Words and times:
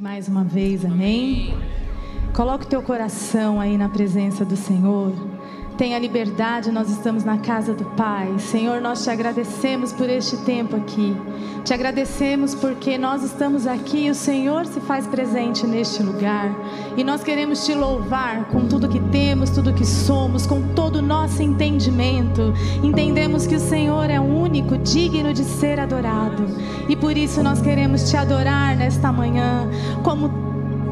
mais 0.00 0.28
uma 0.28 0.44
vez, 0.44 0.84
amém? 0.84 1.54
Coloque 2.34 2.64
o 2.64 2.68
teu 2.68 2.82
coração 2.82 3.60
aí 3.60 3.78
na 3.78 3.88
presença 3.88 4.44
do 4.44 4.56
Senhor. 4.56 5.12
Tenha 5.78 5.98
liberdade, 5.98 6.70
nós 6.70 6.90
estamos 6.90 7.24
na 7.24 7.38
casa 7.38 7.72
do 7.72 7.84
Pai. 7.96 8.38
Senhor, 8.38 8.80
nós 8.80 9.04
te 9.04 9.10
agradecemos 9.10 9.92
por 9.92 10.08
este 10.08 10.36
tempo 10.38 10.76
aqui. 10.76 11.16
Te 11.64 11.72
agradecemos 11.72 12.54
porque 12.54 12.98
nós 12.98 13.22
estamos 13.22 13.66
aqui 13.66 14.06
e 14.06 14.10
o 14.10 14.14
Senhor 14.14 14.66
se 14.66 14.80
faz 14.80 15.06
presente 15.06 15.66
neste 15.66 16.02
lugar. 16.02 16.50
E 16.96 17.04
nós 17.04 17.22
queremos 17.22 17.66
te 17.66 17.74
louvar 17.74 18.46
com 18.46 18.66
tudo 18.66 18.88
que 18.88 18.98
temos, 18.98 19.50
tudo 19.50 19.74
que 19.74 19.84
somos, 19.84 20.46
com 20.46 20.62
todo 20.74 20.96
o 20.96 21.02
nosso 21.02 21.42
entendimento. 21.42 22.54
Entendemos 22.82 23.46
que 23.46 23.54
o 23.54 23.60
Senhor 23.60 24.08
é 24.08 24.18
único, 24.18 24.78
digno 24.78 25.34
de 25.34 25.44
ser 25.44 25.78
adorado. 25.78 26.46
E 26.88 26.96
por 26.96 27.14
isso 27.14 27.42
nós 27.42 27.60
queremos 27.60 28.08
te 28.08 28.16
adorar 28.16 28.74
nesta 28.76 29.12
manhã, 29.12 29.68
como 30.02 30.46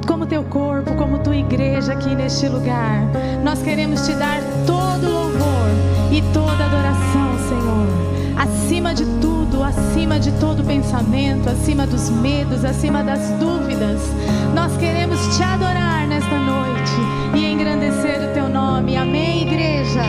como 0.06 0.26
teu 0.26 0.44
corpo, 0.44 0.94
como 0.96 1.20
tua 1.20 1.34
igreja 1.34 1.94
aqui 1.94 2.14
neste 2.14 2.46
lugar. 2.46 3.00
Nós 3.42 3.62
queremos 3.62 4.06
te 4.06 4.12
dar 4.12 4.42
todo 4.66 5.10
louvor 5.10 5.70
e 6.12 6.20
toda 6.34 6.66
adoração, 6.66 7.38
Senhor. 7.48 7.88
Acima 8.36 8.94
de 8.94 9.06
tudo, 9.22 9.62
acima 9.62 10.20
de 10.20 10.30
todo 10.32 10.62
pensamento, 10.62 11.48
acima 11.48 11.86
dos 11.86 12.10
medos, 12.10 12.66
acima 12.66 13.02
das 13.02 13.30
dúvidas, 13.40 14.02
nós 14.54 14.76
queremos 14.76 15.18
te 15.34 15.42
adorar 15.42 15.93
nesta 16.14 16.38
noite 16.38 16.92
e 17.34 17.44
engrandecer 17.44 18.22
o 18.22 18.32
teu 18.32 18.48
nome. 18.48 18.96
Amém, 18.96 19.42
igreja. 19.42 20.02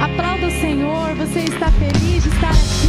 Aplauda 0.00 0.46
o 0.46 0.50
Senhor. 0.60 1.12
Você 1.16 1.40
está 1.40 1.72
feliz 1.72 2.22
de 2.22 2.28
estar 2.28 2.50
aqui? 2.50 2.79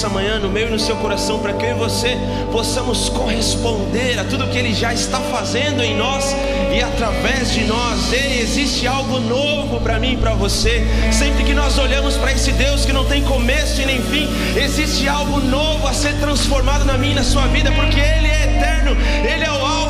Nessa 0.00 0.08
manhã 0.08 0.38
no 0.38 0.48
meio 0.48 0.68
e 0.68 0.70
no 0.70 0.78
seu 0.78 0.96
coração 0.96 1.40
para 1.40 1.52
que 1.52 1.62
eu 1.62 1.72
e 1.72 1.74
você 1.74 2.16
possamos 2.50 3.10
corresponder 3.10 4.18
a 4.18 4.24
tudo 4.24 4.46
que 4.46 4.56
Ele 4.56 4.72
já 4.72 4.94
está 4.94 5.20
fazendo 5.20 5.82
em 5.82 5.94
nós 5.94 6.34
e 6.74 6.82
através 6.82 7.52
de 7.52 7.64
nós. 7.64 8.10
Ei, 8.10 8.40
existe 8.40 8.86
algo 8.86 9.20
novo 9.20 9.78
para 9.80 9.98
mim 9.98 10.14
e 10.14 10.16
para 10.16 10.32
você. 10.32 10.86
Sempre 11.12 11.44
que 11.44 11.52
nós 11.52 11.76
olhamos 11.76 12.16
para 12.16 12.32
esse 12.32 12.50
Deus 12.52 12.86
que 12.86 12.94
não 12.94 13.04
tem 13.04 13.22
começo 13.24 13.82
e 13.82 13.84
nem 13.84 14.00
fim, 14.00 14.26
existe 14.56 15.06
algo 15.06 15.38
novo 15.38 15.86
a 15.86 15.92
ser 15.92 16.14
transformado 16.14 16.86
na 16.86 16.96
minha 16.96 17.12
e 17.12 17.16
na 17.16 17.24
sua 17.24 17.46
vida, 17.48 17.70
porque 17.72 18.00
Ele 18.00 18.28
é 18.28 18.56
eterno, 18.56 18.96
Ele 19.22 19.44
é 19.44 19.50
o 19.50 19.66
Alfa, 19.66 19.89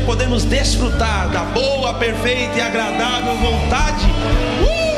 podermos 0.00 0.44
desfrutar 0.44 1.28
da 1.28 1.44
boa, 1.44 1.94
perfeita 1.94 2.58
e 2.58 2.60
agradável 2.60 3.34
vontade. 3.36 4.06
Uh! 4.06 4.89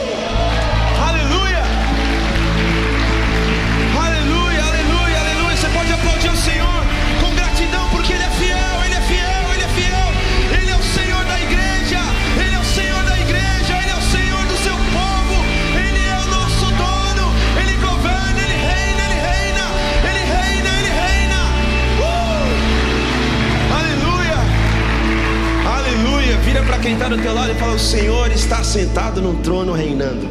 Quem 26.83 26.95
está 26.95 27.09
do 27.09 27.17
teu 27.17 27.33
lado 27.33 27.53
e 27.53 27.55
fala: 27.55 27.75
O 27.75 27.79
Senhor 27.79 28.31
está 28.33 28.65
sentado 28.65 29.23
num 29.23 29.41
trono 29.41 29.73
reinando. 29.73 30.29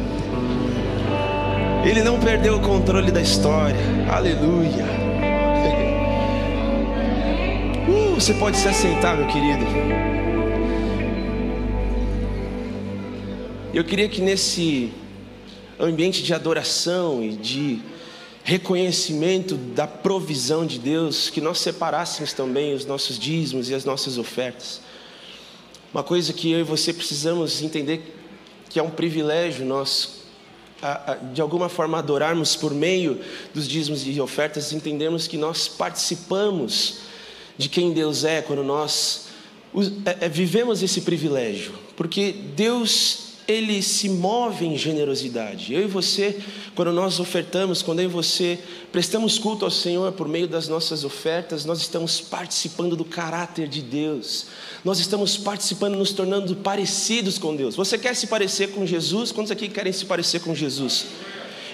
Ele 1.82 2.02
não 2.02 2.20
perdeu 2.20 2.56
o 2.56 2.60
controle 2.60 3.10
da 3.10 3.22
história. 3.22 3.80
Aleluia. 4.10 4.84
Uh, 7.82 8.14
você 8.14 8.32
pode 8.34 8.56
se 8.56 8.68
assentar, 8.68 9.16
meu 9.16 9.26
querido. 9.26 9.64
Eu 13.74 13.82
queria 13.82 14.08
que 14.08 14.22
nesse 14.22 14.92
ambiente 15.80 16.22
de 16.22 16.32
adoração 16.32 17.22
e 17.22 17.30
de 17.32 17.82
reconhecimento 18.44 19.56
da 19.56 19.88
provisão 19.88 20.64
de 20.64 20.78
Deus, 20.78 21.28
que 21.28 21.40
nós 21.40 21.58
separássemos 21.58 22.32
também 22.32 22.72
os 22.72 22.86
nossos 22.86 23.18
dízimos 23.18 23.68
e 23.68 23.74
as 23.74 23.84
nossas 23.84 24.16
ofertas. 24.16 24.80
Uma 25.92 26.02
coisa 26.02 26.32
que 26.32 26.50
eu 26.50 26.60
e 26.60 26.62
você 26.62 26.92
precisamos 26.92 27.62
entender 27.62 28.16
que 28.70 28.78
é 28.78 28.82
um 28.82 28.90
privilégio 28.90 29.66
nós, 29.66 30.22
de 31.34 31.42
alguma 31.42 31.68
forma, 31.68 31.98
adorarmos 31.98 32.56
por 32.56 32.72
meio 32.72 33.20
dos 33.52 33.68
dízimos 33.68 34.06
e 34.06 34.18
ofertas, 34.18 34.72
entendemos 34.72 35.26
que 35.26 35.36
nós 35.36 35.68
participamos 35.68 37.00
de 37.58 37.68
quem 37.68 37.92
Deus 37.92 38.24
é 38.24 38.40
quando 38.40 38.64
nós 38.64 39.28
é, 40.06 40.24
é, 40.26 40.28
vivemos 40.28 40.82
esse 40.82 41.02
privilégio, 41.02 41.74
porque 41.94 42.32
Deus 42.32 43.31
ele 43.52 43.82
se 43.82 44.08
move 44.08 44.64
em 44.64 44.76
generosidade. 44.76 45.74
Eu 45.74 45.82
e 45.82 45.86
você, 45.86 46.38
quando 46.74 46.92
nós 46.92 47.20
ofertamos, 47.20 47.82
quando 47.82 48.00
eu 48.00 48.06
e 48.06 48.12
você 48.12 48.58
prestamos 48.90 49.38
culto 49.38 49.64
ao 49.64 49.70
Senhor 49.70 50.12
por 50.12 50.26
meio 50.26 50.48
das 50.48 50.68
nossas 50.68 51.04
ofertas, 51.04 51.64
nós 51.64 51.80
estamos 51.80 52.20
participando 52.20 52.96
do 52.96 53.04
caráter 53.04 53.68
de 53.68 53.82
Deus. 53.82 54.46
Nós 54.84 54.98
estamos 54.98 55.36
participando, 55.36 55.96
nos 55.96 56.12
tornando 56.12 56.54
parecidos 56.56 57.38
com 57.38 57.54
Deus. 57.54 57.76
Você 57.76 57.98
quer 57.98 58.16
se 58.16 58.26
parecer 58.26 58.70
com 58.70 58.86
Jesus? 58.86 59.30
Quantos 59.30 59.52
aqui 59.52 59.68
querem 59.68 59.92
se 59.92 60.04
parecer 60.04 60.40
com 60.40 60.54
Jesus? 60.54 61.06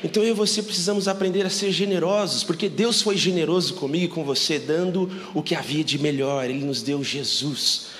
Então 0.02 0.22
eu 0.22 0.30
e 0.30 0.32
você 0.32 0.62
precisamos 0.62 1.08
aprender 1.08 1.44
a 1.44 1.50
ser 1.50 1.72
generosos, 1.72 2.44
porque 2.44 2.68
Deus 2.68 3.02
foi 3.02 3.16
generoso 3.16 3.74
comigo 3.74 4.04
e 4.04 4.08
com 4.08 4.24
você, 4.24 4.58
dando 4.58 5.10
o 5.34 5.42
que 5.42 5.54
havia 5.54 5.82
de 5.82 5.98
melhor. 5.98 6.48
Ele 6.48 6.64
nos 6.64 6.82
deu 6.82 7.02
Jesus. 7.02 7.97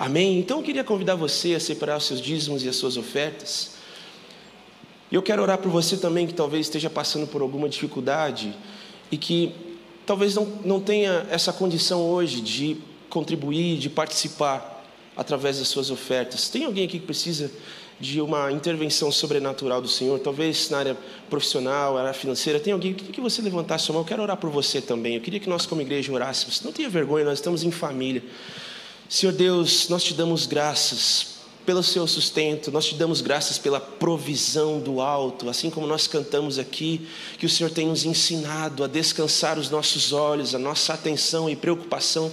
Amém? 0.00 0.38
Então 0.38 0.60
eu 0.60 0.62
queria 0.62 0.82
convidar 0.82 1.14
você 1.14 1.54
a 1.54 1.60
separar 1.60 1.98
os 1.98 2.06
seus 2.06 2.22
dízimos 2.22 2.64
e 2.64 2.68
as 2.70 2.76
suas 2.76 2.96
ofertas. 2.96 3.72
E 5.12 5.14
eu 5.14 5.20
quero 5.20 5.42
orar 5.42 5.58
por 5.58 5.70
você 5.70 5.94
também 5.94 6.26
que 6.26 6.32
talvez 6.32 6.64
esteja 6.64 6.88
passando 6.88 7.26
por 7.26 7.42
alguma 7.42 7.68
dificuldade 7.68 8.56
e 9.12 9.18
que 9.18 9.54
talvez 10.06 10.34
não, 10.34 10.46
não 10.64 10.80
tenha 10.80 11.26
essa 11.28 11.52
condição 11.52 12.00
hoje 12.00 12.40
de 12.40 12.78
contribuir, 13.10 13.76
de 13.76 13.90
participar 13.90 14.82
através 15.14 15.58
das 15.58 15.68
suas 15.68 15.90
ofertas. 15.90 16.48
Tem 16.48 16.64
alguém 16.64 16.86
aqui 16.86 16.98
que 16.98 17.04
precisa 17.04 17.50
de 18.00 18.22
uma 18.22 18.50
intervenção 18.50 19.12
sobrenatural 19.12 19.82
do 19.82 19.88
Senhor, 19.88 20.18
talvez 20.18 20.70
na 20.70 20.78
área 20.78 20.96
profissional, 21.28 21.96
na 21.96 22.00
área 22.00 22.14
financeira, 22.14 22.58
tem 22.58 22.72
alguém 22.72 22.94
que, 22.94 23.04
que 23.04 23.20
você 23.20 23.42
levantasse 23.42 23.84
sua 23.84 23.92
mão, 23.92 24.00
eu 24.00 24.06
quero 24.06 24.22
orar 24.22 24.38
por 24.38 24.48
você 24.48 24.80
também. 24.80 25.16
Eu 25.16 25.20
queria 25.20 25.38
que 25.38 25.50
nós, 25.50 25.66
como 25.66 25.82
igreja, 25.82 26.10
orássemos. 26.10 26.62
Não 26.62 26.72
tenha 26.72 26.88
vergonha, 26.88 27.26
nós 27.26 27.34
estamos 27.34 27.62
em 27.62 27.70
família. 27.70 28.22
Senhor 29.10 29.32
Deus, 29.32 29.88
nós 29.88 30.04
te 30.04 30.14
damos 30.14 30.46
graças 30.46 31.40
pelo 31.66 31.82
seu 31.82 32.06
sustento, 32.06 32.70
nós 32.70 32.86
te 32.86 32.94
damos 32.94 33.20
graças 33.20 33.58
pela 33.58 33.80
provisão 33.80 34.78
do 34.78 35.00
alto, 35.00 35.50
assim 35.50 35.68
como 35.68 35.84
nós 35.84 36.06
cantamos 36.06 36.60
aqui, 36.60 37.08
que 37.36 37.44
o 37.44 37.48
Senhor 37.48 37.70
tem 37.70 37.88
nos 37.88 38.04
ensinado 38.04 38.84
a 38.84 38.86
descansar 38.86 39.58
os 39.58 39.68
nossos 39.68 40.12
olhos, 40.12 40.54
a 40.54 40.60
nossa 40.60 40.94
atenção 40.94 41.50
e 41.50 41.56
preocupação 41.56 42.30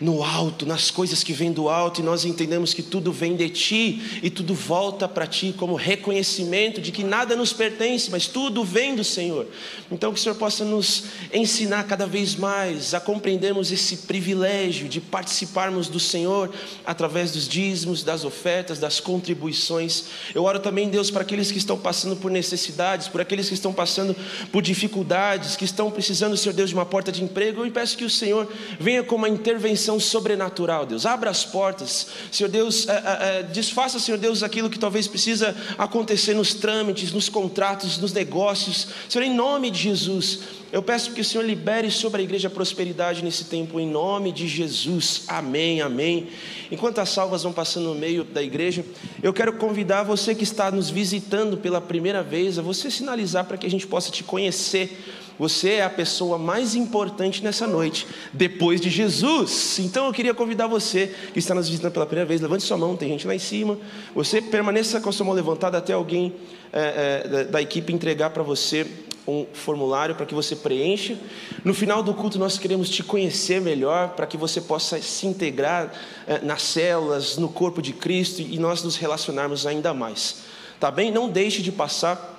no 0.00 0.22
alto, 0.22 0.66
nas 0.66 0.90
coisas 0.90 1.22
que 1.22 1.32
vêm 1.32 1.52
do 1.52 1.68
alto, 1.68 2.00
e 2.00 2.04
nós 2.04 2.24
entendemos 2.24 2.74
que 2.74 2.82
tudo 2.82 3.12
vem 3.12 3.36
de 3.36 3.48
Ti 3.48 4.20
e 4.22 4.30
tudo 4.30 4.54
volta 4.54 5.08
para 5.08 5.26
Ti 5.26 5.54
como 5.56 5.74
reconhecimento 5.74 6.80
de 6.80 6.92
que 6.92 7.04
nada 7.04 7.34
nos 7.34 7.52
pertence, 7.52 8.10
mas 8.10 8.26
tudo 8.26 8.64
vem 8.64 8.94
do 8.94 9.04
Senhor. 9.04 9.46
Então, 9.90 10.12
que 10.12 10.18
o 10.18 10.22
Senhor 10.22 10.34
possa 10.34 10.64
nos 10.64 11.04
ensinar 11.32 11.84
cada 11.84 12.06
vez 12.06 12.34
mais 12.34 12.92
a 12.94 13.00
compreendermos 13.00 13.70
esse 13.70 13.98
privilégio 13.98 14.88
de 14.88 15.00
participarmos 15.00 15.88
do 15.88 16.00
Senhor 16.00 16.50
através 16.84 17.32
dos 17.32 17.48
dízimos, 17.48 18.02
das 18.02 18.24
ofertas, 18.24 18.78
das 18.78 19.00
contribuições. 19.00 20.04
Eu 20.34 20.44
oro 20.44 20.58
também, 20.58 20.88
Deus, 20.88 21.10
para 21.10 21.22
aqueles 21.22 21.50
que 21.50 21.58
estão 21.58 21.78
passando 21.78 22.16
por 22.16 22.30
necessidades, 22.30 23.08
por 23.08 23.20
aqueles 23.20 23.48
que 23.48 23.54
estão 23.54 23.72
passando 23.72 24.16
por 24.50 24.62
dificuldades, 24.62 25.56
que 25.56 25.64
estão 25.64 25.90
precisando, 25.90 26.36
Senhor 26.36 26.54
Deus, 26.54 26.70
de 26.70 26.74
uma 26.74 26.86
porta 26.86 27.12
de 27.12 27.22
emprego. 27.22 27.64
Eu 27.64 27.70
peço 27.70 27.96
que 27.96 28.04
o 28.04 28.10
Senhor 28.10 28.50
venha 28.80 29.02
com 29.02 29.14
uma 29.14 29.28
intervenção 29.28 29.85
intervenção 29.86 30.00
sobrenatural, 30.00 30.84
Deus. 30.84 31.06
Abra 31.06 31.30
as 31.30 31.44
portas, 31.44 32.08
Senhor 32.32 32.48
Deus, 32.48 32.88
é, 32.88 32.92
é, 32.92 33.38
é, 33.38 33.42
desfaça, 33.44 33.98
Senhor 34.00 34.18
Deus, 34.18 34.42
aquilo 34.42 34.68
que 34.68 34.78
talvez 34.78 35.06
precisa 35.06 35.54
acontecer 35.78 36.34
nos 36.34 36.54
trâmites, 36.54 37.12
nos 37.12 37.28
contratos, 37.28 37.98
nos 37.98 38.12
negócios. 38.12 38.88
Senhor, 39.08 39.24
em 39.24 39.32
nome 39.32 39.70
de 39.70 39.78
Jesus, 39.78 40.40
eu 40.72 40.82
peço 40.82 41.12
que 41.12 41.20
o 41.20 41.24
Senhor 41.24 41.44
libere 41.44 41.90
sobre 41.90 42.20
a 42.20 42.24
igreja 42.24 42.50
prosperidade 42.50 43.22
nesse 43.22 43.44
tempo, 43.44 43.78
em 43.78 43.88
nome 43.88 44.32
de 44.32 44.48
Jesus. 44.48 45.22
Amém, 45.28 45.80
amém. 45.80 46.28
Enquanto 46.70 46.98
as 46.98 47.10
salvas 47.10 47.44
vão 47.44 47.52
passando 47.52 47.86
no 47.86 47.94
meio 47.94 48.24
da 48.24 48.42
igreja, 48.42 48.84
eu 49.22 49.32
quero 49.32 49.52
convidar 49.54 50.02
você 50.02 50.34
que 50.34 50.42
está 50.42 50.70
nos 50.70 50.90
visitando 50.90 51.56
pela 51.56 51.80
primeira 51.80 52.22
vez 52.22 52.58
a 52.58 52.62
você 52.62 52.90
sinalizar 52.90 53.44
para 53.44 53.56
que 53.56 53.66
a 53.66 53.70
gente 53.70 53.86
possa 53.86 54.10
te 54.10 54.24
conhecer 54.24 54.98
você 55.38 55.74
é 55.74 55.84
a 55.84 55.90
pessoa 55.90 56.38
mais 56.38 56.74
importante 56.74 57.42
nessa 57.42 57.66
noite, 57.66 58.06
depois 58.32 58.80
de 58.80 58.88
Jesus. 58.88 59.78
Então 59.78 60.06
eu 60.06 60.12
queria 60.12 60.32
convidar 60.32 60.66
você 60.66 61.14
que 61.32 61.38
está 61.38 61.54
nos 61.54 61.68
visitando 61.68 61.92
pela 61.92 62.06
primeira 62.06 62.26
vez, 62.26 62.40
levante 62.40 62.64
sua 62.64 62.76
mão, 62.76 62.96
tem 62.96 63.08
gente 63.08 63.26
lá 63.26 63.34
em 63.34 63.38
cima. 63.38 63.78
Você 64.14 64.40
permaneça 64.40 65.00
com 65.00 65.08
a 65.08 65.12
sua 65.12 65.26
mão 65.26 65.34
levantada 65.34 65.76
até 65.78 65.92
alguém 65.92 66.34
é, 66.72 67.22
é, 67.24 67.44
da, 67.44 67.60
equipe 67.60 67.92
entregar 67.92 68.30
para 68.30 68.42
você 68.42 68.86
um 69.26 69.44
formulário 69.52 70.14
para 70.14 70.24
que 70.24 70.34
você 70.34 70.54
preencha. 70.54 71.18
No 71.64 71.74
final 71.74 72.02
do 72.02 72.14
culto, 72.14 72.38
nós 72.38 72.58
queremos 72.58 72.88
te 72.88 73.02
conhecer 73.02 73.60
melhor, 73.60 74.10
para 74.10 74.26
que 74.26 74.36
você 74.36 74.60
possa 74.60 75.00
se 75.02 75.26
integrar 75.26 75.92
é, 76.26 76.40
nas 76.40 76.62
células, 76.62 77.36
no 77.36 77.48
corpo 77.48 77.82
de 77.82 77.92
Cristo 77.92 78.40
e 78.40 78.58
nós 78.58 78.82
nos 78.82 78.96
relacionarmos 78.96 79.66
ainda 79.66 79.92
mais. 79.92 80.44
Tá 80.78 80.90
bem? 80.90 81.10
Não 81.10 81.28
deixe 81.28 81.60
de 81.62 81.72
passar 81.72 82.35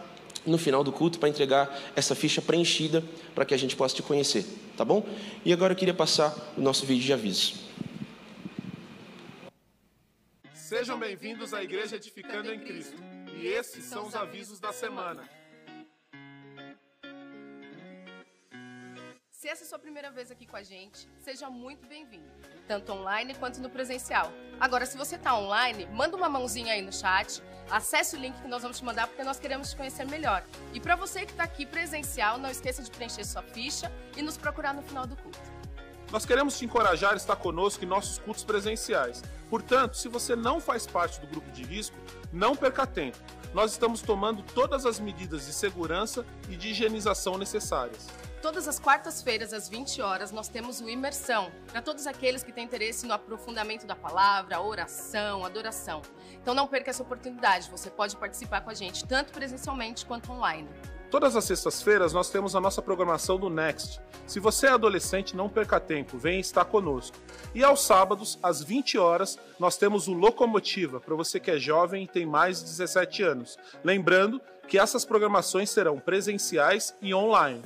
no 0.47 0.57
final 0.57 0.83
do 0.83 0.91
culto 0.91 1.19
para 1.19 1.29
entregar 1.29 1.77
essa 1.95 2.15
ficha 2.15 2.41
preenchida 2.41 3.03
para 3.35 3.45
que 3.45 3.53
a 3.53 3.57
gente 3.57 3.75
possa 3.75 3.95
te 3.95 4.01
conhecer, 4.01 4.45
tá 4.75 4.83
bom? 4.83 5.05
E 5.45 5.53
agora 5.53 5.73
eu 5.73 5.77
queria 5.77 5.93
passar 5.93 6.33
o 6.57 6.61
nosso 6.61 6.85
vídeo 6.85 7.03
de 7.03 7.13
aviso. 7.13 7.55
Sejam 10.53 10.97
bem-vindos 10.97 11.53
à 11.53 11.63
Igreja 11.63 11.95
Edificando 11.95 12.53
em 12.53 12.59
Cristo. 12.59 12.97
E 13.39 13.47
esses 13.47 13.85
são 13.85 14.07
os 14.07 14.15
avisos 14.15 14.59
da 14.59 14.73
semana. 14.73 15.29
Se 19.31 19.47
essa 19.47 19.63
é 19.63 19.65
a 19.65 19.69
sua 19.69 19.79
primeira 19.79 20.09
vez 20.09 20.31
aqui 20.31 20.45
com 20.45 20.57
a 20.57 20.63
gente, 20.63 21.07
seja 21.19 21.49
muito 21.49 21.85
bem-vindo 21.87 22.56
tanto 22.67 22.91
online 22.91 23.33
quanto 23.35 23.61
no 23.61 23.69
presencial. 23.69 24.31
Agora, 24.59 24.85
se 24.85 24.97
você 24.97 25.15
está 25.15 25.37
online, 25.37 25.87
manda 25.87 26.17
uma 26.17 26.27
mãozinha 26.27 26.73
aí 26.73 26.81
no 26.81 26.91
chat, 26.91 27.41
acesse 27.69 28.15
o 28.15 28.19
link 28.19 28.39
que 28.41 28.47
nós 28.47 28.61
vamos 28.61 28.77
te 28.77 28.85
mandar 28.85 29.07
porque 29.07 29.23
nós 29.23 29.39
queremos 29.39 29.69
te 29.69 29.77
conhecer 29.77 30.05
melhor. 30.05 30.43
E 30.73 30.79
para 30.79 30.95
você 30.95 31.25
que 31.25 31.31
está 31.31 31.43
aqui 31.43 31.65
presencial, 31.65 32.37
não 32.37 32.49
esqueça 32.49 32.83
de 32.83 32.91
preencher 32.91 33.23
sua 33.23 33.41
ficha 33.41 33.91
e 34.15 34.21
nos 34.21 34.37
procurar 34.37 34.73
no 34.73 34.81
final 34.81 35.07
do 35.07 35.15
culto. 35.15 35.39
Nós 36.11 36.25
queremos 36.25 36.57
te 36.57 36.65
encorajar 36.65 37.13
a 37.13 37.17
estar 37.17 37.35
conosco 37.35 37.83
em 37.83 37.87
nossos 37.87 38.17
cultos 38.17 38.43
presenciais. 38.43 39.21
Portanto, 39.49 39.97
se 39.97 40.07
você 40.07 40.35
não 40.35 40.59
faz 40.59 40.87
parte 40.87 41.19
do 41.19 41.27
grupo 41.27 41.51
de 41.51 41.63
risco, 41.63 41.97
não 42.31 42.55
perca 42.55 42.87
tempo. 42.87 43.17
Nós 43.53 43.71
estamos 43.71 44.01
tomando 44.01 44.41
todas 44.41 44.85
as 44.85 44.99
medidas 44.99 45.45
de 45.45 45.53
segurança 45.53 46.25
e 46.49 46.55
de 46.55 46.69
higienização 46.69 47.37
necessárias. 47.37 48.07
Todas 48.41 48.67
as 48.67 48.77
quartas-feiras, 48.77 49.51
às 49.51 49.67
20 49.67 49.99
horas, 50.01 50.31
nós 50.31 50.47
temos 50.47 50.79
o 50.79 50.87
Imersão, 50.87 51.51
para 51.71 51.81
todos 51.81 52.05
aqueles 52.05 52.43
que 52.43 52.51
têm 52.51 52.65
interesse 52.65 53.07
no 53.07 53.13
aprofundamento 53.13 53.87
da 53.87 53.95
palavra, 53.95 54.61
oração, 54.61 55.43
adoração. 55.43 56.03
Então 56.39 56.53
não 56.53 56.67
perca 56.67 56.91
essa 56.91 57.01
oportunidade, 57.01 57.69
você 57.69 57.89
pode 57.89 58.15
participar 58.15 58.61
com 58.61 58.69
a 58.69 58.75
gente, 58.75 59.05
tanto 59.05 59.33
presencialmente 59.33 60.05
quanto 60.05 60.31
online. 60.31 60.69
Todas 61.09 61.35
as 61.35 61.45
sextas-feiras 61.45 62.13
nós 62.13 62.29
temos 62.29 62.55
a 62.55 62.59
nossa 62.61 62.81
programação 62.81 63.39
do 63.39 63.49
Next. 63.49 63.99
Se 64.27 64.39
você 64.39 64.67
é 64.67 64.71
adolescente, 64.71 65.35
não 65.35 65.49
perca 65.49 65.79
tempo, 65.79 66.17
venha 66.17 66.39
estar 66.39 66.65
conosco. 66.65 67.17
E 67.55 67.63
aos 67.63 67.81
sábados, 67.81 68.37
às 68.43 68.61
20 68.61 68.97
horas, 68.97 69.39
nós 69.57 69.77
temos 69.77 70.07
o 70.07 70.13
Locomotiva, 70.13 70.99
para 70.99 71.15
você 71.15 71.39
que 71.39 71.49
é 71.49 71.57
jovem 71.57 72.03
e 72.03 72.07
tem 72.07 72.25
mais 72.25 72.59
de 72.59 72.65
17 72.65 73.23
anos. 73.23 73.57
Lembrando 73.83 74.41
que 74.67 74.77
essas 74.77 75.05
programações 75.05 75.69
serão 75.69 75.97
presenciais 75.97 76.93
e 77.01 77.13
online. 77.15 77.63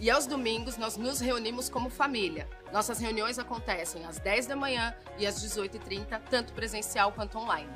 E 0.00 0.08
aos 0.08 0.26
domingos 0.26 0.78
nós 0.78 0.96
nos 0.96 1.20
reunimos 1.20 1.68
como 1.68 1.90
família. 1.90 2.48
Nossas 2.72 2.98
reuniões 2.98 3.38
acontecem 3.38 4.06
às 4.06 4.18
10 4.18 4.46
da 4.46 4.56
manhã 4.56 4.94
e 5.18 5.26
às 5.26 5.44
18h30, 5.44 6.22
tanto 6.30 6.54
presencial 6.54 7.12
quanto 7.12 7.36
online. 7.36 7.68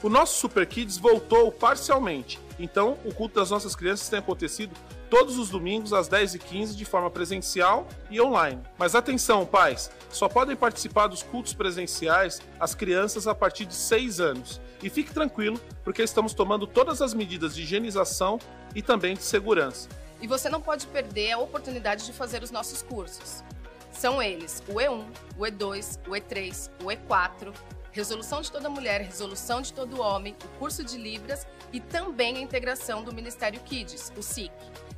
O 0.00 0.08
nosso 0.08 0.38
Super 0.38 0.66
Kids 0.66 0.98
voltou 0.98 1.50
parcialmente, 1.50 2.38
então 2.60 2.96
o 3.04 3.12
culto 3.12 3.34
das 3.34 3.50
nossas 3.50 3.74
crianças 3.74 4.08
tem 4.08 4.20
acontecido 4.20 4.72
todos 5.10 5.36
os 5.36 5.48
domingos 5.48 5.92
às 5.92 6.08
10h15 6.08 6.76
de 6.76 6.84
forma 6.84 7.10
presencial 7.10 7.88
e 8.08 8.20
online. 8.20 8.62
Mas 8.78 8.94
atenção, 8.94 9.44
pais! 9.44 9.90
Só 10.10 10.28
podem 10.28 10.54
participar 10.54 11.08
dos 11.08 11.24
cultos 11.24 11.54
presenciais 11.54 12.40
as 12.60 12.72
crianças 12.72 13.26
a 13.26 13.34
partir 13.34 13.64
de 13.64 13.74
6 13.74 14.20
anos. 14.20 14.60
E 14.80 14.88
fique 14.88 15.12
tranquilo, 15.12 15.60
porque 15.82 16.02
estamos 16.02 16.34
tomando 16.34 16.68
todas 16.68 17.02
as 17.02 17.14
medidas 17.14 17.52
de 17.52 17.62
higienização 17.62 18.38
e 18.76 18.82
também 18.82 19.14
de 19.14 19.24
segurança. 19.24 19.88
E 20.24 20.26
você 20.26 20.48
não 20.48 20.58
pode 20.58 20.86
perder 20.86 21.32
a 21.32 21.38
oportunidade 21.38 22.06
de 22.06 22.12
fazer 22.14 22.42
os 22.42 22.50
nossos 22.50 22.80
cursos. 22.80 23.44
São 23.92 24.22
eles 24.22 24.62
o 24.66 24.76
E1, 24.76 25.04
o 25.36 25.42
E2, 25.42 26.00
o 26.08 26.12
E3, 26.12 26.70
o 26.82 26.86
E4, 26.86 27.54
Resolução 27.92 28.40
de 28.40 28.50
Toda 28.50 28.70
Mulher, 28.70 29.02
Resolução 29.02 29.60
de 29.60 29.70
Todo 29.70 30.00
Homem, 30.00 30.34
o 30.42 30.48
curso 30.58 30.82
de 30.82 30.96
Libras 30.96 31.46
e 31.74 31.78
também 31.78 32.38
a 32.38 32.40
integração 32.40 33.04
do 33.04 33.12
Ministério 33.12 33.60
Kids, 33.60 34.14
o 34.16 34.22
SIC. 34.22 34.50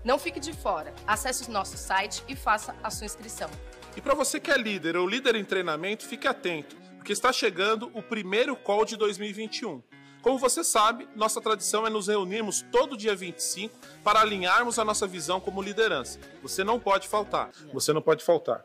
Não 0.05 0.17
fique 0.17 0.39
de 0.39 0.53
fora. 0.53 0.95
Acesse 1.05 1.49
o 1.49 1.53
nosso 1.53 1.77
site 1.77 2.23
e 2.29 2.37
faça 2.37 2.77
a 2.81 2.89
sua 2.89 3.07
inscrição. 3.07 3.51
E 3.97 4.01
para 4.01 4.15
você 4.15 4.39
que 4.39 4.53
é 4.53 4.57
líder 4.57 4.97
ou 4.97 5.09
líder 5.09 5.35
em 5.35 5.45
treinamento, 5.45 6.07
fique 6.07 6.29
atento, 6.29 6.77
porque 6.99 7.13
está 7.13 7.33
chegando 7.33 7.91
o 7.95 8.01
primeiro 8.01 8.55
call 8.55 8.85
de 8.85 8.97
2021. 8.97 9.83
Como 10.27 10.41
você 10.41 10.65
sabe, 10.65 11.09
nossa 11.15 11.41
tradição 11.41 11.87
é 11.87 11.89
nos 11.89 12.09
reunirmos 12.09 12.61
todo 12.73 12.97
dia 12.97 13.15
25 13.15 13.73
para 14.03 14.21
alinharmos 14.21 14.77
a 14.77 14.85
nossa 14.85 15.07
visão 15.07 15.39
como 15.39 15.63
liderança. 15.63 16.19
Você 16.43 16.65
não 16.65 16.81
pode 16.81 17.07
faltar. 17.07 17.53
Você 17.73 17.93
não 17.93 18.03
pode 18.03 18.25
faltar. 18.25 18.65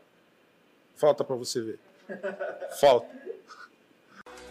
Falta 0.96 1.24
para 1.24 1.36
você 1.36 1.62
ver. 1.62 1.80
Falta. 2.80 3.08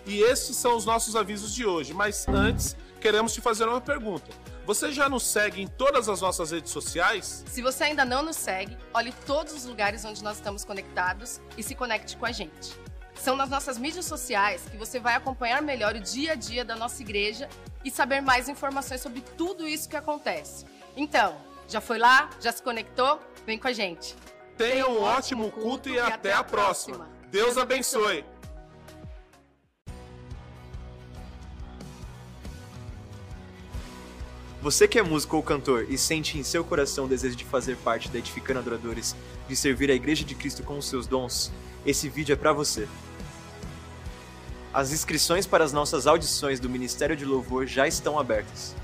E 0.06 0.22
esses 0.22 0.56
são 0.56 0.76
os 0.76 0.84
nossos 0.84 1.16
avisos 1.16 1.52
de 1.52 1.66
hoje. 1.66 1.92
Mas 1.92 2.28
antes, 2.28 2.76
queremos 3.00 3.34
te 3.34 3.40
fazer 3.40 3.64
uma 3.66 3.80
pergunta. 3.80 4.30
Você 4.64 4.92
já 4.92 5.08
nos 5.08 5.24
segue 5.24 5.61
em 5.61 5.66
todas 5.66 6.08
as 6.08 6.20
nossas 6.20 6.52
redes 6.52 6.70
sociais? 6.70 7.42
Se 7.48 7.61
você 7.61 7.82
ainda 7.82 8.04
não 8.04 8.22
nos 8.22 8.36
segue, 8.36 8.78
olhe 8.94 9.12
todos 9.26 9.52
os 9.52 9.64
lugares 9.64 10.04
onde 10.04 10.22
nós 10.22 10.36
estamos 10.36 10.64
conectados 10.64 11.40
e 11.58 11.62
se 11.64 11.74
conecte 11.74 12.16
com 12.16 12.26
a 12.26 12.30
gente. 12.30 12.78
São 13.22 13.36
nas 13.36 13.50
nossas 13.50 13.76
mídias 13.76 14.06
sociais 14.06 14.62
que 14.70 14.78
você 14.78 14.98
vai 14.98 15.14
acompanhar 15.14 15.60
melhor 15.60 15.94
o 15.94 16.00
dia 16.00 16.32
a 16.32 16.34
dia 16.34 16.64
da 16.64 16.74
nossa 16.74 17.02
igreja 17.02 17.50
e 17.84 17.90
saber 17.90 18.22
mais 18.22 18.48
informações 18.48 19.02
sobre 19.02 19.20
tudo 19.36 19.68
isso 19.68 19.90
que 19.90 19.96
acontece. 19.96 20.64
Então, 20.96 21.36
já 21.68 21.82
foi 21.82 21.98
lá? 21.98 22.30
Já 22.40 22.50
se 22.50 22.62
conectou? 22.62 23.20
Vem 23.44 23.58
com 23.58 23.68
a 23.68 23.74
gente. 23.74 24.16
Tenha 24.56 24.88
um 24.88 25.02
ótimo 25.02 25.50
culto 25.50 25.90
e 25.90 25.98
até 25.98 26.32
a 26.32 26.42
próxima. 26.42 27.10
Deus 27.30 27.58
abençoe. 27.58 28.24
Você 34.62 34.88
que 34.88 34.98
é 34.98 35.02
músico 35.02 35.36
ou 35.36 35.42
cantor 35.42 35.86
e 35.90 35.98
sente 35.98 36.38
em 36.38 36.42
seu 36.42 36.64
coração 36.64 37.04
o 37.04 37.08
desejo 37.08 37.36
de 37.36 37.44
fazer 37.44 37.76
parte 37.76 38.08
da 38.08 38.18
Edificando 38.18 38.60
Adoradores, 38.60 39.14
de 39.46 39.54
servir 39.54 39.90
a 39.90 39.94
Igreja 39.94 40.24
de 40.24 40.34
Cristo 40.34 40.62
com 40.62 40.78
os 40.78 40.86
seus 40.86 41.06
dons, 41.06 41.52
esse 41.84 42.08
vídeo 42.08 42.32
é 42.32 42.36
para 42.36 42.52
você. 42.52 42.88
As 44.72 44.92
inscrições 44.92 45.48
para 45.48 45.64
as 45.64 45.72
nossas 45.72 46.06
audições 46.06 46.60
do 46.60 46.68
Ministério 46.68 47.16
de 47.16 47.24
Louvor 47.24 47.66
já 47.66 47.88
estão 47.88 48.20
abertas. 48.20 48.76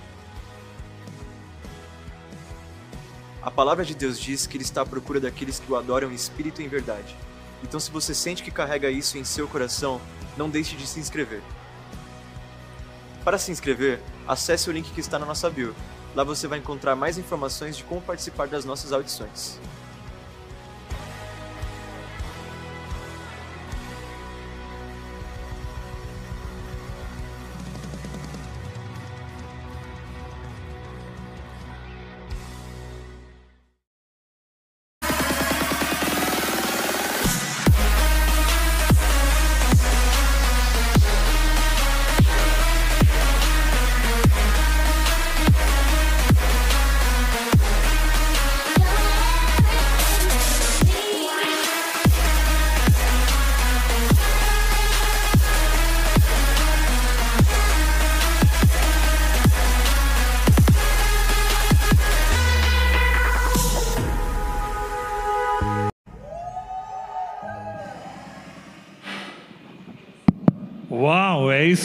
A 3.41 3.53
palavra 3.53 3.85
de 3.85 3.95
Deus 3.95 4.19
diz 4.19 4.49
que 4.49 4.57
Ele 4.57 4.65
está 4.65 4.83
à 4.83 4.87
procura 4.87 5.21
daqueles 5.21 5.61
que 5.61 5.71
o 5.71 5.77
adoram 5.77 6.11
em 6.11 6.15
espírito 6.15 6.61
e 6.61 6.65
em 6.65 6.69
verdade. 6.69 7.17
Então, 7.63 7.79
se 7.79 7.93
você 7.93 8.13
sente 8.13 8.43
que 8.43 8.51
carrega 8.51 8.91
isso 8.91 9.17
em 9.17 9.23
seu 9.23 9.47
coração, 9.47 10.01
não 10.37 10.51
deixe 10.51 10.75
de 10.75 10.89
se 10.89 10.99
inscrever. 10.99 11.41
Para 13.25 13.39
se 13.39 13.53
inscrever, 13.53 14.03
acesse 14.27 14.69
o 14.69 14.73
link 14.73 14.91
que 14.91 15.01
está 15.01 15.21
na 15.21 15.27
nossa 15.27 15.49
bio. 15.49 15.73
Lá 16.17 16.25
você 16.25 16.49
vai 16.49 16.59
encontrar 16.59 16.97
mais 16.97 17.17
informações 17.17 17.77
de 17.77 17.85
como 17.85 18.01
participar 18.01 18.49
das 18.49 18.65
nossas 18.65 18.93
audições. 18.93 19.61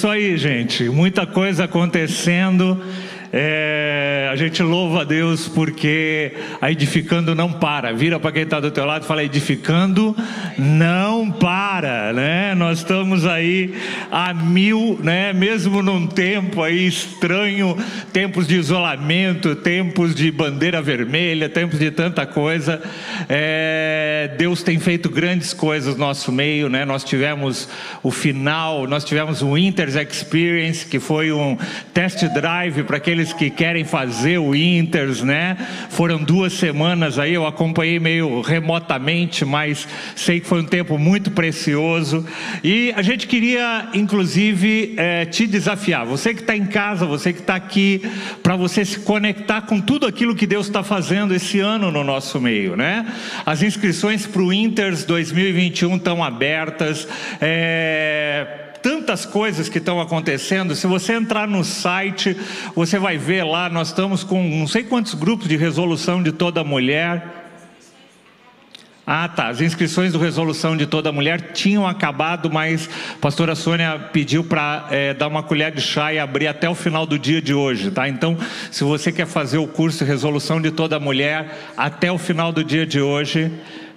Isso 0.02 0.08
aí, 0.08 0.36
gente. 0.36 0.90
Muita 0.90 1.28
coisa 1.28 1.66
acontecendo. 1.66 2.84
É, 3.34 4.28
a 4.30 4.36
gente 4.36 4.62
louva 4.62 5.02
a 5.02 5.04
Deus 5.06 5.48
porque 5.48 6.34
a 6.60 6.70
edificando 6.70 7.34
não 7.34 7.52
para. 7.54 7.94
Vira 7.94 8.20
para 8.20 8.32
quem 8.34 8.44
está 8.44 8.60
do 8.60 8.70
teu 8.70 8.86
lado 8.86 9.04
e 9.04 9.08
fala: 9.08 9.24
edificando 9.24 10.14
não 10.58 11.32
para, 11.32 12.12
né? 12.12 12.54
Nós 12.56 12.80
estamos 12.80 13.26
aí 13.26 13.74
a 14.12 14.34
mil, 14.34 15.00
né? 15.02 15.32
Mesmo 15.32 15.82
num 15.82 16.08
tempo 16.08 16.62
aí 16.62 16.86
estranho, 16.86 17.78
tempos 18.12 18.48
de 18.48 18.58
isolamento, 18.58 19.56
tempos 19.56 20.14
de 20.14 20.30
bandeira 20.30 20.82
vermelha, 20.82 21.48
tempos 21.48 21.80
de 21.80 21.90
tanta 21.90 22.26
coisa. 22.26 22.82
É, 23.30 24.36
Deus 24.38 24.62
tem 24.62 24.78
feito 24.78 25.10
grandes 25.10 25.54
coisas 25.54 25.96
no 25.96 26.06
nosso 26.06 26.34
meio, 26.34 26.68
né? 26.68 26.84
Nós 26.84 27.04
tivemos 27.04 27.70
o 28.04 28.12
final, 28.12 28.86
nós 28.88 29.06
tivemos 29.06 29.42
o 29.42 29.54
Winters 29.54 29.96
Experience, 29.96 30.86
que 30.86 31.00
foi 31.00 31.32
um 31.32 31.58
test 31.94 32.24
drive 32.34 32.84
para 32.84 32.98
aqueles 32.98 33.21
aqueles 33.22 33.34
que 33.34 33.50
querem 33.50 33.84
fazer 33.84 34.40
o 34.40 34.56
Inters, 34.56 35.22
né? 35.22 35.56
Foram 35.90 36.24
duas 36.24 36.54
semanas 36.54 37.20
aí, 37.20 37.34
eu 37.34 37.46
acompanhei 37.46 38.00
meio 38.00 38.42
remotamente, 38.42 39.46
mas 39.46 39.88
sei 40.16 40.40
que 40.40 40.48
foi 40.48 40.62
um 40.62 40.66
tempo 40.66 40.98
muito 40.98 41.30
precioso. 41.32 42.26
E 42.64 42.92
a 42.96 43.02
gente 43.02 43.28
queria, 43.28 43.90
inclusive, 43.94 44.96
é, 44.98 45.26
te 45.26 45.46
desafiar. 45.46 46.06
Você 46.06 46.34
que 46.34 46.42
está 46.42 46.56
em 46.56 46.66
casa, 46.66 47.06
você 47.06 47.32
que 47.32 47.42
está 47.42 47.56
aqui, 47.56 48.02
para 48.42 48.56
você 48.56 48.84
se 48.84 49.00
conectar 49.00 49.62
com 49.62 49.80
tudo 49.80 50.08
aquilo 50.08 50.36
que 50.36 50.48
Deus 50.48 50.68
está 50.68 50.84
fazendo 50.84 51.34
esse 51.34 51.60
ano 51.60 51.92
no 51.92 52.04
nosso 52.04 52.42
meio, 52.42 52.76
né? 52.76 53.06
As 53.46 53.62
inscrições 53.62 54.26
para 54.26 54.42
o 54.42 54.52
Inters 54.52 55.06
2021 55.06 55.98
estão 55.98 56.24
abertas. 56.24 57.08
É, 57.40 58.71
tantas 58.82 59.26
coisas 59.26 59.70
que 59.70 59.78
estão 59.78 60.00
acontecendo. 60.02 60.76
Se 60.76 60.88
você 60.88 61.14
entrar 61.14 61.48
no 61.48 61.64
site, 61.64 62.36
você 62.76 62.98
vai 62.98 63.18
ver 63.18 63.44
lá, 63.44 63.70
nós 63.70 63.90
estamos 63.90 64.24
com 64.24 64.44
não 64.44 64.68
sei 64.68 64.84
quantos 64.84 65.14
grupos 65.14 65.48
de 65.48 65.56
resolução 65.56 66.22
de 66.22 66.32
toda 66.32 66.64
mulher. 66.64 67.42
Ah, 69.06 69.28
tá. 69.28 69.48
As 69.48 69.60
inscrições 69.60 70.14
do 70.14 70.20
Resolução 70.20 70.78
de 70.78 70.86
Toda 70.86 71.12
Mulher 71.12 71.52
tinham 71.54 71.88
acabado, 71.88 72.52
mas 72.52 72.88
a 73.16 73.18
pastora 73.18 73.56
Sônia 73.56 74.00
pediu 74.14 74.44
para 74.44 74.88
é, 74.92 75.14
dar 75.14 75.28
uma 75.28 75.42
colher 75.42 75.72
de 75.74 75.82
chá 75.82 76.14
e 76.14 76.20
abrir 76.20 76.48
até 76.48 76.70
o 76.70 76.76
final 76.76 77.06
do 77.06 77.18
dia 77.18 77.42
de 77.42 77.54
hoje, 77.54 77.90
tá? 77.90 78.08
Então, 78.08 78.38
se 78.70 78.84
você 78.84 79.12
quer 79.12 79.26
fazer 79.26 79.58
o 79.58 79.68
curso 79.68 80.06
Resolução 80.06 80.62
de 80.62 80.70
Toda 80.72 81.00
Mulher 81.00 81.74
até 81.76 82.12
o 82.12 82.18
final 82.18 82.52
do 82.52 82.64
dia 82.64 82.86
de 82.86 83.02
hoje, 83.02 83.52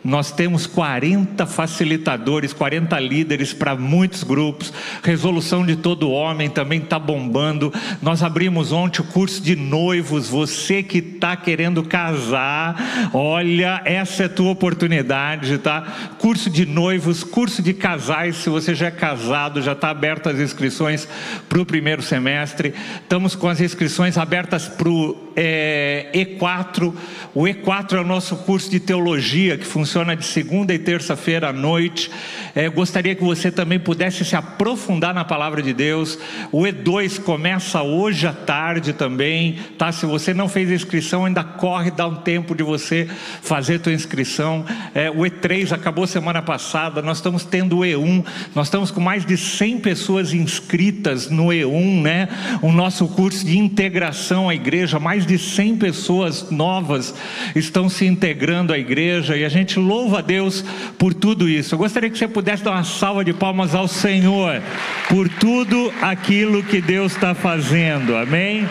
nós 0.05 0.30
temos 0.30 0.66
40 0.66 1.46
facilitadores, 1.46 2.52
40 2.52 3.00
líderes 3.00 3.55
para 3.55 3.74
muitos 3.74 4.22
grupos. 4.22 4.70
Resolução 5.02 5.64
de 5.64 5.76
todo 5.76 6.11
homem 6.11 6.50
também 6.50 6.80
está 6.80 6.98
bombando. 6.98 7.72
Nós 8.02 8.22
abrimos 8.22 8.70
ontem 8.70 9.00
o 9.00 9.05
curso 9.05 9.42
de 9.42 9.57
noivos. 9.57 10.28
Você 10.28 10.82
que 10.82 10.98
está 10.98 11.34
querendo 11.34 11.82
casar, 11.82 13.11
olha, 13.14 13.80
essa 13.86 14.24
é 14.24 14.26
a 14.26 14.28
tua 14.28 14.50
oportunidade, 14.50 15.57
tá? 15.57 16.12
Curso 16.18 16.50
de 16.50 16.66
noivos, 16.66 17.24
curso 17.24 17.62
de 17.62 17.72
casais. 17.72 18.36
Se 18.36 18.50
você 18.50 18.74
já 18.74 18.88
é 18.88 18.90
casado, 18.90 19.62
já 19.62 19.72
está 19.72 19.88
aberto 19.88 20.28
as 20.28 20.38
inscrições 20.38 21.09
para 21.48 21.62
o 21.62 21.64
primeiro 21.64 22.02
semestre. 22.02 22.74
Estamos 23.00 23.34
com 23.34 23.48
as 23.48 23.59
inscrições 23.59 24.18
abertas 24.18 24.68
para 24.68 24.88
o 24.90 25.32
é, 25.34 26.11
E4. 26.14 26.92
O 27.34 27.44
E4 27.44 27.94
é 27.94 28.00
o 28.00 28.05
nosso 28.05 28.36
curso 28.36 28.70
de 28.70 28.78
teologia 28.78 29.57
que 29.57 29.64
funciona 29.64 29.93
funciona 29.95 30.16
de 30.16 30.24
segunda 30.24 30.74
e 30.74 30.78
terça-feira 30.78 31.51
à 31.51 31.53
noite. 31.53 32.11
É, 32.53 32.68
gostaria 32.68 33.14
que 33.14 33.22
você 33.22 33.49
também 33.49 33.78
pudesse 33.78 34.24
se 34.24 34.34
aprofundar 34.34 35.14
na 35.14 35.24
palavra 35.24 35.62
de 35.62 35.72
Deus. 35.72 36.18
O 36.51 36.62
E2 36.62 37.20
começa 37.20 37.80
hoje 37.80 38.26
à 38.26 38.32
tarde 38.32 38.92
também, 38.92 39.57
tá? 39.78 39.92
Se 39.92 40.05
você 40.05 40.34
não 40.34 40.49
fez 40.49 40.68
inscrição, 40.68 41.26
ainda 41.26 41.45
corre, 41.45 41.92
dá 41.92 42.09
um 42.09 42.16
tempo 42.16 42.57
de 42.57 42.64
você 42.64 43.09
fazer 43.40 43.78
tua 43.78 43.92
inscrição. 43.92 44.64
É, 44.92 45.09
o 45.09 45.18
E3 45.18 45.70
acabou 45.70 46.09
semana 46.09 46.42
passada, 46.42 47.01
nós 47.01 47.18
estamos 47.18 47.45
tendo 47.45 47.78
o 47.78 47.80
E1, 47.82 48.24
nós 48.53 48.66
estamos 48.66 48.90
com 48.90 49.01
mais 49.01 49.24
de 49.24 49.36
100 49.36 49.78
pessoas 49.78 50.32
inscritas 50.32 51.30
no 51.30 51.47
E1, 51.47 52.03
né? 52.03 52.28
O 52.62 52.72
nosso 52.72 53.07
curso 53.07 53.47
de 53.47 53.57
integração 53.57 54.49
à 54.49 54.57
igreja, 54.57 54.99
mais 54.99 55.24
de 55.24 55.38
100 55.38 55.76
pessoas 55.76 56.51
novas 56.51 57.14
estão 57.55 57.88
se 57.88 58.05
integrando 58.05 58.72
à 58.72 58.78
igreja 58.78 59.36
e 59.36 59.45
a 59.45 59.49
gente 59.49 59.84
louva 59.85 60.18
a 60.18 60.22
Deus 60.22 60.64
por 60.99 61.12
tudo 61.14 61.49
isso. 61.49 61.74
Eu 61.74 61.78
gostaria 61.78 62.11
que 62.11 62.18
você 62.18 62.26
pudesse 62.26 62.64
dar 62.64 62.72
uma 62.72 62.85
salva 62.85 63.24
de 63.24 63.32
palmas 63.32 63.74
ao 63.74 63.87
Senhor 63.87 64.62
por 65.09 65.28
tudo 65.28 65.93
aquilo 66.01 66.62
que 66.62 66.80
Deus 66.80 67.12
está 67.12 67.35
fazendo. 67.35 68.16
Amém? 68.16 68.68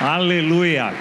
Aleluia. 0.00 0.92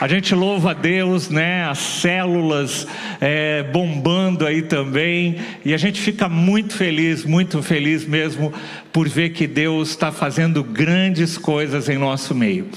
A 0.00 0.06
gente 0.06 0.32
louva 0.32 0.70
a 0.70 0.74
Deus, 0.74 1.28
né? 1.28 1.64
As 1.64 1.78
células 1.78 2.86
é, 3.20 3.64
bombando 3.64 4.46
aí 4.46 4.62
também, 4.62 5.38
e 5.64 5.74
a 5.74 5.76
gente 5.76 6.00
fica 6.00 6.28
muito 6.28 6.76
feliz, 6.76 7.24
muito 7.24 7.60
feliz 7.64 8.06
mesmo 8.06 8.54
por 8.92 9.08
ver 9.08 9.30
que 9.30 9.46
Deus 9.46 9.90
está 9.90 10.12
fazendo 10.12 10.62
grandes 10.62 11.36
coisas 11.36 11.88
em 11.88 11.98
nosso 11.98 12.32
meio. 12.34 12.68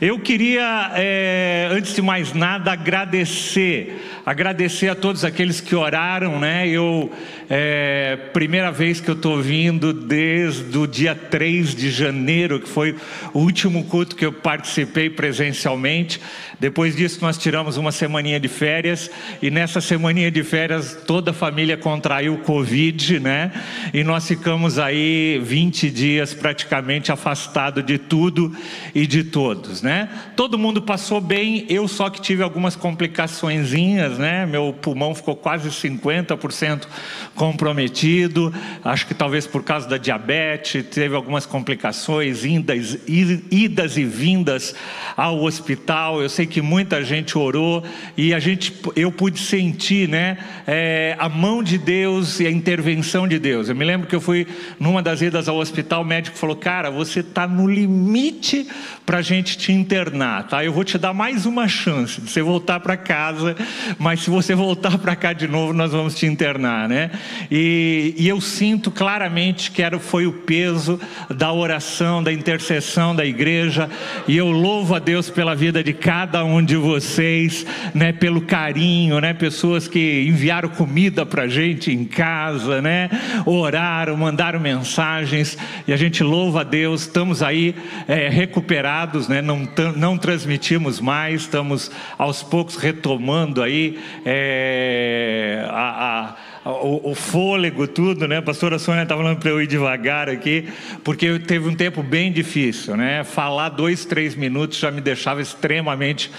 Eu 0.00 0.18
queria, 0.18 0.92
é, 0.94 1.68
antes 1.70 1.94
de 1.94 2.00
mais 2.00 2.32
nada, 2.32 2.72
agradecer, 2.72 4.02
agradecer 4.24 4.88
a 4.88 4.94
todos 4.94 5.22
aqueles 5.22 5.60
que 5.60 5.76
oraram, 5.76 6.40
né? 6.40 6.66
Eu, 6.66 7.12
é, 7.48 8.16
primeira 8.32 8.72
vez 8.72 9.00
que 9.00 9.10
eu 9.10 9.14
estou 9.14 9.40
vindo 9.40 9.92
desde 9.92 10.76
o 10.78 10.86
dia 10.86 11.14
3 11.14 11.74
de 11.74 11.90
janeiro, 11.90 12.58
que 12.58 12.68
foi 12.68 12.96
o 13.34 13.40
último 13.40 13.84
culto 13.84 14.16
que 14.16 14.24
eu 14.24 14.32
participei 14.32 15.10
presencialmente. 15.10 16.20
Depois 16.60 16.94
disso, 16.94 17.20
nós 17.22 17.38
tiramos 17.38 17.78
uma 17.78 17.90
semaninha 17.90 18.38
de 18.38 18.46
férias 18.46 19.10
e 19.40 19.50
nessa 19.50 19.80
semaninha 19.80 20.30
de 20.30 20.44
férias 20.44 20.94
toda 21.06 21.30
a 21.30 21.34
família 21.34 21.74
contraiu 21.74 22.36
Covid, 22.38 23.18
né? 23.18 23.50
E 23.94 24.04
nós 24.04 24.28
ficamos 24.28 24.78
aí 24.78 25.40
20 25.42 25.90
dias 25.90 26.34
praticamente 26.34 27.10
afastado 27.10 27.82
de 27.82 27.96
tudo 27.96 28.54
e 28.94 29.06
de 29.06 29.24
todos, 29.24 29.80
né? 29.80 30.10
Todo 30.36 30.58
mundo 30.58 30.82
passou 30.82 31.18
bem, 31.18 31.64
eu 31.70 31.88
só 31.88 32.10
que 32.10 32.20
tive 32.20 32.42
algumas 32.42 32.76
complicaçõezinhas, 32.76 34.18
né? 34.18 34.44
Meu 34.44 34.74
pulmão 34.74 35.14
ficou 35.14 35.34
quase 35.34 35.70
50% 35.70 36.86
comprometido, 37.34 38.52
acho 38.84 39.06
que 39.06 39.14
talvez 39.14 39.46
por 39.46 39.64
causa 39.64 39.88
da 39.88 39.96
diabetes, 39.96 40.84
teve 40.90 41.14
algumas 41.14 41.46
complicações, 41.46 42.44
idas, 42.44 42.98
idas 43.08 43.96
e 43.96 44.04
vindas 44.04 44.74
ao 45.16 45.42
hospital. 45.42 46.20
Eu 46.20 46.28
sei 46.28 46.49
que 46.50 46.60
muita 46.60 47.02
gente 47.02 47.38
orou 47.38 47.82
e 48.16 48.34
a 48.34 48.38
gente, 48.38 48.74
eu 48.96 49.10
pude 49.10 49.38
sentir, 49.38 50.08
né, 50.08 50.36
é, 50.66 51.16
a 51.18 51.28
mão 51.28 51.62
de 51.62 51.78
Deus 51.78 52.40
e 52.40 52.46
a 52.46 52.50
intervenção 52.50 53.26
de 53.26 53.38
Deus. 53.38 53.68
Eu 53.68 53.76
me 53.76 53.84
lembro 53.84 54.06
que 54.06 54.14
eu 54.14 54.20
fui 54.20 54.46
numa 54.78 55.02
das 55.02 55.22
idas 55.22 55.48
ao 55.48 55.56
hospital, 55.56 56.02
o 56.02 56.04
médico 56.04 56.36
falou: 56.36 56.56
"Cara, 56.56 56.90
você 56.90 57.20
está 57.20 57.46
no 57.46 57.66
limite 57.66 58.66
para 59.06 59.18
a 59.18 59.22
gente 59.22 59.56
te 59.56 59.72
internar, 59.72 60.48
tá? 60.48 60.64
Eu 60.64 60.72
vou 60.72 60.84
te 60.84 60.98
dar 60.98 61.14
mais 61.14 61.46
uma 61.46 61.68
chance 61.68 62.20
de 62.20 62.30
você 62.30 62.42
voltar 62.42 62.80
para 62.80 62.96
casa, 62.96 63.56
mas 63.98 64.20
se 64.20 64.30
você 64.30 64.54
voltar 64.54 64.98
para 64.98 65.16
cá 65.16 65.32
de 65.32 65.46
novo, 65.46 65.72
nós 65.72 65.92
vamos 65.92 66.14
te 66.14 66.26
internar, 66.26 66.88
né?" 66.88 67.10
E, 67.50 68.14
e 68.18 68.28
eu 68.28 68.40
sinto 68.40 68.90
claramente 68.90 69.70
que 69.70 69.82
era, 69.82 69.98
foi 69.98 70.26
o 70.26 70.32
peso 70.32 71.00
da 71.28 71.52
oração, 71.52 72.22
da 72.22 72.32
intercessão 72.32 73.14
da 73.14 73.24
igreja, 73.24 73.88
e 74.26 74.36
eu 74.36 74.50
louvo 74.50 74.94
a 74.94 74.98
Deus 74.98 75.30
pela 75.30 75.54
vida 75.54 75.82
de 75.82 75.92
cada 75.92 76.39
cada 76.40 76.44
um 76.44 76.64
de 76.64 76.76
vocês, 76.76 77.66
né, 77.94 78.12
pelo 78.12 78.40
carinho, 78.40 79.20
né, 79.20 79.34
pessoas 79.34 79.86
que 79.86 80.24
enviaram 80.26 80.70
comida 80.70 81.26
para 81.26 81.46
gente 81.46 81.92
em 81.92 82.04
casa, 82.04 82.80
né, 82.80 83.10
oraram, 83.44 84.16
mandaram 84.16 84.58
mensagens 84.58 85.58
e 85.86 85.92
a 85.92 85.96
gente 85.98 86.22
louva 86.22 86.62
a 86.62 86.64
Deus. 86.64 87.02
Estamos 87.02 87.42
aí 87.42 87.74
é, 88.08 88.30
recuperados, 88.30 89.28
né, 89.28 89.42
não, 89.42 89.68
não 89.96 90.16
transmitimos 90.16 90.98
mais, 90.98 91.42
estamos 91.42 91.90
aos 92.16 92.42
poucos 92.42 92.76
retomando 92.76 93.62
aí 93.62 93.98
é, 94.24 95.66
a, 95.68 96.20
a 96.20 96.36
o, 96.64 97.10
o, 97.10 97.14
fôlego, 97.14 97.86
tudo, 97.88 98.28
né? 98.28 98.36
A 98.36 98.42
pastora 98.42 98.78
Sônia 98.78 99.02
estava 99.02 99.22
falando 99.22 99.38
para 99.38 99.50
eu 99.50 99.62
ir 99.62 99.66
devagar 99.66 100.28
aqui, 100.28 100.68
porque 101.02 101.38
teve 101.38 101.68
um 101.68 101.74
tempo 101.74 102.02
bem 102.02 102.30
difícil, 102.30 102.96
né? 102.96 103.24
Falar 103.24 103.70
dois, 103.70 104.04
três 104.04 104.34
minutos 104.34 104.78
já 104.78 104.90
me 104.90 105.00
deixava 105.00 105.40
extremamente 105.40 106.30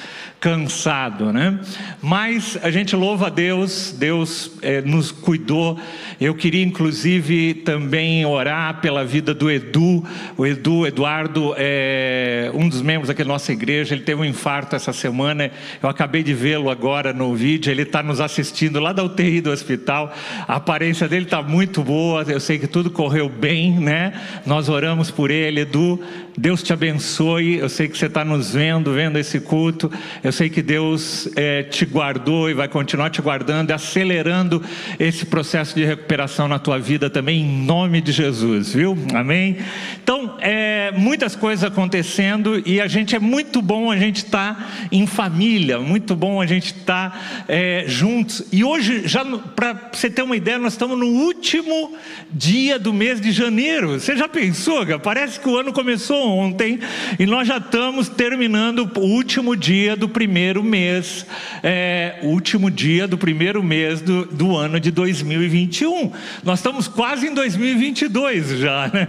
cansado, 0.42 1.32
né? 1.32 1.60
Mas 2.02 2.58
a 2.64 2.72
gente 2.72 2.96
louva 2.96 3.28
a 3.28 3.30
Deus, 3.30 3.96
Deus 3.96 4.54
é, 4.64 4.82
nos 4.82 5.12
cuidou. 5.12 5.80
Eu 6.20 6.34
queria 6.34 6.64
inclusive 6.64 7.54
também 7.54 8.26
orar 8.26 8.82
pela 8.82 9.06
vida 9.06 9.36
do 9.36 9.52
Edu. 9.52 10.04
O 10.36 10.44
Edu, 10.44 10.88
Eduardo, 10.88 11.54
é 11.56 12.50
um 12.56 12.68
dos 12.68 12.82
membros 12.82 13.12
aqui 13.12 13.24
da 13.24 13.28
nossa 13.28 13.52
igreja. 13.52 13.94
Ele 13.94 14.04
teve 14.04 14.20
um 14.20 14.26
infarto 14.26 14.76
essa 14.76 14.92
semana. 14.92 15.52
Eu 15.82 15.88
acabei 15.88 16.24
de 16.24 16.34
vê-lo 16.34 16.72
agora 16.72 17.14
no 17.14 17.36
vídeo. 17.36 17.70
Ele 17.70 17.84
está 17.84 18.02
nos 18.02 18.20
assistindo 18.20 18.80
lá 18.80 18.92
da 18.94 19.04
UTI 19.04 19.42
do 19.42 19.52
hospital. 19.52 20.12
A 20.48 20.56
aparência 20.56 21.08
dele 21.08 21.26
está 21.26 21.44
muito 21.44 21.84
boa. 21.84 22.24
Eu 22.24 22.39
sei 22.39 22.58
que 22.58 22.66
tudo 22.66 22.89
correu 22.89 23.30
bem, 23.30 23.80
né? 23.80 24.14
Nós 24.44 24.70
oramos 24.70 25.12
por 25.12 25.30
ele, 25.30 25.62
Edu. 25.62 26.02
Deus 26.36 26.64
te 26.64 26.74
abençoe. 26.74 27.58
Eu 27.58 27.70
sei 27.70 27.88
que 27.88 27.96
você 27.96 28.08
está 28.08 28.26
nos 28.26 28.54
vendo, 28.54 28.92
vendo 28.92 29.20
esse 29.20 29.39
culto. 29.39 29.92
Eu 30.24 30.31
sei 30.32 30.50
que 30.50 30.62
Deus 30.62 31.28
é, 31.36 31.64
te 31.64 31.86
guardou 31.86 32.50
e 32.50 32.54
vai 32.54 32.68
continuar 32.68 33.10
te 33.10 33.22
guardando, 33.22 33.72
acelerando 33.72 34.64
esse 35.00 35.26
processo 35.26 35.76
de 35.76 35.84
recuperação 35.84 36.48
na 36.48 36.58
tua 36.58 36.80
vida 36.80 37.10
também, 37.10 37.42
em 37.42 37.66
nome 37.66 38.02
de 38.02 38.12
Jesus, 38.12 38.74
viu? 38.74 38.98
Amém? 39.14 39.58
Então, 40.02 40.38
é, 40.40 40.92
muitas 40.92 41.36
coisas 41.36 41.64
acontecendo 41.64 42.62
e 42.66 42.80
a 42.80 42.88
gente 42.88 43.16
é 43.16 43.20
muito 43.20 43.62
bom 43.62 43.92
a 43.92 43.98
gente 43.98 44.18
estar 44.18 44.56
tá 44.56 44.88
em 44.92 45.06
família, 45.06 45.80
muito 45.80 46.16
bom 46.16 46.42
a 46.42 46.46
gente 46.46 46.68
estar 46.68 47.12
tá, 47.12 47.46
é, 47.48 47.84
juntos. 47.88 48.44
E 48.52 48.64
hoje, 48.64 49.08
já 49.08 49.26
para 49.56 49.92
você 49.92 50.10
ter 50.10 50.22
uma 50.22 50.36
ideia, 50.36 50.58
nós 50.58 50.74
estamos 50.74 50.98
no 50.98 51.08
último 51.08 51.96
dia 52.32 52.80
do 52.80 52.94
mês 52.94 53.20
de 53.20 53.32
janeiro. 53.32 54.00
Você 54.00 54.16
já 54.16 54.28
pensou, 54.28 54.86
cara? 54.86 55.00
Parece 55.00 55.40
que 55.40 55.48
o 55.48 55.58
ano 55.58 55.74
começou 55.74 56.28
ontem 56.28 56.80
e 57.20 57.26
nós 57.26 57.48
já 57.48 57.58
estamos 57.58 58.10
terminando 58.10 58.90
o 58.96 59.00
último 59.02 59.56
dia 59.56 59.96
do 59.96 60.08
primeiro 60.08 60.21
mês, 60.28 61.26
é, 61.64 62.20
último 62.24 62.70
dia 62.70 63.08
do 63.08 63.18
primeiro 63.18 63.62
mês 63.64 64.02
do, 64.02 64.26
do 64.26 64.56
ano 64.56 64.80
de 64.80 64.92
2021. 64.92 66.12
Nós 66.44 66.60
estamos 66.60 66.88
quase 66.88 67.28
em 67.28 67.34
2022 67.34 68.60
já, 68.60 68.88
né? 68.94 69.08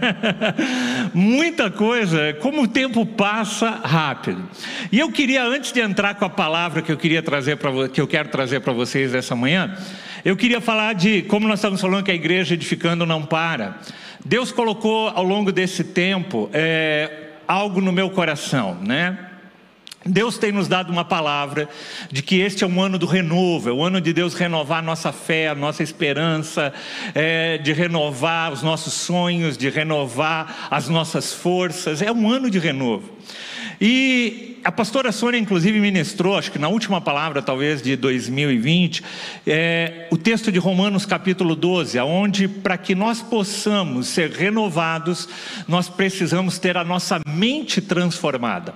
Muita 1.13 1.69
coisa, 1.69 2.33
como 2.39 2.63
o 2.63 2.67
tempo 2.67 3.05
passa 3.05 3.69
rápido. 3.69 4.43
E 4.91 4.99
eu 4.99 5.11
queria, 5.11 5.43
antes 5.43 5.71
de 5.71 5.79
entrar 5.79 6.15
com 6.15 6.25
a 6.25 6.29
palavra 6.29 6.81
que 6.81 6.91
eu 6.91 6.97
queria 6.97 7.21
trazer 7.21 7.57
para 7.57 7.89
que 7.89 8.01
eu 8.01 8.07
quero 8.07 8.29
trazer 8.29 8.61
para 8.61 8.73
vocês 8.73 9.13
essa 9.13 9.35
manhã, 9.35 9.75
eu 10.23 10.37
queria 10.37 10.61
falar 10.61 10.93
de 10.93 11.21
como 11.23 11.47
nós 11.47 11.59
estamos 11.59 11.81
falando 11.81 12.03
que 12.03 12.11
a 12.11 12.15
igreja 12.15 12.53
edificando 12.53 13.05
não 13.05 13.23
para. 13.23 13.77
Deus 14.23 14.51
colocou 14.51 15.09
ao 15.09 15.23
longo 15.23 15.51
desse 15.51 15.83
tempo 15.83 16.49
é, 16.53 17.31
algo 17.47 17.81
no 17.81 17.91
meu 17.91 18.09
coração, 18.09 18.75
né? 18.81 19.32
Deus 20.05 20.37
tem 20.37 20.51
nos 20.51 20.67
dado 20.67 20.91
uma 20.91 21.05
palavra 21.05 21.69
de 22.11 22.21
que 22.21 22.39
este 22.41 22.63
é 22.63 22.67
um 22.67 22.81
ano 22.81 22.97
do 22.97 23.05
renovo, 23.05 23.69
é 23.69 23.71
o 23.71 23.83
ano 23.83 24.01
de 24.01 24.11
Deus 24.11 24.33
renovar 24.33 24.79
a 24.79 24.81
nossa 24.81 25.11
fé, 25.13 25.47
a 25.47 25.55
nossa 25.55 25.81
esperança, 25.81 26.73
é, 27.15 27.57
de 27.57 27.71
renovar 27.71 28.51
os 28.51 28.61
nossos 28.61 28.93
sonhos, 28.93 29.57
de 29.57 29.69
renovar 29.69 30.67
as 30.69 30.89
nossas 30.89 31.33
forças, 31.33 32.01
é 32.01 32.11
um 32.11 32.29
ano 32.29 32.49
de 32.49 32.59
renovo. 32.59 33.09
E 33.79 34.53
a 34.63 34.71
pastora 34.71 35.11
Sônia, 35.11 35.37
inclusive, 35.37 35.77
ministrou, 35.79 36.37
acho 36.37 36.51
que 36.51 36.57
na 36.57 36.69
última 36.69 37.01
palavra, 37.01 37.41
talvez, 37.41 37.81
de 37.81 37.97
2020, 37.97 39.03
é, 39.45 40.07
o 40.09 40.17
texto 40.17 40.51
de 40.51 40.57
Romanos, 40.57 41.05
capítulo 41.05 41.53
12, 41.53 41.99
onde, 41.99 42.47
para 42.47 42.77
que 42.77 42.95
nós 42.95 43.21
possamos 43.21 44.07
ser 44.07 44.31
renovados, 44.31 45.27
nós 45.67 45.89
precisamos 45.89 46.59
ter 46.59 46.77
a 46.77 46.83
nossa 46.83 47.19
mente 47.27 47.81
transformada. 47.81 48.73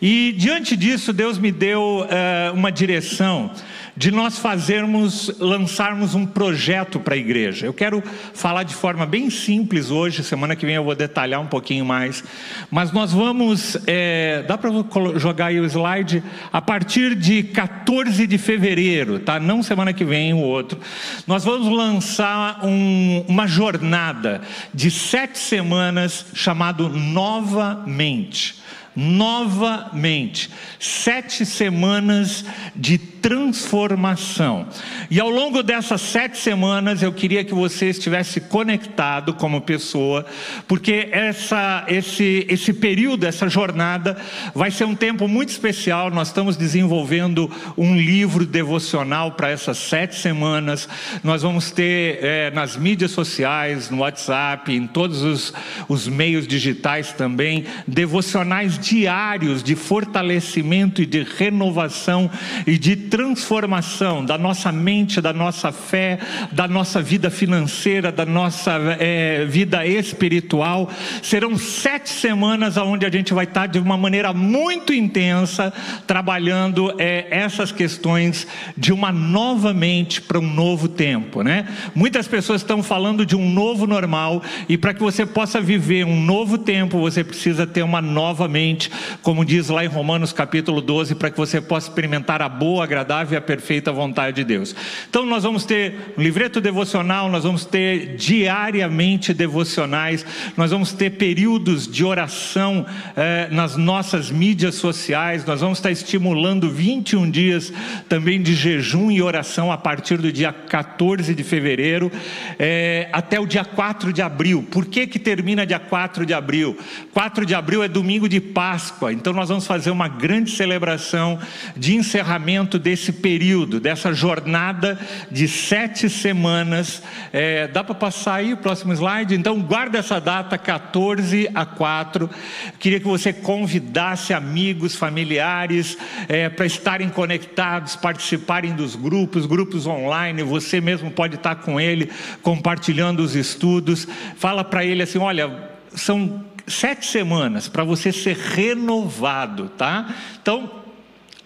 E 0.00 0.34
diante 0.38 0.76
disso, 0.76 1.12
Deus 1.12 1.38
me 1.38 1.52
deu 1.52 2.06
é, 2.08 2.50
uma 2.52 2.72
direção 2.72 3.50
de 3.98 4.12
nós 4.12 4.38
fazermos, 4.38 5.28
lançarmos 5.40 6.14
um 6.14 6.24
projeto 6.24 7.00
para 7.00 7.16
a 7.16 7.18
igreja. 7.18 7.66
Eu 7.66 7.74
quero 7.74 8.00
falar 8.32 8.62
de 8.62 8.72
forma 8.72 9.04
bem 9.04 9.28
simples 9.28 9.90
hoje, 9.90 10.22
semana 10.22 10.54
que 10.54 10.64
vem 10.64 10.76
eu 10.76 10.84
vou 10.84 10.94
detalhar 10.94 11.40
um 11.40 11.48
pouquinho 11.48 11.84
mais, 11.84 12.22
mas 12.70 12.92
nós 12.92 13.12
vamos, 13.12 13.76
é, 13.88 14.44
dá 14.46 14.56
para 14.56 14.70
jogar 15.16 15.46
aí 15.46 15.58
o 15.58 15.64
slide, 15.64 16.22
a 16.52 16.62
partir 16.62 17.16
de 17.16 17.42
14 17.42 18.24
de 18.24 18.38
fevereiro, 18.38 19.18
tá? 19.18 19.40
Não 19.40 19.64
semana 19.64 19.92
que 19.92 20.04
vem, 20.04 20.32
o 20.32 20.38
outro, 20.38 20.78
nós 21.26 21.42
vamos 21.42 21.66
lançar 21.66 22.64
um, 22.64 23.24
uma 23.26 23.48
jornada 23.48 24.42
de 24.72 24.92
sete 24.92 25.40
semanas 25.40 26.26
chamado 26.34 26.88
Novamente 26.88 28.58
novamente. 28.98 30.50
Sete 30.80 31.46
semanas 31.46 32.44
de 32.74 32.98
transformação. 33.20 34.66
E 35.10 35.20
ao 35.20 35.30
longo 35.30 35.62
dessas 35.62 36.00
sete 36.00 36.38
semanas 36.38 37.02
eu 37.02 37.12
queria 37.12 37.44
que 37.44 37.54
você 37.54 37.86
estivesse 37.86 38.40
conectado 38.40 39.34
como 39.34 39.60
pessoa, 39.60 40.24
porque 40.66 41.08
essa, 41.10 41.84
esse, 41.88 42.46
esse 42.48 42.72
período, 42.72 43.24
essa 43.24 43.48
jornada, 43.48 44.16
vai 44.54 44.70
ser 44.70 44.84
um 44.84 44.94
tempo 44.94 45.26
muito 45.28 45.50
especial. 45.50 46.10
Nós 46.10 46.28
estamos 46.28 46.56
desenvolvendo 46.56 47.50
um 47.76 47.96
livro 47.96 48.46
devocional 48.46 49.32
para 49.32 49.50
essas 49.50 49.78
sete 49.78 50.16
semanas. 50.16 50.88
Nós 51.22 51.42
vamos 51.42 51.70
ter 51.70 52.18
é, 52.22 52.50
nas 52.50 52.76
mídias 52.76 53.10
sociais, 53.10 53.90
no 53.90 53.98
WhatsApp, 53.98 54.72
em 54.72 54.86
todos 54.86 55.22
os, 55.22 55.52
os 55.88 56.08
meios 56.08 56.46
digitais 56.46 57.12
também, 57.12 57.64
devocionais 57.86 58.78
diários 58.78 59.62
de 59.62 59.74
fortalecimento 59.74 61.02
e 61.02 61.06
de 61.06 61.22
renovação 61.22 62.30
e 62.66 62.78
de 62.78 62.96
transformação 63.08 64.24
da 64.24 64.38
nossa 64.38 64.70
mente, 64.70 65.20
da 65.20 65.32
nossa 65.32 65.72
fé, 65.72 66.18
da 66.52 66.68
nossa 66.68 67.00
vida 67.02 67.30
financeira, 67.30 68.12
da 68.12 68.24
nossa 68.24 68.72
é, 68.98 69.44
vida 69.44 69.86
espiritual. 69.86 70.90
Serão 71.22 71.56
sete 71.56 72.10
semanas 72.10 72.76
onde 72.76 73.04
a 73.04 73.10
gente 73.10 73.34
vai 73.34 73.44
estar 73.44 73.66
de 73.66 73.78
uma 73.78 73.96
maneira 73.96 74.32
muito 74.32 74.92
intensa 74.92 75.72
trabalhando 76.06 76.94
é, 76.98 77.26
essas 77.30 77.72
questões 77.72 78.46
de 78.76 78.92
uma 78.92 79.10
nova 79.12 79.72
mente 79.72 80.20
para 80.20 80.38
um 80.38 80.48
novo 80.48 80.88
tempo, 80.88 81.42
né? 81.42 81.66
Muitas 81.94 82.28
pessoas 82.28 82.60
estão 82.60 82.82
falando 82.82 83.24
de 83.24 83.36
um 83.36 83.50
novo 83.50 83.86
normal 83.86 84.42
e 84.68 84.76
para 84.76 84.94
que 84.94 85.00
você 85.00 85.24
possa 85.24 85.60
viver 85.60 86.04
um 86.04 86.20
novo 86.20 86.58
tempo, 86.58 86.98
você 86.98 87.24
precisa 87.24 87.66
ter 87.66 87.82
uma 87.82 88.00
nova 88.00 88.48
mente, 88.48 88.90
como 89.22 89.44
diz 89.44 89.68
lá 89.68 89.84
em 89.84 89.88
Romanos 89.88 90.32
capítulo 90.32 90.80
12, 90.80 91.14
para 91.14 91.30
que 91.30 91.36
você 91.36 91.60
possa 91.60 91.88
experimentar 91.88 92.42
a 92.42 92.48
boa, 92.48 92.86
agradável 92.98 93.34
e 93.34 93.38
a 93.38 93.40
perfeita 93.40 93.92
vontade 93.92 94.36
de 94.36 94.44
Deus. 94.44 94.74
Então 95.08 95.24
nós 95.24 95.44
vamos 95.44 95.64
ter 95.64 95.94
um 96.16 96.22
livreto 96.22 96.60
devocional, 96.60 97.30
nós 97.30 97.44
vamos 97.44 97.64
ter 97.64 98.16
diariamente 98.16 99.32
devocionais, 99.32 100.26
nós 100.56 100.70
vamos 100.70 100.92
ter 100.92 101.10
períodos 101.10 101.86
de 101.86 102.04
oração 102.04 102.84
eh, 103.16 103.48
nas 103.50 103.76
nossas 103.76 104.30
mídias 104.30 104.74
sociais, 104.74 105.44
nós 105.44 105.60
vamos 105.60 105.78
estar 105.78 105.90
estimulando 105.90 106.70
21 106.70 107.30
dias 107.30 107.72
também 108.08 108.42
de 108.42 108.54
jejum 108.54 109.10
e 109.10 109.22
oração 109.22 109.70
a 109.70 109.78
partir 109.78 110.18
do 110.18 110.32
dia 110.32 110.52
14 110.52 111.34
de 111.34 111.44
fevereiro 111.44 112.10
eh, 112.58 113.08
até 113.12 113.38
o 113.38 113.46
dia 113.46 113.64
4 113.64 114.12
de 114.12 114.22
abril. 114.22 114.66
Por 114.70 114.86
que, 114.86 115.06
que 115.06 115.18
termina 115.18 115.64
dia 115.64 115.78
4 115.78 116.26
de 116.26 116.34
abril? 116.34 116.76
4 117.12 117.46
de 117.46 117.54
abril 117.54 117.82
é 117.82 117.88
domingo 117.88 118.28
de 118.28 118.40
Páscoa, 118.40 119.12
então 119.12 119.32
nós 119.32 119.48
vamos 119.48 119.66
fazer 119.66 119.90
uma 119.90 120.08
grande 120.08 120.50
celebração 120.50 121.38
de 121.76 121.94
encerramento 121.94 122.78
desse 122.88 123.12
período, 123.12 123.78
dessa 123.78 124.14
jornada 124.14 124.98
de 125.30 125.46
sete 125.46 126.08
semanas. 126.08 127.02
É, 127.30 127.68
dá 127.68 127.84
para 127.84 127.94
passar 127.94 128.36
aí 128.36 128.54
o 128.54 128.56
próximo 128.56 128.94
slide? 128.94 129.34
Então, 129.34 129.60
guarda 129.60 129.98
essa 129.98 130.18
data, 130.18 130.56
14 130.56 131.50
a 131.54 131.66
4. 131.66 132.30
Queria 132.78 132.98
que 132.98 133.06
você 133.06 133.30
convidasse 133.30 134.32
amigos, 134.32 134.94
familiares, 134.94 135.98
é, 136.30 136.48
para 136.48 136.64
estarem 136.64 137.10
conectados, 137.10 137.94
participarem 137.94 138.74
dos 138.74 138.96
grupos, 138.96 139.44
grupos 139.44 139.86
online. 139.86 140.42
Você 140.42 140.80
mesmo 140.80 141.10
pode 141.10 141.34
estar 141.34 141.56
com 141.56 141.78
ele, 141.78 142.10
compartilhando 142.40 143.20
os 143.20 143.36
estudos. 143.36 144.08
Fala 144.36 144.64
para 144.64 144.82
ele 144.82 145.02
assim: 145.02 145.18
olha, 145.18 145.68
são 145.92 146.42
sete 146.66 147.04
semanas 147.04 147.68
para 147.68 147.84
você 147.84 148.10
ser 148.10 148.36
renovado, 148.36 149.68
tá? 149.76 150.14
Então, 150.40 150.87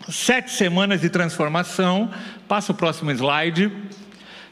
Sete 0.09 0.51
semanas 0.51 1.01
de 1.01 1.09
transformação. 1.09 2.11
Passa 2.49 2.73
o 2.73 2.75
próximo 2.75 3.11
slide. 3.11 3.71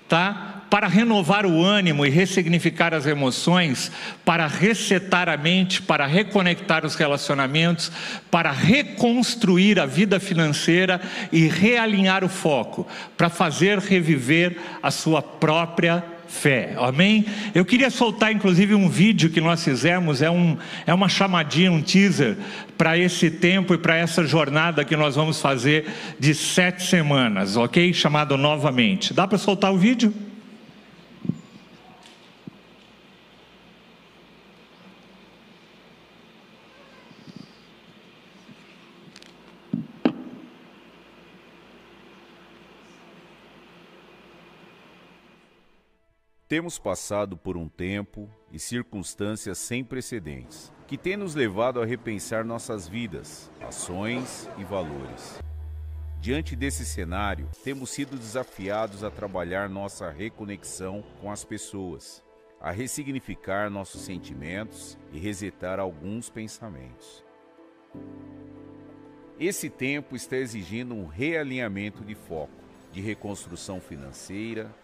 Tá? 0.09 0.65
Para 0.69 0.87
renovar 0.87 1.47
o 1.47 1.65
ânimo 1.65 2.05
e 2.05 2.11
ressignificar 2.11 2.95
as 2.95 3.07
emoções, 3.07 3.91
para 4.25 4.47
resetar 4.47 5.29
a 5.29 5.37
mente, 5.37 5.83
para 5.83 6.07
reconectar 6.07 6.85
os 6.85 6.95
relacionamentos, 6.95 7.91
para 8.31 8.51
reconstruir 8.51 9.79
a 9.81 9.87
vida 9.87 10.19
financeira 10.21 11.01
e 11.33 11.47
realinhar 11.47 12.25
o 12.25 12.29
foco, 12.29 12.87
para 13.17 13.29
fazer 13.29 13.79
reviver 13.79 14.57
a 14.83 14.91
sua 14.91 15.23
própria 15.23 16.05
fé. 16.31 16.75
Amém? 16.79 17.27
Eu 17.55 17.65
queria 17.65 17.91
soltar 17.91 18.33
inclusive 18.33 18.75
um 18.75 18.89
vídeo 18.89 19.29
que 19.29 19.41
nós 19.41 19.63
fizemos, 19.63 20.23
é, 20.23 20.31
um, 20.31 20.57
é 20.87 20.95
uma 20.95 21.09
chamadinha, 21.09 21.73
um 21.73 21.83
teaser 21.83 22.37
para 22.79 22.97
esse 22.97 23.31
tempo 23.31 23.75
e 23.75 23.79
para 23.79 23.97
essa 23.97 24.25
jornada 24.25 24.85
que 24.85 24.97
nós 24.97 25.17
vamos 25.17 25.41
fazer 25.41 25.87
de 26.19 26.35
sete 26.35 26.85
semanas, 26.85 27.57
ok? 27.57 27.93
Chamado 27.93 28.37
novamente. 28.39 29.13
Dá 29.13 29.27
para 29.27 29.37
soltar 29.37 29.73
o 29.73 29.77
vídeo? 29.77 30.15
Temos 46.51 46.81
passado 46.81 47.37
por 47.37 47.57
um 47.57 47.69
tempo 47.69 48.29
e 48.51 48.59
circunstâncias 48.59 49.57
sem 49.57 49.85
precedentes, 49.85 50.73
que 50.89 50.99
têm 50.99 51.17
nos 51.17 51.37
levado 51.37 51.81
a 51.81 51.87
repensar 51.87 52.45
nossas 52.45 52.89
vidas, 52.89 53.49
ações 53.61 54.51
e 54.59 54.65
valores. 54.65 55.41
Diante 56.21 56.57
desse 56.57 56.85
cenário, 56.85 57.49
temos 57.63 57.91
sido 57.91 58.17
desafiados 58.17 59.05
a 59.05 59.13
trabalhar 59.13 59.69
nossa 59.69 60.11
reconexão 60.11 61.05
com 61.21 61.31
as 61.31 61.45
pessoas, 61.45 62.21
a 62.61 62.73
ressignificar 62.73 63.71
nossos 63.71 64.01
sentimentos 64.01 64.99
e 65.13 65.21
resetar 65.21 65.79
alguns 65.79 66.29
pensamentos. 66.29 67.25
Esse 69.39 69.71
tempo 69.71 70.17
está 70.17 70.37
exigindo 70.37 70.97
um 70.97 71.07
realinhamento 71.07 72.05
de 72.05 72.17
foco, 72.17 72.61
de 72.91 73.01
reconstrução 73.01 73.81
financeira, 73.81 74.75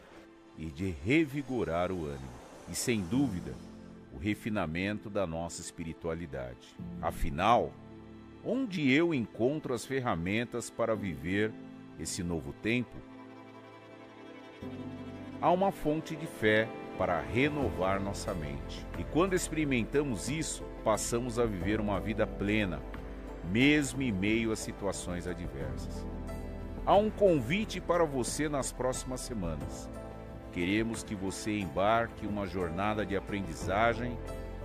e 0.58 0.66
de 0.66 0.90
revigorar 1.04 1.92
o 1.92 2.06
ânimo. 2.06 2.36
E 2.68 2.74
sem 2.74 3.00
dúvida, 3.00 3.54
o 4.12 4.18
refinamento 4.18 5.10
da 5.10 5.26
nossa 5.26 5.60
espiritualidade. 5.60 6.74
Afinal, 7.00 7.72
onde 8.44 8.90
eu 8.90 9.12
encontro 9.12 9.74
as 9.74 9.84
ferramentas 9.84 10.70
para 10.70 10.94
viver 10.94 11.52
esse 11.98 12.22
novo 12.22 12.52
tempo? 12.54 12.96
Há 15.40 15.50
uma 15.50 15.70
fonte 15.70 16.16
de 16.16 16.26
fé 16.26 16.68
para 16.96 17.20
renovar 17.20 18.00
nossa 18.00 18.32
mente. 18.34 18.86
E 18.98 19.04
quando 19.04 19.34
experimentamos 19.34 20.30
isso, 20.30 20.64
passamos 20.82 21.38
a 21.38 21.44
viver 21.44 21.78
uma 21.78 22.00
vida 22.00 22.26
plena, 22.26 22.80
mesmo 23.50 24.00
em 24.02 24.10
meio 24.10 24.50
a 24.50 24.56
situações 24.56 25.26
adversas. 25.26 26.06
Há 26.86 26.96
um 26.96 27.10
convite 27.10 27.80
para 27.80 28.04
você 28.04 28.48
nas 28.48 28.72
próximas 28.72 29.20
semanas. 29.20 29.90
Queremos 30.56 31.02
que 31.02 31.14
você 31.14 31.58
embarque 31.58 32.26
uma 32.26 32.46
jornada 32.46 33.04
de 33.04 33.14
aprendizagem, 33.14 34.16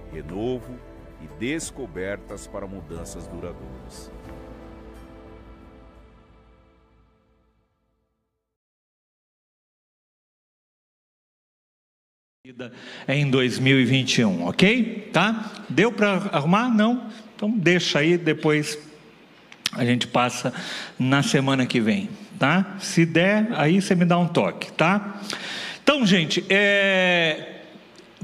renovo 0.10 0.80
e 1.22 1.28
descobertas 1.38 2.48
para 2.48 2.66
mudanças 2.66 3.28
duradouras. 3.28 4.10
Em 13.06 13.30
2021, 13.30 14.46
ok? 14.48 15.10
Tá? 15.12 15.52
Deu 15.68 15.92
para 15.92 16.14
arrumar? 16.32 16.70
Não? 16.70 17.12
Então 17.36 17.52
deixa 17.52 18.00
aí, 18.00 18.18
depois 18.18 18.80
a 19.74 19.84
gente 19.84 20.08
passa 20.08 20.54
na 20.98 21.22
semana 21.22 21.66
que 21.66 21.82
vem, 21.82 22.10
tá? 22.40 22.78
Se 22.80 23.06
der, 23.06 23.50
aí 23.52 23.82
você 23.82 23.94
me 23.94 24.06
dá 24.06 24.18
um 24.18 24.28
toque, 24.30 24.72
tá? 24.72 25.20
Então, 25.84 26.06
gente, 26.06 26.44
é, 26.50 27.62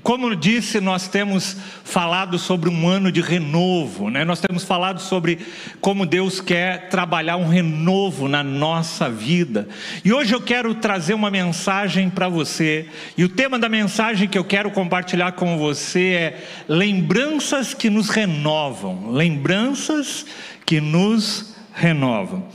como 0.03 0.27
eu 0.27 0.35
disse, 0.35 0.79
nós 0.79 1.07
temos 1.07 1.57
falado 1.83 2.39
sobre 2.39 2.69
um 2.69 2.87
ano 2.87 3.11
de 3.11 3.19
renovo, 3.19 4.09
né? 4.09 4.23
nós 4.23 4.39
temos 4.39 4.63
falado 4.63 5.01
sobre 5.01 5.39
como 5.81 6.05
Deus 6.05 6.39
quer 6.39 6.87
trabalhar 6.87 7.35
um 7.35 7.47
renovo 7.47 8.27
na 8.27 8.43
nossa 8.43 9.09
vida. 9.09 9.67
E 10.05 10.13
hoje 10.13 10.33
eu 10.33 10.41
quero 10.41 10.75
trazer 10.75 11.13
uma 11.13 11.29
mensagem 11.29 12.09
para 12.09 12.29
você, 12.29 12.87
e 13.17 13.23
o 13.23 13.29
tema 13.29 13.59
da 13.59 13.67
mensagem 13.67 14.29
que 14.29 14.37
eu 14.37 14.45
quero 14.45 14.71
compartilhar 14.71 15.33
com 15.33 15.57
você 15.57 16.09
é 16.09 16.43
lembranças 16.69 17.73
que 17.73 17.89
nos 17.89 18.09
renovam. 18.09 19.11
Lembranças 19.11 20.25
que 20.65 20.79
nos 20.79 21.53
renovam. 21.73 22.47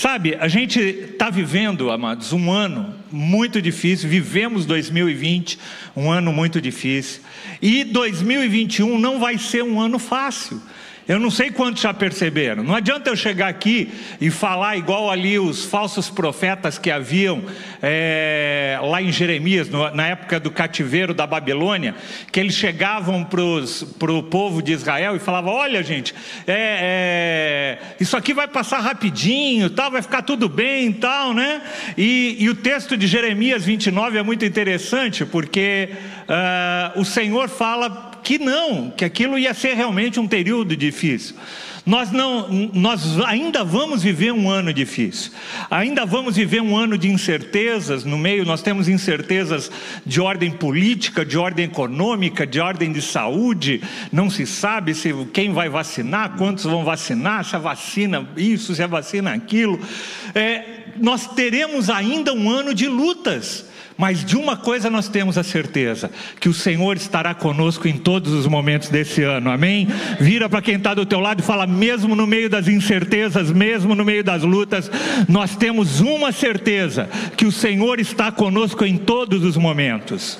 Sabe, 0.00 0.36
a 0.38 0.46
gente 0.46 0.78
está 0.78 1.28
vivendo, 1.28 1.90
amados, 1.90 2.32
um 2.32 2.52
ano 2.52 2.94
muito 3.10 3.60
difícil, 3.60 4.08
vivemos 4.08 4.64
2020, 4.64 5.58
um 5.96 6.08
ano 6.08 6.32
muito 6.32 6.60
difícil, 6.60 7.20
e 7.60 7.82
2021 7.82 8.96
não 8.96 9.18
vai 9.18 9.38
ser 9.38 9.64
um 9.64 9.80
ano 9.80 9.98
fácil. 9.98 10.62
Eu 11.08 11.18
não 11.18 11.30
sei 11.30 11.50
quantos 11.50 11.82
já 11.82 11.94
perceberam. 11.94 12.62
Não 12.62 12.74
adianta 12.74 13.08
eu 13.08 13.16
chegar 13.16 13.48
aqui 13.48 13.90
e 14.20 14.30
falar 14.30 14.76
igual 14.76 15.10
ali 15.10 15.38
os 15.38 15.64
falsos 15.64 16.10
profetas 16.10 16.78
que 16.78 16.90
haviam 16.90 17.42
é, 17.82 18.78
lá 18.82 19.00
em 19.00 19.10
Jeremias, 19.10 19.70
no, 19.70 19.90
na 19.94 20.08
época 20.08 20.38
do 20.38 20.50
cativeiro 20.50 21.14
da 21.14 21.26
Babilônia, 21.26 21.94
que 22.30 22.38
eles 22.38 22.54
chegavam 22.54 23.24
para 23.24 24.12
o 24.12 24.22
povo 24.22 24.60
de 24.60 24.72
Israel 24.72 25.16
e 25.16 25.18
falavam: 25.18 25.54
Olha, 25.54 25.82
gente, 25.82 26.14
é, 26.46 27.78
é, 27.80 27.94
isso 27.98 28.14
aqui 28.14 28.34
vai 28.34 28.46
passar 28.46 28.80
rapidinho, 28.80 29.70
tal, 29.70 29.90
vai 29.90 30.02
ficar 30.02 30.20
tudo 30.20 30.46
bem, 30.46 30.92
tal, 30.92 31.32
né? 31.32 31.62
E, 31.96 32.36
e 32.38 32.50
o 32.50 32.54
texto 32.54 32.98
de 32.98 33.06
Jeremias 33.06 33.64
29 33.64 34.18
é 34.18 34.22
muito 34.22 34.44
interessante 34.44 35.24
porque 35.24 35.88
uh, 36.28 37.00
o 37.00 37.04
Senhor 37.06 37.48
fala 37.48 38.07
que 38.28 38.38
não, 38.38 38.90
que 38.90 39.06
aquilo 39.06 39.38
ia 39.38 39.54
ser 39.54 39.72
realmente 39.72 40.20
um 40.20 40.28
período 40.28 40.76
difícil. 40.76 41.34
Nós 41.86 42.12
não, 42.12 42.46
nós 42.74 43.18
ainda 43.20 43.64
vamos 43.64 44.02
viver 44.02 44.32
um 44.32 44.50
ano 44.50 44.70
difícil. 44.70 45.32
Ainda 45.70 46.04
vamos 46.04 46.36
viver 46.36 46.60
um 46.60 46.76
ano 46.76 46.98
de 46.98 47.08
incertezas 47.08 48.04
no 48.04 48.18
meio, 48.18 48.44
nós 48.44 48.60
temos 48.60 48.86
incertezas 48.86 49.70
de 50.04 50.20
ordem 50.20 50.50
política, 50.50 51.24
de 51.24 51.38
ordem 51.38 51.64
econômica, 51.64 52.46
de 52.46 52.60
ordem 52.60 52.92
de 52.92 53.00
saúde. 53.00 53.80
Não 54.12 54.28
se 54.28 54.46
sabe 54.46 54.94
se 54.94 55.10
quem 55.32 55.54
vai 55.54 55.70
vacinar, 55.70 56.36
quantos 56.36 56.64
vão 56.64 56.84
vacinar, 56.84 57.46
se 57.46 57.56
a 57.56 57.58
vacina 57.58 58.28
isso, 58.36 58.74
se 58.74 58.82
a 58.82 58.86
vacina 58.86 59.32
aquilo. 59.32 59.80
É, 60.34 60.82
nós 60.98 61.28
teremos 61.28 61.88
ainda 61.88 62.34
um 62.34 62.50
ano 62.50 62.74
de 62.74 62.88
lutas. 62.88 63.64
Mas 63.98 64.24
de 64.24 64.36
uma 64.36 64.56
coisa 64.56 64.88
nós 64.88 65.08
temos 65.08 65.36
a 65.36 65.42
certeza: 65.42 66.08
que 66.38 66.48
o 66.48 66.54
Senhor 66.54 66.96
estará 66.96 67.34
conosco 67.34 67.88
em 67.88 67.98
todos 67.98 68.32
os 68.32 68.46
momentos 68.46 68.88
desse 68.88 69.24
ano, 69.24 69.50
amém? 69.50 69.88
Vira 70.20 70.48
para 70.48 70.62
quem 70.62 70.76
está 70.76 70.94
do 70.94 71.04
teu 71.04 71.18
lado 71.18 71.40
e 71.40 71.42
fala: 71.42 71.66
mesmo 71.66 72.14
no 72.14 72.24
meio 72.24 72.48
das 72.48 72.68
incertezas, 72.68 73.50
mesmo 73.50 73.96
no 73.96 74.04
meio 74.04 74.22
das 74.22 74.44
lutas, 74.44 74.88
nós 75.28 75.56
temos 75.56 76.00
uma 76.00 76.30
certeza: 76.30 77.10
que 77.36 77.44
o 77.44 77.50
Senhor 77.50 77.98
está 77.98 78.30
conosco 78.30 78.84
em 78.84 78.96
todos 78.96 79.42
os 79.42 79.56
momentos. 79.56 80.38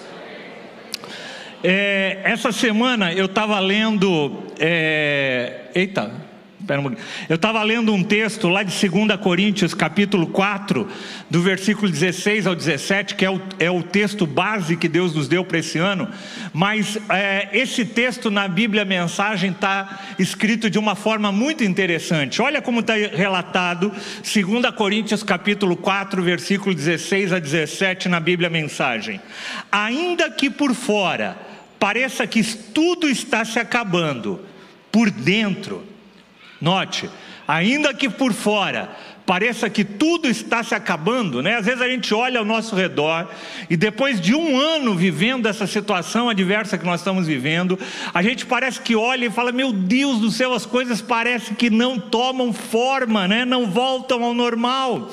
É, 1.64 2.20
essa 2.22 2.52
semana 2.52 3.12
eu 3.12 3.26
estava 3.26 3.58
lendo. 3.58 4.44
É, 4.60 5.62
eita, 5.74 6.27
eu 7.28 7.36
estava 7.36 7.62
lendo 7.62 7.94
um 7.94 8.02
texto 8.02 8.48
lá 8.48 8.62
de 8.62 8.88
2 8.88 9.20
Coríntios, 9.20 9.72
capítulo 9.72 10.26
4, 10.26 10.86
do 11.30 11.40
versículo 11.40 11.90
16 11.90 12.46
ao 12.46 12.54
17, 12.54 13.14
que 13.14 13.24
é 13.24 13.30
o, 13.30 13.40
é 13.58 13.70
o 13.70 13.82
texto 13.82 14.26
base 14.26 14.76
que 14.76 14.88
Deus 14.88 15.14
nos 15.14 15.28
deu 15.28 15.44
para 15.44 15.58
esse 15.58 15.78
ano, 15.78 16.08
mas 16.52 16.98
é, 17.08 17.48
esse 17.52 17.84
texto 17.84 18.30
na 18.30 18.46
Bíblia 18.46 18.84
Mensagem 18.84 19.50
está 19.50 20.00
escrito 20.18 20.68
de 20.68 20.78
uma 20.78 20.94
forma 20.94 21.32
muito 21.32 21.64
interessante. 21.64 22.42
Olha 22.42 22.60
como 22.60 22.80
está 22.80 22.94
relatado, 22.94 23.90
2 24.22 24.74
Coríntios, 24.74 25.22
capítulo 25.22 25.76
4, 25.76 26.22
versículo 26.22 26.74
16 26.74 27.32
a 27.32 27.38
17, 27.38 28.08
na 28.08 28.20
Bíblia 28.20 28.50
Mensagem. 28.50 29.20
Ainda 29.72 30.30
que 30.30 30.50
por 30.50 30.74
fora 30.74 31.36
pareça 31.78 32.26
que 32.26 32.42
tudo 32.42 33.08
está 33.08 33.44
se 33.44 33.58
acabando, 33.58 34.40
por 34.90 35.10
dentro, 35.10 35.84
Note, 36.60 37.08
ainda 37.46 37.94
que 37.94 38.08
por 38.08 38.32
fora 38.32 38.90
pareça 39.28 39.68
que 39.68 39.84
tudo 39.84 40.26
está 40.26 40.62
se 40.62 40.74
acabando, 40.74 41.42
né? 41.42 41.56
Às 41.56 41.66
vezes 41.66 41.82
a 41.82 41.88
gente 41.88 42.14
olha 42.14 42.38
ao 42.38 42.46
nosso 42.46 42.74
redor 42.74 43.28
e 43.68 43.76
depois 43.76 44.18
de 44.18 44.34
um 44.34 44.58
ano 44.58 44.94
vivendo 44.94 45.46
essa 45.46 45.66
situação 45.66 46.30
adversa 46.30 46.78
que 46.78 46.86
nós 46.86 47.00
estamos 47.00 47.26
vivendo, 47.26 47.78
a 48.14 48.22
gente 48.22 48.46
parece 48.46 48.80
que 48.80 48.96
olha 48.96 49.26
e 49.26 49.30
fala: 49.30 49.52
Meu 49.52 49.70
Deus 49.70 50.18
do 50.18 50.30
céu, 50.30 50.54
as 50.54 50.64
coisas 50.64 51.02
parecem 51.02 51.54
que 51.54 51.68
não 51.68 52.00
tomam 52.00 52.54
forma, 52.54 53.28
né? 53.28 53.44
Não 53.44 53.66
voltam 53.66 54.24
ao 54.24 54.32
normal. 54.32 55.12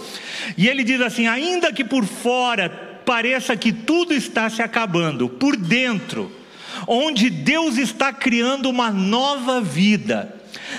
E 0.57 0.69
ele 0.69 0.83
diz 0.83 1.01
assim: 1.01 1.27
ainda 1.27 1.73
que 1.73 1.83
por 1.83 2.05
fora 2.05 2.69
pareça 3.05 3.55
que 3.57 3.73
tudo 3.73 4.13
está 4.13 4.49
se 4.49 4.61
acabando, 4.61 5.27
por 5.27 5.57
dentro, 5.57 6.31
onde 6.87 7.29
Deus 7.29 7.77
está 7.77 8.13
criando 8.13 8.69
uma 8.69 8.91
nova 8.91 9.59
vida 9.59 10.34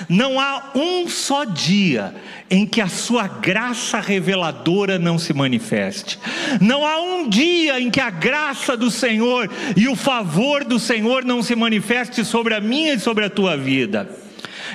não 0.07 0.39
há 0.39 0.71
um 0.75 1.07
só 1.07 1.43
dia 1.43 2.13
em 2.49 2.65
que 2.65 2.79
a 2.79 2.87
sua 2.87 3.27
graça 3.27 3.99
reveladora 3.99 4.97
não 4.97 5.17
se 5.17 5.33
manifeste. 5.33 6.19
Não 6.61 6.85
há 6.85 7.01
um 7.01 7.27
dia 7.27 7.79
em 7.79 7.89
que 7.89 7.99
a 7.99 8.09
graça 8.09 8.77
do 8.77 8.89
Senhor 8.89 9.49
e 9.75 9.87
o 9.87 9.95
favor 9.95 10.63
do 10.63 10.79
Senhor 10.79 11.23
não 11.23 11.43
se 11.43 11.55
manifeste 11.55 12.23
sobre 12.23 12.53
a 12.53 12.61
minha 12.61 12.93
e 12.93 12.99
sobre 12.99 13.25
a 13.25 13.29
tua 13.29 13.57
vida. 13.57 14.26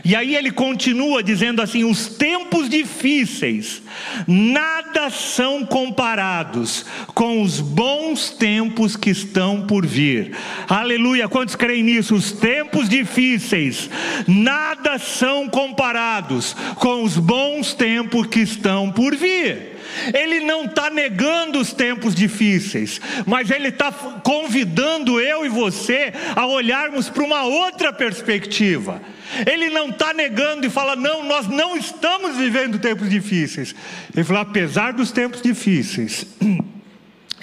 E 0.04 0.16
aí 0.16 0.34
ele 0.34 0.50
continua 0.50 1.22
dizendo 1.22 1.62
assim: 1.62 1.84
os 1.84 2.08
tempos 2.08 2.68
difíceis 2.68 3.82
nada 4.26 5.10
são 5.10 5.64
comparados 5.64 6.84
com 7.14 7.42
os 7.42 7.60
bons 7.60 8.30
tempos 8.30 8.96
que 8.96 9.10
estão 9.10 9.66
por 9.66 9.86
vir. 9.86 10.36
Aleluia, 10.68 11.28
quantos 11.28 11.54
creem 11.54 11.82
nisso? 11.82 12.14
Os 12.14 12.32
tempos 12.32 12.88
difíceis 12.88 13.88
nada 14.26 14.98
são 14.98 15.48
comparados 15.48 16.54
com 16.76 17.04
os 17.04 17.16
bons 17.16 17.74
tempos 17.74 18.26
que 18.26 18.40
estão 18.40 18.90
por 18.90 19.14
vir. 19.14 19.71
Ele 20.14 20.40
não 20.40 20.64
está 20.64 20.90
negando 20.90 21.58
os 21.58 21.72
tempos 21.72 22.14
difíceis, 22.14 23.00
mas 23.26 23.50
ele 23.50 23.68
está 23.68 23.92
convidando 23.92 25.20
eu 25.20 25.44
e 25.44 25.48
você 25.48 26.12
a 26.34 26.46
olharmos 26.46 27.08
para 27.08 27.22
uma 27.22 27.42
outra 27.42 27.92
perspectiva. 27.92 29.00
Ele 29.50 29.70
não 29.70 29.88
está 29.88 30.12
negando 30.12 30.66
e 30.66 30.70
fala, 30.70 30.94
não, 30.94 31.24
nós 31.24 31.48
não 31.48 31.76
estamos 31.76 32.36
vivendo 32.36 32.78
tempos 32.78 33.08
difíceis. 33.08 33.74
Ele 34.14 34.24
fala, 34.24 34.40
apesar 34.40 34.92
dos 34.92 35.10
tempos 35.10 35.40
difíceis, 35.40 36.26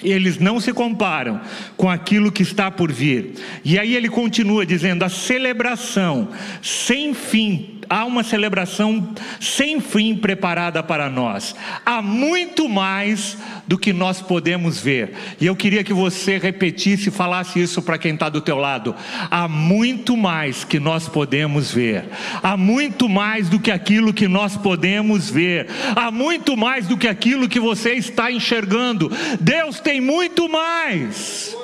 eles 0.02 0.38
não 0.38 0.60
se 0.60 0.72
comparam 0.72 1.40
com 1.76 1.88
aquilo 1.88 2.32
que 2.32 2.42
está 2.42 2.70
por 2.70 2.92
vir. 2.92 3.34
E 3.64 3.78
aí 3.78 3.94
ele 3.94 4.08
continua 4.08 4.64
dizendo: 4.64 5.04
a 5.04 5.08
celebração 5.08 6.28
sem 6.62 7.12
fim 7.12 7.79
há 7.90 8.04
uma 8.04 8.22
celebração 8.22 9.12
sem 9.40 9.80
fim 9.80 10.14
preparada 10.14 10.80
para 10.80 11.10
nós. 11.10 11.56
Há 11.84 12.00
muito 12.00 12.68
mais 12.68 13.36
do 13.66 13.76
que 13.76 13.92
nós 13.92 14.22
podemos 14.22 14.80
ver. 14.80 15.12
E 15.40 15.46
eu 15.46 15.56
queria 15.56 15.82
que 15.82 15.92
você 15.92 16.38
repetisse 16.38 17.08
e 17.08 17.12
falasse 17.12 17.60
isso 17.60 17.82
para 17.82 17.98
quem 17.98 18.14
está 18.14 18.28
do 18.28 18.40
teu 18.40 18.56
lado. 18.56 18.94
Há 19.28 19.48
muito 19.48 20.16
mais 20.16 20.62
que 20.62 20.78
nós 20.78 21.08
podemos 21.08 21.72
ver. 21.72 22.04
Há 22.40 22.56
muito 22.56 23.08
mais 23.08 23.48
do 23.48 23.58
que 23.58 23.72
aquilo 23.72 24.14
que 24.14 24.28
nós 24.28 24.56
podemos 24.56 25.28
ver. 25.28 25.68
Há 25.96 26.12
muito 26.12 26.56
mais 26.56 26.86
do 26.86 26.96
que 26.96 27.08
aquilo 27.08 27.48
que 27.48 27.58
você 27.58 27.94
está 27.94 28.30
enxergando. 28.30 29.10
Deus 29.40 29.80
tem 29.80 30.00
muito 30.00 30.48
mais. 30.48 31.59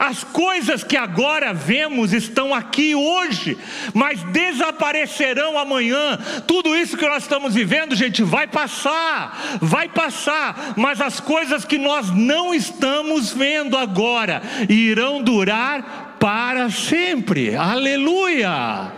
As 0.00 0.24
coisas 0.24 0.82
que 0.82 0.96
agora 0.96 1.52
vemos 1.52 2.14
estão 2.14 2.54
aqui 2.54 2.94
hoje, 2.94 3.58
mas 3.92 4.22
desaparecerão 4.22 5.58
amanhã. 5.58 6.18
Tudo 6.46 6.74
isso 6.74 6.96
que 6.96 7.06
nós 7.06 7.24
estamos 7.24 7.54
vivendo, 7.54 7.94
gente, 7.94 8.22
vai 8.22 8.46
passar, 8.46 9.58
vai 9.60 9.90
passar, 9.90 10.72
mas 10.74 11.02
as 11.02 11.20
coisas 11.20 11.66
que 11.66 11.76
nós 11.76 12.10
não 12.10 12.54
estamos 12.54 13.34
vendo 13.34 13.76
agora 13.76 14.40
irão 14.70 15.22
durar 15.22 16.16
para 16.18 16.70
sempre. 16.70 17.54
Aleluia! 17.54 18.92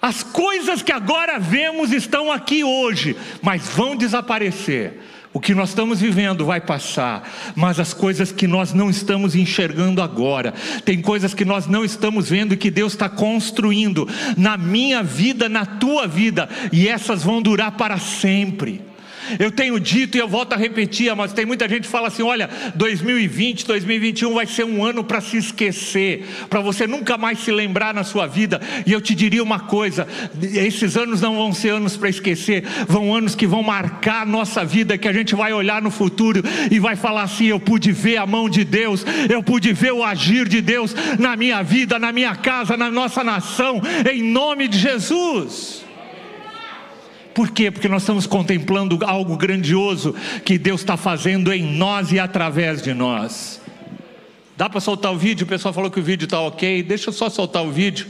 As 0.00 0.22
coisas 0.22 0.80
que 0.80 0.92
agora 0.92 1.38
vemos 1.38 1.92
estão 1.92 2.32
aqui 2.32 2.64
hoje, 2.64 3.14
mas 3.42 3.68
vão 3.68 3.96
desaparecer. 3.96 4.98
O 5.36 5.38
que 5.38 5.54
nós 5.54 5.68
estamos 5.68 6.00
vivendo 6.00 6.46
vai 6.46 6.62
passar, 6.62 7.30
mas 7.54 7.78
as 7.78 7.92
coisas 7.92 8.32
que 8.32 8.46
nós 8.46 8.72
não 8.72 8.88
estamos 8.88 9.34
enxergando 9.34 10.00
agora, 10.00 10.54
tem 10.82 11.02
coisas 11.02 11.34
que 11.34 11.44
nós 11.44 11.66
não 11.66 11.84
estamos 11.84 12.30
vendo 12.30 12.54
e 12.54 12.56
que 12.56 12.70
Deus 12.70 12.94
está 12.94 13.06
construindo 13.06 14.08
na 14.34 14.56
minha 14.56 15.02
vida, 15.02 15.46
na 15.46 15.66
tua 15.66 16.08
vida, 16.08 16.48
e 16.72 16.88
essas 16.88 17.22
vão 17.22 17.42
durar 17.42 17.72
para 17.72 17.98
sempre. 17.98 18.80
Eu 19.38 19.50
tenho 19.50 19.78
dito 19.78 20.16
e 20.16 20.20
eu 20.20 20.28
volto 20.28 20.52
a 20.52 20.56
repetir, 20.56 21.14
mas 21.14 21.32
tem 21.32 21.46
muita 21.46 21.68
gente 21.68 21.82
que 21.82 21.88
fala 21.88 22.08
assim: 22.08 22.22
olha, 22.22 22.48
2020, 22.74 23.66
2021 23.66 24.34
vai 24.34 24.46
ser 24.46 24.64
um 24.64 24.84
ano 24.84 25.04
para 25.04 25.20
se 25.20 25.36
esquecer, 25.36 26.24
para 26.48 26.60
você 26.60 26.86
nunca 26.86 27.16
mais 27.16 27.40
se 27.40 27.50
lembrar 27.50 27.94
na 27.94 28.04
sua 28.04 28.26
vida. 28.26 28.60
E 28.86 28.92
eu 28.92 29.00
te 29.00 29.14
diria 29.14 29.42
uma 29.42 29.60
coisa: 29.60 30.06
esses 30.40 30.96
anos 30.96 31.20
não 31.20 31.36
vão 31.36 31.52
ser 31.52 31.70
anos 31.70 31.96
para 31.96 32.08
esquecer, 32.08 32.64
vão 32.86 33.14
anos 33.14 33.34
que 33.34 33.46
vão 33.46 33.62
marcar 33.62 34.22
a 34.22 34.26
nossa 34.26 34.64
vida, 34.64 34.98
que 34.98 35.08
a 35.08 35.12
gente 35.12 35.34
vai 35.34 35.52
olhar 35.52 35.80
no 35.82 35.90
futuro 35.90 36.42
e 36.70 36.78
vai 36.78 36.96
falar 36.96 37.22
assim: 37.22 37.46
eu 37.46 37.60
pude 37.60 37.92
ver 37.92 38.18
a 38.18 38.26
mão 38.26 38.48
de 38.48 38.64
Deus, 38.64 39.04
eu 39.30 39.42
pude 39.42 39.72
ver 39.72 39.92
o 39.92 40.04
agir 40.04 40.48
de 40.48 40.60
Deus 40.60 40.94
na 41.18 41.36
minha 41.36 41.62
vida, 41.62 41.98
na 41.98 42.12
minha 42.12 42.34
casa, 42.34 42.76
na 42.76 42.90
nossa 42.90 43.22
nação, 43.22 43.80
em 44.10 44.22
nome 44.22 44.68
de 44.68 44.78
Jesus. 44.78 45.85
Por 47.36 47.50
quê? 47.50 47.70
Porque 47.70 47.86
nós 47.86 48.00
estamos 48.00 48.26
contemplando 48.26 48.98
algo 49.04 49.36
grandioso 49.36 50.14
que 50.42 50.56
Deus 50.56 50.80
está 50.80 50.96
fazendo 50.96 51.52
em 51.52 51.62
nós 51.62 52.10
e 52.10 52.18
através 52.18 52.80
de 52.80 52.94
nós. 52.94 53.60
Dá 54.56 54.70
para 54.70 54.80
soltar 54.80 55.12
o 55.12 55.18
vídeo? 55.18 55.44
O 55.44 55.46
pessoal 55.46 55.74
falou 55.74 55.90
que 55.90 56.00
o 56.00 56.02
vídeo 56.02 56.24
está 56.24 56.40
ok. 56.40 56.82
Deixa 56.82 57.10
eu 57.10 57.12
só 57.12 57.28
soltar 57.28 57.62
o 57.62 57.70
vídeo. 57.70 58.06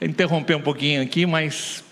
Interromper 0.00 0.54
um 0.54 0.60
pouquinho 0.60 1.02
aqui, 1.02 1.26
mas. 1.26 1.82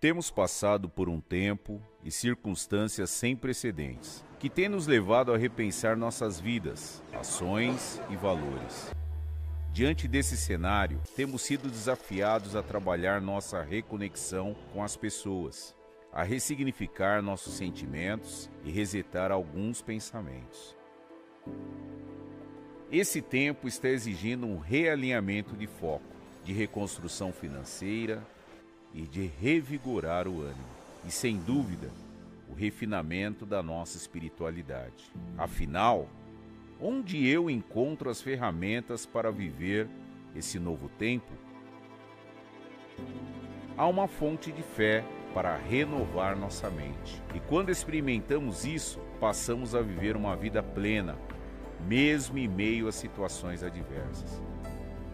Temos 0.00 0.28
passado 0.28 0.88
por 0.88 1.08
um 1.08 1.20
tempo 1.20 1.80
e 2.04 2.10
circunstâncias 2.10 3.10
sem 3.10 3.36
precedentes, 3.36 4.24
que 4.40 4.50
têm 4.50 4.68
nos 4.68 4.88
levado 4.88 5.32
a 5.32 5.38
repensar 5.38 5.96
nossas 5.96 6.40
vidas, 6.40 7.00
ações 7.12 8.00
e 8.10 8.16
valores. 8.16 8.90
Diante 9.76 10.08
desse 10.08 10.38
cenário, 10.38 10.98
temos 11.14 11.42
sido 11.42 11.68
desafiados 11.68 12.56
a 12.56 12.62
trabalhar 12.62 13.20
nossa 13.20 13.60
reconexão 13.60 14.56
com 14.72 14.82
as 14.82 14.96
pessoas, 14.96 15.76
a 16.10 16.22
ressignificar 16.22 17.20
nossos 17.20 17.58
sentimentos 17.58 18.48
e 18.64 18.70
resetar 18.70 19.30
alguns 19.30 19.82
pensamentos. 19.82 20.74
Esse 22.90 23.20
tempo 23.20 23.68
está 23.68 23.90
exigindo 23.90 24.46
um 24.46 24.58
realinhamento 24.58 25.54
de 25.54 25.66
foco, 25.66 26.16
de 26.42 26.54
reconstrução 26.54 27.30
financeira 27.30 28.26
e 28.94 29.02
de 29.02 29.26
revigorar 29.26 30.26
o 30.26 30.40
ânimo. 30.40 30.70
E 31.04 31.10
sem 31.10 31.36
dúvida, 31.36 31.90
o 32.48 32.54
refinamento 32.54 33.44
da 33.44 33.62
nossa 33.62 33.98
espiritualidade. 33.98 35.12
Afinal, 35.36 36.08
Onde 36.80 37.26
eu 37.26 37.48
encontro 37.48 38.10
as 38.10 38.20
ferramentas 38.20 39.06
para 39.06 39.30
viver 39.30 39.88
esse 40.34 40.58
novo 40.58 40.90
tempo? 40.90 41.32
Há 43.78 43.86
uma 43.86 44.06
fonte 44.06 44.52
de 44.52 44.62
fé 44.62 45.02
para 45.32 45.56
renovar 45.56 46.36
nossa 46.36 46.68
mente. 46.68 47.22
E 47.34 47.40
quando 47.40 47.70
experimentamos 47.70 48.66
isso, 48.66 49.00
passamos 49.18 49.74
a 49.74 49.80
viver 49.80 50.16
uma 50.16 50.36
vida 50.36 50.62
plena, 50.62 51.16
mesmo 51.86 52.36
em 52.36 52.48
meio 52.48 52.88
a 52.88 52.92
situações 52.92 53.62
adversas. 53.62 54.42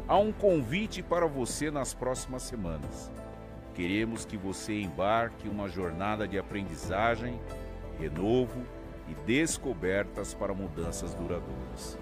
Há 0.08 0.18
um 0.18 0.32
convite 0.32 1.00
para 1.00 1.26
você 1.26 1.70
nas 1.70 1.94
próximas 1.94 2.42
semanas. 2.42 3.08
Queremos 3.72 4.24
que 4.24 4.36
você 4.36 4.80
embarque 4.80 5.48
uma 5.48 5.68
jornada 5.68 6.26
de 6.26 6.36
aprendizagem, 6.38 7.40
renovo 8.00 8.66
e 9.08 9.14
descobertas 9.26 10.34
para 10.34 10.54
mudanças 10.54 11.14
duradouras. 11.14 11.98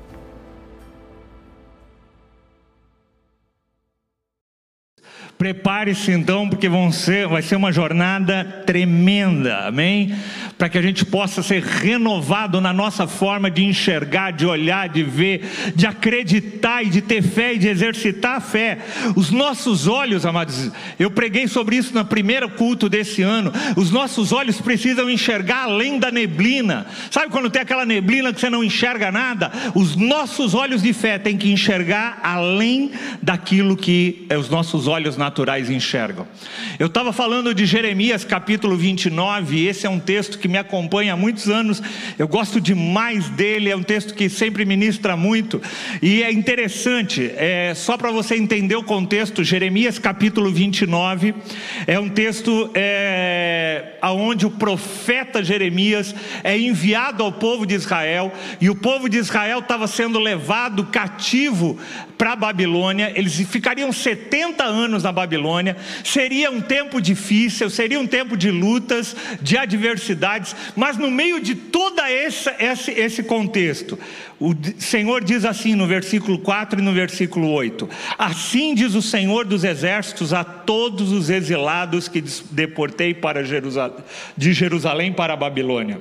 Prepare-se 5.40 6.12
então, 6.12 6.46
porque 6.46 6.68
vão 6.68 6.92
ser, 6.92 7.26
vai 7.26 7.40
ser 7.40 7.56
uma 7.56 7.72
jornada 7.72 8.44
tremenda, 8.66 9.68
amém? 9.68 10.14
Para 10.58 10.68
que 10.68 10.76
a 10.76 10.82
gente 10.82 11.02
possa 11.02 11.42
ser 11.42 11.62
renovado 11.62 12.60
na 12.60 12.74
nossa 12.74 13.06
forma 13.06 13.50
de 13.50 13.64
enxergar, 13.64 14.32
de 14.32 14.44
olhar, 14.44 14.90
de 14.90 15.02
ver, 15.02 15.50
de 15.74 15.86
acreditar 15.86 16.82
e 16.82 16.90
de 16.90 17.00
ter 17.00 17.22
fé 17.22 17.54
e 17.54 17.58
de 17.58 17.68
exercitar 17.68 18.36
a 18.36 18.40
fé. 18.40 18.80
Os 19.16 19.30
nossos 19.30 19.88
olhos, 19.88 20.26
amados, 20.26 20.70
eu 20.98 21.10
preguei 21.10 21.48
sobre 21.48 21.76
isso 21.76 21.94
no 21.94 22.04
primeiro 22.04 22.50
culto 22.50 22.86
desse 22.86 23.22
ano. 23.22 23.50
Os 23.76 23.90
nossos 23.90 24.32
olhos 24.32 24.60
precisam 24.60 25.08
enxergar 25.08 25.62
além 25.62 25.98
da 25.98 26.10
neblina. 26.10 26.86
Sabe 27.10 27.32
quando 27.32 27.48
tem 27.48 27.62
aquela 27.62 27.86
neblina 27.86 28.30
que 28.30 28.40
você 28.40 28.50
não 28.50 28.62
enxerga 28.62 29.10
nada? 29.10 29.50
Os 29.74 29.96
nossos 29.96 30.52
olhos 30.52 30.82
de 30.82 30.92
fé 30.92 31.18
têm 31.18 31.38
que 31.38 31.50
enxergar 31.50 32.20
além 32.22 32.90
daquilo 33.22 33.74
que 33.74 34.26
os 34.38 34.50
nossos 34.50 34.86
olhos 34.86 35.16
naturais 35.16 35.29
naturais 35.30 35.70
enxergam. 35.70 36.26
Eu 36.76 36.88
estava 36.88 37.12
falando 37.12 37.54
de 37.54 37.64
Jeremias 37.64 38.24
capítulo 38.24 38.76
29, 38.76 39.56
e 39.56 39.68
esse 39.68 39.86
é 39.86 39.90
um 39.90 40.00
texto 40.00 40.40
que 40.40 40.48
me 40.48 40.58
acompanha 40.58 41.12
há 41.12 41.16
muitos 41.16 41.48
anos, 41.48 41.80
eu 42.18 42.26
gosto 42.26 42.60
demais 42.60 43.28
dele, 43.28 43.70
é 43.70 43.76
um 43.76 43.82
texto 43.82 44.12
que 44.12 44.28
sempre 44.28 44.64
ministra 44.64 45.16
muito, 45.16 45.62
e 46.02 46.20
é 46.24 46.32
interessante, 46.32 47.30
é, 47.36 47.72
só 47.76 47.96
para 47.96 48.10
você 48.10 48.34
entender 48.34 48.74
o 48.74 48.82
contexto, 48.82 49.44
Jeremias 49.44 50.00
capítulo 50.00 50.50
29 50.50 51.32
é 51.86 51.98
um 51.98 52.08
texto 52.08 52.68
é, 52.74 53.98
onde 54.02 54.46
o 54.46 54.50
profeta 54.50 55.44
Jeremias 55.44 56.12
é 56.42 56.58
enviado 56.58 57.22
ao 57.22 57.30
povo 57.30 57.64
de 57.64 57.76
Israel, 57.76 58.32
e 58.60 58.68
o 58.68 58.74
povo 58.74 59.08
de 59.08 59.18
Israel 59.18 59.60
estava 59.60 59.86
sendo 59.86 60.18
levado 60.18 60.86
cativo 60.86 61.78
para 62.18 62.32
a 62.32 62.36
Babilônia, 62.36 63.12
eles 63.14 63.36
ficariam 63.48 63.92
70 63.92 64.64
anos 64.64 65.04
na 65.04 65.09
Babilônia, 65.12 65.76
seria 66.04 66.50
um 66.50 66.60
tempo 66.60 67.00
difícil, 67.00 67.68
seria 67.70 67.98
um 67.98 68.06
tempo 68.06 68.36
de 68.36 68.50
lutas, 68.50 69.14
de 69.40 69.56
adversidades, 69.56 70.54
mas 70.76 70.96
no 70.96 71.10
meio 71.10 71.40
de 71.40 71.54
todo 71.54 72.00
esse, 72.02 72.50
esse, 72.58 72.90
esse 72.92 73.22
contexto, 73.22 73.98
o 74.38 74.54
Senhor 74.78 75.22
diz 75.22 75.44
assim 75.44 75.74
no 75.74 75.86
versículo 75.86 76.38
4 76.38 76.80
e 76.80 76.82
no 76.82 76.92
versículo 76.92 77.50
8: 77.50 77.88
Assim 78.18 78.74
diz 78.74 78.94
o 78.94 79.02
Senhor 79.02 79.44
dos 79.44 79.64
exércitos 79.64 80.32
a 80.32 80.42
todos 80.42 81.12
os 81.12 81.28
exilados 81.28 82.08
que 82.08 82.24
deportei 82.50 83.12
para 83.12 83.44
Jerusalém, 83.44 83.98
de 84.36 84.52
Jerusalém 84.52 85.12
para 85.12 85.34
a 85.34 85.36
Babilônia 85.36 86.00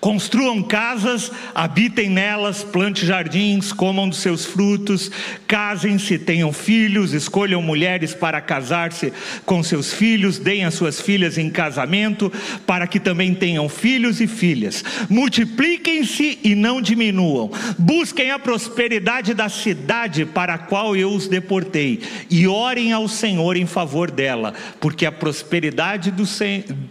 Construam 0.00 0.62
casas, 0.62 1.30
habitem 1.54 2.08
nelas, 2.08 2.62
plante 2.62 3.04
jardins, 3.04 3.72
comam 3.72 4.08
dos 4.08 4.18
seus 4.18 4.44
frutos, 4.44 5.10
casem-se, 5.46 6.18
tenham 6.18 6.52
filhos, 6.52 7.12
escolham 7.12 7.60
mulheres 7.60 8.14
para 8.14 8.40
casar-se 8.40 9.12
com 9.44 9.62
seus 9.62 9.92
filhos, 9.92 10.38
deem 10.38 10.64
as 10.64 10.74
suas 10.74 11.00
filhas 11.00 11.38
em 11.38 11.50
casamento, 11.50 12.32
para 12.66 12.86
que 12.86 13.00
também 13.00 13.34
tenham 13.34 13.68
filhos 13.68 14.20
e 14.20 14.26
filhas. 14.26 14.84
Multipliquem-se 15.08 16.38
e 16.44 16.54
não 16.54 16.80
diminuam. 16.80 17.50
Busquem 17.78 18.30
a 18.30 18.38
prosperidade 18.38 19.34
da 19.34 19.48
cidade 19.48 20.24
para 20.24 20.54
a 20.54 20.58
qual 20.58 20.96
eu 20.96 21.10
os 21.10 21.28
deportei, 21.28 22.00
e 22.30 22.46
orem 22.46 22.92
ao 22.92 23.08
Senhor 23.08 23.56
em 23.56 23.66
favor 23.66 24.10
dela, 24.10 24.54
porque 24.80 25.06
a 25.06 25.12
prosperidade 25.12 26.10
do, 26.10 26.24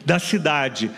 da 0.05 0.19
cidade 0.19 0.91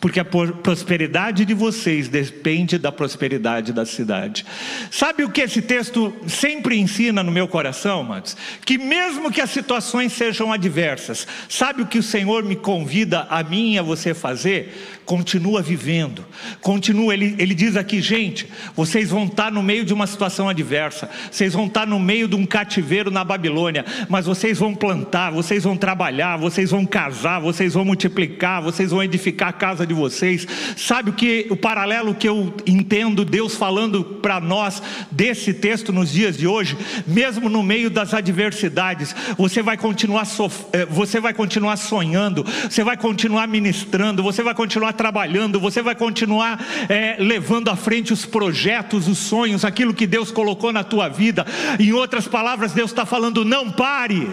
porque 0.00 0.20
a 0.20 0.24
prosperidade 0.24 1.44
de 1.44 1.54
vocês 1.54 2.08
depende 2.08 2.78
da 2.78 2.92
prosperidade 2.92 3.72
da 3.72 3.84
cidade. 3.84 4.44
Sabe 4.90 5.24
o 5.24 5.30
que 5.30 5.40
esse 5.40 5.62
texto 5.62 6.14
sempre 6.26 6.78
ensina 6.78 7.22
no 7.22 7.32
meu 7.32 7.48
coração, 7.48 8.00
amados? 8.00 8.36
Que 8.64 8.78
mesmo 8.78 9.32
que 9.32 9.40
as 9.40 9.50
situações 9.50 10.12
sejam 10.12 10.52
adversas, 10.52 11.26
sabe 11.48 11.82
o 11.82 11.86
que 11.86 11.98
o 11.98 12.02
Senhor 12.02 12.44
me 12.44 12.54
convida 12.54 13.26
a 13.30 13.42
mim 13.42 13.74
e 13.74 13.78
a 13.78 13.82
você 13.82 14.14
fazer? 14.14 14.98
Continua 15.04 15.62
vivendo, 15.62 16.24
continua. 16.60 17.14
Ele, 17.14 17.34
ele 17.38 17.54
diz 17.54 17.76
aqui, 17.76 18.00
gente, 18.02 18.46
vocês 18.76 19.08
vão 19.10 19.24
estar 19.24 19.50
no 19.50 19.62
meio 19.62 19.84
de 19.84 19.94
uma 19.94 20.06
situação 20.06 20.48
adversa, 20.48 21.08
vocês 21.30 21.54
vão 21.54 21.66
estar 21.66 21.86
no 21.86 21.98
meio 21.98 22.28
de 22.28 22.36
um 22.36 22.44
cativeiro 22.44 23.10
na 23.10 23.24
Babilônia, 23.24 23.86
mas 24.08 24.26
vocês 24.26 24.58
vão 24.58 24.74
plantar, 24.74 25.30
vocês 25.30 25.64
vão 25.64 25.78
trabalhar, 25.78 26.36
vocês 26.36 26.70
vão 26.70 26.84
casar, 26.84 27.40
vocês 27.40 27.72
vão 27.72 27.86
multiplicar, 27.86 28.60
vocês 28.60 28.90
vão 28.90 29.02
edificar 29.02 29.48
a 29.48 29.52
casa 29.78 29.86
de 29.86 29.94
vocês. 29.94 30.46
Sabe 30.76 31.10
o 31.10 31.12
que 31.12 31.46
o 31.50 31.56
paralelo 31.56 32.14
que 32.14 32.28
eu 32.28 32.52
entendo 32.66 33.24
Deus 33.24 33.54
falando 33.54 34.02
para 34.02 34.40
nós 34.40 34.82
desse 35.10 35.54
texto 35.54 35.92
nos 35.92 36.10
dias 36.10 36.36
de 36.36 36.46
hoje, 36.46 36.76
mesmo 37.06 37.48
no 37.48 37.62
meio 37.62 37.88
das 37.88 38.12
adversidades, 38.12 39.14
você 39.36 39.62
vai 39.62 39.76
continuar 39.76 40.24
sof... 40.24 40.64
Eh, 40.72 40.86
você 40.86 41.20
vai 41.20 41.32
continuar 41.32 41.76
sonhando, 41.76 42.44
você 42.68 42.82
vai 42.82 42.96
continuar 42.96 43.46
ministrando, 43.46 44.22
você 44.22 44.42
vai 44.42 44.54
continuar 44.54 44.94
trabalhando, 44.94 45.60
você 45.60 45.80
vai 45.80 45.94
continuar 45.94 46.60
é, 46.88 47.16
levando 47.18 47.68
à 47.68 47.76
frente 47.76 48.12
os 48.12 48.26
projetos, 48.26 49.06
os 49.06 49.18
sonhos, 49.18 49.64
aquilo 49.64 49.94
que 49.94 50.06
Deus 50.06 50.32
colocou 50.32 50.72
na 50.72 50.82
tua 50.82 51.08
vida. 51.08 51.46
Em 51.78 51.92
outras 51.92 52.26
palavras, 52.26 52.72
Deus 52.72 52.90
está 52.90 53.06
falando: 53.06 53.44
não 53.44 53.70
pare. 53.70 54.28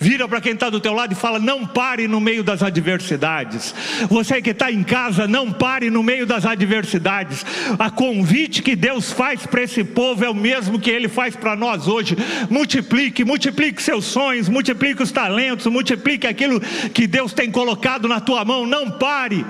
Vira 0.00 0.28
para 0.28 0.40
quem 0.40 0.52
está 0.52 0.70
do 0.70 0.80
teu 0.80 0.92
lado 0.92 1.12
e 1.12 1.16
fala: 1.16 1.38
não 1.38 1.66
pare 1.66 2.06
no 2.06 2.20
meio 2.20 2.44
das 2.44 2.62
adversidades. 2.62 3.74
Você 4.08 4.40
que 4.40 4.50
está 4.50 4.70
em 4.70 4.82
casa, 4.82 5.26
não 5.26 5.52
pare 5.52 5.90
no 5.90 6.02
meio 6.02 6.24
das 6.24 6.46
adversidades. 6.46 7.44
A 7.78 7.90
convite 7.90 8.62
que 8.62 8.76
Deus 8.76 9.12
faz 9.12 9.44
para 9.44 9.62
esse 9.62 9.82
povo 9.82 10.24
é 10.24 10.30
o 10.30 10.34
mesmo 10.34 10.78
que 10.78 10.90
Ele 10.90 11.08
faz 11.08 11.34
para 11.34 11.56
nós 11.56 11.88
hoje. 11.88 12.16
Multiplique, 12.48 13.24
multiplique 13.24 13.82
seus 13.82 14.04
sonhos, 14.04 14.48
multiplique 14.48 15.02
os 15.02 15.10
talentos, 15.10 15.66
multiplique 15.66 16.26
aquilo 16.26 16.60
que 16.92 17.06
Deus 17.06 17.32
tem 17.32 17.50
colocado 17.50 18.06
na 18.06 18.20
tua 18.20 18.44
mão. 18.44 18.66
Não 18.66 18.90
pare. 18.90 19.44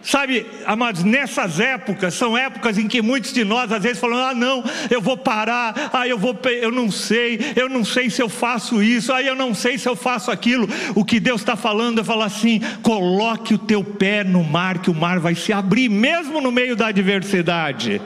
Sabe, 0.00 0.46
amados, 0.64 1.02
nessas 1.02 1.58
épocas, 1.58 2.14
são 2.14 2.38
épocas 2.38 2.78
em 2.78 2.86
que 2.86 3.02
muitos 3.02 3.32
de 3.32 3.44
nós 3.44 3.72
às 3.72 3.82
vezes 3.82 3.98
falam: 3.98 4.18
ah, 4.18 4.34
não, 4.34 4.64
eu 4.90 5.00
vou 5.00 5.16
parar, 5.16 5.90
ah, 5.92 6.06
eu 6.06 6.16
vou, 6.16 6.38
eu 6.44 6.70
não 6.70 6.90
sei, 6.90 7.38
eu 7.56 7.68
não 7.68 7.84
sei 7.84 8.08
se 8.08 8.22
eu 8.22 8.28
faço 8.28 8.80
isso, 8.80 9.12
ah, 9.12 9.20
eu 9.20 9.34
não 9.34 9.52
sei 9.54 9.76
se 9.76 9.88
eu 9.88 9.96
faço 9.96 10.30
aquilo. 10.30 10.68
O 10.94 11.04
que 11.04 11.18
Deus 11.18 11.40
está 11.40 11.56
falando 11.56 12.00
é 12.00 12.04
falar 12.04 12.26
assim: 12.26 12.60
coloque 12.80 13.54
o 13.54 13.58
teu 13.58 13.82
pé 13.82 14.22
no 14.22 14.44
mar, 14.44 14.78
que 14.78 14.90
o 14.90 14.94
mar 14.94 15.18
vai 15.18 15.34
se 15.34 15.52
abrir, 15.52 15.88
mesmo 15.88 16.40
no 16.40 16.52
meio 16.52 16.76
da 16.76 16.86
adversidade. 16.86 18.00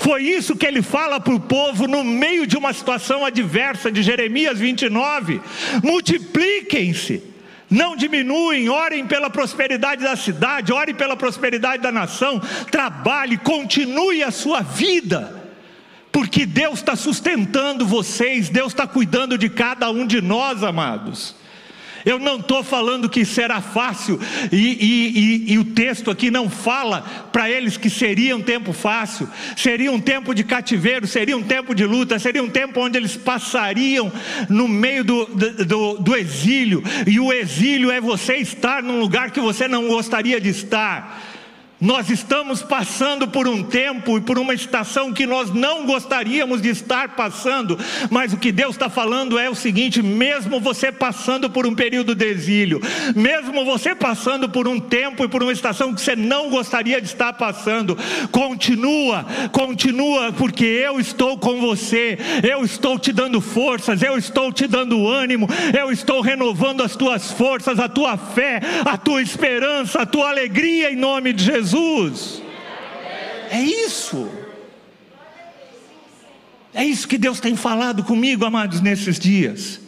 Foi 0.00 0.24
isso 0.24 0.56
que 0.56 0.66
ele 0.66 0.82
fala 0.82 1.20
para 1.20 1.34
o 1.34 1.38
povo 1.38 1.86
no 1.86 2.02
meio 2.02 2.44
de 2.48 2.56
uma 2.56 2.72
situação 2.72 3.24
adversa 3.24 3.92
de 3.92 4.02
Jeremias 4.02 4.58
29. 4.58 5.40
Multipliquem-se 5.84 7.35
não 7.70 7.96
diminuem, 7.96 8.68
orem 8.68 9.06
pela 9.06 9.30
prosperidade 9.30 10.02
da 10.02 10.16
cidade, 10.16 10.72
orem 10.72 10.94
pela 10.94 11.16
prosperidade 11.16 11.82
da 11.82 11.90
nação, 11.90 12.40
trabalhe, 12.70 13.36
continue 13.36 14.22
a 14.22 14.30
sua 14.30 14.60
vida, 14.60 15.42
porque 16.12 16.46
Deus 16.46 16.78
está 16.78 16.94
sustentando 16.96 17.86
vocês, 17.86 18.48
Deus 18.48 18.72
está 18.72 18.86
cuidando 18.86 19.36
de 19.36 19.48
cada 19.48 19.90
um 19.90 20.06
de 20.06 20.20
nós, 20.20 20.62
amados. 20.62 21.34
Eu 22.06 22.20
não 22.20 22.36
estou 22.36 22.62
falando 22.62 23.08
que 23.08 23.24
será 23.24 23.60
fácil, 23.60 24.20
e, 24.52 24.56
e, 24.56 25.18
e, 25.18 25.52
e 25.54 25.58
o 25.58 25.64
texto 25.64 26.08
aqui 26.08 26.30
não 26.30 26.48
fala 26.48 27.02
para 27.32 27.50
eles 27.50 27.76
que 27.76 27.90
seria 27.90 28.36
um 28.36 28.40
tempo 28.40 28.72
fácil, 28.72 29.28
seria 29.56 29.90
um 29.90 30.00
tempo 30.00 30.32
de 30.32 30.44
cativeiro, 30.44 31.04
seria 31.04 31.36
um 31.36 31.42
tempo 31.42 31.74
de 31.74 31.84
luta, 31.84 32.16
seria 32.20 32.40
um 32.40 32.48
tempo 32.48 32.80
onde 32.80 32.96
eles 32.96 33.16
passariam 33.16 34.12
no 34.48 34.68
meio 34.68 35.02
do, 35.02 35.26
do, 35.26 35.94
do 35.98 36.14
exílio, 36.14 36.80
e 37.08 37.18
o 37.18 37.32
exílio 37.32 37.90
é 37.90 38.00
você 38.00 38.36
estar 38.36 38.84
num 38.84 39.00
lugar 39.00 39.32
que 39.32 39.40
você 39.40 39.66
não 39.66 39.88
gostaria 39.88 40.40
de 40.40 40.50
estar. 40.50 41.25
Nós 41.78 42.08
estamos 42.08 42.62
passando 42.62 43.28
por 43.28 43.46
um 43.46 43.62
tempo 43.62 44.16
e 44.16 44.20
por 44.22 44.38
uma 44.38 44.54
estação 44.54 45.12
que 45.12 45.26
nós 45.26 45.52
não 45.52 45.84
gostaríamos 45.84 46.62
de 46.62 46.70
estar 46.70 47.10
passando, 47.10 47.78
mas 48.10 48.32
o 48.32 48.38
que 48.38 48.50
Deus 48.50 48.76
está 48.76 48.88
falando 48.88 49.38
é 49.38 49.50
o 49.50 49.54
seguinte: 49.54 50.02
mesmo 50.02 50.58
você 50.58 50.90
passando 50.90 51.50
por 51.50 51.66
um 51.66 51.74
período 51.74 52.14
de 52.14 52.24
exílio, 52.24 52.80
mesmo 53.14 53.62
você 53.62 53.94
passando 53.94 54.48
por 54.48 54.66
um 54.66 54.80
tempo 54.80 55.22
e 55.22 55.28
por 55.28 55.42
uma 55.42 55.52
estação 55.52 55.92
que 55.92 56.00
você 56.00 56.16
não 56.16 56.48
gostaria 56.48 56.98
de 56.98 57.08
estar 57.08 57.34
passando, 57.34 57.96
continua, 58.32 59.26
continua, 59.52 60.32
porque 60.32 60.64
eu 60.64 60.98
estou 60.98 61.36
com 61.36 61.60
você, 61.60 62.18
eu 62.42 62.64
estou 62.64 62.98
te 62.98 63.12
dando 63.12 63.38
forças, 63.38 64.02
eu 64.02 64.16
estou 64.16 64.50
te 64.50 64.66
dando 64.66 65.06
ânimo, 65.06 65.46
eu 65.78 65.92
estou 65.92 66.22
renovando 66.22 66.82
as 66.82 66.96
tuas 66.96 67.30
forças, 67.32 67.78
a 67.78 67.86
tua 67.86 68.16
fé, 68.16 68.62
a 68.82 68.96
tua 68.96 69.20
esperança, 69.20 70.00
a 70.00 70.06
tua 70.06 70.30
alegria 70.30 70.90
em 70.90 70.96
nome 70.96 71.34
de 71.34 71.44
Jesus. 71.44 71.65
Jesus. 71.66 72.42
É 73.50 73.60
isso. 73.60 74.30
É 76.72 76.84
isso 76.84 77.08
que 77.08 77.18
Deus 77.18 77.40
tem 77.40 77.56
falado 77.56 78.04
comigo, 78.04 78.44
amados, 78.44 78.80
nesses 78.80 79.18
dias. 79.18 79.80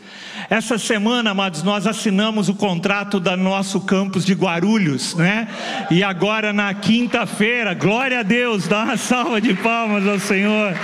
Essa 0.48 0.78
semana, 0.78 1.30
amados, 1.30 1.62
nós 1.62 1.86
assinamos 1.86 2.48
o 2.48 2.54
contrato 2.54 3.20
da 3.20 3.36
nosso 3.36 3.80
campus 3.82 4.24
de 4.24 4.32
Guarulhos, 4.32 5.14
né? 5.14 5.46
E 5.90 6.02
agora 6.02 6.52
na 6.52 6.72
quinta-feira, 6.72 7.74
glória 7.74 8.20
a 8.20 8.22
Deus, 8.22 8.66
dá 8.66 8.84
uma 8.84 8.96
salva 8.96 9.40
de 9.40 9.52
palmas 9.54 10.06
ao 10.06 10.18
Senhor. 10.18 10.74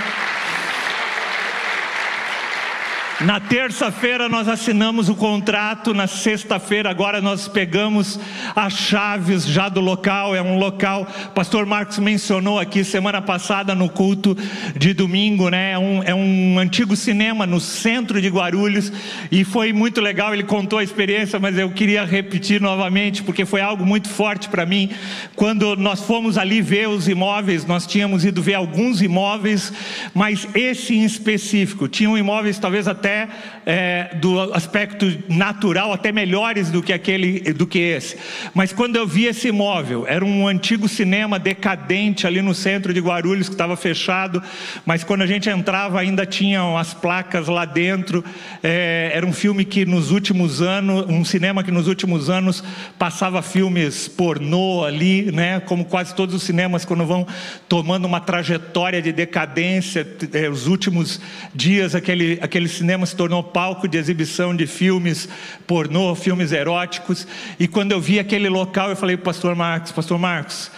Na 3.21 3.39
terça-feira 3.39 4.29
nós 4.29 4.49
assinamos 4.49 5.09
o 5.09 5.15
contrato, 5.15 5.95
na 5.95 6.09
sexta-feira 6.09 6.91
agora 6.91 7.21
nós 7.21 7.47
pegamos 7.47 8.19
as 8.57 8.73
chaves 8.73 9.47
já 9.47 9.69
do 9.69 9.81
local, 9.81 10.35
é 10.35 10.43
um 10.43 10.59
local, 10.59 11.07
pastor 11.33 11.65
Marcos 11.65 12.01
mencionou 12.01 12.59
aqui 12.59 12.83
semana 12.83 13.23
passada 13.23 13.73
no 13.73 13.89
culto 13.89 14.37
de 14.77 14.93
domingo, 14.93 15.49
né? 15.49 15.73
É 15.73 15.79
um, 15.79 16.03
é 16.03 16.13
um 16.13 16.59
antigo 16.59 16.97
cinema 16.97 17.47
no 17.47 17.61
centro 17.61 18.21
de 18.21 18.29
Guarulhos 18.29 18.93
e 19.31 19.45
foi 19.45 19.73
muito 19.73 20.01
legal, 20.01 20.35
ele 20.35 20.43
contou 20.43 20.81
a 20.81 20.85
experiência, 20.85 21.39
mas 21.39 21.57
eu 21.57 21.71
queria 21.71 22.05
repetir 22.05 22.61
novamente 22.61 23.23
porque 23.23 23.45
foi 23.45 23.61
algo 23.61 23.87
muito 23.87 24.09
forte 24.09 24.49
para 24.49 24.67
mim. 24.67 24.91
Quando 25.37 25.77
nós 25.77 26.01
fomos 26.01 26.37
ali 26.37 26.61
ver 26.61 26.89
os 26.89 27.07
imóveis, 27.07 27.65
nós 27.65 27.87
tínhamos 27.87 28.25
ido 28.25 28.43
ver 28.43 28.55
alguns 28.55 29.01
imóveis, 29.01 29.73
mas 30.13 30.49
esse 30.53 30.97
em 30.97 31.05
específico, 31.05 31.87
tinham 31.87 32.19
imóveis 32.19 32.59
talvez 32.59 32.89
até 32.89 33.04
até 33.05 33.29
é, 33.67 34.15
do 34.15 34.55
aspecto 34.55 35.07
natural, 35.29 35.93
até 35.93 36.11
melhores 36.11 36.71
do 36.71 36.83
que 36.83 36.93
aquele, 36.93 37.41
do 37.53 37.67
que 37.67 37.79
esse. 37.79 38.17
Mas 38.55 38.73
quando 38.73 38.97
eu 38.97 39.07
vi 39.07 39.27
esse 39.27 39.49
imóvel, 39.49 40.07
era 40.09 40.25
um 40.25 40.49
antigo 40.49 40.89
cinema 40.89 41.39
decadente 41.39 42.27
ali 42.27 42.41
no 42.41 42.55
centro 42.55 42.95
de 42.95 43.01
Guarulhos 43.01 43.49
que 43.49 43.55
estava 43.55 43.77
fechado, 43.77 44.43
mas 44.87 45.05
quando 45.05 45.21
a 45.21 45.27
gente 45.27 45.51
entrava 45.51 46.01
ainda 46.01 46.25
tinham 46.25 46.79
as 46.79 46.95
placas 46.95 47.47
lá 47.49 47.67
dentro. 47.67 48.25
É, 48.63 49.11
era 49.13 49.27
um 49.27 49.33
filme 49.33 49.65
que 49.67 49.85
nos 49.85 50.11
últimos 50.11 50.63
anos, 50.63 51.05
um 51.09 51.25
cinema 51.25 51.63
que 51.63 51.71
nos 51.71 51.87
últimos 51.87 52.31
anos 52.31 52.65
passava 52.99 53.43
filmes 53.43 54.09
pornô 54.09 54.85
ali, 54.85 55.31
né? 55.31 55.61
Como 55.61 55.85
quase 55.85 56.15
todos 56.15 56.35
os 56.35 56.43
cinemas 56.43 56.85
quando 56.85 57.05
vão 57.05 57.27
tomando 57.69 58.07
uma 58.07 58.21
trajetória 58.21 59.03
de 59.03 59.13
decadência, 59.13 60.07
é, 60.33 60.49
os 60.49 60.67
últimos 60.67 61.21
dias 61.55 61.95
aquele 61.95 62.39
aquele 62.41 62.69
cinema 62.69 62.94
cinema 62.95 63.07
se 63.07 63.17
tornou 63.17 63.43
palco 63.43 63.89
de 63.89 63.99
exibição 63.99 64.55
de 64.55 64.67
filmes 64.67 65.29
pornô, 65.67 66.15
filmes 66.15 66.53
eróticos. 66.53 67.27
E 67.59 67.67
quando 67.67 67.91
eu 67.91 68.01
vi 68.01 68.21
aquele 68.21 68.49
local, 68.49 68.91
eu 68.91 68.97
falei 68.97 69.17
para 69.17 69.23
o 69.23 69.25
pastor 69.25 69.57
Marcos: 69.57 69.91
Pastor 69.91 70.17
Marcos, 70.17 70.71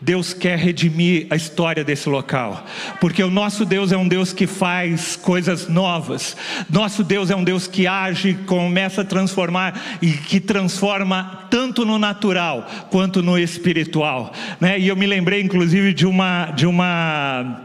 Deus 0.00 0.32
quer 0.32 0.56
redimir 0.56 1.26
a 1.30 1.36
história 1.36 1.82
desse 1.82 2.08
local, 2.08 2.64
porque 3.00 3.24
o 3.24 3.30
nosso 3.30 3.64
Deus 3.64 3.90
é 3.90 3.96
um 3.96 4.06
Deus 4.06 4.32
que 4.32 4.46
faz 4.46 5.16
coisas 5.16 5.66
novas, 5.68 6.36
nosso 6.70 7.02
Deus 7.02 7.28
é 7.30 7.34
um 7.34 7.42
Deus 7.42 7.66
que 7.66 7.88
age, 7.88 8.34
começa 8.46 9.00
a 9.00 9.04
transformar 9.04 9.98
e 10.00 10.12
que 10.12 10.38
transforma 10.38 11.46
tanto 11.50 11.84
no 11.84 11.98
natural 11.98 12.66
quanto 12.88 13.20
no 13.20 13.36
espiritual, 13.36 14.32
né? 14.60 14.78
E 14.78 14.86
eu 14.86 14.94
me 14.94 15.06
lembrei, 15.06 15.40
inclusive, 15.40 15.92
de 15.92 16.06
uma 16.06 16.52
de 16.52 16.66
uma 16.66 17.64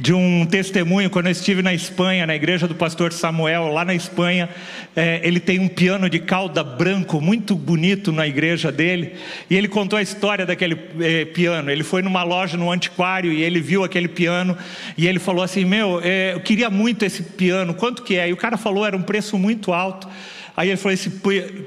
de 0.00 0.14
um 0.14 0.46
testemunho 0.46 1.10
quando 1.10 1.26
eu 1.26 1.32
estive 1.32 1.60
na 1.60 1.74
Espanha, 1.74 2.24
na 2.24 2.36
igreja 2.36 2.68
do 2.68 2.74
pastor 2.74 3.12
Samuel, 3.12 3.66
lá 3.66 3.84
na 3.84 3.94
Espanha. 3.94 4.48
É, 4.94 5.20
ele 5.24 5.40
tem 5.40 5.58
um 5.58 5.66
piano 5.66 6.08
de 6.08 6.20
cauda 6.20 6.62
branco 6.62 7.20
muito 7.20 7.56
bonito 7.56 8.12
na 8.12 8.24
igreja 8.24 8.70
dele. 8.70 9.14
E 9.50 9.56
ele 9.56 9.66
contou 9.66 9.98
a 9.98 10.02
história 10.02 10.46
daquele 10.46 10.78
é, 11.00 11.24
piano. 11.24 11.68
Ele 11.68 11.82
foi 11.82 12.00
numa 12.00 12.22
loja 12.22 12.56
no 12.56 12.70
antiquário 12.70 13.32
e 13.32 13.42
ele 13.42 13.60
viu 13.60 13.82
aquele 13.82 14.06
piano. 14.06 14.56
E 14.96 15.08
ele 15.08 15.18
falou 15.18 15.42
assim: 15.42 15.64
Meu, 15.64 16.00
é, 16.02 16.34
eu 16.34 16.40
queria 16.40 16.70
muito 16.70 17.04
esse 17.04 17.24
piano, 17.24 17.74
quanto 17.74 18.04
que 18.04 18.16
é? 18.16 18.28
E 18.28 18.32
o 18.32 18.36
cara 18.36 18.56
falou: 18.56 18.86
era 18.86 18.96
um 18.96 19.02
preço 19.02 19.36
muito 19.36 19.72
alto. 19.72 20.08
Aí 20.56 20.68
ele 20.68 20.76
falou: 20.76 20.92
esse 20.92 21.10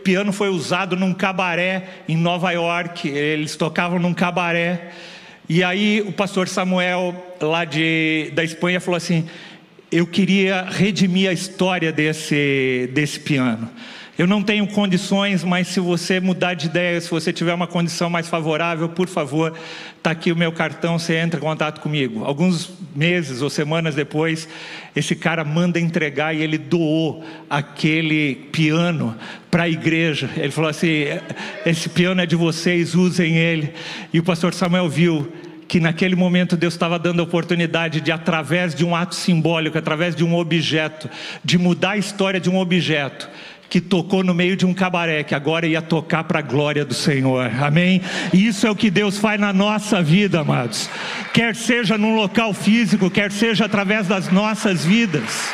piano 0.04 0.32
foi 0.32 0.48
usado 0.48 0.96
num 0.96 1.14
cabaré 1.14 1.84
em 2.08 2.16
Nova 2.16 2.50
York. 2.52 3.10
Eles 3.10 3.58
tocavam 3.58 4.00
num 4.00 4.14
cabaré. 4.14 4.92
E 5.50 5.64
aí 5.64 6.02
o 6.02 6.12
pastor 6.12 6.48
Samuel, 6.48 7.16
lá 7.42 7.66
de, 7.66 8.32
da 8.34 8.44
Espanha, 8.44 8.80
falou 8.80 8.98
assim: 8.98 9.28
eu 9.92 10.08
queria 10.08 10.66
redimir 10.70 11.30
a 11.30 11.34
história 11.34 11.92
desse, 11.92 12.90
desse 12.94 13.20
piano. 13.20 13.70
Eu 14.18 14.28
não 14.28 14.44
tenho 14.44 14.68
condições, 14.68 15.44
mas 15.44 15.68
se 15.68 15.80
você 15.80 16.20
mudar 16.20 16.54
de 16.54 16.68
ideia, 16.68 17.02
se 17.02 17.10
você 17.10 17.34
tiver 17.34 17.54
uma 17.54 17.68
condição 17.68 18.10
mais 18.10 18.28
favorável, 18.28 18.88
por 18.88 19.08
favor, 19.08 19.54
está 20.02 20.10
aqui 20.10 20.32
o 20.32 20.36
meu 20.36 20.52
cartão, 20.52 20.98
você 20.98 21.16
entra 21.16 21.40
em 21.40 21.44
contato 21.44 21.80
comigo. 21.80 22.26
Alguns 22.26 22.72
meses 22.96 23.44
ou 23.44 23.52
semanas 23.52 23.94
depois, 23.94 24.50
esse 24.96 25.16
cara 25.16 25.44
manda 25.44 25.80
entregar 25.80 26.36
e 26.36 26.42
ele 26.42 26.58
doou 26.58 27.24
aquele 27.48 28.36
piano 28.52 29.16
para 29.52 29.64
a 29.64 29.70
igreja. 29.70 30.28
Ele 30.36 30.52
falou 30.52 30.72
assim: 30.72 31.06
esse 31.66 31.88
piano 31.88 32.20
é 32.20 32.26
de 32.26 32.36
vocês, 32.36 32.96
usem 32.96 33.38
ele. 33.38 33.74
E 34.12 34.20
o 34.20 34.24
pastor 34.24 34.56
Samuel 34.56 34.90
viu 34.90 35.32
que 35.68 35.80
naquele 35.80 36.16
momento 36.16 36.58
Deus 36.58 36.74
estava 36.74 36.98
dando 36.98 37.20
a 37.20 37.24
oportunidade 37.24 38.02
de, 38.02 38.12
através 38.12 38.74
de 38.74 38.84
um 38.84 38.96
ato 38.96 39.14
simbólico, 39.14 39.78
através 39.78 40.16
de 40.16 40.24
um 40.24 40.36
objeto, 40.36 41.08
de 41.46 41.60
mudar 41.60 41.92
a 41.92 41.98
história 41.98 42.40
de 42.40 42.50
um 42.50 42.58
objeto 42.58 43.30
que 43.72 43.80
tocou 43.80 44.22
no 44.22 44.34
meio 44.34 44.58
de 44.58 44.66
um 44.66 44.74
cabaré, 44.74 45.24
que 45.24 45.34
agora 45.34 45.66
ia 45.66 45.82
tocar 45.82 46.26
para 46.26 46.40
a 46.40 46.42
glória 46.42 46.84
do 46.84 46.94
Senhor, 46.94 47.50
amém? 47.64 48.02
Isso 48.34 48.68
é 48.68 48.70
o 48.70 48.76
que 48.76 48.92
Deus 48.92 49.18
faz 49.18 49.40
na 49.40 49.54
nossa 49.54 50.04
vida, 50.04 50.42
amados, 50.42 50.90
quer 51.34 51.56
seja 51.56 51.98
num 51.98 52.14
local 52.14 52.54
físico, 52.54 53.10
quer 53.10 53.32
seja 53.32 53.64
através 53.64 54.08
das 54.08 54.30
nossas 54.30 54.84
vidas. 54.84 55.54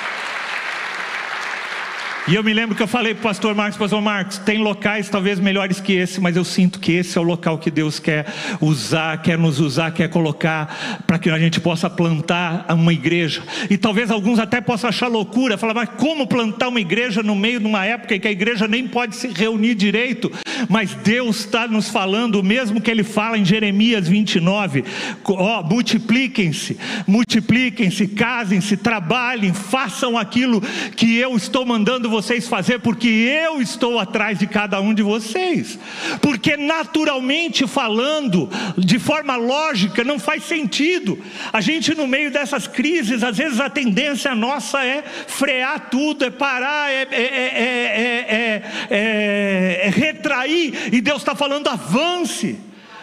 E 2.29 2.35
eu 2.35 2.43
me 2.43 2.53
lembro 2.53 2.75
que 2.75 2.83
eu 2.83 2.87
falei 2.87 3.13
para 3.13 3.21
o 3.21 3.23
pastor 3.23 3.55
Marcos, 3.55 3.77
pastor 3.77 4.01
Marcos, 4.01 4.37
tem 4.39 4.57
locais 4.57 5.07
talvez 5.07 5.39
melhores 5.39 5.79
que 5.79 5.93
esse, 5.93 6.19
mas 6.19 6.35
eu 6.35 6.43
sinto 6.43 6.77
que 6.77 6.91
esse 6.91 7.17
é 7.17 7.21
o 7.21 7.23
local 7.23 7.57
que 7.57 7.71
Deus 7.71 7.99
quer 7.99 8.25
usar, 8.59 9.21
quer 9.21 9.37
nos 9.37 9.61
usar, 9.61 9.91
quer 9.91 10.09
colocar 10.09 11.01
para 11.07 11.17
que 11.17 11.29
a 11.29 11.39
gente 11.39 11.61
possa 11.61 11.89
plantar 11.89 12.65
uma 12.73 12.91
igreja. 12.91 13.41
E 13.69 13.77
talvez 13.77 14.11
alguns 14.11 14.39
até 14.39 14.59
possam 14.59 14.89
achar 14.89 15.07
loucura, 15.07 15.57
falar, 15.57 15.73
mas 15.73 15.89
como 15.95 16.27
plantar 16.27 16.67
uma 16.67 16.81
igreja 16.81 17.23
no 17.23 17.33
meio 17.33 17.61
de 17.61 17.65
uma 17.65 17.85
época 17.85 18.13
em 18.13 18.19
que 18.19 18.27
a 18.27 18.31
igreja 18.31 18.67
nem 18.67 18.85
pode 18.85 19.15
se 19.15 19.29
reunir 19.29 19.73
direito? 19.73 20.29
Mas 20.67 20.93
Deus 20.95 21.39
está 21.39 21.65
nos 21.65 21.87
falando, 21.87 22.41
o 22.41 22.43
mesmo 22.43 22.81
que 22.81 22.91
Ele 22.91 23.05
fala 23.05 23.37
em 23.37 23.45
Jeremias 23.45 24.05
29, 24.05 24.83
ó, 25.23 25.63
multipliquem-se, 25.63 26.77
multipliquem-se, 27.07 28.05
casem-se, 28.05 28.75
trabalhem, 28.75 29.53
façam 29.53 30.17
aquilo 30.17 30.61
que 30.97 31.15
eu 31.15 31.33
estou 31.37 31.65
mandando 31.65 32.16
vocês 32.17 32.47
fazer, 32.47 32.79
porque 32.79 33.07
eu 33.07 33.61
estou 33.61 33.99
atrás 33.99 34.39
de 34.39 34.47
cada 34.47 34.81
um 34.81 34.91
de 34.93 35.03
vocês. 35.03 35.77
Porque 36.19 36.57
naturalmente 36.57 37.67
falando, 37.67 38.49
de 38.75 38.97
forma 38.97 39.35
lógica, 39.35 40.03
não 40.03 40.17
faz 40.17 40.43
sentido. 40.43 41.19
A 41.53 41.61
gente, 41.61 41.93
no 41.93 42.07
meio 42.07 42.31
dessas 42.31 42.67
crises, 42.67 43.23
às 43.23 43.37
vezes 43.37 43.59
a 43.59 43.69
tendência 43.69 44.33
nossa 44.33 44.83
é 44.83 45.03
frear 45.27 45.89
tudo, 45.91 46.25
é 46.25 46.31
parar, 46.31 46.89
é, 46.89 47.07
é, 47.11 48.63
é, 48.89 49.85
é 49.85 49.89
retrair, 49.89 50.89
e 50.91 51.01
Deus 51.01 51.19
está 51.19 51.35
falando, 51.35 51.67
avance 51.67 52.57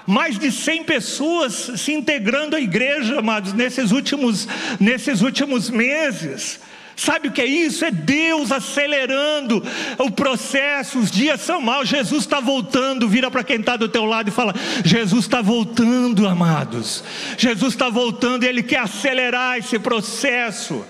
mais 0.06 0.38
de 0.38 0.52
100 0.52 0.84
pessoas 0.84 1.70
se 1.76 1.92
integrando 1.92 2.56
à 2.56 2.60
igreja, 2.60 3.20
amados, 3.20 3.52
nesses 3.52 3.90
últimos, 3.90 4.46
nesses 4.78 5.22
últimos 5.22 5.70
meses. 5.70 6.60
Sabe 6.96 7.28
o 7.28 7.32
que 7.32 7.40
é 7.40 7.46
isso? 7.46 7.84
É 7.84 7.90
Deus 7.90 8.52
acelerando 8.52 9.62
o 9.98 10.10
processo. 10.10 10.98
Os 10.98 11.10
dias 11.10 11.40
são 11.40 11.60
maus. 11.60 11.88
Jesus 11.88 12.22
está 12.22 12.40
voltando. 12.40 13.08
Vira 13.08 13.30
para 13.30 13.44
quem 13.44 13.60
está 13.60 13.76
do 13.76 13.88
teu 13.88 14.04
lado 14.04 14.28
e 14.28 14.32
fala: 14.32 14.54
Jesus 14.84 15.24
está 15.24 15.42
voltando, 15.42 16.26
amados. 16.26 17.02
Jesus 17.36 17.74
está 17.74 17.88
voltando 17.88 18.44
e 18.44 18.48
Ele 18.48 18.62
quer 18.62 18.80
acelerar 18.80 19.58
esse 19.58 19.78
processo. 19.78 20.84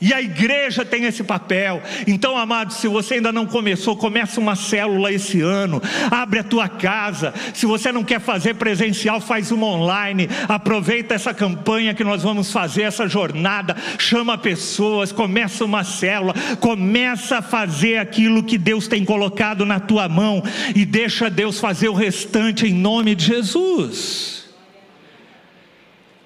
E 0.00 0.14
a 0.14 0.20
igreja 0.20 0.84
tem 0.84 1.04
esse 1.04 1.22
papel. 1.22 1.82
Então, 2.06 2.36
amados, 2.36 2.76
se 2.76 2.88
você 2.88 3.14
ainda 3.14 3.30
não 3.30 3.46
começou, 3.46 3.96
começa 3.96 4.40
uma 4.40 4.56
célula 4.56 5.12
esse 5.12 5.40
ano. 5.40 5.82
Abre 6.10 6.38
a 6.38 6.44
tua 6.44 6.68
casa. 6.68 7.34
Se 7.52 7.66
você 7.66 7.92
não 7.92 8.02
quer 8.02 8.20
fazer 8.20 8.54
presencial, 8.54 9.20
faz 9.20 9.50
uma 9.50 9.66
online. 9.66 10.28
Aproveita 10.48 11.14
essa 11.14 11.34
campanha 11.34 11.94
que 11.94 12.04
nós 12.04 12.22
vamos 12.22 12.50
fazer, 12.50 12.82
essa 12.82 13.06
jornada. 13.06 13.76
Chama 13.98 14.38
pessoas, 14.38 15.12
começa 15.12 15.64
uma 15.64 15.84
célula, 15.84 16.34
começa 16.60 17.38
a 17.38 17.42
fazer 17.42 17.98
aquilo 17.98 18.42
que 18.42 18.56
Deus 18.56 18.88
tem 18.88 19.04
colocado 19.04 19.66
na 19.66 19.78
tua 19.78 20.08
mão 20.08 20.42
e 20.74 20.84
deixa 20.84 21.28
Deus 21.28 21.60
fazer 21.60 21.88
o 21.88 21.94
restante 21.94 22.66
em 22.66 22.72
nome 22.72 23.14
de 23.14 23.26
Jesus. 23.26 24.39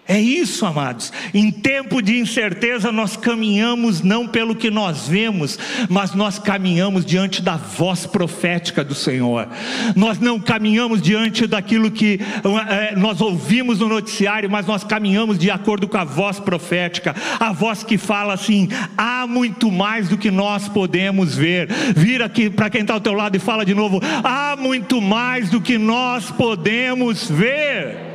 É 0.06 0.20
isso, 0.20 0.66
amados. 0.66 1.10
Em 1.32 1.50
tempo 1.50 2.02
de 2.02 2.18
incerteza, 2.18 2.92
nós 2.92 3.16
caminhamos 3.16 4.02
não 4.02 4.28
pelo 4.28 4.54
que 4.54 4.70
nós 4.70 5.08
vemos, 5.08 5.58
mas 5.88 6.14
nós 6.14 6.38
caminhamos 6.38 7.06
diante 7.06 7.40
da 7.40 7.56
voz 7.56 8.04
profética 8.04 8.84
do 8.84 8.94
Senhor. 8.94 9.48
Nós 9.96 10.18
não 10.18 10.38
caminhamos 10.38 11.00
diante 11.00 11.46
daquilo 11.46 11.90
que 11.90 12.20
é, 12.68 12.94
nós 12.94 13.22
ouvimos 13.22 13.80
no 13.80 13.88
noticiário, 13.88 14.50
mas 14.50 14.66
nós 14.66 14.84
caminhamos 14.84 15.38
de 15.38 15.50
acordo 15.50 15.88
com 15.88 15.96
a 15.96 16.04
voz 16.04 16.38
profética, 16.38 17.14
a 17.40 17.50
voz 17.50 17.82
que 17.82 17.96
fala 17.96 18.34
assim: 18.34 18.68
há 18.98 19.26
muito 19.26 19.72
mais 19.72 20.10
do 20.10 20.18
que 20.18 20.30
nós 20.30 20.68
podemos 20.68 21.34
ver. 21.34 21.70
Vira 21.96 22.26
aqui 22.26 22.50
para 22.50 22.68
quem 22.68 22.82
está 22.82 22.92
ao 22.92 23.00
teu 23.00 23.14
lado 23.14 23.36
e 23.36 23.40
fala 23.40 23.64
de 23.64 23.74
novo: 23.74 24.02
há 24.22 24.54
muito 24.54 25.00
mais 25.00 25.48
do 25.48 25.62
que 25.62 25.78
nós 25.78 26.30
podemos 26.30 27.30
ver. 27.30 28.13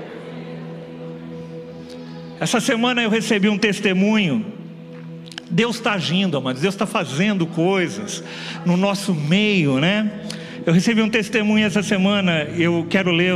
Essa 2.39 2.61
semana 2.61 3.01
eu 3.01 3.09
recebi 3.09 3.49
um 3.49 3.57
testemunho. 3.57 4.45
Deus 5.51 5.75
está 5.75 5.93
agindo, 5.93 6.37
amados, 6.37 6.61
Deus 6.61 6.73
está 6.73 6.85
fazendo 6.85 7.45
coisas 7.45 8.23
no 8.65 8.77
nosso 8.77 9.13
meio, 9.13 9.79
né? 9.79 10.09
Eu 10.65 10.71
recebi 10.71 11.01
um 11.01 11.09
testemunho 11.09 11.65
essa 11.65 11.81
semana, 11.81 12.43
eu 12.55 12.85
quero 12.89 13.11
ler 13.11 13.33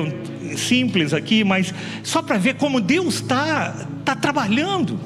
simples 0.56 1.14
aqui, 1.14 1.44
mas 1.44 1.74
só 2.04 2.22
para 2.22 2.38
ver 2.38 2.54
como 2.56 2.80
Deus 2.80 3.16
está 3.16 3.88
tá 4.06 4.16
trabalhando. 4.16 5.00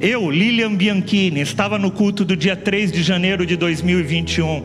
Eu, 0.00 0.30
Lilian 0.30 0.74
Bianchini, 0.74 1.40
estava 1.40 1.78
no 1.78 1.90
culto 1.90 2.24
do 2.24 2.34
dia 2.34 2.56
3 2.56 2.90
de 2.90 3.02
janeiro 3.02 3.44
de 3.44 3.56
2021 3.56 4.64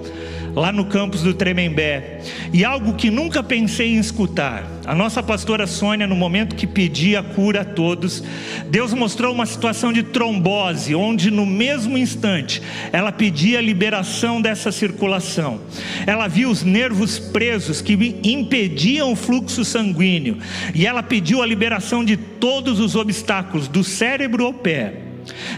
lá 0.55 0.71
no 0.71 0.85
campus 0.85 1.21
do 1.21 1.33
Tremembé. 1.33 2.21
E 2.51 2.63
algo 2.63 2.93
que 2.93 3.09
nunca 3.09 3.41
pensei 3.43 3.93
em 3.93 3.97
escutar. 3.97 4.67
A 4.85 4.93
nossa 4.93 5.23
pastora 5.23 5.65
Sônia, 5.65 6.05
no 6.05 6.15
momento 6.15 6.55
que 6.55 6.67
pedia 6.67 7.21
a 7.21 7.23
cura 7.23 7.61
a 7.61 7.65
todos, 7.65 8.23
Deus 8.69 8.93
mostrou 8.93 9.33
uma 9.33 9.45
situação 9.45 9.93
de 9.93 10.03
trombose, 10.03 10.93
onde 10.93 11.31
no 11.31 11.45
mesmo 11.45 11.97
instante 11.97 12.61
ela 12.91 13.11
pedia 13.11 13.59
a 13.59 13.61
liberação 13.61 14.41
dessa 14.41 14.71
circulação. 14.71 15.61
Ela 16.05 16.27
viu 16.27 16.49
os 16.49 16.63
nervos 16.63 17.17
presos 17.17 17.81
que 17.81 17.93
impediam 18.23 19.11
o 19.11 19.15
fluxo 19.15 19.63
sanguíneo, 19.63 20.37
e 20.75 20.85
ela 20.85 21.01
pediu 21.01 21.41
a 21.41 21.45
liberação 21.45 22.03
de 22.03 22.17
todos 22.17 22.79
os 22.79 22.95
obstáculos, 22.95 23.67
do 23.67 23.83
cérebro 23.83 24.45
ao 24.45 24.53
pé. 24.53 25.02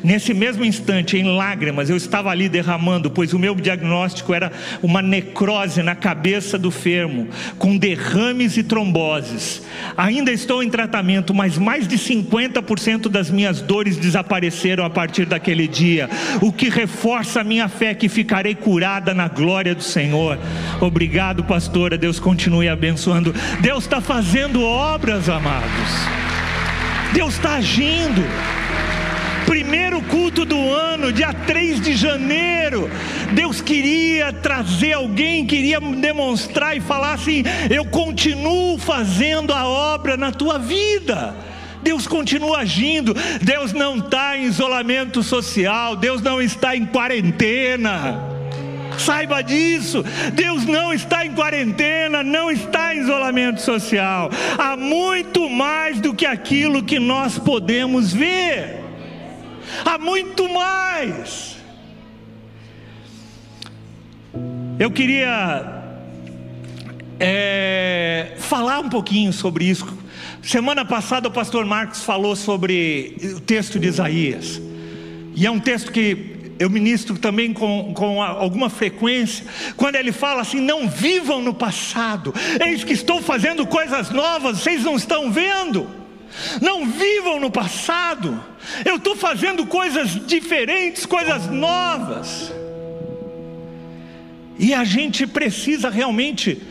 Nesse 0.04 0.34
mesmo 0.34 0.64
instante, 0.64 1.18
em 1.18 1.36
lágrimas, 1.36 1.90
eu 1.90 1.98
estava 1.98 2.30
ali 2.30 2.48
derramando, 2.48 3.10
pois 3.10 3.34
o 3.34 3.40
meu 3.40 3.56
diagnóstico 3.56 4.34
era 4.34 4.52
uma 4.82 5.02
necrose 5.02 5.82
na 5.82 5.96
cabeça 5.96 6.58
do 6.58 6.70
fermo, 6.70 7.28
com 7.58 7.78
derrames 7.78 8.58
e 8.58 8.64
tromboses. 8.64 9.62
Ainda 9.98 10.32
estou 10.32 10.62
em 10.62 10.70
tratamento, 10.70 11.34
mas 11.34 11.58
mais 11.58 11.88
de 11.88 11.98
50% 11.98 13.10
das 13.10 13.30
minhas 13.30 13.62
dores 13.62 13.98
desapareceram 13.98 14.86
a 14.86 14.90
partir 14.90 15.26
daquele 15.26 15.68
dia, 15.68 16.10
o 16.42 16.52
que 16.52 16.70
reforça 16.70 17.42
a 17.42 17.44
minha 17.44 17.68
fé 17.68 17.94
que 17.94 18.10
ficarei 18.10 18.56
curada 18.56 19.14
na 19.14 19.28
glória 19.28 19.74
do 19.74 19.84
Senhor. 19.84 20.38
Obrigado, 20.80 21.44
pastora. 21.44 21.98
Deus 21.98 22.20
continue 22.20 22.68
abençoando. 22.68 23.34
Deus 23.62 23.84
está 23.84 24.02
fazendo 24.02 24.62
obras, 24.64 25.30
amados. 25.30 26.26
Deus 27.14 27.36
está 27.36 27.56
agindo 27.56 28.22
primeiro 29.45 30.01
culto 30.03 30.43
do 30.43 30.73
ano, 30.73 31.11
dia 31.11 31.31
3 31.31 31.80
de 31.80 31.95
janeiro, 31.95 32.89
Deus 33.34 33.61
queria 33.61 34.34
trazer 34.34 34.93
alguém, 34.93 35.45
queria 35.45 35.80
demonstrar 35.80 36.76
e 36.76 36.81
falar 36.81 37.13
assim: 37.13 37.43
eu 37.69 37.85
continuo 37.85 38.77
fazendo 38.77 39.53
a 39.53 39.65
obra 39.65 40.17
na 40.17 40.31
tua 40.31 40.57
vida. 40.57 41.35
Deus 41.81 42.07
continua 42.07 42.59
agindo, 42.59 43.15
Deus 43.41 43.72
não 43.72 43.97
está 43.97 44.35
em 44.35 44.45
isolamento 44.45 45.22
social, 45.22 45.95
Deus 45.95 46.19
não 46.19 46.41
está 46.41 46.76
em 46.76 46.84
quarentena. 46.84 48.19
Saiba 48.97 49.43
disso, 49.43 50.03
Deus 50.34 50.65
não 50.65 50.91
está 50.91 51.26
em 51.26 51.34
quarentena, 51.34 52.23
não 52.23 52.49
está 52.49 52.95
em 52.95 53.01
isolamento 53.01 53.61
social. 53.61 54.31
Há 54.57 54.76
muito 54.76 55.47
mais 55.47 55.99
do 55.99 56.13
que 56.13 56.26
aquilo 56.26 56.81
que 56.81 56.97
nós 56.97 57.38
podemos 57.38 58.11
ver 58.11 58.85
há 59.84 59.98
muito 59.98 60.48
mais. 60.50 61.56
Eu 64.78 64.92
queria 64.92 65.84
é, 67.20 68.34
falar 68.40 68.80
um 68.80 68.90
pouquinho 68.90 69.32
sobre 69.32 69.66
isso. 69.66 69.88
Semana 70.42 70.84
passada 70.86 71.28
o 71.28 71.32
pastor 71.32 71.66
Marcos 71.66 72.04
falou 72.04 72.36
sobre 72.36 73.16
o 73.36 73.40
texto 73.40 73.80
de 73.80 73.88
Isaías. 73.88 74.62
E 75.36 75.46
é 75.46 75.52
um 75.52 75.60
texto 75.60 75.92
que 75.92 76.54
eu 76.60 76.70
ministro 76.70 77.18
também 77.18 77.54
com, 77.54 77.94
com 77.94 78.22
alguma 78.22 78.70
frequência, 78.70 79.46
quando 79.76 79.96
ele 79.96 80.12
fala 80.12 80.42
assim: 80.42 80.60
não 80.60 80.88
vivam 80.88 81.42
no 81.42 81.54
passado, 81.54 82.34
eis 82.66 82.84
que 82.84 82.94
estou 82.94 83.22
fazendo 83.22 83.66
coisas 83.66 84.10
novas, 84.10 84.60
vocês 84.60 84.84
não 84.84 84.96
estão 84.96 85.32
vendo. 85.32 86.05
Não 86.62 86.86
vivam 86.86 87.40
no 87.40 87.52
passado, 87.52 88.44
eu 88.84 88.98
estou 88.98 89.16
fazendo 89.16 89.66
coisas 89.66 90.10
diferentes, 90.26 91.06
coisas 91.06 91.48
novas. 91.48 92.52
E 94.57 94.74
a 94.74 94.84
gente 94.84 95.28
precisa 95.28 95.90
realmente 95.90 96.62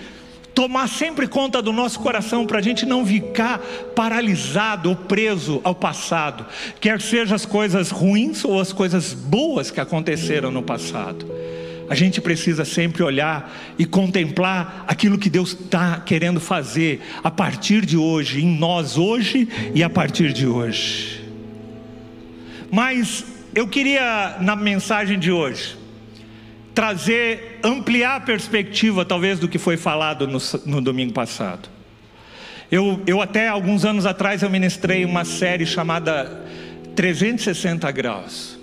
tomar 0.55 0.89
sempre 0.89 1.27
conta 1.27 1.61
do 1.61 1.73
nosso 1.73 1.99
coração 1.99 2.47
para 2.47 2.59
a 2.59 2.63
gente 2.63 2.87
não 2.87 3.05
ficar 3.05 3.59
paralisado 3.95 4.89
ou 4.89 4.97
preso 4.97 5.61
ao 5.65 5.75
passado, 5.75 6.47
quer 6.81 7.01
sejam 7.01 7.35
as 7.35 7.45
coisas 7.45 7.91
ruins 7.91 8.45
ou 8.45 8.61
as 8.61 8.73
coisas 8.73 9.13
boas 9.13 9.71
que 9.71 9.81
aconteceram 9.81 10.53
no 10.53 10.63
passado. 10.63 11.27
A 11.89 11.95
gente 11.95 12.21
precisa 12.21 12.65
sempre 12.65 13.03
olhar 13.03 13.55
e 13.79 13.85
contemplar 13.85 14.85
aquilo 14.89 15.19
que 15.19 15.29
Deus 15.29 15.53
está 15.53 16.01
querendo 16.01 16.41
fazer 16.41 17.03
a 17.23 17.31
partir 17.31 17.85
de 17.85 17.97
hoje, 17.97 18.43
em 18.43 18.59
nós 18.59 18.97
hoje 18.97 19.49
e 19.75 19.83
a 19.83 19.91
partir 19.91 20.33
de 20.33 20.47
hoje. 20.47 21.23
Mas 22.71 23.25
eu 23.55 23.69
queria, 23.69 24.37
na 24.41 24.57
mensagem 24.57 25.19
de 25.19 25.31
hoje, 25.31 25.77
trazer, 26.75 27.61
ampliar 27.63 28.17
a 28.17 28.21
perspectiva, 28.21 29.05
talvez, 29.05 29.39
do 29.39 29.49
que 29.49 29.59
foi 29.59 29.77
falado 29.77 30.27
no, 30.27 30.39
no 30.67 30.81
domingo 30.81 31.13
passado. 31.13 31.69
Eu, 32.71 33.01
eu, 33.07 33.23
até 33.23 33.47
alguns 33.47 33.85
anos 33.85 34.07
atrás, 34.07 34.43
eu 34.43 34.51
ministrei 34.51 35.05
uma 35.05 35.25
série 35.25 35.65
chamada 35.65 36.45
360 36.97 37.89
Graus. 37.93 38.54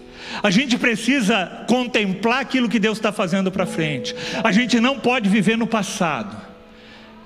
A 0.42 0.50
gente 0.50 0.78
precisa 0.78 1.66
contemplar 1.68 2.42
aquilo 2.42 2.70
que 2.70 2.80
Deus 2.80 2.98
está 2.98 3.12
fazendo 3.12 3.52
para 3.52 3.66
frente. 3.66 4.16
A 4.44 4.52
gente 4.52 4.80
não 4.80 5.00
pode 5.00 5.30
viver 5.30 5.58
no 5.58 5.68
passado, 5.68 6.36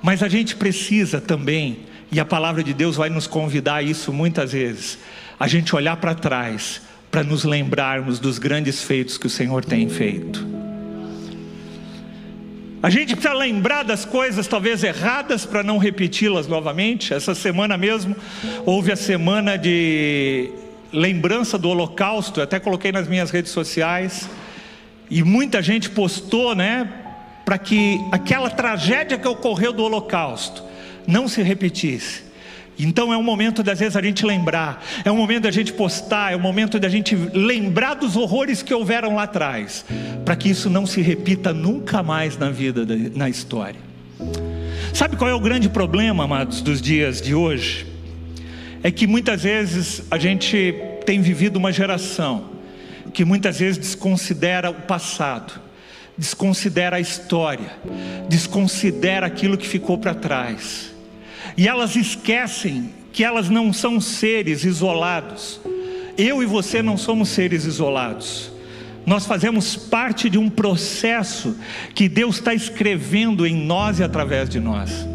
mas 0.02 0.24
a 0.24 0.28
gente 0.28 0.56
precisa 0.56 1.20
também, 1.20 1.80
e 2.12 2.20
a 2.20 2.26
palavra 2.26 2.64
de 2.64 2.74
Deus 2.74 2.96
vai 2.96 3.10
nos 3.10 3.28
convidar 3.28 3.76
a 3.76 3.82
isso 3.84 4.14
muitas 4.14 4.52
vezes, 4.52 5.00
a 5.40 5.48
gente 5.48 5.76
olhar 5.76 5.98
para 5.98 6.16
trás 6.16 6.82
para 7.12 7.24
nos 7.24 7.44
lembrarmos 7.44 8.20
dos 8.20 8.38
grandes 8.38 8.84
feitos 8.84 9.18
que 9.18 9.28
o 9.28 9.30
Senhor 9.30 9.64
tem 9.64 9.88
feito. 9.88 10.56
A 12.84 12.90
gente 12.90 13.16
precisa 13.16 13.34
lembrar 13.34 13.84
das 13.84 14.06
coisas 14.06 14.46
talvez 14.46 14.84
erradas 14.84 15.44
para 15.44 15.64
não 15.64 15.80
repeti-las 15.80 16.46
novamente. 16.46 17.14
Essa 17.14 17.34
semana 17.34 17.78
mesmo 17.78 18.16
houve 18.64 18.92
a 18.92 18.96
semana 18.96 19.58
de 19.58 20.52
lembrança 20.92 21.58
do 21.58 21.70
Holocausto, 21.70 22.42
até 22.42 22.60
coloquei 22.60 22.92
nas 22.92 23.08
minhas 23.08 23.32
redes 23.32 23.52
sociais, 23.52 24.30
e 25.10 25.24
muita 25.24 25.62
gente 25.62 25.90
postou, 25.90 26.56
né, 26.56 26.88
para 27.44 27.58
que 27.58 28.00
aquela 28.12 28.50
tragédia 28.50 29.18
que 29.18 29.28
ocorreu 29.28 29.72
do 29.72 29.84
Holocausto 29.84 30.64
não 31.08 31.28
se 31.28 31.42
repetisse. 31.44 32.24
Então 32.78 33.14
é 33.14 33.18
um 33.18 33.24
momento 33.24 33.64
das 33.64 33.80
vezes 33.80 33.96
a 33.96 34.02
gente 34.02 34.26
lembrar, 34.26 34.84
é 35.06 35.12
um 35.12 35.16
momento 35.16 35.44
da 35.44 35.52
gente 35.52 35.72
postar, 35.72 36.34
é 36.34 36.36
um 36.36 36.42
momento 36.42 36.78
da 36.80 36.90
gente 36.90 37.16
lembrar 37.16 37.94
dos 37.94 38.18
horrores 38.18 38.62
que 38.62 38.74
houveram 38.74 39.16
lá 39.16 39.24
atrás, 39.24 39.86
para 40.26 40.36
que 40.36 40.50
isso 40.50 40.70
não 40.70 40.86
se 40.86 41.02
repita 41.02 41.54
nunca 41.54 42.04
mais 42.04 42.38
na 42.38 42.50
vida, 42.50 42.86
na 43.16 43.30
história. 43.30 43.80
Sabe 44.94 45.16
qual 45.16 45.30
é 45.30 45.34
o 45.34 45.40
grande 45.40 45.70
problema, 45.70 46.26
amados, 46.26 46.62
dos 46.62 46.82
dias 46.82 47.22
de 47.22 47.34
hoje? 47.34 47.95
É 48.86 48.92
que 48.92 49.08
muitas 49.08 49.42
vezes 49.42 50.04
a 50.12 50.18
gente 50.20 50.76
tem 51.08 51.20
vivido 51.20 51.58
uma 51.58 51.72
geração 51.72 52.52
que 53.12 53.26
muitas 53.26 53.58
vezes 53.58 53.80
desconsidera 53.80 54.70
o 54.70 54.76
passado, 54.76 55.60
desconsidera 56.16 56.98
a 56.98 57.00
história, 57.00 57.72
desconsidera 58.30 59.26
aquilo 59.26 59.58
que 59.58 59.68
ficou 59.68 59.98
para 59.98 60.14
trás 60.14 60.94
e 61.58 61.68
elas 61.68 61.96
esquecem 61.96 62.92
que 63.12 63.24
elas 63.24 63.50
não 63.50 63.74
são 63.74 64.00
seres 64.00 64.64
isolados. 64.64 65.60
Eu 66.16 66.44
e 66.44 66.46
você 66.46 66.84
não 66.84 66.96
somos 66.96 67.30
seres 67.30 67.66
isolados. 67.66 68.52
Nós 69.04 69.26
fazemos 69.26 69.76
parte 69.76 70.30
de 70.30 70.38
um 70.38 70.48
processo 70.48 71.58
que 71.96 72.08
Deus 72.08 72.36
está 72.36 72.54
escrevendo 72.54 73.48
em 73.48 73.56
nós 73.56 73.98
e 73.98 74.04
através 74.04 74.48
de 74.48 74.60
nós. 74.60 75.15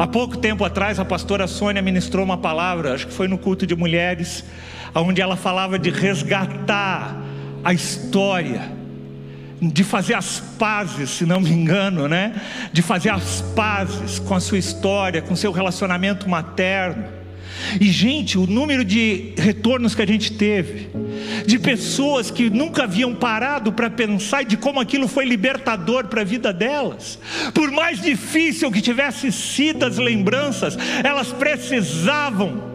Há 0.00 0.06
pouco 0.06 0.38
tempo 0.38 0.64
atrás, 0.64 0.98
a 0.98 1.04
pastora 1.04 1.46
Sônia 1.46 1.82
ministrou 1.82 2.24
uma 2.24 2.38
palavra, 2.38 2.94
acho 2.94 3.06
que 3.06 3.12
foi 3.12 3.28
no 3.28 3.36
culto 3.36 3.66
de 3.66 3.76
mulheres, 3.76 4.42
onde 4.94 5.20
ela 5.20 5.36
falava 5.36 5.78
de 5.78 5.90
resgatar 5.90 7.22
a 7.62 7.74
história 7.74 8.62
de 9.60 9.84
fazer 9.84 10.14
as 10.14 10.40
pazes, 10.58 11.10
se 11.10 11.26
não 11.26 11.38
me 11.38 11.50
engano, 11.50 12.08
né? 12.08 12.32
De 12.72 12.80
fazer 12.80 13.10
as 13.10 13.42
pazes 13.54 14.18
com 14.18 14.34
a 14.34 14.40
sua 14.40 14.56
história, 14.56 15.20
com 15.20 15.36
seu 15.36 15.52
relacionamento 15.52 16.26
materno. 16.26 17.04
E, 17.78 17.84
gente, 17.90 18.38
o 18.38 18.46
número 18.46 18.82
de 18.82 19.34
retornos 19.36 19.94
que 19.94 20.00
a 20.00 20.06
gente 20.06 20.32
teve, 20.32 20.88
de 21.46 21.58
pessoas 21.58 22.30
que 22.30 22.50
nunca 22.50 22.84
haviam 22.84 23.14
parado 23.14 23.72
para 23.72 23.90
pensar 23.90 24.44
de 24.44 24.56
como 24.56 24.80
aquilo 24.80 25.08
foi 25.08 25.24
libertador 25.24 26.06
para 26.06 26.22
a 26.22 26.24
vida 26.24 26.52
delas, 26.52 27.18
por 27.54 27.70
mais 27.70 28.00
difícil 28.00 28.70
que 28.70 28.80
tivesse 28.80 29.30
sido 29.32 29.84
as 29.84 29.98
lembranças, 29.98 30.76
elas 31.04 31.32
precisavam 31.32 32.70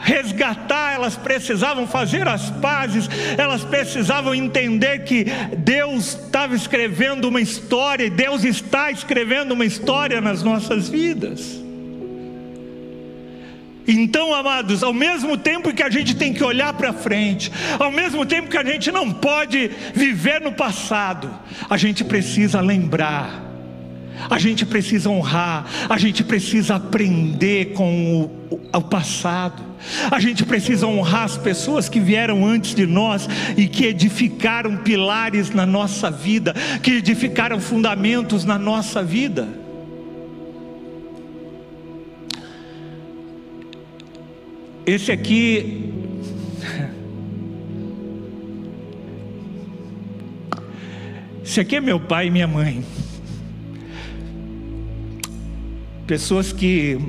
resgatar, 0.00 0.94
elas 0.94 1.16
precisavam 1.16 1.86
fazer 1.86 2.26
as 2.28 2.50
pazes, 2.50 3.08
elas 3.36 3.64
precisavam 3.64 4.34
entender 4.34 5.00
que 5.00 5.26
Deus 5.58 6.16
estava 6.24 6.54
escrevendo 6.54 7.28
uma 7.28 7.40
história, 7.40 8.04
e 8.04 8.10
Deus 8.10 8.44
está 8.44 8.90
escrevendo 8.90 9.52
uma 9.52 9.64
história 9.64 10.20
nas 10.20 10.42
nossas 10.42 10.88
vidas. 10.88 11.67
Então, 13.88 14.34
amados, 14.34 14.82
ao 14.82 14.92
mesmo 14.92 15.38
tempo 15.38 15.72
que 15.72 15.82
a 15.82 15.88
gente 15.88 16.14
tem 16.14 16.34
que 16.34 16.44
olhar 16.44 16.74
para 16.74 16.92
frente, 16.92 17.50
ao 17.78 17.90
mesmo 17.90 18.26
tempo 18.26 18.50
que 18.50 18.58
a 18.58 18.64
gente 18.64 18.92
não 18.92 19.10
pode 19.10 19.70
viver 19.94 20.42
no 20.42 20.52
passado, 20.52 21.30
a 21.70 21.76
gente 21.78 22.04
precisa 22.04 22.60
lembrar 22.60 23.48
a 24.28 24.38
gente 24.38 24.66
precisa 24.66 25.08
honrar, 25.08 25.66
a 25.88 25.96
gente 25.96 26.24
precisa 26.24 26.74
aprender 26.76 27.72
com 27.72 28.30
o, 28.50 28.60
o, 28.72 28.82
passado, 28.82 29.62
a 30.10 30.18
gente 30.18 30.44
precisa 30.44 30.86
honrar 30.86 31.24
as 31.24 31.36
pessoas 31.36 31.88
que 31.88 32.00
vieram 32.00 32.44
antes 32.44 32.74
de 32.74 32.86
nós 32.86 33.28
e 33.56 33.68
que 33.68 33.86
edificaram 33.86 34.78
pilares 34.78 35.50
na 35.50 35.64
nossa 35.64 36.10
vida, 36.10 36.54
que 36.82 36.92
edificaram 36.92 37.60
fundamentos 37.60 38.44
na 38.44 38.58
nossa 38.58 39.02
vida. 39.02 39.48
Esse 44.88 45.12
aqui 45.12 45.92
Esse 51.44 51.60
aqui 51.60 51.76
é 51.76 51.80
meu 51.80 52.00
pai 52.00 52.28
e 52.28 52.30
minha 52.30 52.46
mãe. 52.46 52.82
pessoas 56.06 56.54
que 56.54 56.96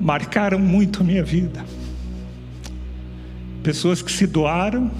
marcaram 0.00 0.58
muito 0.58 1.02
a 1.02 1.04
minha 1.04 1.22
vida, 1.22 1.64
pessoas 3.62 4.02
que 4.02 4.10
se 4.10 4.26
doaram, 4.26 4.90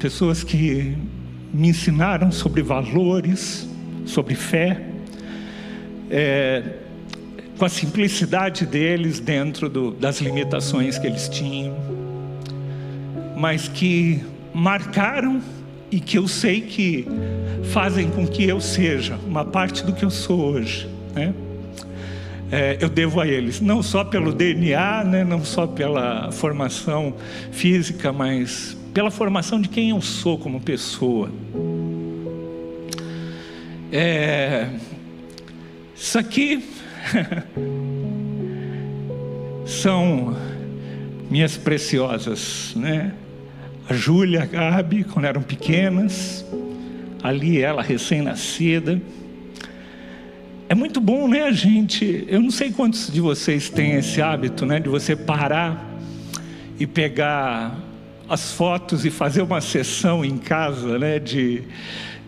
pessoas 0.00 0.42
que 0.42 0.96
me 1.54 1.68
ensinaram 1.68 2.32
sobre 2.32 2.60
valores, 2.60 3.68
sobre 4.04 4.34
fé, 4.34 4.91
é, 6.12 6.62
com 7.56 7.64
a 7.64 7.68
simplicidade 7.68 8.66
deles 8.66 9.18
dentro 9.18 9.68
do, 9.68 9.90
das 9.92 10.20
limitações 10.20 10.98
que 10.98 11.06
eles 11.06 11.28
tinham, 11.28 11.74
mas 13.34 13.66
que 13.66 14.20
marcaram 14.52 15.40
e 15.90 15.98
que 15.98 16.18
eu 16.18 16.28
sei 16.28 16.60
que 16.60 17.06
fazem 17.72 18.10
com 18.10 18.26
que 18.26 18.44
eu 18.44 18.60
seja 18.60 19.18
uma 19.26 19.44
parte 19.44 19.84
do 19.84 19.92
que 19.92 20.04
eu 20.04 20.10
sou 20.10 20.52
hoje. 20.52 20.86
Né? 21.14 21.32
É, 22.50 22.76
eu 22.80 22.90
devo 22.90 23.18
a 23.18 23.26
eles, 23.26 23.62
não 23.62 23.82
só 23.82 24.04
pelo 24.04 24.32
DNA, 24.32 25.04
né? 25.04 25.24
não 25.24 25.42
só 25.42 25.66
pela 25.66 26.30
formação 26.30 27.14
física, 27.50 28.12
mas 28.12 28.76
pela 28.92 29.10
formação 29.10 29.58
de 29.58 29.70
quem 29.70 29.90
eu 29.90 30.02
sou 30.02 30.36
como 30.36 30.60
pessoa. 30.60 31.30
É, 33.90 34.68
isso 36.02 36.18
aqui 36.18 36.64
são 39.64 40.36
minhas 41.30 41.56
preciosas, 41.56 42.72
né? 42.74 43.12
a 43.88 43.94
Júlia, 43.94 44.42
a 44.42 44.46
Gabi, 44.46 45.04
quando 45.04 45.26
eram 45.26 45.42
pequenas. 45.42 46.44
Ali 47.22 47.60
ela 47.60 47.82
recém-nascida. 47.82 49.00
É 50.68 50.74
muito 50.74 51.00
bom, 51.00 51.28
né, 51.28 51.52
gente? 51.52 52.24
Eu 52.26 52.40
não 52.40 52.50
sei 52.50 52.72
quantos 52.72 53.12
de 53.12 53.20
vocês 53.20 53.70
têm 53.70 53.92
esse 53.92 54.20
hábito, 54.20 54.66
né, 54.66 54.80
de 54.80 54.88
você 54.88 55.14
parar 55.14 55.88
e 56.80 56.86
pegar 56.86 57.78
as 58.28 58.52
fotos 58.52 59.04
e 59.04 59.10
fazer 59.10 59.42
uma 59.42 59.60
sessão 59.60 60.24
em 60.24 60.36
casa, 60.36 60.98
né, 60.98 61.20
de 61.20 61.62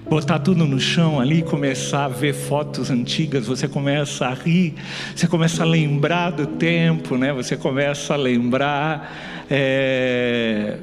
botar 0.09 0.39
tudo 0.39 0.67
no 0.67 0.79
chão 0.79 1.19
ali, 1.19 1.43
começar 1.43 2.05
a 2.05 2.09
ver 2.09 2.35
fotos 2.35 2.91
antigas, 2.91 3.47
você 3.47 3.67
começa 3.67 4.27
a 4.27 4.35
rir, 4.35 4.75
você 5.15 5.27
começa 5.27 5.63
a 5.63 5.67
lembrar 5.67 6.31
do 6.31 6.47
tempo, 6.47 7.17
né? 7.17 7.33
Você 7.33 7.57
começa 7.57 8.15
a 8.15 8.17
lembrar 8.17 9.47
é, 9.51 10.79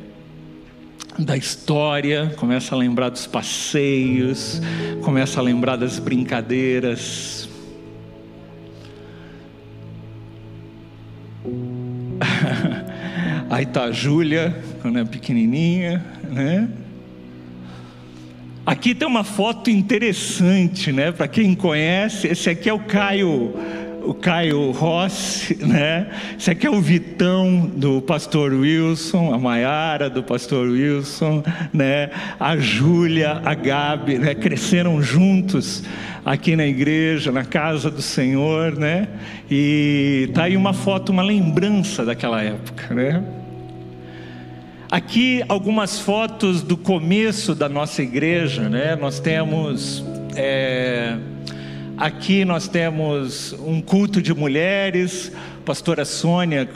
da 1.18 1.38
história, 1.38 2.34
começa 2.38 2.74
a 2.74 2.78
lembrar 2.78 3.10
dos 3.10 3.28
passeios, 3.28 4.62
começa 5.04 5.40
a 5.40 5.44
lembrar 5.44 5.76
das 5.76 6.00
brincadeiras. 6.00 7.48
Aí 13.50 13.66
tá 13.66 13.84
a 13.84 13.92
Júlia, 13.92 14.58
quando 14.82 14.98
é 14.98 15.06
pequenininha, 15.06 16.04
né? 16.24 16.70
Aqui 18.72 18.96
tem 18.96 19.06
uma 19.06 19.26
foto 19.26 19.70
interessante, 19.70 20.94
né? 20.94 21.12
Para 21.12 21.28
quem 21.28 21.54
conhece, 21.54 22.30
esse 22.30 22.50
aqui 22.50 22.70
é 22.70 22.74
o 22.74 22.80
Caio, 22.80 23.54
o 24.02 24.14
Caio 24.14 24.72
Rossi, 24.72 25.58
né? 25.60 26.08
Esse 26.40 26.52
aqui 26.52 26.68
é 26.68 26.70
o 26.70 26.80
Vitão 26.80 27.70
do 27.76 28.02
pastor 28.02 28.54
Wilson, 28.54 29.34
a 29.34 29.38
Maiara 29.38 30.10
do 30.10 30.24
pastor 30.24 30.70
Wilson, 30.70 31.44
né? 31.74 32.12
A 32.40 32.56
Júlia, 32.56 33.42
a 33.44 33.54
Gabi, 33.54 34.18
né? 34.18 34.34
Cresceram 34.34 35.02
juntos 35.02 35.84
aqui 36.24 36.56
na 36.56 36.66
igreja, 36.66 37.30
na 37.30 37.44
casa 37.44 37.92
do 37.92 38.02
Senhor, 38.02 38.80
né? 38.80 39.10
E 39.52 40.30
tá 40.34 40.44
aí 40.44 40.56
uma 40.56 40.72
foto, 40.72 41.12
uma 41.12 41.24
lembrança 41.24 42.06
daquela 42.06 42.42
época, 42.42 42.96
né? 42.96 43.22
Aqui 44.92 45.42
algumas 45.48 46.00
fotos 46.00 46.62
do 46.62 46.76
começo 46.76 47.56
da 47.56 47.70
nossa 47.70 48.04
igreja, 48.04 48.68
né? 48.68 48.94
Nós 48.94 49.22
temos 49.22 50.04
é, 50.36 51.18
aqui 51.96 52.44
nós 52.44 52.68
temos 52.68 53.54
um 53.54 53.82
culto 53.82 54.22
de 54.22 54.34
mulheres, 54.34 55.32
pastora 55.64 56.04
Sônia 56.04 56.70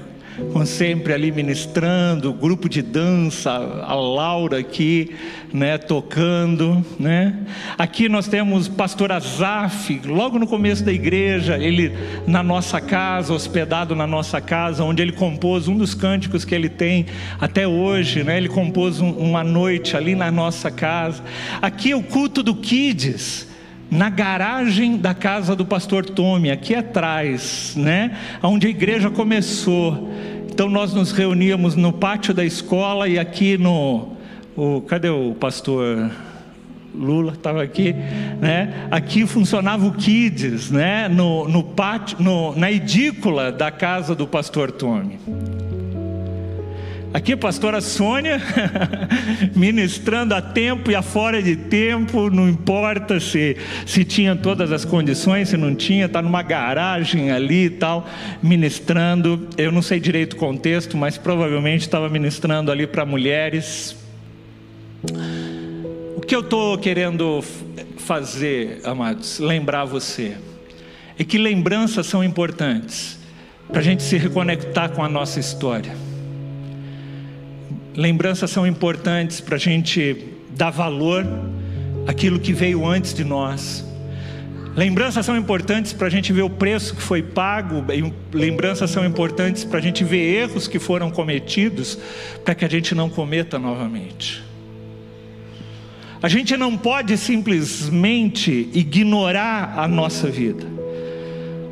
sempre 0.65 1.13
ali 1.13 1.31
ministrando, 1.31 2.33
grupo 2.33 2.67
de 2.67 2.81
dança, 2.81 3.51
a 3.51 3.93
Laura 3.93 4.59
aqui, 4.59 5.15
né, 5.53 5.77
tocando, 5.77 6.85
né? 6.99 7.37
Aqui 7.77 8.09
nós 8.09 8.27
temos 8.27 8.67
pastor 8.67 9.11
Azaf, 9.11 10.01
logo 10.05 10.37
no 10.37 10.47
começo 10.47 10.83
da 10.83 10.91
igreja, 10.91 11.57
ele 11.57 11.93
na 12.27 12.43
nossa 12.43 12.81
casa, 12.81 13.33
hospedado 13.33 13.95
na 13.95 14.05
nossa 14.05 14.41
casa, 14.41 14.83
onde 14.83 15.01
ele 15.01 15.11
compôs 15.11 15.67
um 15.67 15.77
dos 15.77 15.93
cânticos 15.93 16.43
que 16.43 16.53
ele 16.53 16.69
tem 16.69 17.05
até 17.39 17.67
hoje, 17.67 18.23
né? 18.23 18.37
Ele 18.37 18.49
compôs 18.49 18.99
um, 18.99 19.11
uma 19.11 19.43
noite 19.43 19.95
ali 19.95 20.15
na 20.15 20.31
nossa 20.31 20.69
casa. 20.69 21.23
Aqui 21.61 21.91
é 21.91 21.95
o 21.95 22.03
culto 22.03 22.43
do 22.43 22.55
Kids, 22.55 23.47
na 23.89 24.09
garagem 24.09 24.97
da 24.97 25.13
casa 25.13 25.55
do 25.55 25.65
pastor 25.65 26.05
Tome, 26.05 26.51
aqui 26.51 26.75
atrás, 26.75 27.73
né? 27.75 28.17
Onde 28.41 28.67
a 28.67 28.69
igreja 28.69 29.09
começou. 29.09 30.11
Então 30.49 30.69
nós 30.69 30.93
nos 30.93 31.11
reuníamos 31.11 31.75
no 31.75 31.91
pátio 31.91 32.33
da 32.33 32.43
escola 32.43 33.07
e 33.07 33.19
aqui 33.19 33.57
no 33.57 34.15
o, 34.55 34.81
cadê 34.81 35.09
o 35.09 35.33
pastor 35.33 36.09
Lula 36.93 37.33
estava 37.33 37.61
aqui, 37.61 37.93
né? 38.39 38.87
Aqui 38.89 39.27
funcionava 39.27 39.85
o 39.85 39.91
Kids, 39.91 40.71
né? 40.71 41.09
No, 41.09 41.47
no 41.47 41.61
pátio, 41.61 42.17
no, 42.21 42.55
na 42.55 42.71
edícula 42.71 43.51
da 43.51 43.69
casa 43.69 44.15
do 44.15 44.25
pastor 44.25 44.71
Tome. 44.71 45.19
Aqui 47.15 47.31
a 47.31 47.37
pastora 47.37 47.79
Sônia, 47.79 48.41
ministrando 49.55 50.35
a 50.35 50.41
tempo 50.41 50.91
e 50.91 50.95
a 50.95 51.01
fora 51.01 51.41
de 51.41 51.55
tempo, 51.55 52.29
não 52.29 52.49
importa 52.49 53.21
se, 53.21 53.55
se 53.85 54.03
tinha 54.03 54.35
todas 54.35 54.69
as 54.69 54.83
condições, 54.83 55.47
se 55.47 55.55
não 55.55 55.73
tinha, 55.73 56.07
está 56.07 56.21
numa 56.21 56.41
garagem 56.41 57.31
ali 57.31 57.67
e 57.67 57.69
tal, 57.69 58.05
ministrando. 58.43 59.47
Eu 59.57 59.71
não 59.71 59.81
sei 59.81 59.97
direito 59.97 60.33
o 60.33 60.35
contexto, 60.35 60.97
mas 60.97 61.17
provavelmente 61.17 61.83
estava 61.83 62.09
ministrando 62.09 62.69
ali 62.69 62.85
para 62.85 63.05
mulheres. 63.05 63.95
O 66.17 66.19
que 66.19 66.35
eu 66.35 66.41
estou 66.41 66.77
querendo 66.77 67.41
fazer, 67.95 68.81
amados, 68.83 69.39
lembrar 69.39 69.85
você, 69.85 70.35
é 71.17 71.23
que 71.23 71.37
lembranças 71.37 72.07
são 72.07 72.21
importantes 72.21 73.17
para 73.69 73.79
a 73.79 73.83
gente 73.83 74.03
se 74.03 74.17
reconectar 74.17 74.89
com 74.89 75.01
a 75.01 75.07
nossa 75.07 75.39
história. 75.39 75.95
Lembranças 77.95 78.51
são 78.51 78.67
importantes 78.67 79.39
para 79.39 79.55
a 79.55 79.59
gente 79.59 80.25
dar 80.49 80.69
valor 80.69 81.25
àquilo 82.05 82.39
que 82.39 82.51
veio 82.51 82.85
antes 82.85 83.13
de 83.13 83.23
nós. 83.23 83.85
Lembranças 84.75 85.25
são 85.25 85.37
importantes 85.37 85.93
para 85.93 86.07
a 86.07 86.09
gente 86.09 86.33
ver 86.33 86.41
o 86.41 86.49
preço 86.49 86.93
que 86.93 87.01
foi 87.01 87.23
pago, 87.23 87.81
lembranças 88.33 88.89
são 88.89 89.05
importantes 89.05 89.63
para 89.63 89.79
a 89.79 89.81
gente 89.81 90.03
ver 90.03 90.41
erros 90.41 90.67
que 90.67 90.77
foram 90.77 91.09
cometidos, 91.09 91.97
para 92.43 92.53
que 92.53 92.65
a 92.65 92.69
gente 92.69 92.93
não 92.93 93.09
cometa 93.09 93.57
novamente. 93.57 94.43
A 96.21 96.27
gente 96.27 96.57
não 96.57 96.75
pode 96.75 97.17
simplesmente 97.17 98.69
ignorar 98.73 99.75
a 99.77 99.87
nossa 99.87 100.27
vida. 100.27 100.74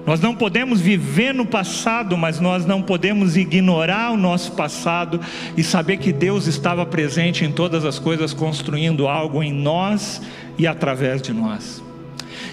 Nós 0.06 0.20
não 0.20 0.36
podemos 0.36 0.82
viver 0.82 1.34
no 1.34 1.46
passado, 1.46 2.18
mas 2.18 2.40
nós 2.40 2.66
não 2.66 2.82
podemos 2.82 3.38
ignorar 3.38 4.12
o 4.12 4.18
nosso 4.18 4.52
passado 4.52 5.20
e 5.56 5.64
saber 5.64 5.98
que 5.98 6.12
Deus 6.12 6.46
estava 6.46 6.86
presente 6.86 7.46
em 7.46 7.52
todas 7.52 7.86
as 7.86 8.00
coisas, 8.00 8.34
construindo 8.34 9.08
algo 9.08 9.42
em 9.42 9.54
nós 9.54 10.22
e 10.58 10.68
através 10.68 11.22
de 11.22 11.32
nós. 11.32 11.82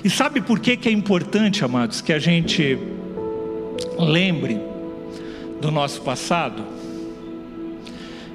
E 0.05 0.09
sabe 0.09 0.41
por 0.41 0.61
que, 0.61 0.77
que 0.77 0.89
é 0.89 0.93
importante, 0.93 1.65
amados, 1.65 2.01
que 2.01 2.13
a 2.13 2.19
gente 2.19 2.79
lembre 3.99 4.61
do 5.61 5.73
nosso 5.73 6.03
passado? 6.03 6.65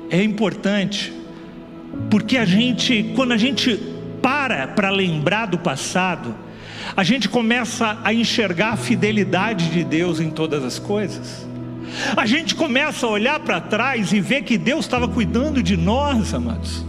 É 0.09 0.21
importante 0.21 1.13
porque 2.09 2.37
a 2.37 2.45
gente, 2.45 3.13
quando 3.15 3.31
a 3.31 3.37
gente 3.37 3.79
para 4.21 4.67
para 4.67 4.89
lembrar 4.89 5.45
do 5.45 5.57
passado, 5.57 6.35
a 6.95 7.03
gente 7.03 7.29
começa 7.29 7.97
a 8.03 8.13
enxergar 8.13 8.73
a 8.73 8.77
fidelidade 8.77 9.69
de 9.69 9.83
Deus 9.83 10.19
em 10.19 10.29
todas 10.29 10.63
as 10.63 10.77
coisas. 10.77 11.47
A 12.15 12.25
gente 12.25 12.55
começa 12.55 13.05
a 13.05 13.09
olhar 13.09 13.39
para 13.39 13.61
trás 13.61 14.11
e 14.11 14.19
ver 14.19 14.43
que 14.43 14.57
Deus 14.57 14.85
estava 14.85 15.07
cuidando 15.07 15.63
de 15.63 15.77
nós, 15.77 16.33
amados. 16.33 16.85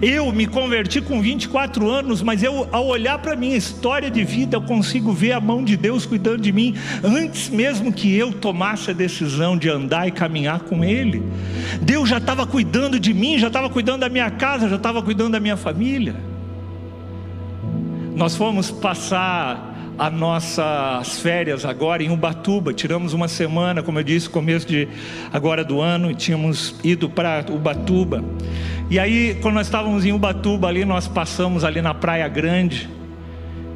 Eu 0.00 0.32
me 0.32 0.48
converti 0.48 1.00
com 1.00 1.22
24 1.22 1.88
anos, 1.88 2.22
mas 2.22 2.42
eu, 2.42 2.68
ao 2.72 2.88
olhar 2.88 3.18
para 3.18 3.34
a 3.34 3.36
minha 3.36 3.56
história 3.56 4.10
de 4.10 4.24
vida, 4.24 4.56
eu 4.56 4.62
consigo 4.62 5.12
ver 5.12 5.30
a 5.30 5.40
mão 5.40 5.62
de 5.62 5.76
Deus 5.76 6.04
cuidando 6.04 6.40
de 6.40 6.50
mim, 6.50 6.74
antes 7.04 7.48
mesmo 7.48 7.92
que 7.92 8.12
eu 8.12 8.32
tomasse 8.32 8.90
a 8.90 8.92
decisão 8.92 9.56
de 9.56 9.68
andar 9.68 10.08
e 10.08 10.10
caminhar 10.10 10.58
com 10.60 10.84
Ele. 10.84 11.22
Deus 11.80 12.08
já 12.08 12.18
estava 12.18 12.44
cuidando 12.44 12.98
de 12.98 13.14
mim, 13.14 13.38
já 13.38 13.46
estava 13.46 13.70
cuidando 13.70 14.00
da 14.00 14.08
minha 14.08 14.28
casa, 14.28 14.68
já 14.68 14.74
estava 14.74 15.00
cuidando 15.00 15.30
da 15.32 15.40
minha 15.40 15.56
família. 15.56 16.31
Nós 18.14 18.36
fomos 18.36 18.70
passar 18.70 19.72
as 19.98 20.12
nossas 20.12 21.18
férias 21.20 21.64
agora 21.64 22.02
em 22.02 22.10
Ubatuba. 22.10 22.74
Tiramos 22.74 23.14
uma 23.14 23.26
semana, 23.26 23.82
como 23.82 23.98
eu 23.98 24.02
disse, 24.02 24.28
começo 24.28 24.66
de 24.66 24.86
agora 25.32 25.64
do 25.64 25.80
ano, 25.80 26.10
e 26.10 26.14
tínhamos 26.14 26.74
ido 26.84 27.08
para 27.08 27.44
Ubatuba. 27.50 28.22
E 28.90 28.98
aí, 28.98 29.38
quando 29.40 29.54
nós 29.54 29.66
estávamos 29.66 30.04
em 30.04 30.12
Ubatuba 30.12 30.68
ali, 30.68 30.84
nós 30.84 31.08
passamos 31.08 31.64
ali 31.64 31.80
na 31.80 31.94
Praia 31.94 32.28
Grande. 32.28 32.88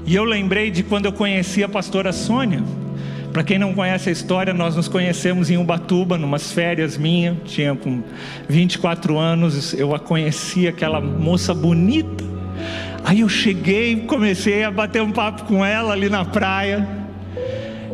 E 0.04 0.14
eu 0.14 0.24
lembrei 0.24 0.70
de 0.70 0.82
quando 0.82 1.06
eu 1.06 1.12
conheci 1.12 1.64
a 1.64 1.68
pastora 1.68 2.12
Sônia. 2.12 2.62
Para 3.32 3.42
quem 3.42 3.58
não 3.58 3.72
conhece 3.72 4.10
a 4.10 4.12
história, 4.12 4.52
nós 4.52 4.76
nos 4.76 4.86
conhecemos 4.86 5.50
em 5.50 5.56
Ubatuba, 5.56 6.18
numas 6.18 6.52
férias 6.52 6.98
minha, 6.98 7.36
tinha 7.44 7.74
com 7.74 8.02
24 8.48 9.18
anos, 9.18 9.72
eu 9.74 9.94
a 9.94 9.98
conheci, 9.98 10.68
aquela 10.68 11.00
moça 11.00 11.54
bonita 11.54 12.35
Aí 13.06 13.20
eu 13.20 13.28
cheguei, 13.28 14.00
comecei 14.00 14.64
a 14.64 14.70
bater 14.70 15.00
um 15.00 15.12
papo 15.12 15.44
com 15.44 15.64
ela 15.64 15.92
ali 15.92 16.10
na 16.10 16.24
praia. 16.24 16.84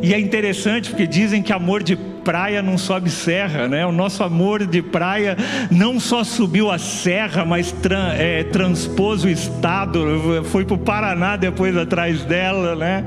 E 0.00 0.14
é 0.14 0.18
interessante 0.18 0.88
porque 0.88 1.06
dizem 1.06 1.42
que 1.42 1.52
amor 1.52 1.82
de 1.82 1.96
praia 1.96 2.62
não 2.62 2.78
sobe 2.78 3.10
serra, 3.10 3.68
né? 3.68 3.84
O 3.84 3.92
nosso 3.92 4.24
amor 4.24 4.66
de 4.66 4.80
praia 4.80 5.36
não 5.70 6.00
só 6.00 6.24
subiu 6.24 6.70
a 6.70 6.78
serra, 6.78 7.44
mas 7.44 7.72
tra 7.72 8.14
é, 8.14 8.42
transpôs 8.44 9.22
o 9.22 9.28
estado, 9.28 10.42
foi 10.44 10.64
para 10.64 10.76
o 10.76 10.78
Paraná 10.78 11.36
depois 11.36 11.76
atrás 11.76 12.24
dela, 12.24 12.74
né? 12.74 13.04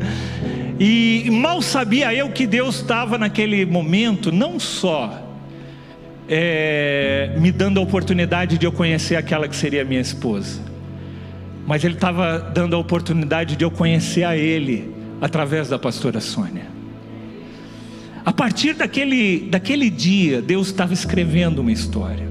E 0.80 1.28
mal 1.32 1.60
sabia 1.60 2.14
eu 2.14 2.30
que 2.30 2.46
Deus 2.46 2.82
estava 2.82 3.18
naquele 3.18 3.66
momento, 3.66 4.32
não 4.32 4.60
só 4.60 5.24
é, 6.30 7.32
me 7.40 7.52
dando 7.52 7.80
a 7.80 7.84
oportunidade 7.84 8.60
de 8.60 8.66
eu 8.68 8.72
conhecer 8.72 9.16
aquela 9.16 9.48
que 9.48 9.56
seria 9.56 9.84
minha 9.84 10.02
esposa, 10.02 10.75
mas 11.66 11.84
Ele 11.84 11.96
estava 11.96 12.40
dando 12.40 12.76
a 12.76 12.80
oportunidade 12.80 13.56
de 13.56 13.64
eu 13.64 13.72
conhecer 13.72 14.24
a 14.24 14.38
Ele 14.38 14.94
através 15.22 15.70
da 15.70 15.80
pastora 15.80 16.20
Sônia. 16.20 16.68
A 18.26 18.34
partir 18.34 18.74
daquele, 18.74 19.48
daquele 19.50 19.90
dia, 19.90 20.42
Deus 20.42 20.68
estava 20.68 20.94
escrevendo 20.94 21.60
uma 21.60 21.72
história. 21.72 22.26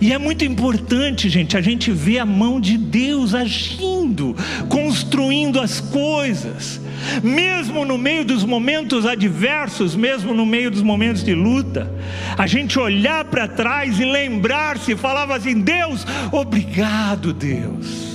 E 0.00 0.12
é 0.12 0.18
muito 0.18 0.44
importante, 0.44 1.28
gente, 1.28 1.56
a 1.56 1.60
gente 1.60 1.90
ver 1.90 2.20
a 2.20 2.26
mão 2.26 2.60
de 2.60 2.78
Deus 2.78 3.34
agindo, 3.34 4.36
construindo 4.68 5.60
as 5.60 5.80
coisas, 5.80 6.80
mesmo 7.22 7.84
no 7.84 7.98
meio 7.98 8.24
dos 8.24 8.44
momentos 8.44 9.04
adversos, 9.04 9.96
mesmo 9.96 10.32
no 10.32 10.46
meio 10.46 10.70
dos 10.70 10.82
momentos 10.82 11.24
de 11.24 11.34
luta, 11.34 11.92
a 12.38 12.46
gente 12.46 12.78
olhar 12.78 13.24
para 13.24 13.48
trás 13.48 13.98
e 13.98 14.04
lembrar-se, 14.04 14.96
falava 14.96 15.36
assim: 15.36 15.60
Deus, 15.60 16.06
obrigado, 16.32 17.32
Deus. 17.32 18.09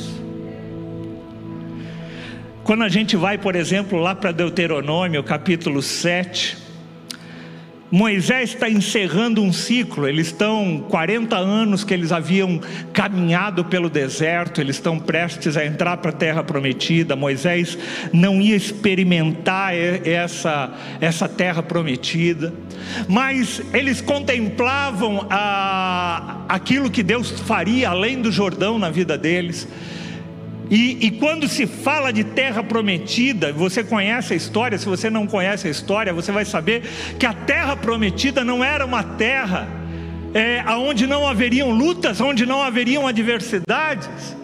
Quando 2.66 2.84
a 2.84 2.90
gente 2.90 3.16
vai, 3.16 3.38
por 3.38 3.56
exemplo, 3.56 4.00
lá 4.00 4.16
para 4.16 4.32
Deuteronômio, 4.32 5.24
capítulo 5.24 5.84
7, 5.84 6.58
Moisés 7.92 8.56
está 8.56 8.68
encerrando 8.68 9.40
um 9.40 9.54
ciclo, 9.54 10.08
eles 10.08 10.28
estão 10.28 10.84
40 10.90 11.38
anos 11.38 11.84
que 11.84 11.94
eles 11.94 12.12
haviam 12.12 12.60
caminhado 12.92 13.66
pelo 13.66 13.88
deserto, 13.88 14.62
eles 14.62 14.78
estão 14.78 14.98
prestes 14.98 15.56
a 15.56 15.64
entrar 15.64 15.98
para 15.98 16.10
a 16.10 16.14
terra 16.14 16.44
prometida. 16.44 17.16
Moisés 17.16 17.78
não 18.12 18.42
ia 18.42 18.56
experimentar 18.56 19.76
essa, 19.76 20.74
essa 21.00 21.30
terra 21.30 21.62
prometida, 21.62 22.52
mas 23.08 23.62
eles 23.76 24.02
contemplavam 24.02 25.28
a, 25.30 26.42
aquilo 26.50 26.90
que 26.90 27.04
Deus 27.04 27.30
faria 27.30 27.92
além 27.92 28.24
do 28.24 28.32
Jordão 28.32 28.80
na 28.80 28.90
vida 28.90 29.16
deles. 29.16 29.68
E, 30.70 31.06
e, 31.06 31.12
quando 31.12 31.48
se 31.48 31.68
fala 31.68 32.12
de 32.12 32.24
terra 32.24 32.64
prometida, 32.64 33.54
você 33.54 33.84
conhece 33.84 34.34
a 34.34 34.36
história, 34.36 34.78
se 34.78 34.86
você 34.86 35.10
não 35.10 35.28
conhece 35.28 35.68
a 35.68 35.72
história, 35.72 36.14
você 36.14 36.32
vai 36.32 36.44
saber 36.44 36.84
que 37.20 37.26
a 37.26 37.34
terra 37.34 37.76
prometida 37.76 38.44
não 38.44 38.64
era 38.64 38.86
uma 38.86 39.04
terra 39.04 39.68
é, 40.34 40.64
onde 40.70 41.06
não 41.06 41.28
haveriam 41.28 41.70
lutas, 41.70 42.20
onde 42.20 42.46
não 42.46 42.62
haveriam 42.62 43.08
adversidades. 43.08 44.36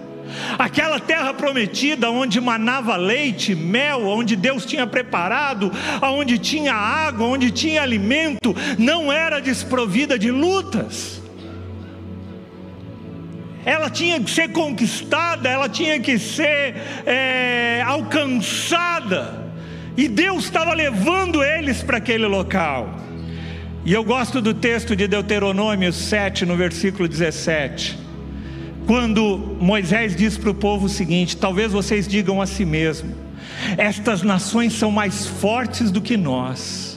Aquela 0.57 0.99
terra 0.99 1.33
prometida, 1.33 2.09
onde 2.09 2.39
manava 2.39 2.95
leite, 2.95 3.53
mel, 3.53 4.07
onde 4.07 4.35
Deus 4.35 4.65
tinha 4.65 4.87
preparado, 4.87 5.71
onde 6.01 6.37
tinha 6.37 6.73
água, 6.73 7.27
onde 7.27 7.51
tinha 7.51 7.81
alimento, 7.81 8.55
não 8.77 9.11
era 9.11 9.41
desprovida 9.41 10.17
de 10.17 10.31
lutas 10.31 11.20
ela 13.65 13.89
tinha 13.89 14.19
que 14.19 14.29
ser 14.29 14.49
conquistada, 14.49 15.47
ela 15.47 15.69
tinha 15.69 15.99
que 15.99 16.17
ser 16.17 16.75
é, 17.05 17.83
alcançada, 17.85 19.51
e 19.95 20.07
Deus 20.07 20.45
estava 20.45 20.73
levando 20.73 21.43
eles 21.43 21.83
para 21.83 21.97
aquele 21.97 22.25
local. 22.25 22.97
E 23.83 23.93
eu 23.93 24.03
gosto 24.03 24.41
do 24.41 24.53
texto 24.53 24.95
de 24.95 25.07
Deuteronômio 25.07 25.91
7, 25.91 26.45
no 26.45 26.55
versículo 26.55 27.07
17, 27.07 27.97
quando 28.85 29.57
Moisés 29.59 30.15
diz 30.15 30.37
para 30.37 30.51
o 30.51 30.55
povo 30.55 30.85
o 30.85 30.89
seguinte: 30.89 31.37
talvez 31.37 31.71
vocês 31.71 32.07
digam 32.07 32.41
a 32.41 32.45
si 32.45 32.63
mesmo, 32.63 33.15
estas 33.77 34.21
nações 34.21 34.73
são 34.73 34.91
mais 34.91 35.25
fortes 35.25 35.91
do 35.91 36.01
que 36.01 36.15
nós 36.15 36.90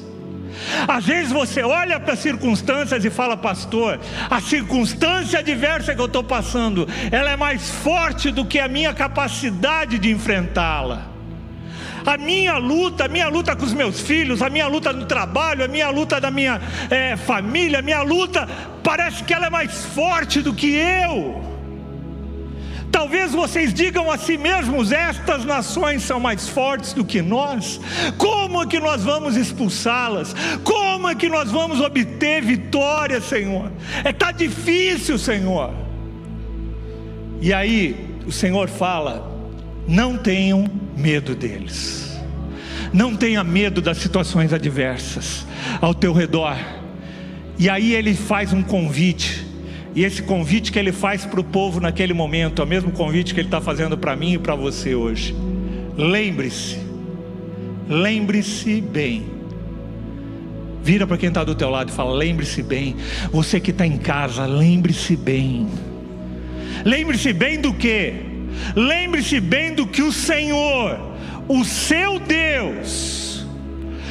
às 0.87 1.05
vezes 1.05 1.33
você 1.33 1.63
olha 1.63 1.99
para 2.01 2.15
as 2.15 2.19
circunstâncias 2.19 3.05
e 3.05 3.11
fala, 3.11 3.37
pastor, 3.37 4.01
a 4.31 4.41
circunstância 4.41 5.39
adversa 5.39 5.95
que 5.95 6.01
eu 6.01 6.07
estou 6.07 6.25
passando, 6.25 6.89
ela 7.11 7.31
é 7.31 7.37
mais 7.37 7.71
forte 7.71 8.31
do 8.31 8.45
que 8.45 8.59
a 8.59 8.69
minha 8.69 8.93
capacidade 8.93 9.99
de 9.99 10.11
enfrentá-la. 10.11 11.15
A 12.07 12.19
minha 12.19 12.59
luta, 12.59 13.07
a 13.07 13.09
minha 13.09 13.29
luta 13.29 13.57
com 13.57 13.65
os 13.65 13.73
meus 13.73 14.01
filhos, 14.01 14.43
a 14.43 14.51
minha 14.51 14.67
luta 14.67 14.93
no 14.93 15.07
trabalho, 15.07 15.65
a 15.65 15.69
minha 15.69 15.89
luta 15.89 16.21
da 16.21 16.31
minha 16.31 16.61
é, 16.91 17.17
família, 17.17 17.79
a 17.79 17.83
minha 17.83 18.03
luta, 18.03 18.47
parece 18.83 19.25
que 19.25 19.33
ela 19.33 19.47
é 19.47 19.51
mais 19.51 19.85
forte 19.87 20.43
do 20.43 20.53
que 20.53 20.75
eu. 20.75 21.54
Talvez 22.95 23.33
vocês 23.33 23.75
digam 23.75 24.09
a 24.09 24.16
si 24.16 24.39
mesmos: 24.39 24.93
estas 24.93 25.45
nações 25.45 26.05
são 26.05 26.21
mais 26.21 26.49
fortes 26.49 26.93
do 26.93 27.05
que 27.05 27.21
nós. 27.21 27.81
Como 28.16 28.62
é 28.62 28.66
que 28.69 28.79
nós 28.79 29.03
vamos 29.03 29.37
expulsá-las? 29.37 30.33
Como 30.62 31.09
é 31.09 31.15
que 31.16 31.29
nós 31.29 31.51
vamos 31.51 31.81
obter 31.81 32.41
vitória, 32.41 33.21
Senhor? 33.21 33.73
É 34.05 34.12
tá 34.12 34.31
difícil, 34.31 35.19
Senhor. 35.19 35.75
E 37.41 37.53
aí 37.53 38.16
o 38.25 38.31
Senhor 38.31 38.69
fala: 38.69 39.29
não 39.89 40.16
tenham 40.16 40.65
medo 40.97 41.35
deles. 41.35 42.16
Não 42.93 43.16
tenha 43.16 43.43
medo 43.43 43.83
das 43.83 43.99
situações 43.99 44.53
adversas 44.53 45.45
ao 45.81 45.93
teu 45.93 46.12
redor. 46.12 46.57
E 47.59 47.69
aí 47.69 47.93
ele 47.93 48.15
faz 48.15 48.53
um 48.53 48.62
convite 48.62 49.45
e 49.95 50.05
esse 50.05 50.23
convite 50.23 50.73
que 50.73 50.79
ele 50.79 50.91
faz 50.91 51.25
para 51.25 51.41
o 51.41 51.45
povo 51.45 51.81
naquele 51.81 52.12
momento, 52.12 52.61
é 52.61 52.65
o 52.65 52.69
mesmo 52.69 52.91
convite 52.91 53.33
que 53.33 53.41
ele 53.41 53.47
está 53.47 53.61
fazendo 53.61 53.97
para 53.97 54.16
mim 54.16 54.33
e 54.33 54.39
para 54.39 54.55
você 54.55 54.95
hoje. 54.95 55.35
Lembre-se, 55.97 56.79
lembre-se 57.89 58.81
bem. 58.81 59.25
Vira 60.83 61.07
para 61.07 61.16
quem 61.16 61.29
está 61.29 61.45
do 61.45 61.55
teu 61.55 61.71
lado 61.71 61.91
e 61.91 61.93
fala: 61.93 62.12
lembre-se 62.12 62.62
bem. 62.62 62.97
Você 63.31 63.61
que 63.61 63.71
está 63.71 63.87
em 63.87 63.97
casa, 63.97 64.45
lembre-se 64.47 65.16
bem. 65.16 65.69
Lembre-se 66.85 67.33
bem 67.33 67.61
do 67.61 67.73
que? 67.73 68.12
Lembre-se 68.75 69.41
bem 69.41 69.75
do 69.75 69.87
que 69.87 70.03
o 70.03 70.12
Senhor, 70.12 70.99
o 71.49 71.65
seu 71.65 72.19
Deus, 72.19 73.47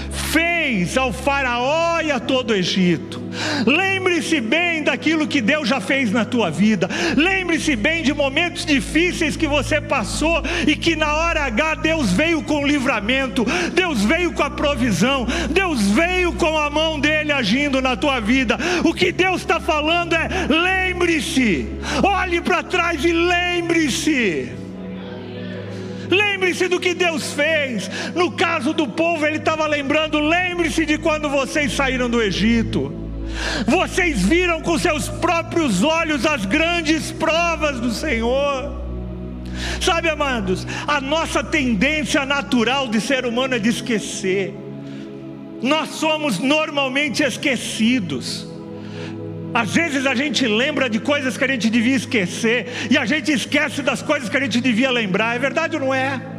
fez 0.10 0.98
ao 0.98 1.12
Faraó 1.12 2.02
e 2.02 2.12
a 2.12 2.20
todo 2.20 2.52
o 2.52 2.56
Egito. 2.56 3.23
Lembre-se 3.66 4.40
bem 4.40 4.84
daquilo 4.84 5.28
que 5.28 5.42
Deus 5.42 5.68
já 5.68 5.80
fez 5.80 6.12
na 6.12 6.26
tua 6.26 6.50
vida. 6.50 6.90
Lembre-se 7.16 7.76
bem 7.76 8.04
de 8.04 8.14
momentos 8.14 8.66
difíceis 8.66 9.36
que 9.36 9.48
você 9.48 9.82
passou 9.82 10.42
e 10.68 10.76
que 10.76 10.96
na 10.96 11.14
hora 11.14 11.46
H 11.46 11.76
Deus 11.76 12.12
veio 12.12 12.42
com 12.44 12.66
livramento, 12.66 13.46
Deus 13.74 14.04
veio 14.04 14.32
com 14.34 14.44
a 14.44 14.50
provisão, 14.50 15.26
Deus 15.50 15.82
veio 15.90 16.34
com 16.34 16.58
a 16.58 16.70
mão 16.70 17.00
dele 17.00 17.32
agindo 17.32 17.82
na 17.82 17.96
tua 17.96 18.20
vida. 18.20 18.58
O 18.84 18.94
que 18.94 19.12
Deus 19.12 19.42
está 19.42 19.60
falando 19.60 20.14
é: 20.14 20.28
lembre-se, 20.50 21.68
olhe 22.04 22.42
para 22.42 22.64
trás 22.64 23.04
e 23.04 23.12
lembre-se. 23.12 24.52
Lembre-se 26.10 26.68
do 26.68 26.80
que 26.80 26.94
Deus 26.94 27.34
fez. 27.34 27.90
No 28.14 28.32
caso 28.32 28.74
do 28.74 28.88
povo, 28.88 29.26
ele 29.26 29.38
estava 29.38 29.66
lembrando: 29.66 30.20
lembre-se 30.20 30.86
de 30.86 30.98
quando 30.98 31.30
vocês 31.30 31.74
saíram 31.74 32.10
do 32.10 32.22
Egito. 32.22 33.03
Vocês 33.66 34.22
viram 34.22 34.62
com 34.62 34.78
seus 34.78 35.08
próprios 35.10 35.84
olhos 35.84 36.26
as 36.26 36.46
grandes 36.46 37.12
provas 37.12 37.80
do 37.80 37.92
Senhor. 37.92 38.82
Sabe, 39.82 40.10
amados, 40.10 40.66
a 40.88 41.00
nossa 41.00 41.44
tendência 41.44 42.26
natural 42.26 42.88
de 42.88 43.00
ser 43.00 43.26
humano 43.26 43.56
é 43.56 43.60
de 43.60 43.70
esquecer. 43.70 44.54
Nós 45.62 45.90
somos 45.90 46.40
normalmente 46.40 47.24
esquecidos. 47.24 48.48
Às 49.54 49.74
vezes 49.74 50.06
a 50.08 50.16
gente 50.16 50.48
lembra 50.48 50.90
de 50.90 51.00
coisas 51.00 51.38
que 51.38 51.44
a 51.44 51.48
gente 51.48 51.70
devia 51.70 51.96
esquecer, 51.96 52.68
e 52.90 52.98
a 52.98 53.06
gente 53.06 53.32
esquece 53.32 53.82
das 53.84 54.02
coisas 54.02 54.28
que 54.28 54.36
a 54.36 54.40
gente 54.40 54.60
devia 54.60 54.90
lembrar, 54.90 55.36
é 55.36 55.40
verdade 55.40 55.76
ou 55.76 55.82
não 55.82 55.94
é? 55.94 56.33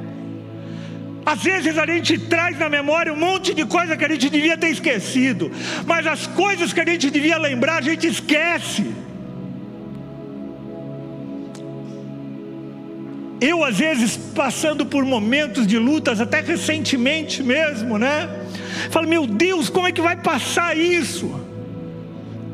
Às 1.25 1.43
vezes 1.43 1.79
a 1.79 1.87
gente 1.87 2.19
traz 2.19 2.59
na 2.59 2.69
memória 2.69 3.13
um 3.13 3.17
monte 3.17 3.55
de 3.55 3.65
coisa 3.65 3.97
que 3.97 4.05
a 4.05 4.09
gente 4.09 4.29
devia 4.29 4.59
ter 4.59 4.69
esquecido, 4.69 5.51
mas 5.87 6.07
as 6.07 6.27
coisas 6.27 6.73
que 6.73 6.81
a 6.81 6.85
gente 6.85 7.11
devia 7.11 7.39
lembrar 7.39 7.79
a 7.79 7.81
gente 7.81 8.07
esquece. 8.07 8.85
Eu, 13.41 13.65
às 13.65 13.79
vezes, 13.79 14.17
passando 14.17 14.87
por 14.87 15.05
momentos 15.05 15.67
de 15.67 15.79
lutas, 15.79 16.21
até 16.21 16.41
recentemente 16.41 17.43
mesmo, 17.43 17.99
né? 17.99 18.29
Falo, 18.91 19.09
meu 19.09 19.27
Deus, 19.27 19.69
como 19.69 19.87
é 19.87 19.93
que 19.93 20.01
vai 20.01 20.17
passar 20.17 20.77
isso? 20.77 21.31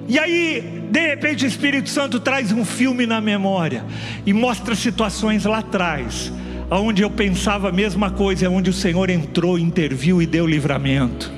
E 0.08 0.18
aí, 0.18 0.82
de 0.90 1.00
repente, 1.06 1.44
o 1.44 1.48
Espírito 1.48 1.88
Santo 1.88 2.18
traz 2.18 2.50
um 2.50 2.64
filme 2.64 3.06
na 3.06 3.20
memória 3.20 3.84
e 4.26 4.32
mostra 4.32 4.74
situações 4.74 5.44
lá 5.44 5.58
atrás, 5.58 6.32
onde 6.78 7.02
eu 7.02 7.10
pensava 7.10 7.68
a 7.68 7.72
mesma 7.72 8.10
coisa, 8.10 8.48
onde 8.48 8.70
o 8.70 8.72
Senhor 8.72 9.10
entrou, 9.10 9.58
interviu 9.58 10.22
e 10.22 10.26
deu 10.26 10.46
livramento. 10.46 11.32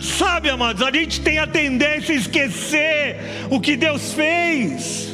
Sabe, 0.00 0.48
amados, 0.48 0.82
a 0.82 0.90
gente 0.90 1.20
tem 1.20 1.38
a 1.38 1.46
tendência 1.46 2.14
a 2.14 2.18
esquecer 2.18 3.16
o 3.50 3.60
que 3.60 3.76
Deus 3.76 4.12
fez. 4.12 5.12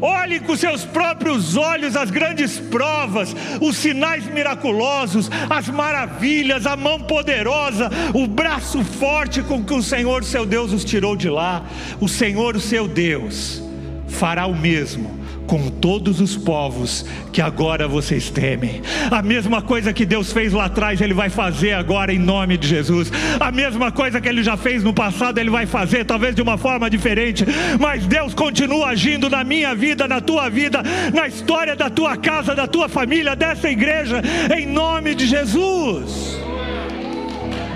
Olhe 0.00 0.40
com 0.40 0.54
seus 0.56 0.84
próprios 0.84 1.56
olhos 1.56 1.96
as 1.96 2.10
grandes 2.10 2.58
provas, 2.58 3.34
os 3.60 3.76
sinais 3.76 4.26
miraculosos, 4.26 5.30
as 5.48 5.68
maravilhas, 5.68 6.66
a 6.66 6.76
mão 6.76 7.00
poderosa, 7.00 7.90
o 8.12 8.26
braço 8.26 8.82
forte 8.84 9.42
com 9.42 9.64
que 9.64 9.72
o 9.72 9.82
Senhor, 9.82 10.24
seu 10.24 10.44
Deus, 10.44 10.72
os 10.72 10.84
tirou 10.84 11.16
de 11.16 11.30
lá. 11.30 11.64
O 12.00 12.08
Senhor, 12.08 12.60
seu 12.60 12.86
Deus, 12.86 13.62
fará 14.08 14.46
o 14.46 14.54
mesmo 14.54 15.23
com 15.46 15.68
todos 15.68 16.20
os 16.20 16.36
povos 16.36 17.04
que 17.32 17.40
agora 17.40 17.86
vocês 17.86 18.30
temem. 18.30 18.82
A 19.10 19.22
mesma 19.22 19.62
coisa 19.62 19.92
que 19.92 20.04
Deus 20.04 20.32
fez 20.32 20.52
lá 20.52 20.66
atrás, 20.66 21.00
Ele 21.00 21.14
vai 21.14 21.28
fazer 21.28 21.72
agora 21.72 22.12
em 22.12 22.18
nome 22.18 22.56
de 22.56 22.66
Jesus. 22.66 23.10
A 23.38 23.50
mesma 23.50 23.92
coisa 23.92 24.20
que 24.20 24.28
Ele 24.28 24.42
já 24.42 24.56
fez 24.56 24.82
no 24.82 24.92
passado, 24.92 25.38
Ele 25.38 25.50
vai 25.50 25.66
fazer, 25.66 26.04
talvez 26.04 26.34
de 26.34 26.42
uma 26.42 26.56
forma 26.56 26.88
diferente, 26.88 27.44
mas 27.78 28.06
Deus 28.06 28.34
continua 28.34 28.88
agindo 28.88 29.28
na 29.28 29.44
minha 29.44 29.74
vida, 29.74 30.08
na 30.08 30.20
tua 30.20 30.48
vida, 30.48 30.82
na 31.12 31.28
história 31.28 31.76
da 31.76 31.90
tua 31.90 32.16
casa, 32.16 32.54
da 32.54 32.66
tua 32.66 32.88
família, 32.88 33.36
dessa 33.36 33.68
igreja, 33.68 34.22
em 34.56 34.66
nome 34.66 35.14
de 35.14 35.26
Jesus. 35.26 36.38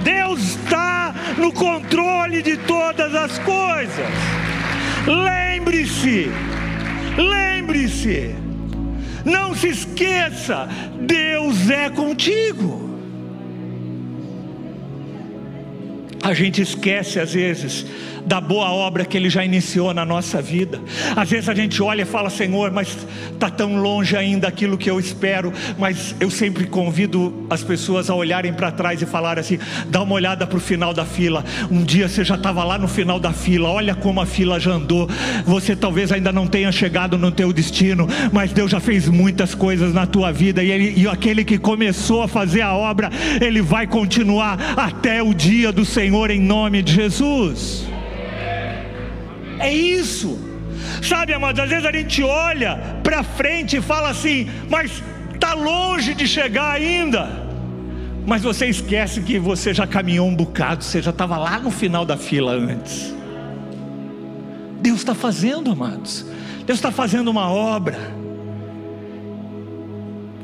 Deus 0.03 0.40
está 0.40 1.15
no 1.36 1.53
controle 1.53 2.43
de 2.43 2.57
todas 2.57 3.15
as 3.15 3.39
coisas. 3.40 4.07
Lembre-se, 5.07 6.31
Lembre-se, 7.19 8.35
não 9.24 9.55
se 9.55 9.69
esqueça, 9.69 10.69
Deus 11.01 11.69
é 11.69 11.90
contigo. 11.90 12.89
A 16.23 16.32
gente 16.32 16.62
esquece 16.62 17.19
às 17.19 17.32
vezes 17.32 17.86
da 18.27 18.40
boa 18.40 18.70
obra 18.70 19.05
que 19.05 19.16
Ele 19.16 19.31
já 19.31 19.45
iniciou 19.45 19.93
na 19.95 20.05
nossa 20.05 20.40
vida. 20.40 20.81
Às 21.16 21.31
vezes 21.31 21.49
a 21.49 21.55
gente 21.55 21.82
olha 21.82 22.03
e 22.03 22.05
fala, 22.05 22.31
Senhor, 22.31 22.70
mas 22.70 22.97
está 23.32 23.51
tão 23.51 23.77
longe 23.81 24.16
ainda 24.16 24.49
aquilo 24.49 24.77
que 24.77 24.90
eu 24.90 24.99
espero. 24.99 25.53
Mas 25.78 26.15
eu 26.20 26.31
sempre 26.31 26.66
convido 26.66 27.47
as 27.51 27.62
pessoas 27.62 28.11
a 28.11 28.15
olharem 28.15 28.53
para 28.53 28.70
trás 28.70 29.01
e 29.03 29.07
falar 29.07 29.39
assim: 29.39 29.59
dá 29.89 30.03
uma 30.03 30.15
olhada 30.15 30.47
para 30.47 30.57
o 30.57 30.61
final 30.61 30.93
da 30.93 31.05
fila. 31.05 31.45
Um 31.70 31.82
dia 31.85 32.09
você 32.09 32.24
já 32.24 32.35
estava 32.35 32.65
lá 32.65 32.78
no 32.78 32.89
final 32.89 33.19
da 33.19 33.32
fila, 33.32 33.69
olha 33.69 33.95
como 33.95 34.20
a 34.20 34.27
fila 34.27 34.59
já 34.59 34.73
andou. 34.73 35.09
Você 35.45 35.74
talvez 35.77 36.12
ainda 36.12 36.32
não 36.32 36.47
tenha 36.47 36.70
chegado 36.73 37.19
no 37.19 37.31
teu 37.31 37.53
destino, 37.53 38.09
mas 38.32 38.53
Deus 38.53 38.70
já 38.70 38.81
fez 38.81 39.09
muitas 39.09 39.55
coisas 39.55 39.93
na 39.93 40.07
tua 40.07 40.32
vida 40.32 40.62
e, 40.62 40.70
ele, 40.70 40.95
e 40.97 41.09
aquele 41.09 41.45
que 41.45 41.59
começou 41.59 42.23
a 42.23 42.28
fazer 42.28 42.62
a 42.62 42.74
obra, 42.74 43.11
ele 43.40 43.62
vai 43.62 43.86
continuar 43.86 44.59
até 44.77 45.23
o 45.23 45.35
dia 45.35 45.73
do 45.73 45.85
Senhor 45.85 46.31
em 46.31 46.40
nome 46.40 46.82
de 46.82 46.95
Jesus. 46.95 47.97
É 49.59 49.72
isso. 49.72 50.39
Sabe, 51.02 51.32
amados, 51.32 51.60
às 51.60 51.68
vezes 51.68 51.85
a 51.85 51.93
gente 51.93 52.22
olha 52.22 52.76
para 53.02 53.22
frente 53.22 53.76
e 53.76 53.80
fala 53.80 54.10
assim, 54.10 54.48
mas 54.68 55.02
está 55.35 55.55
longe 55.55 56.14
de 56.14 56.26
chegar 56.26 56.72
ainda. 56.72 57.47
Mas 58.26 58.43
você 58.43 58.66
esquece 58.66 59.22
que 59.22 59.39
você 59.39 59.72
já 59.72 59.86
caminhou 59.86 60.28
um 60.28 60.35
bocado, 60.35 60.85
você 60.85 61.01
já 61.01 61.10
estava 61.10 61.39
lá 61.39 61.59
no 61.59 61.70
final 61.70 62.05
da 62.05 62.16
fila 62.16 62.52
antes. 62.52 63.14
Deus 64.80 64.98
está 64.98 65.14
fazendo, 65.14 65.72
amados. 65.72 66.26
Deus 66.66 66.78
está 66.78 66.93
fazendo 66.93 67.28
uma 67.28 67.51
obra. 67.51 67.98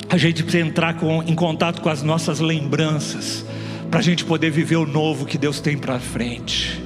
A 0.08 0.16
gente 0.16 0.42
precisa 0.42 0.64
entrar 0.64 0.94
com, 0.94 1.22
em 1.22 1.34
contato 1.34 1.82
com 1.82 1.88
as 1.88 2.02
nossas 2.02 2.40
lembranças, 2.40 3.44
para 3.90 4.00
a 4.00 4.02
gente 4.02 4.24
poder 4.24 4.50
viver 4.50 4.76
o 4.76 4.86
novo 4.86 5.26
que 5.26 5.36
Deus 5.36 5.60
tem 5.60 5.76
para 5.76 5.98
frente 5.98 6.83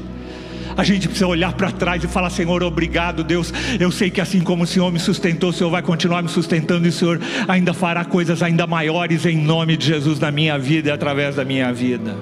a 0.78 0.84
gente 0.84 1.08
precisa 1.08 1.26
olhar 1.26 1.52
para 1.54 1.72
trás 1.72 2.04
e 2.04 2.06
falar: 2.06 2.30
Senhor, 2.30 2.62
obrigado, 2.62 3.24
Deus. 3.24 3.52
Eu 3.80 3.90
sei 3.90 4.10
que 4.10 4.20
assim 4.20 4.40
como 4.40 4.62
o 4.62 4.66
Senhor 4.66 4.92
me 4.92 5.00
sustentou, 5.00 5.50
o 5.50 5.52
Senhor 5.52 5.70
vai 5.70 5.82
continuar 5.82 6.22
me 6.22 6.28
sustentando 6.28 6.86
e 6.86 6.90
o 6.90 6.92
Senhor 6.92 7.20
ainda 7.48 7.74
fará 7.74 8.04
coisas 8.04 8.44
ainda 8.44 8.64
maiores 8.64 9.26
em 9.26 9.36
nome 9.36 9.76
de 9.76 9.86
Jesus 9.86 10.20
na 10.20 10.30
minha 10.30 10.56
vida 10.56 10.88
e 10.88 10.92
através 10.92 11.34
da 11.34 11.44
minha 11.44 11.72
vida. 11.72 12.16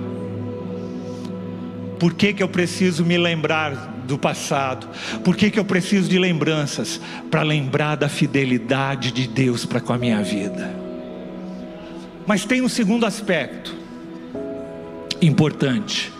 Por 1.98 2.14
que, 2.14 2.32
que 2.32 2.42
eu 2.42 2.48
preciso 2.48 3.04
me 3.04 3.18
lembrar 3.18 3.74
do 4.06 4.16
passado? 4.16 4.88
Por 5.22 5.36
que, 5.36 5.50
que 5.50 5.58
eu 5.58 5.64
preciso 5.64 6.08
de 6.08 6.18
lembranças? 6.18 6.98
Para 7.30 7.42
lembrar 7.42 7.96
da 7.96 8.08
fidelidade 8.08 9.12
de 9.12 9.28
Deus 9.28 9.66
para 9.66 9.80
com 9.80 9.92
a 9.92 9.98
minha 9.98 10.22
vida. 10.22 10.74
Mas 12.26 12.46
tem 12.46 12.62
um 12.62 12.68
segundo 12.70 13.04
aspecto 13.04 13.74
importante. 15.20 16.15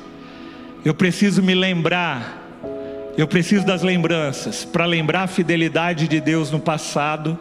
Eu 0.86 0.94
preciso 0.94 1.42
me 1.42 1.52
lembrar, 1.52 2.46
eu 3.18 3.26
preciso 3.26 3.66
das 3.66 3.82
lembranças, 3.82 4.64
para 4.64 4.86
lembrar 4.86 5.24
a 5.24 5.26
fidelidade 5.26 6.06
de 6.06 6.20
Deus 6.20 6.52
no 6.52 6.60
passado 6.60 7.36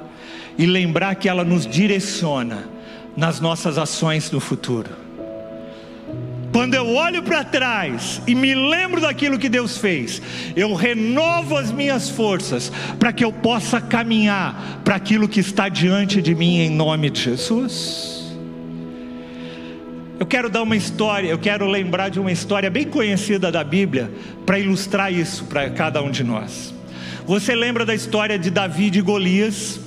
e 0.57 0.65
lembrar 0.65 1.13
que 1.13 1.29
ela 1.29 1.43
nos 1.43 1.67
direciona 1.67 2.67
nas 3.15 3.39
nossas 3.39 3.77
ações 3.77 4.31
no 4.31 4.39
futuro. 4.39 4.89
Quando 6.51 6.73
eu 6.73 6.87
olho 6.95 7.21
para 7.21 7.43
trás 7.43 8.19
e 8.25 8.33
me 8.33 8.55
lembro 8.55 8.99
daquilo 8.99 9.37
que 9.37 9.47
Deus 9.47 9.77
fez, 9.77 10.19
eu 10.55 10.73
renovo 10.73 11.55
as 11.55 11.71
minhas 11.71 12.09
forças 12.09 12.71
para 12.97 13.13
que 13.13 13.23
eu 13.23 13.31
possa 13.31 13.79
caminhar 13.79 14.81
para 14.83 14.95
aquilo 14.95 15.29
que 15.29 15.39
está 15.39 15.69
diante 15.69 16.19
de 16.19 16.33
mim 16.33 16.61
em 16.61 16.71
nome 16.71 17.11
de 17.11 17.21
Jesus. 17.21 18.24
Eu 20.17 20.25
quero 20.25 20.49
dar 20.49 20.63
uma 20.63 20.77
história, 20.77 21.27
eu 21.27 21.37
quero 21.37 21.67
lembrar 21.67 22.07
de 22.07 22.21
uma 22.21 22.31
história 22.31 22.69
bem 22.69 22.85
conhecida 22.85 23.51
da 23.51 23.65
Bíblia 23.65 24.09
para 24.45 24.57
ilustrar 24.57 25.11
isso 25.11 25.43
para 25.45 25.69
cada 25.69 26.01
um 26.01 26.09
de 26.09 26.23
nós. 26.23 26.73
Você 27.25 27.53
lembra 27.53 27.85
da 27.85 27.93
história 27.93 28.39
de 28.39 28.49
Davi 28.49 28.89
e 28.93 29.01
Golias? 29.01 29.77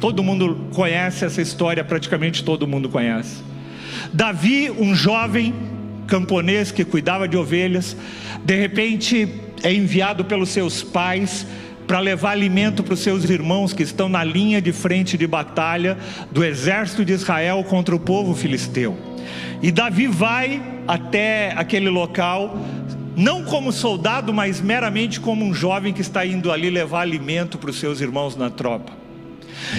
Todo 0.00 0.22
mundo 0.22 0.68
conhece 0.72 1.24
essa 1.24 1.42
história, 1.42 1.82
praticamente 1.82 2.44
todo 2.44 2.68
mundo 2.68 2.88
conhece. 2.88 3.42
Davi, 4.12 4.70
um 4.70 4.94
jovem 4.94 5.52
camponês 6.06 6.70
que 6.70 6.84
cuidava 6.84 7.26
de 7.26 7.36
ovelhas, 7.36 7.96
de 8.44 8.54
repente 8.54 9.28
é 9.64 9.72
enviado 9.74 10.24
pelos 10.24 10.50
seus 10.50 10.84
pais 10.84 11.44
para 11.84 11.98
levar 11.98 12.30
alimento 12.30 12.84
para 12.84 12.94
os 12.94 13.00
seus 13.00 13.28
irmãos 13.28 13.72
que 13.72 13.82
estão 13.82 14.08
na 14.08 14.22
linha 14.22 14.62
de 14.62 14.72
frente 14.72 15.18
de 15.18 15.26
batalha 15.26 15.98
do 16.30 16.44
exército 16.44 17.04
de 17.04 17.12
Israel 17.12 17.64
contra 17.64 17.94
o 17.94 17.98
povo 17.98 18.34
filisteu. 18.36 19.11
E 19.62 19.70
Davi 19.70 20.06
vai 20.06 20.62
até 20.86 21.52
aquele 21.56 21.88
local, 21.88 22.56
não 23.16 23.44
como 23.44 23.72
soldado, 23.72 24.32
mas 24.32 24.60
meramente 24.60 25.20
como 25.20 25.44
um 25.44 25.54
jovem 25.54 25.92
que 25.92 26.00
está 26.00 26.24
indo 26.24 26.50
ali 26.50 26.70
levar 26.70 27.02
alimento 27.02 27.58
para 27.58 27.70
os 27.70 27.78
seus 27.78 28.00
irmãos 28.00 28.36
na 28.36 28.50
tropa. 28.50 28.92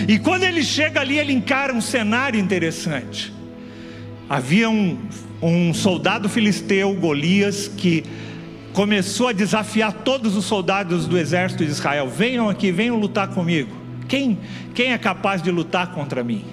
E 0.08 0.18
quando 0.20 0.44
ele 0.44 0.64
chega 0.64 1.02
ali, 1.02 1.18
ele 1.18 1.34
encara 1.34 1.74
um 1.74 1.82
cenário 1.82 2.40
interessante. 2.40 3.34
Havia 4.30 4.70
um, 4.70 4.98
um 5.42 5.74
soldado 5.74 6.30
filisteu, 6.30 6.94
Golias, 6.94 7.68
que 7.68 8.04
começou 8.72 9.28
a 9.28 9.34
desafiar 9.34 9.92
todos 9.92 10.36
os 10.36 10.46
soldados 10.46 11.08
do 11.08 11.18
exército 11.18 11.66
de 11.66 11.72
Israel: 11.72 12.08
venham 12.08 12.50
aqui, 12.50 12.72
venham 12.72 12.98
lutar 12.98 13.28
comigo. 13.30 13.70
Quem, 14.08 14.40
quem 14.74 14.92
é 14.94 14.98
capaz 14.98 15.42
de 15.42 15.52
lutar 15.52 15.92
contra 15.92 16.24
mim? 16.24 16.44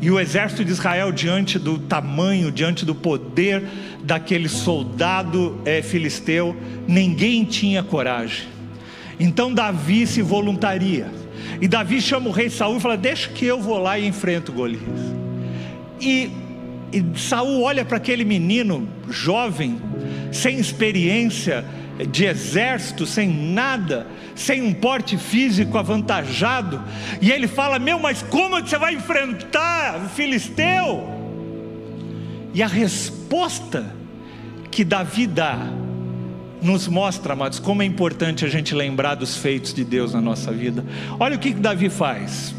E 0.00 0.10
o 0.10 0.20
exército 0.20 0.64
de 0.64 0.72
Israel, 0.72 1.10
diante 1.10 1.58
do 1.58 1.78
tamanho, 1.78 2.52
diante 2.52 2.84
do 2.84 2.94
poder 2.94 3.64
daquele 4.02 4.48
soldado 4.48 5.60
é, 5.64 5.80
filisteu, 5.80 6.54
ninguém 6.86 7.44
tinha 7.44 7.82
coragem. 7.82 8.46
Então 9.18 9.52
Davi 9.52 10.06
se 10.06 10.20
voluntaria. 10.20 11.10
E 11.60 11.66
Davi 11.66 12.00
chama 12.00 12.28
o 12.28 12.32
rei 12.32 12.50
Saul 12.50 12.76
e 12.76 12.80
fala: 12.80 12.96
Deixa 12.96 13.28
que 13.30 13.46
eu 13.46 13.60
vou 13.60 13.78
lá 13.78 13.98
e 13.98 14.06
enfrento 14.06 14.52
Golias. 14.52 14.82
E, 16.00 16.30
e 16.92 17.18
Saul 17.18 17.62
olha 17.62 17.84
para 17.84 17.96
aquele 17.96 18.24
menino 18.24 18.86
jovem, 19.08 19.80
sem 20.30 20.58
experiência, 20.58 21.64
de 22.04 22.24
exército, 22.24 23.06
sem 23.06 23.28
nada, 23.28 24.06
sem 24.34 24.62
um 24.62 24.74
porte 24.74 25.16
físico 25.16 25.78
avantajado, 25.78 26.82
e 27.20 27.30
ele 27.30 27.46
fala: 27.46 27.78
Meu, 27.78 27.98
mas 27.98 28.22
como 28.22 28.56
é 28.56 28.62
você 28.62 28.78
vai 28.78 28.94
enfrentar 28.94 30.04
o 30.04 30.08
filisteu? 30.08 31.08
E 32.52 32.62
a 32.62 32.66
resposta 32.66 33.94
que 34.70 34.84
Davi 34.84 35.26
dá 35.26 35.58
nos 36.62 36.88
mostra, 36.88 37.34
amados, 37.34 37.58
como 37.58 37.82
é 37.82 37.84
importante 37.84 38.44
a 38.44 38.48
gente 38.48 38.74
lembrar 38.74 39.14
dos 39.14 39.36
feitos 39.36 39.72
de 39.72 39.84
Deus 39.84 40.12
na 40.12 40.20
nossa 40.20 40.50
vida. 40.52 40.84
Olha 41.18 41.36
o 41.36 41.38
que, 41.38 41.52
que 41.52 41.60
Davi 41.60 41.88
faz. 41.88 42.54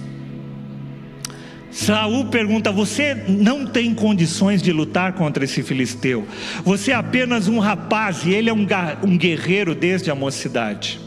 Saul 1.71 2.25
pergunta: 2.25 2.71
Você 2.71 3.15
não 3.27 3.65
tem 3.65 3.93
condições 3.93 4.61
de 4.61 4.71
lutar 4.71 5.13
contra 5.13 5.43
esse 5.43 5.61
filisteu? 5.61 6.25
Você 6.63 6.91
é 6.91 6.95
apenas 6.95 7.47
um 7.47 7.59
rapaz 7.59 8.23
e 8.25 8.33
ele 8.33 8.49
é 8.49 8.53
um, 8.53 9.17
guerreiro 9.17 9.75
desde 9.75 10.09
a 10.09 10.15
mocidade. 10.15 10.99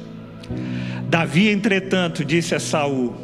Davi, 1.09 1.49
entretanto, 1.49 2.25
disse 2.25 2.55
a 2.55 2.61
Saul: 2.61 3.15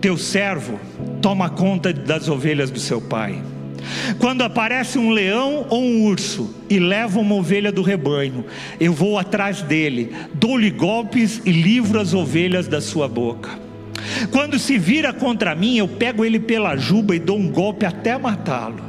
Teu 0.00 0.16
servo 0.16 0.78
toma 1.20 1.48
conta 1.48 1.92
das 1.92 2.28
ovelhas 2.28 2.70
do 2.70 2.78
seu 2.78 3.00
pai. 3.00 3.40
Quando 4.18 4.42
aparece 4.42 4.98
um 4.98 5.10
leão 5.10 5.66
ou 5.68 5.82
um 5.82 6.04
urso 6.04 6.54
e 6.70 6.78
leva 6.78 7.18
uma 7.18 7.34
ovelha 7.34 7.72
do 7.72 7.82
rebanho, 7.82 8.44
eu 8.78 8.92
vou 8.92 9.18
atrás 9.18 9.60
dele, 9.62 10.12
dou-lhe 10.34 10.70
golpes 10.70 11.42
e 11.44 11.50
livro 11.50 12.00
as 12.00 12.14
ovelhas 12.14 12.68
da 12.68 12.80
sua 12.80 13.08
boca. 13.08 13.71
Quando 14.30 14.58
se 14.58 14.78
vira 14.78 15.12
contra 15.12 15.54
mim, 15.54 15.76
eu 15.76 15.88
pego 15.88 16.24
ele 16.24 16.38
pela 16.40 16.76
juba 16.76 17.14
e 17.14 17.18
dou 17.18 17.38
um 17.38 17.48
golpe 17.48 17.86
até 17.86 18.16
matá-lo. 18.18 18.82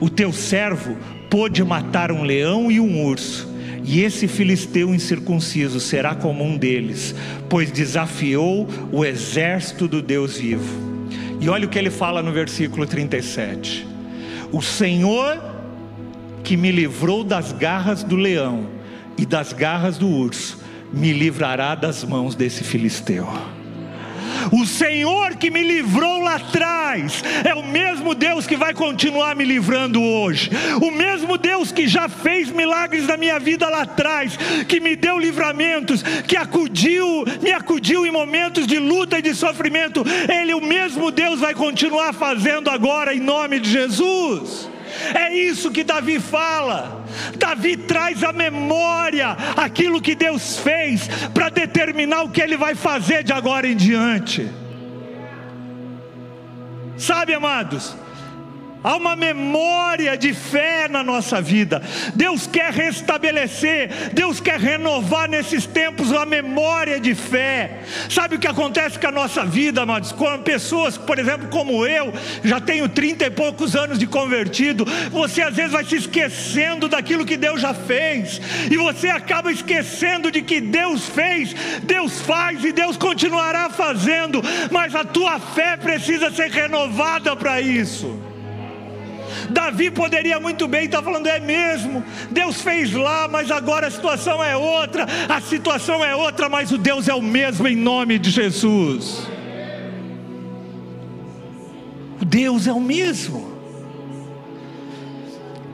O 0.00 0.10
teu 0.10 0.32
servo 0.32 0.96
pôde 1.30 1.62
matar 1.64 2.12
um 2.12 2.22
leão 2.22 2.70
e 2.70 2.78
um 2.78 3.04
urso, 3.04 3.48
e 3.84 4.00
esse 4.02 4.28
filisteu 4.28 4.94
incircunciso 4.94 5.80
será 5.80 6.14
como 6.14 6.44
um 6.44 6.56
deles, 6.56 7.14
pois 7.48 7.70
desafiou 7.70 8.68
o 8.92 9.04
exército 9.04 9.88
do 9.88 10.02
Deus 10.02 10.38
vivo. 10.38 10.86
E 11.40 11.48
olha 11.48 11.66
o 11.66 11.68
que 11.68 11.78
ele 11.78 11.90
fala 11.90 12.22
no 12.22 12.32
versículo 12.32 12.86
37. 12.86 13.86
O 14.52 14.62
Senhor 14.62 15.56
que 16.46 16.56
me 16.56 16.70
livrou 16.70 17.24
das 17.24 17.50
garras 17.50 18.04
do 18.04 18.14
leão 18.14 18.68
e 19.18 19.26
das 19.26 19.52
garras 19.52 19.98
do 19.98 20.08
urso, 20.08 20.60
me 20.92 21.12
livrará 21.12 21.74
das 21.74 22.04
mãos 22.04 22.36
desse 22.36 22.62
filisteu. 22.62 23.26
O 24.52 24.66
Senhor 24.66 25.36
que 25.36 25.50
me 25.50 25.62
livrou 25.62 26.20
lá 26.20 26.36
atrás 26.36 27.22
é 27.44 27.54
o 27.54 27.62
mesmo 27.62 28.14
Deus 28.14 28.46
que 28.46 28.56
vai 28.56 28.72
continuar 28.74 29.34
me 29.34 29.44
livrando 29.44 30.02
hoje. 30.02 30.50
O 30.80 30.90
mesmo 30.90 31.36
Deus 31.36 31.72
que 31.72 31.86
já 31.86 32.08
fez 32.08 32.50
milagres 32.50 33.06
na 33.06 33.16
minha 33.16 33.38
vida 33.38 33.68
lá 33.68 33.82
atrás, 33.82 34.36
que 34.68 34.80
me 34.80 34.96
deu 34.96 35.18
livramentos, 35.18 36.02
que 36.26 36.36
acudiu, 36.36 37.24
me 37.42 37.52
acudiu 37.52 38.06
em 38.06 38.10
momentos 38.10 38.66
de 38.66 38.78
luta 38.78 39.18
e 39.18 39.22
de 39.22 39.34
sofrimento. 39.34 40.04
Ele, 40.28 40.54
o 40.54 40.60
mesmo 40.60 41.10
Deus, 41.10 41.40
vai 41.40 41.54
continuar 41.54 42.12
fazendo 42.12 42.70
agora 42.70 43.14
em 43.14 43.20
nome 43.20 43.60
de 43.60 43.70
Jesus. 43.70 44.68
É 45.14 45.34
isso 45.34 45.70
que 45.70 45.84
Davi 45.84 46.18
fala. 46.18 47.05
Davi 47.38 47.76
traz 47.76 48.22
à 48.22 48.32
memória 48.32 49.36
aquilo 49.56 50.00
que 50.00 50.14
Deus 50.14 50.58
fez 50.58 51.08
para 51.32 51.48
determinar 51.48 52.22
o 52.22 52.30
que 52.30 52.40
ele 52.40 52.56
vai 52.56 52.74
fazer 52.74 53.22
de 53.22 53.32
agora 53.32 53.66
em 53.66 53.76
diante. 53.76 54.50
Sabe, 56.96 57.34
amados? 57.34 57.94
Há 58.86 58.94
uma 58.94 59.16
memória 59.16 60.16
de 60.16 60.32
fé 60.32 60.86
na 60.88 61.02
nossa 61.02 61.42
vida. 61.42 61.82
Deus 62.14 62.46
quer 62.46 62.72
restabelecer, 62.72 63.90
Deus 64.12 64.38
quer 64.38 64.60
renovar 64.60 65.28
nesses 65.28 65.66
tempos 65.66 66.12
a 66.12 66.24
memória 66.24 67.00
de 67.00 67.12
fé. 67.12 67.80
Sabe 68.08 68.36
o 68.36 68.38
que 68.38 68.46
acontece 68.46 68.96
com 68.96 69.08
a 69.08 69.10
nossa 69.10 69.44
vida, 69.44 69.82
amados? 69.82 70.12
Com 70.12 70.38
pessoas, 70.38 70.96
por 70.96 71.18
exemplo, 71.18 71.48
como 71.48 71.84
eu, 71.84 72.12
já 72.44 72.60
tenho 72.60 72.88
trinta 72.88 73.26
e 73.26 73.30
poucos 73.30 73.74
anos 73.74 73.98
de 73.98 74.06
convertido, 74.06 74.84
você 75.10 75.42
às 75.42 75.56
vezes 75.56 75.72
vai 75.72 75.84
se 75.84 75.96
esquecendo 75.96 76.88
daquilo 76.88 77.26
que 77.26 77.36
Deus 77.36 77.60
já 77.60 77.74
fez, 77.74 78.40
e 78.70 78.76
você 78.76 79.08
acaba 79.08 79.50
esquecendo 79.50 80.30
de 80.30 80.42
que 80.42 80.60
Deus 80.60 81.08
fez, 81.08 81.52
Deus 81.82 82.20
faz 82.20 82.62
e 82.62 82.70
Deus 82.70 82.96
continuará 82.96 83.68
fazendo, 83.68 84.40
mas 84.70 84.94
a 84.94 85.02
tua 85.02 85.40
fé 85.40 85.76
precisa 85.76 86.30
ser 86.30 86.52
renovada 86.52 87.34
para 87.34 87.60
isso. 87.60 88.35
Davi 89.50 89.90
poderia 89.90 90.38
muito 90.40 90.66
bem 90.66 90.86
estar 90.86 91.02
falando, 91.02 91.26
é 91.26 91.40
mesmo, 91.40 92.04
Deus 92.30 92.60
fez 92.60 92.92
lá, 92.92 93.28
mas 93.28 93.50
agora 93.50 93.86
a 93.86 93.90
situação 93.90 94.42
é 94.42 94.56
outra, 94.56 95.06
a 95.28 95.40
situação 95.40 96.04
é 96.04 96.14
outra, 96.14 96.48
mas 96.48 96.70
o 96.72 96.78
Deus 96.78 97.08
é 97.08 97.14
o 97.14 97.22
mesmo 97.22 97.66
em 97.68 97.76
nome 97.76 98.18
de 98.18 98.30
Jesus. 98.30 99.26
O 102.20 102.24
Deus 102.24 102.66
é 102.66 102.72
o 102.72 102.80
mesmo. 102.80 103.45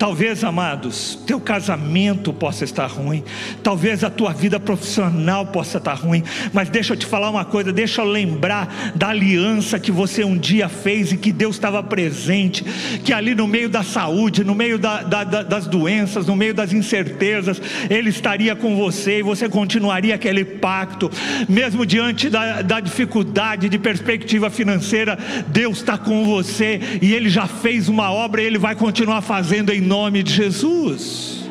Talvez, 0.02 0.42
amados, 0.42 1.16
teu 1.24 1.38
casamento 1.38 2.32
possa 2.32 2.64
estar 2.64 2.88
ruim, 2.88 3.22
talvez 3.62 4.02
a 4.02 4.10
tua 4.10 4.32
vida 4.32 4.58
profissional 4.58 5.46
possa 5.46 5.78
estar 5.78 5.94
ruim, 5.94 6.24
mas 6.52 6.68
deixa 6.68 6.94
eu 6.94 6.96
te 6.96 7.06
falar 7.06 7.30
uma 7.30 7.44
coisa, 7.44 7.72
deixa 7.72 8.02
eu 8.02 8.06
lembrar 8.06 8.92
da 8.96 9.10
aliança 9.10 9.78
que 9.78 9.92
você 9.92 10.24
um 10.24 10.36
dia 10.36 10.68
fez 10.68 11.12
e 11.12 11.16
que 11.16 11.30
Deus 11.30 11.54
estava 11.54 11.80
presente, 11.84 12.64
que 13.04 13.12
ali 13.12 13.32
no 13.32 13.46
meio 13.46 13.68
da 13.68 13.84
saúde, 13.84 14.42
no 14.42 14.56
meio 14.56 14.76
da, 14.76 15.02
da, 15.02 15.22
da, 15.22 15.42
das 15.44 15.68
doenças, 15.68 16.26
no 16.26 16.34
meio 16.34 16.52
das 16.52 16.72
incertezas, 16.72 17.62
Ele 17.88 18.10
estaria 18.10 18.56
com 18.56 18.74
você 18.74 19.20
e 19.20 19.22
você 19.22 19.48
continuaria 19.48 20.16
aquele 20.16 20.44
pacto, 20.44 21.12
mesmo 21.48 21.86
diante 21.86 22.28
da, 22.28 22.60
da 22.60 22.80
dificuldade 22.80 23.68
de 23.68 23.78
perspectiva 23.78 24.50
financeira, 24.50 25.16
Deus 25.46 25.76
está 25.76 25.96
com 25.96 26.24
você 26.24 26.98
e 27.00 27.14
Ele 27.14 27.28
já 27.28 27.46
fez 27.46 27.88
uma 27.88 28.10
obra 28.10 28.42
e 28.42 28.46
Ele 28.46 28.58
vai 28.58 28.74
continuar 28.74 29.22
fazendo 29.22 29.70
em 29.70 29.91
nome 29.92 30.22
de 30.22 30.32
Jesus. 30.32 31.44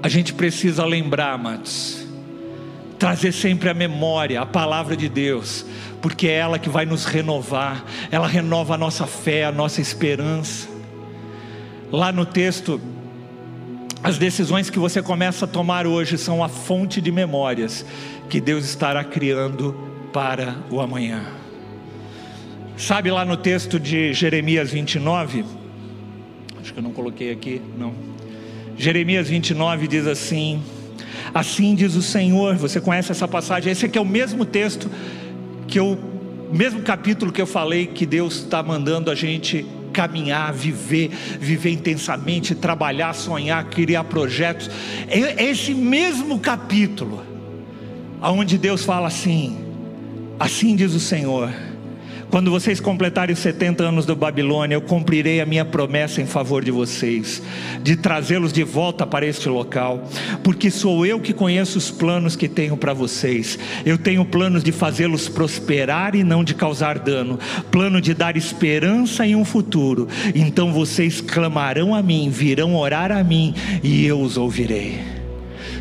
A 0.00 0.08
gente 0.08 0.32
precisa 0.32 0.84
lembrar, 0.84 1.32
amados, 1.32 2.06
trazer 2.96 3.32
sempre 3.32 3.68
a 3.68 3.74
memória, 3.74 4.40
a 4.40 4.46
palavra 4.46 4.96
de 4.96 5.08
Deus, 5.08 5.66
porque 6.00 6.28
é 6.28 6.34
ela 6.34 6.60
que 6.60 6.68
vai 6.68 6.86
nos 6.86 7.06
renovar, 7.06 7.84
ela 8.08 8.28
renova 8.28 8.74
a 8.74 8.78
nossa 8.78 9.04
fé, 9.04 9.46
a 9.46 9.50
nossa 9.50 9.80
esperança. 9.80 10.68
Lá 11.90 12.12
no 12.12 12.24
texto, 12.24 12.80
as 14.00 14.16
decisões 14.16 14.70
que 14.70 14.78
você 14.78 15.02
começa 15.02 15.44
a 15.44 15.48
tomar 15.48 15.88
hoje 15.88 16.16
são 16.16 16.44
a 16.44 16.48
fonte 16.48 17.00
de 17.00 17.10
memórias 17.10 17.84
que 18.30 18.40
Deus 18.40 18.64
estará 18.64 19.02
criando 19.02 19.74
para 20.12 20.54
o 20.70 20.80
amanhã. 20.80 21.43
Sabe 22.76 23.08
lá 23.08 23.24
no 23.24 23.36
texto 23.36 23.78
de 23.78 24.12
Jeremias 24.12 24.72
29? 24.72 25.44
Acho 26.60 26.72
que 26.72 26.78
eu 26.80 26.82
não 26.82 26.90
coloquei 26.90 27.30
aqui, 27.30 27.62
não. 27.78 27.94
Jeremias 28.76 29.28
29 29.28 29.86
diz 29.86 30.08
assim: 30.08 30.60
Assim 31.32 31.76
diz 31.76 31.94
o 31.94 32.02
Senhor. 32.02 32.56
Você 32.56 32.80
conhece 32.80 33.12
essa 33.12 33.28
passagem? 33.28 33.70
Esse 33.70 33.86
aqui 33.86 33.96
é 33.96 34.00
o 34.00 34.04
mesmo 34.04 34.44
texto 34.44 34.90
que 35.68 35.78
eu, 35.78 35.96
mesmo 36.52 36.82
capítulo 36.82 37.30
que 37.30 37.40
eu 37.40 37.46
falei 37.46 37.86
que 37.86 38.04
Deus 38.04 38.38
está 38.38 38.60
mandando 38.60 39.08
a 39.08 39.14
gente 39.14 39.64
caminhar, 39.92 40.52
viver, 40.52 41.10
viver 41.38 41.70
intensamente, 41.70 42.56
trabalhar, 42.56 43.12
sonhar, 43.14 43.64
criar 43.66 44.02
projetos. 44.02 44.68
É 45.06 45.44
esse 45.44 45.72
mesmo 45.72 46.40
capítulo, 46.40 47.22
aonde 48.20 48.58
Deus 48.58 48.84
fala 48.84 49.06
assim: 49.06 49.64
Assim 50.40 50.74
diz 50.74 50.92
o 50.92 51.00
Senhor 51.00 51.52
quando 52.34 52.50
vocês 52.50 52.80
completarem 52.80 53.32
os 53.32 53.38
70 53.38 53.84
anos 53.84 54.06
do 54.06 54.16
Babilônia, 54.16 54.74
eu 54.74 54.80
cumprirei 54.80 55.40
a 55.40 55.46
minha 55.46 55.64
promessa 55.64 56.20
em 56.20 56.26
favor 56.26 56.64
de 56.64 56.72
vocês, 56.72 57.40
de 57.80 57.94
trazê-los 57.94 58.52
de 58.52 58.64
volta 58.64 59.06
para 59.06 59.24
este 59.24 59.48
local, 59.48 60.02
porque 60.42 60.68
sou 60.68 61.06
eu 61.06 61.20
que 61.20 61.32
conheço 61.32 61.78
os 61.78 61.92
planos 61.92 62.34
que 62.34 62.48
tenho 62.48 62.76
para 62.76 62.92
vocês. 62.92 63.56
Eu 63.86 63.96
tenho 63.96 64.24
planos 64.24 64.64
de 64.64 64.72
fazê-los 64.72 65.28
prosperar 65.28 66.16
e 66.16 66.24
não 66.24 66.42
de 66.42 66.56
causar 66.56 66.98
dano, 66.98 67.38
plano 67.70 68.00
de 68.00 68.12
dar 68.12 68.36
esperança 68.36 69.24
em 69.24 69.36
um 69.36 69.44
futuro. 69.44 70.08
Então 70.34 70.72
vocês 70.72 71.20
clamarão 71.20 71.94
a 71.94 72.02
mim, 72.02 72.30
virão 72.30 72.74
orar 72.74 73.12
a 73.12 73.22
mim 73.22 73.54
e 73.80 74.04
eu 74.04 74.20
os 74.20 74.36
ouvirei. 74.36 75.13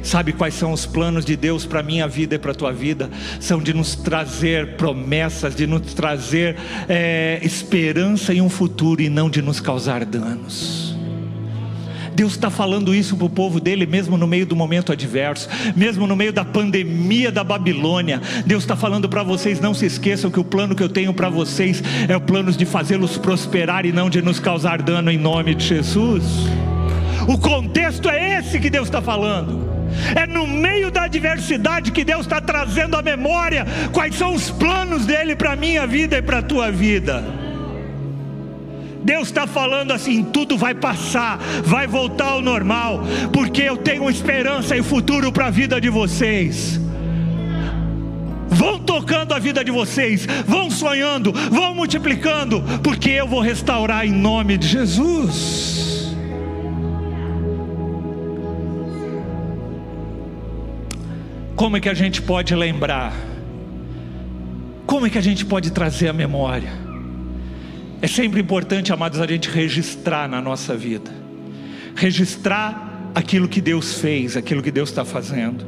Sabe 0.04 0.34
quais 0.34 0.54
são 0.54 0.74
os 0.74 0.86
planos 0.86 1.24
de 1.24 1.38
Deus 1.38 1.66
para 1.66 1.82
minha 1.82 2.08
vida 2.08 2.36
e 2.36 2.38
para 2.38 2.52
a 2.52 2.56
tua 2.56 2.74
vida? 2.74 3.10
São 3.40 3.60
de 3.60 3.74
nos 3.74 3.96
trazer 3.96 4.76
promessas, 4.76 5.56
de 5.56 5.66
nos 5.66 5.94
trazer 5.94 6.58
é, 6.90 7.40
esperança 7.42 8.34
em 8.34 8.42
um 8.42 8.50
futuro 8.50 9.02
e 9.02 9.10
não 9.10 9.30
de 9.30 9.42
nos 9.42 9.62
causar 9.62 10.04
danos. 10.04 10.94
Deus 12.14 12.34
está 12.34 12.50
falando 12.50 12.94
isso 12.94 13.16
para 13.16 13.26
o 13.26 13.30
povo 13.30 13.60
dele, 13.60 13.86
mesmo 13.86 14.18
no 14.18 14.28
meio 14.28 14.46
do 14.46 14.56
momento 14.56 14.92
adverso, 14.92 15.50
mesmo 15.76 16.06
no 16.06 16.16
meio 16.16 16.32
da 16.32 16.46
pandemia 16.46 17.32
da 17.32 17.44
Babilônia. 17.44 18.22
Deus 18.46 18.64
está 18.64 18.76
falando 18.76 19.10
para 19.10 19.24
vocês: 19.24 19.60
não 19.60 19.74
se 19.74 19.86
esqueçam 19.86 20.30
que 20.30 20.40
o 20.40 20.44
plano 20.44 20.76
que 20.76 20.84
eu 20.84 20.90
tenho 20.90 21.14
para 21.14 21.30
vocês 21.30 21.82
é 22.08 22.16
o 22.16 22.22
plano 22.22 22.52
de 22.52 22.66
fazê-los 22.66 23.18
prosperar 23.18 23.86
e 23.86 23.92
não 23.92 24.10
de 24.10 24.22
nos 24.22 24.40
causar 24.40 24.82
dano, 24.82 25.10
em 25.10 25.18
nome 25.18 25.56
de 25.56 25.66
Jesus. 25.66 26.24
O 27.28 27.38
contexto 27.38 28.10
é 28.10 28.40
esse 28.40 28.60
que 28.60 28.70
Deus 28.70 28.88
está 28.88 29.02
falando. 29.02 29.83
É 30.16 30.28
no 30.28 30.46
meio 30.48 30.92
da 30.92 31.04
adversidade 31.04 31.92
que 31.92 32.04
Deus 32.04 32.22
está 32.22 32.40
trazendo 32.42 32.96
a 32.96 33.02
memória 33.02 33.66
quais 33.92 34.16
são 34.16 34.34
os 34.34 34.50
planos 34.52 35.06
dele 35.06 35.36
para 35.36 35.54
a 35.54 35.56
minha 35.56 35.86
vida 35.88 36.18
e 36.18 36.22
para 36.22 36.40
a 36.40 36.44
tua 36.44 36.72
vida. 36.72 37.24
Deus 39.04 39.28
está 39.28 39.46
falando 39.46 39.92
assim: 39.92 40.24
tudo 40.24 40.58
vai 40.58 40.74
passar, 40.74 41.38
vai 41.64 41.86
voltar 41.86 42.30
ao 42.30 42.42
normal, 42.42 43.04
porque 43.32 43.62
eu 43.62 43.78
tenho 43.78 44.10
esperança 44.10 44.78
e 44.78 44.82
futuro 44.82 45.32
para 45.32 45.48
a 45.48 45.52
vida 45.52 45.80
de 45.80 45.90
vocês. 45.90 46.80
Vão 48.48 48.80
tocando 48.80 49.34
a 49.34 49.40
vida 49.40 49.64
de 49.64 49.72
vocês, 49.72 50.26
vão 50.46 50.70
sonhando, 50.70 51.34
vão 51.34 51.76
multiplicando, 51.76 52.64
porque 52.82 53.10
eu 53.10 53.28
vou 53.28 53.42
restaurar 53.42 54.06
em 54.06 54.12
nome 54.12 54.58
de 54.58 54.68
Jesus. 54.68 55.83
Como 61.56 61.78
é 61.78 61.80
que 61.80 61.90
a 61.90 61.94
gente 61.94 62.22
pode 62.22 62.56
lembrar? 62.56 63.14
Como 64.88 65.06
é 65.06 65.10
que 65.10 65.18
a 65.18 65.22
gente 65.22 65.46
pode 65.46 65.72
trazer 65.72 66.08
a 66.10 66.14
memória? 66.14 66.72
É 68.02 68.08
sempre 68.08 68.42
importante, 68.42 68.92
amados, 68.92 69.20
a 69.22 69.28
gente 69.28 69.50
registrar 69.50 70.28
na 70.28 70.42
nossa 70.42 70.76
vida, 70.76 71.12
registrar 71.96 73.12
aquilo 73.16 73.48
que 73.48 73.62
Deus 73.62 74.00
fez, 74.00 74.36
aquilo 74.36 74.64
que 74.64 74.72
Deus 74.72 74.90
está 74.90 75.06
fazendo. 75.06 75.64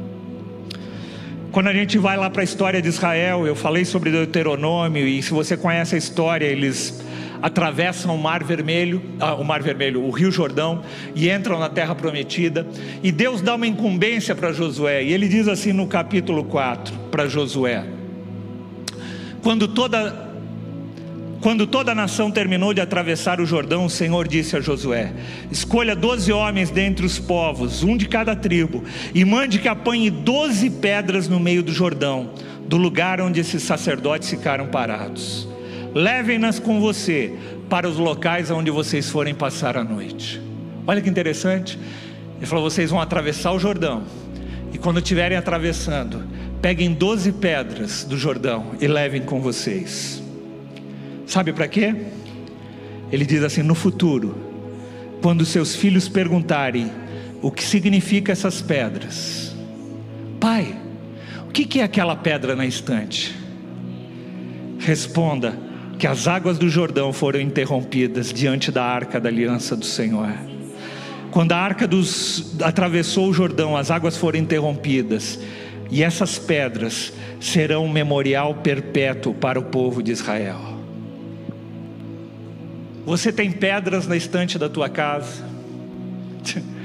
Quando 1.52 1.68
a 1.68 1.72
gente 1.72 1.96
vai 1.96 2.16
lá 2.16 2.28
para 2.28 2.42
a 2.42 2.44
história 2.44 2.82
de 2.82 2.88
Israel, 2.88 3.46
eu 3.46 3.54
falei 3.54 3.84
sobre 3.84 4.10
Deuteronômio, 4.10 5.06
e 5.06 5.22
se 5.22 5.30
você 5.30 5.56
conhece 5.56 5.94
a 5.94 5.98
história, 5.98 6.44
eles 6.44 7.02
atravessam 7.40 8.14
o 8.14 8.18
Mar 8.18 8.42
Vermelho, 8.42 9.02
ah, 9.20 9.34
o 9.34 9.44
Mar 9.44 9.62
Vermelho, 9.62 10.02
o 10.02 10.10
Rio 10.10 10.30
Jordão, 10.30 10.82
e 11.14 11.30
entram 11.30 11.58
na 11.58 11.68
Terra 11.68 11.94
Prometida. 11.94 12.66
E 13.02 13.12
Deus 13.12 13.40
dá 13.40 13.54
uma 13.54 13.66
incumbência 13.66 14.34
para 14.34 14.52
Josué, 14.52 15.04
e 15.04 15.12
ele 15.12 15.28
diz 15.28 15.48
assim 15.48 15.72
no 15.72 15.86
capítulo 15.86 16.44
4 16.44 16.94
para 17.10 17.28
Josué: 17.28 17.84
Quando 19.42 19.68
toda 19.68 20.26
quando 21.40 21.66
toda 21.66 21.92
a 21.92 21.94
nação 21.94 22.30
terminou 22.30 22.74
de 22.74 22.80
atravessar 22.80 23.40
o 23.40 23.46
Jordão, 23.46 23.84
o 23.84 23.90
Senhor 23.90 24.26
disse 24.26 24.56
a 24.56 24.60
Josué: 24.60 25.12
Escolha 25.50 25.94
doze 25.94 26.32
homens 26.32 26.70
dentre 26.70 27.06
os 27.06 27.18
povos, 27.18 27.82
um 27.82 27.96
de 27.96 28.08
cada 28.08 28.34
tribo, 28.34 28.82
e 29.14 29.24
mande 29.24 29.58
que 29.58 29.68
apanhe 29.68 30.10
doze 30.10 30.68
pedras 30.70 31.28
no 31.28 31.38
meio 31.38 31.62
do 31.62 31.72
Jordão, 31.72 32.30
do 32.66 32.76
lugar 32.76 33.20
onde 33.20 33.38
esses 33.38 33.62
sacerdotes 33.62 34.28
ficaram 34.28 34.66
parados. 34.66 35.46
Levem-nas 35.96 36.58
com 36.58 36.78
você 36.78 37.32
para 37.70 37.88
os 37.88 37.96
locais 37.96 38.50
onde 38.50 38.70
vocês 38.70 39.08
forem 39.08 39.34
passar 39.34 39.78
a 39.78 39.82
noite. 39.82 40.38
Olha 40.86 41.00
que 41.00 41.08
interessante. 41.08 41.78
Ele 42.36 42.44
falou: 42.44 42.70
vocês 42.70 42.90
vão 42.90 43.00
atravessar 43.00 43.52
o 43.52 43.58
Jordão, 43.58 44.04
e 44.74 44.76
quando 44.76 44.98
estiverem 44.98 45.38
atravessando, 45.38 46.22
peguem 46.60 46.92
doze 46.92 47.32
pedras 47.32 48.04
do 48.04 48.18
Jordão 48.18 48.72
e 48.78 48.86
levem 48.86 49.22
com 49.22 49.40
vocês. 49.40 50.22
Sabe 51.24 51.50
para 51.54 51.66
quê? 51.66 51.94
Ele 53.10 53.24
diz 53.24 53.42
assim: 53.42 53.62
no 53.62 53.74
futuro, 53.74 54.36
quando 55.22 55.46
seus 55.46 55.74
filhos 55.74 56.10
perguntarem 56.10 56.92
o 57.40 57.50
que 57.50 57.64
significa 57.64 58.32
essas 58.32 58.60
pedras, 58.60 59.56
pai, 60.38 60.76
o 61.48 61.50
que 61.50 61.80
é 61.80 61.84
aquela 61.84 62.14
pedra 62.14 62.54
na 62.54 62.66
estante? 62.66 63.34
Responda 64.78 65.64
que 65.98 66.06
as 66.06 66.28
águas 66.28 66.58
do 66.58 66.68
Jordão 66.68 67.12
foram 67.12 67.40
interrompidas 67.40 68.32
diante 68.32 68.70
da 68.70 68.84
arca 68.84 69.20
da 69.20 69.28
aliança 69.28 69.76
do 69.76 69.84
Senhor. 69.84 70.32
Quando 71.30 71.52
a 71.52 71.56
arca 71.56 71.86
dos, 71.86 72.56
atravessou 72.62 73.28
o 73.28 73.32
Jordão, 73.32 73.76
as 73.76 73.90
águas 73.90 74.16
foram 74.16 74.38
interrompidas, 74.38 75.38
e 75.90 76.02
essas 76.02 76.38
pedras 76.38 77.12
serão 77.40 77.84
um 77.84 77.92
memorial 77.92 78.54
perpétuo 78.54 79.34
para 79.34 79.58
o 79.58 79.64
povo 79.64 80.02
de 80.02 80.12
Israel. 80.12 80.76
Você 83.04 83.32
tem 83.32 83.52
pedras 83.52 84.06
na 84.06 84.16
estante 84.16 84.58
da 84.58 84.68
tua 84.68 84.88
casa. 84.88 85.44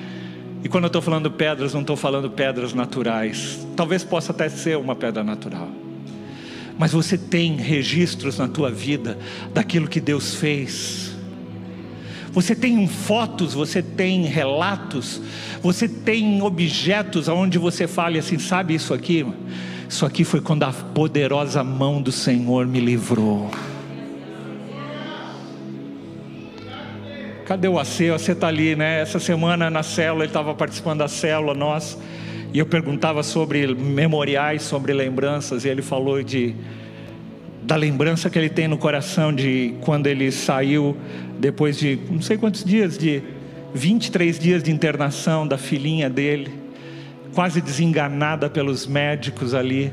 E 0.64 0.70
quando 0.70 0.84
eu 0.84 0.90
estou 0.90 1.02
falando 1.02 1.32
pedras, 1.32 1.74
não 1.74 1.82
estou 1.82 1.98
falando 1.98 2.30
pedras 2.30 2.72
naturais. 2.72 3.66
Talvez 3.76 4.04
possa 4.04 4.32
até 4.32 4.48
ser 4.48 4.78
uma 4.78 4.96
pedra 4.96 5.24
natural. 5.24 5.68
Mas 6.82 6.94
você 6.94 7.16
tem 7.16 7.58
registros 7.58 8.40
na 8.40 8.48
tua 8.48 8.72
vida 8.72 9.16
daquilo 9.54 9.88
que 9.88 10.02
Deus 10.02 10.34
fez. 10.34 11.12
Você 12.32 12.56
tem 12.56 12.88
fotos, 12.88 13.54
você 13.54 13.84
tem 13.84 14.24
relatos, 14.24 15.22
você 15.62 15.88
tem 15.88 16.42
objetos 16.42 17.30
aonde 17.30 17.60
você 17.60 17.86
fala 17.86 18.18
assim, 18.18 18.40
sabe 18.40 18.74
isso 18.74 18.96
aqui? 18.96 19.24
Isso 19.88 20.08
aqui 20.08 20.24
foi 20.24 20.42
quando 20.42 20.64
a 20.64 20.74
poderosa 20.74 21.64
mão 21.64 22.02
do 22.02 22.12
Senhor 22.12 22.66
me 22.66 22.80
livrou. 22.80 23.52
Cadê 27.46 27.68
o 27.68 27.78
AC? 27.78 28.10
O 28.10 28.16
AC 28.16 28.30
está 28.30 28.48
ali, 28.48 28.76
né? 28.76 29.02
Essa 29.02 29.20
semana 29.20 29.70
na 29.70 29.84
célula, 29.84 30.24
ele 30.24 30.32
estava 30.32 30.56
participando 30.56 30.98
da 30.98 31.08
célula 31.08 31.54
nossa, 31.54 32.00
e 32.54 32.60
eu 32.60 32.66
perguntava 32.66 33.24
sobre 33.24 33.74
memoriais, 33.74 34.64
sobre 34.64 34.94
lembranças, 34.94 35.66
e 35.66 35.70
ele 35.70 35.82
falou 35.82 36.22
de 36.22 36.56
da 37.64 37.76
lembrança 37.76 38.30
que 38.30 38.40
ele 38.40 38.50
tem 38.50 38.68
no 38.68 38.78
coração 38.78 39.32
de 39.32 39.76
quando 39.82 40.08
ele 40.08 40.32
saiu 40.32 40.98
depois 41.40 41.78
de 41.78 41.98
não 42.10 42.22
sei 42.22 42.38
quantos 42.38 42.64
dias, 42.64 42.98
de 42.98 43.22
23 43.74 44.38
dias 44.38 44.64
de 44.64 44.72
internação 44.72 45.48
da 45.48 45.58
filhinha 45.58 46.10
dele, 46.10 46.52
quase 47.34 47.62
desenganada 47.62 48.50
pelos 48.50 48.86
médicos 48.86 49.54
ali, 49.54 49.92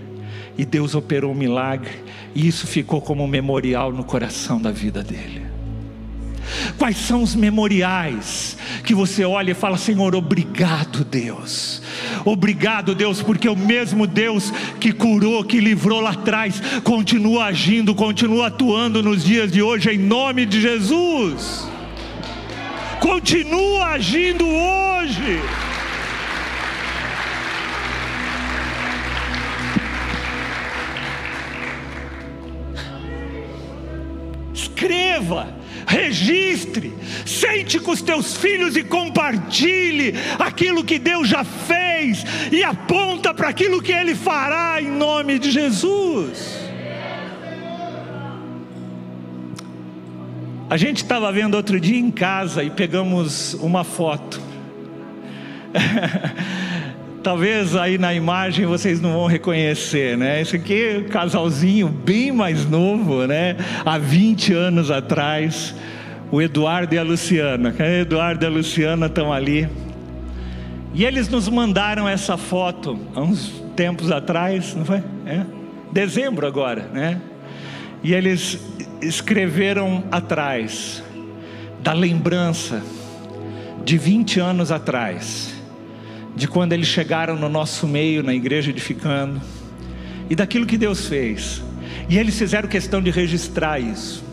e 0.57 0.65
Deus 0.65 0.95
operou 0.95 1.33
um 1.33 1.35
milagre, 1.35 1.93
e 2.35 2.47
isso 2.47 2.67
ficou 2.67 3.01
como 3.01 3.23
um 3.23 3.29
memorial 3.29 3.93
no 3.93 4.03
coração 4.03 4.61
da 4.61 4.73
vida 4.73 5.03
dele. 5.03 5.48
Quais 6.79 6.97
são 6.97 7.23
os 7.23 7.35
memoriais 7.35 8.57
que 8.85 8.95
você 8.95 9.25
olha 9.25 9.53
e 9.53 9.55
fala: 9.55 9.77
Senhor, 9.77 10.15
obrigado, 10.15 11.05
Deus. 11.05 11.83
Obrigado, 12.25 12.95
Deus, 12.95 13.23
porque 13.23 13.49
o 13.49 13.57
mesmo 13.57 14.07
Deus 14.07 14.53
que 14.81 14.93
curou, 14.93 15.45
que 15.45 15.61
livrou 15.61 16.01
lá 16.01 16.11
atrás, 16.11 16.61
continua 16.85 17.47
agindo, 17.47 17.95
continua 17.95 18.49
atuando 18.49 19.03
nos 19.03 19.25
dias 19.25 19.51
de 19.51 19.63
hoje, 19.63 19.91
em 19.91 19.99
nome 19.99 20.47
de 20.47 20.61
Jesus. 20.61 21.69
Continua 23.01 23.91
agindo 23.91 24.47
hoje. 24.47 25.41
Escreva 34.53 35.58
registre, 35.89 36.93
sente 37.25 37.81
com 37.81 37.91
os 37.93 38.03
teus 38.03 38.37
filhos 38.37 38.77
e 38.77 38.85
compartilhe 38.85 40.15
aquilo 40.39 40.85
que 40.85 40.99
Deus 40.99 41.27
já 41.27 41.43
fez 41.43 42.25
e 42.53 42.63
aponta 42.63 43.33
para 43.33 43.49
aquilo 43.49 43.83
que 43.83 43.91
Ele 43.91 44.15
fará 44.15 44.81
em 44.83 44.91
nome 44.91 45.39
de 45.39 45.51
Jesus. 45.51 46.59
A 50.71 50.77
gente 50.77 50.99
estava 50.99 51.33
vendo 51.33 51.55
outro 51.55 51.81
dia 51.81 51.99
em 51.99 52.11
casa 52.11 52.63
e 52.63 52.69
pegamos 52.69 53.55
uma 53.55 53.83
foto. 53.83 54.39
Talvez 57.23 57.75
aí 57.75 57.99
na 57.99 58.15
imagem 58.15 58.65
vocês 58.65 59.01
não 59.01 59.13
vão 59.13 59.27
reconhecer, 59.27 60.17
né? 60.17 60.41
Esse 60.41 60.57
aqui 60.57 60.83
é 60.83 60.99
um 60.99 61.09
casalzinho 61.09 61.89
bem 61.89 62.31
mais 62.31 62.65
novo, 62.65 63.27
né? 63.27 63.57
Há 63.85 63.99
20 63.99 64.53
anos 64.53 64.91
atrás, 64.91 65.75
o 66.31 66.41
Eduardo 66.41 66.95
e 66.95 66.99
a 66.99 67.03
Luciana. 67.03 67.75
O 67.79 67.83
Eduardo 67.83 68.45
e 68.45 68.47
a 68.47 68.51
Luciana 68.51 69.07
estão 69.07 69.33
ali. 69.33 69.69
E 70.95 71.05
eles 71.05 71.29
nos 71.29 71.49
mandaram 71.49 72.09
essa 72.09 72.37
foto 72.37 72.99
há 73.15 73.21
uns 73.21 73.53
tempos 73.75 74.13
atrás, 74.13 74.75
não 74.75 74.85
foi? 74.85 75.03
É? 75.27 75.45
Dezembro 75.93 76.47
agora, 76.47 76.89
né? 76.93 77.21
E 78.03 78.15
eles 78.15 78.61
escreveram 79.03 80.05
atrás 80.11 81.03
da 81.81 81.93
lembrança 81.93 82.81
de 83.85 83.99
20 83.99 84.39
anos 84.39 84.71
atrás 84.71 85.58
de 86.39 86.47
quando 86.47 86.73
eles 86.73 86.87
chegaram 86.87 87.37
no 87.37 87.49
nosso 87.49 87.87
meio, 87.89 88.23
na 88.23 88.33
igreja 88.33 88.71
edificando, 88.71 89.41
e 90.31 90.37
daquilo 90.37 90.65
que 90.65 90.79
Deus 90.79 91.07
fez. 91.07 91.61
E 92.09 92.17
eles 92.17 92.39
fizeram 92.39 92.69
questão 92.69 93.03
de 93.03 93.11
registrar 93.11 93.81
isso. 93.81 94.25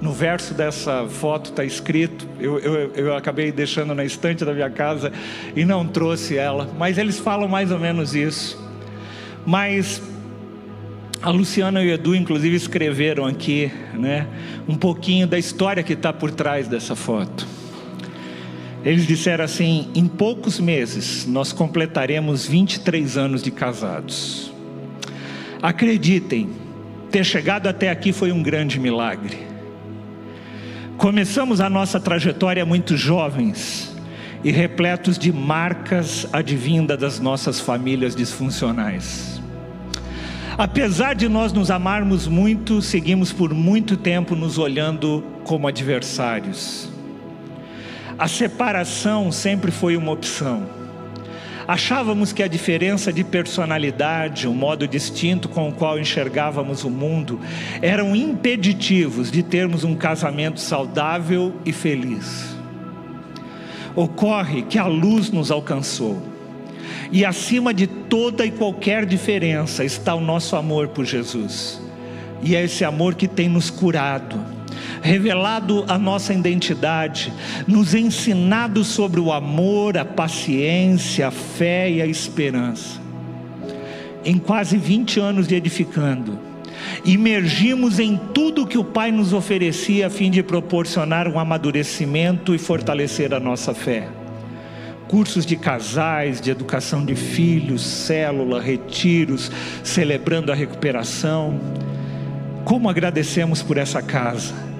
No 0.00 0.12
verso 0.12 0.54
dessa 0.54 1.06
foto 1.08 1.50
está 1.50 1.64
escrito, 1.64 2.28
eu, 2.38 2.58
eu, 2.60 2.92
eu 2.94 3.16
acabei 3.16 3.50
deixando 3.50 3.92
na 3.92 4.04
estante 4.04 4.44
da 4.44 4.52
minha 4.52 4.70
casa 4.70 5.12
e 5.54 5.64
não 5.64 5.84
trouxe 5.86 6.36
ela, 6.36 6.70
mas 6.78 6.96
eles 6.96 7.18
falam 7.18 7.48
mais 7.48 7.72
ou 7.72 7.78
menos 7.78 8.14
isso. 8.14 8.56
Mas 9.44 10.00
a 11.20 11.30
Luciana 11.30 11.82
e 11.82 11.88
o 11.88 11.92
Edu, 11.92 12.14
inclusive, 12.14 12.54
escreveram 12.54 13.26
aqui 13.26 13.70
né, 13.94 14.28
um 14.68 14.76
pouquinho 14.76 15.26
da 15.26 15.38
história 15.38 15.82
que 15.82 15.94
está 15.94 16.12
por 16.12 16.30
trás 16.30 16.68
dessa 16.68 16.94
foto. 16.94 17.46
Eles 18.84 19.06
disseram 19.06 19.44
assim: 19.44 19.88
em 19.94 20.06
poucos 20.06 20.58
meses 20.58 21.26
nós 21.26 21.52
completaremos 21.52 22.46
23 22.46 23.16
anos 23.16 23.42
de 23.42 23.50
casados. 23.50 24.52
Acreditem, 25.62 26.50
ter 27.10 27.24
chegado 27.24 27.68
até 27.68 27.90
aqui 27.90 28.12
foi 28.12 28.32
um 28.32 28.42
grande 28.42 28.80
milagre. 28.80 29.38
Começamos 30.96 31.60
a 31.60 31.70
nossa 31.70 32.00
trajetória 32.00 32.64
muito 32.66 32.96
jovens 32.96 33.96
e 34.42 34.50
repletos 34.50 35.16
de 35.16 35.32
marcas 35.32 36.26
advindas 36.32 36.98
das 36.98 37.20
nossas 37.20 37.60
famílias 37.60 38.16
disfuncionais. 38.16 39.40
Apesar 40.58 41.14
de 41.14 41.28
nós 41.28 41.52
nos 41.52 41.70
amarmos 41.70 42.26
muito, 42.26 42.82
seguimos 42.82 43.32
por 43.32 43.54
muito 43.54 43.96
tempo 43.96 44.34
nos 44.34 44.58
olhando 44.58 45.24
como 45.44 45.66
adversários 45.66 46.91
a 48.22 48.28
separação 48.28 49.32
sempre 49.32 49.72
foi 49.72 49.96
uma 49.96 50.12
opção. 50.12 50.64
Achávamos 51.66 52.32
que 52.32 52.40
a 52.40 52.46
diferença 52.46 53.12
de 53.12 53.24
personalidade, 53.24 54.46
o 54.46 54.54
modo 54.54 54.86
distinto 54.86 55.48
com 55.48 55.68
o 55.68 55.72
qual 55.72 55.98
enxergávamos 55.98 56.84
o 56.84 56.90
mundo, 56.90 57.40
eram 57.80 58.14
impeditivos 58.14 59.28
de 59.28 59.42
termos 59.42 59.82
um 59.82 59.96
casamento 59.96 60.60
saudável 60.60 61.52
e 61.64 61.72
feliz. 61.72 62.56
Ocorre 63.96 64.62
que 64.62 64.78
a 64.78 64.86
luz 64.86 65.28
nos 65.32 65.50
alcançou, 65.50 66.22
e 67.10 67.24
acima 67.24 67.74
de 67.74 67.88
toda 67.88 68.46
e 68.46 68.52
qualquer 68.52 69.04
diferença 69.04 69.84
está 69.84 70.14
o 70.14 70.20
nosso 70.20 70.54
amor 70.54 70.86
por 70.86 71.04
Jesus, 71.04 71.82
e 72.40 72.54
é 72.54 72.62
esse 72.62 72.84
amor 72.84 73.16
que 73.16 73.26
tem 73.26 73.48
nos 73.48 73.68
curado 73.68 74.61
revelado 75.02 75.84
a 75.88 75.98
nossa 75.98 76.32
identidade, 76.32 77.32
nos 77.66 77.92
ensinado 77.92 78.84
sobre 78.84 79.18
o 79.18 79.32
amor, 79.32 79.98
a 79.98 80.04
paciência, 80.04 81.26
a 81.26 81.30
fé 81.30 81.90
e 81.90 82.00
a 82.00 82.06
esperança. 82.06 83.02
Em 84.24 84.38
quase 84.38 84.78
20 84.78 85.18
anos 85.18 85.48
de 85.48 85.56
edificando, 85.56 86.38
imergimos 87.04 87.98
em 87.98 88.16
tudo 88.32 88.66
que 88.66 88.78
o 88.78 88.84
Pai 88.84 89.10
nos 89.10 89.32
oferecia 89.32 90.06
a 90.06 90.10
fim 90.10 90.30
de 90.30 90.42
proporcionar 90.42 91.26
um 91.26 91.38
amadurecimento 91.38 92.54
e 92.54 92.58
fortalecer 92.58 93.34
a 93.34 93.40
nossa 93.40 93.74
fé. 93.74 94.08
Cursos 95.08 95.44
de 95.44 95.56
casais, 95.56 96.40
de 96.40 96.50
educação 96.50 97.04
de 97.04 97.16
filhos, 97.16 97.82
célula, 97.82 98.62
retiros, 98.62 99.50
celebrando 99.82 100.52
a 100.52 100.54
recuperação. 100.54 101.60
Como 102.64 102.88
agradecemos 102.88 103.60
por 103.62 103.76
essa 103.76 104.00
casa 104.00 104.71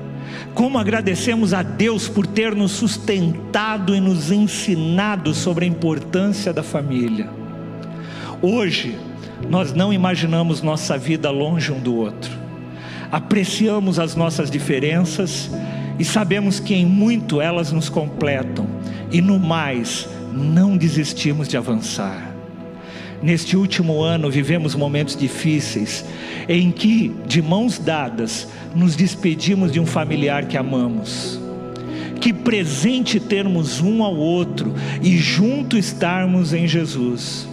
como 0.55 0.79
agradecemos 0.79 1.55
a 1.55 1.63
Deus 1.63 2.09
por 2.09 2.27
ter 2.27 2.55
nos 2.55 2.73
sustentado 2.73 3.95
e 3.95 4.01
nos 4.01 4.31
ensinado 4.31 5.35
sobre 5.35 5.65
a 5.65 5.69
importância 5.69 6.53
da 6.53 6.63
família. 6.63 7.29
Hoje, 8.41 8.99
nós 9.49 9.73
não 9.73 9.93
imaginamos 9.93 10.63
nossa 10.63 10.99
vida 10.99 11.31
longe 11.31 11.73
um 11.73 11.81
do 11.81 11.95
outro. 11.95 12.31
Apreciamos 13.11 13.99
as 13.99 14.15
nossas 14.15 14.51
diferenças 14.51 15.51
e 15.99 16.05
sabemos 16.05 16.59
que 16.59 16.75
em 16.75 16.87
muito 16.87 17.41
elas 17.41 17.71
nos 17.71 17.89
completam, 17.89 18.67
e 19.11 19.21
no 19.21 19.39
mais, 19.39 20.09
não 20.33 20.77
desistimos 20.77 21.47
de 21.47 21.57
avançar. 21.57 22.32
Neste 23.23 23.57
último 23.57 24.03
ano 24.03 24.29
vivemos 24.29 24.75
momentos 24.75 25.17
difíceis 25.17 26.05
em 26.49 26.73
que, 26.73 27.15
de 27.27 27.41
mãos 27.41 27.79
dadas, 27.79 28.49
nos 28.75 28.97
despedimos 28.97 29.71
de 29.71 29.79
um 29.79 29.87
familiar 29.87 30.47
que 30.47 30.57
amamos. 30.57 31.41
Que 32.21 32.33
presente 32.33 33.21
termos 33.21 33.81
um 33.81 34.03
ao 34.03 34.17
outro 34.17 34.75
e 35.01 35.17
junto 35.19 35.79
estarmos 35.79 36.53
em 36.53 36.67
Jesus. 36.67 37.47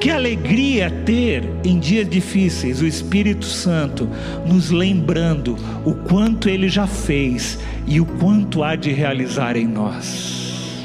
Que 0.00 0.10
alegria 0.10 0.90
ter 0.90 1.44
em 1.64 1.78
dias 1.78 2.08
difíceis 2.08 2.80
o 2.80 2.86
Espírito 2.86 3.46
Santo 3.46 4.08
nos 4.44 4.70
lembrando 4.70 5.56
o 5.84 5.94
quanto 5.94 6.48
ele 6.48 6.68
já 6.68 6.86
fez 6.86 7.58
e 7.86 8.00
o 8.00 8.04
quanto 8.04 8.64
há 8.64 8.74
de 8.74 8.92
realizar 8.92 9.56
em 9.56 9.66
nós. 9.66 10.84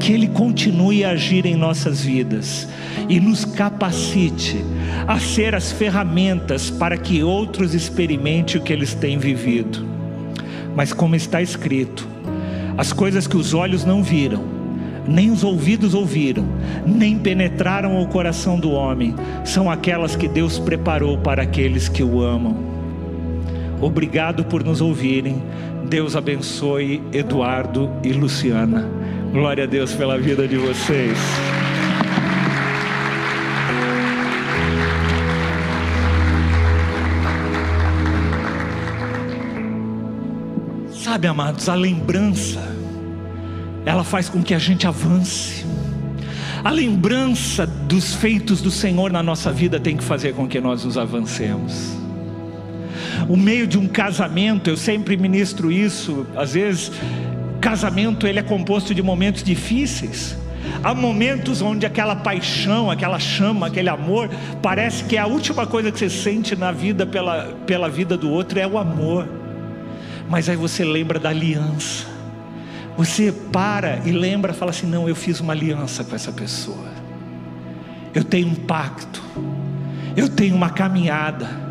Que 0.00 0.12
ele 0.12 0.28
continue 0.28 1.04
a 1.04 1.10
agir 1.10 1.44
em 1.44 1.56
nossas 1.56 2.02
vidas 2.02 2.66
e 3.08 3.18
nos 3.18 3.44
capacite 3.44 4.64
a 5.06 5.18
ser 5.18 5.54
as 5.54 5.72
ferramentas 5.72 6.70
para 6.70 6.96
que 6.96 7.22
outros 7.22 7.74
experimentem 7.74 8.60
o 8.60 8.64
que 8.64 8.72
eles 8.72 8.94
têm 8.94 9.18
vivido. 9.18 9.86
Mas, 10.76 10.92
como 10.92 11.16
está 11.16 11.40
escrito, 11.40 12.06
as 12.76 12.92
coisas 12.92 13.26
que 13.26 13.36
os 13.36 13.54
olhos 13.54 13.84
não 13.84 14.02
viram, 14.02 14.44
nem 15.06 15.30
os 15.30 15.42
ouvidos 15.42 15.94
ouviram, 15.94 16.46
nem 16.86 17.18
penetraram 17.18 18.00
o 18.00 18.06
coração 18.06 18.60
do 18.60 18.70
homem, 18.70 19.14
são 19.44 19.70
aquelas 19.70 20.14
que 20.14 20.28
Deus 20.28 20.58
preparou 20.58 21.18
para 21.18 21.42
aqueles 21.42 21.88
que 21.88 22.02
o 22.02 22.22
amam. 22.22 22.56
Obrigado 23.80 24.44
por 24.44 24.62
nos 24.62 24.80
ouvirem. 24.80 25.42
Deus 25.88 26.14
abençoe 26.14 27.02
Eduardo 27.12 27.90
e 28.04 28.12
Luciana. 28.12 28.86
Glória 29.32 29.64
a 29.64 29.66
Deus 29.66 29.94
pela 29.94 30.18
vida 30.18 30.46
de 30.46 30.56
vocês. 30.56 31.57
Sabe, 41.18 41.26
amados, 41.26 41.68
a 41.68 41.74
lembrança, 41.74 42.60
ela 43.84 44.04
faz 44.04 44.28
com 44.28 44.40
que 44.40 44.54
a 44.54 44.58
gente 44.60 44.86
avance. 44.86 45.66
A 46.62 46.70
lembrança 46.70 47.66
dos 47.66 48.14
feitos 48.14 48.60
do 48.60 48.70
Senhor 48.70 49.10
na 49.10 49.20
nossa 49.20 49.50
vida 49.50 49.80
tem 49.80 49.96
que 49.96 50.04
fazer 50.04 50.32
com 50.32 50.46
que 50.46 50.60
nós 50.60 50.84
nos 50.84 50.96
avancemos. 50.96 51.92
O 53.28 53.36
meio 53.36 53.66
de 53.66 53.76
um 53.76 53.88
casamento, 53.88 54.70
eu 54.70 54.76
sempre 54.76 55.16
ministro 55.16 55.72
isso, 55.72 56.24
às 56.36 56.52
vezes, 56.52 56.92
casamento 57.60 58.24
ele 58.24 58.38
é 58.38 58.42
composto 58.44 58.94
de 58.94 59.02
momentos 59.02 59.42
difíceis. 59.42 60.36
Há 60.84 60.94
momentos 60.94 61.60
onde 61.60 61.84
aquela 61.84 62.14
paixão, 62.14 62.92
aquela 62.92 63.18
chama, 63.18 63.66
aquele 63.66 63.88
amor, 63.88 64.30
parece 64.62 65.02
que 65.02 65.16
é 65.16 65.18
a 65.18 65.26
última 65.26 65.66
coisa 65.66 65.90
que 65.90 65.98
você 65.98 66.08
sente 66.08 66.54
na 66.54 66.70
vida 66.70 67.04
pela, 67.04 67.56
pela 67.66 67.88
vida 67.88 68.16
do 68.16 68.30
outro 68.30 68.60
é 68.60 68.66
o 68.68 68.78
amor. 68.78 69.37
Mas 70.28 70.48
aí 70.48 70.56
você 70.56 70.84
lembra 70.84 71.18
da 71.18 71.30
aliança. 71.30 72.06
Você 72.96 73.32
para 73.32 74.02
e 74.04 74.12
lembra, 74.12 74.52
fala 74.52 74.70
assim: 74.70 74.86
não, 74.86 75.08
eu 75.08 75.14
fiz 75.14 75.40
uma 75.40 75.52
aliança 75.52 76.04
com 76.04 76.14
essa 76.14 76.32
pessoa. 76.32 76.88
Eu 78.14 78.24
tenho 78.24 78.48
um 78.48 78.54
pacto. 78.54 79.22
Eu 80.16 80.28
tenho 80.28 80.54
uma 80.56 80.70
caminhada. 80.70 81.68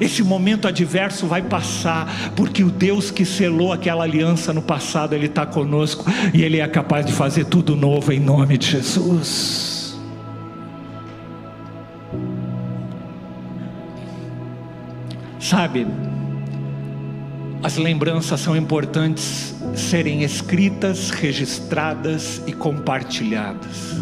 Esse 0.00 0.22
momento 0.22 0.66
adverso 0.66 1.26
vai 1.26 1.40
passar, 1.40 2.32
porque 2.34 2.64
o 2.64 2.70
Deus 2.70 3.10
que 3.10 3.24
selou 3.24 3.72
aquela 3.72 4.04
aliança 4.04 4.52
no 4.52 4.60
passado, 4.60 5.14
Ele 5.14 5.26
está 5.26 5.46
conosco 5.46 6.04
e 6.32 6.42
Ele 6.42 6.58
é 6.58 6.66
capaz 6.66 7.06
de 7.06 7.12
fazer 7.12 7.44
tudo 7.46 7.76
novo 7.76 8.12
em 8.12 8.20
nome 8.20 8.58
de 8.58 8.72
Jesus. 8.72 9.96
Sabe, 15.38 15.86
as 17.64 17.78
lembranças 17.78 18.40
são 18.40 18.54
importantes 18.54 19.54
serem 19.74 20.22
escritas, 20.22 21.08
registradas 21.08 22.42
e 22.46 22.52
compartilhadas. 22.52 23.94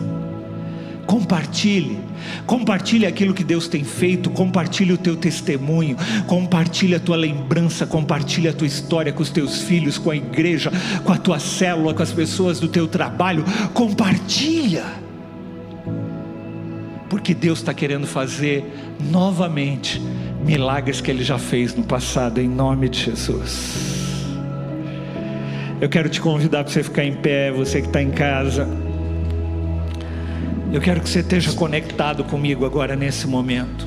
Compartilhe, 1.07 1.97
compartilhe 2.45 3.07
aquilo 3.07 3.33
que 3.33 3.45
Deus 3.45 3.69
tem 3.69 3.85
feito, 3.85 4.31
compartilhe 4.31 4.93
o 4.93 4.99
teu 4.99 5.15
testemunho, 5.15 5.97
compartilhe 6.27 6.97
a 6.97 7.01
tua 7.01 7.15
lembrança, 7.15 7.87
compartilhe 7.87 8.49
a 8.49 8.53
tua 8.53 8.67
história 8.67 9.13
com 9.13 9.23
os 9.23 9.31
teus 9.31 9.63
filhos, 9.63 9.97
com 9.97 10.11
a 10.11 10.17
igreja, 10.17 10.73
com 11.05 11.13
a 11.13 11.17
tua 11.17 11.39
célula, 11.39 11.95
com 11.95 12.03
as 12.03 12.11
pessoas 12.11 12.59
do 12.59 12.67
teu 12.67 12.89
trabalho. 12.89 13.45
Compartilha, 13.73 14.87
porque 17.09 17.33
Deus 17.33 17.61
está 17.61 17.73
querendo 17.73 18.09
fazer 18.09 18.65
novamente 19.09 20.03
milagres 20.43 21.01
que 21.01 21.11
Ele 21.11 21.23
já 21.23 21.39
fez 21.39 21.75
no 21.75 21.85
passado, 21.85 22.41
em 22.41 22.49
nome 22.49 22.89
de 22.89 22.99
Jesus. 23.05 24.03
Eu 25.81 25.89
quero 25.89 26.09
te 26.09 26.21
convidar 26.21 26.63
para 26.65 26.73
você 26.73 26.83
ficar 26.83 27.05
em 27.05 27.15
pé, 27.15 27.51
você 27.51 27.81
que 27.81 27.89
está 27.89 28.03
em 28.03 28.11
casa. 28.11 28.69
Eu 30.73 30.81
quero 30.81 31.01
que 31.01 31.09
você 31.09 31.21
esteja 31.21 31.53
conectado 31.53 32.25
comigo 32.25 32.65
agora 32.65 32.97
nesse 32.97 33.27
momento. 33.27 33.85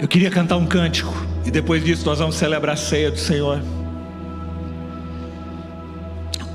Eu 0.00 0.08
queria 0.08 0.30
cantar 0.30 0.56
um 0.56 0.64
cântico 0.64 1.14
e 1.44 1.50
depois 1.50 1.84
disso 1.84 2.06
nós 2.06 2.18
vamos 2.18 2.36
celebrar 2.36 2.72
a 2.72 2.76
ceia 2.76 3.10
do 3.10 3.18
Senhor. 3.18 3.60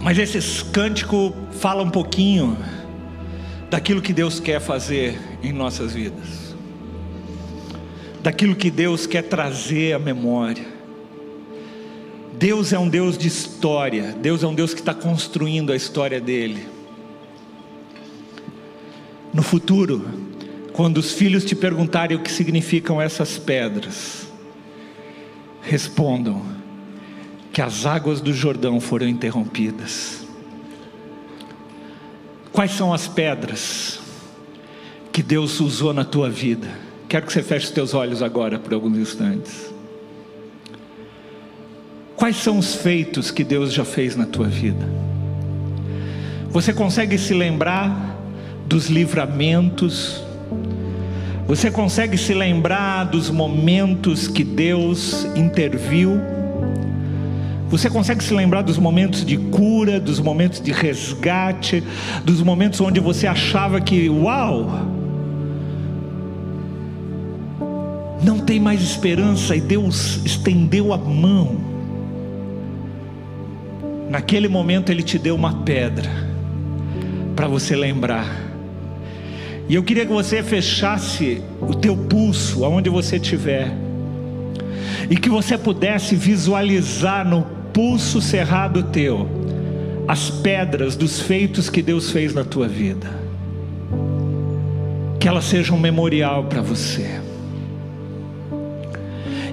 Mas 0.05 0.19
esse 0.19 0.63
cântico 0.65 1.33
fala 1.53 1.81
um 1.81 1.89
pouquinho 1.89 2.55
daquilo 3.71 4.03
que 4.03 4.13
Deus 4.13 4.39
quer 4.39 4.61
fazer 4.61 5.19
em 5.41 5.51
nossas 5.51 5.93
vidas, 5.93 6.55
daquilo 8.21 8.55
que 8.55 8.69
Deus 8.69 9.07
quer 9.07 9.23
trazer 9.23 9.93
à 9.93 9.97
memória. 9.97 10.63
Deus 12.33 12.71
é 12.71 12.77
um 12.77 12.87
Deus 12.87 13.17
de 13.17 13.27
história, 13.27 14.15
Deus 14.21 14.43
é 14.43 14.47
um 14.47 14.53
Deus 14.53 14.75
que 14.75 14.79
está 14.79 14.93
construindo 14.93 15.71
a 15.71 15.75
história 15.75 16.21
dele. 16.21 16.67
No 19.33 19.41
futuro, 19.41 20.07
quando 20.71 20.99
os 20.99 21.13
filhos 21.13 21.43
te 21.43 21.55
perguntarem 21.55 22.15
o 22.15 22.21
que 22.21 22.31
significam 22.31 23.01
essas 23.01 23.39
pedras, 23.39 24.27
respondam: 25.63 26.54
que 27.55 27.61
as 27.61 27.85
águas 27.85 28.19
do 28.19 28.33
Jordão 28.33 28.81
foram 28.81 29.07
interrompidas. 29.07 30.27
Quais 32.51 32.71
são 32.71 32.93
as 32.93 33.07
pedras 33.07 33.97
que 35.13 35.23
Deus 35.23 35.61
usou 35.61 35.93
na 35.93 36.03
tua 36.03 36.29
vida? 36.29 36.67
Quero 37.07 37.25
que 37.25 37.31
você 37.31 37.41
feche 37.41 37.67
os 37.67 37.71
teus 37.71 37.93
olhos 37.93 38.21
agora 38.21 38.59
por 38.59 38.73
alguns 38.73 38.97
instantes. 38.97 39.73
Quais 42.17 42.35
são 42.35 42.59
os 42.59 42.75
feitos 42.75 43.31
que 43.31 43.41
Deus 43.41 43.71
já 43.71 43.85
fez 43.85 44.17
na 44.17 44.25
tua 44.25 44.49
vida? 44.49 44.85
Você 46.49 46.73
consegue 46.73 47.17
se 47.17 47.33
lembrar 47.33 48.19
dos 48.65 48.87
livramentos? 48.87 50.21
Você 51.47 51.71
consegue 51.71 52.17
se 52.17 52.33
lembrar 52.33 53.05
dos 53.05 53.29
momentos 53.29 54.27
que 54.27 54.43
Deus 54.43 55.23
interviu? 55.37 56.34
Você 57.69 57.89
consegue 57.89 58.23
se 58.23 58.33
lembrar 58.33 58.61
dos 58.61 58.77
momentos 58.77 59.25
de 59.25 59.37
cura, 59.37 59.99
dos 59.99 60.19
momentos 60.19 60.61
de 60.61 60.71
resgate, 60.71 61.83
dos 62.23 62.41
momentos 62.41 62.79
onde 62.79 62.99
você 62.99 63.25
achava 63.25 63.81
que, 63.81 64.07
uau, 64.07 64.69
não 68.23 68.39
tem 68.39 68.59
mais 68.59 68.81
esperança 68.81 69.55
e 69.55 69.61
Deus 69.61 70.21
estendeu 70.23 70.93
a 70.93 70.97
mão. 70.97 71.57
Naquele 74.09 74.47
momento 74.47 74.91
Ele 74.91 75.03
te 75.03 75.17
deu 75.17 75.35
uma 75.35 75.63
pedra 75.63 76.09
para 77.35 77.47
você 77.47 77.75
lembrar. 77.75 78.43
E 79.67 79.73
eu 79.73 79.81
queria 79.81 80.05
que 80.05 80.13
você 80.13 80.43
fechasse 80.43 81.41
o 81.59 81.73
teu 81.73 81.97
pulso 81.97 82.63
aonde 82.63 82.89
você 82.89 83.15
estiver 83.15 83.84
e 85.09 85.15
que 85.15 85.29
você 85.29 85.57
pudesse 85.57 86.15
visualizar 86.15 87.27
no 87.27 87.43
pulso 87.73 88.21
cerrado 88.21 88.83
teu 88.83 89.27
as 90.07 90.29
pedras 90.29 90.95
dos 90.95 91.19
feitos 91.19 91.69
que 91.69 91.81
Deus 91.81 92.11
fez 92.11 92.33
na 92.33 92.43
tua 92.43 92.67
vida. 92.67 93.09
Que 95.19 95.27
elas 95.27 95.45
sejam 95.45 95.77
um 95.77 95.79
memorial 95.79 96.45
para 96.45 96.61
você. 96.61 97.19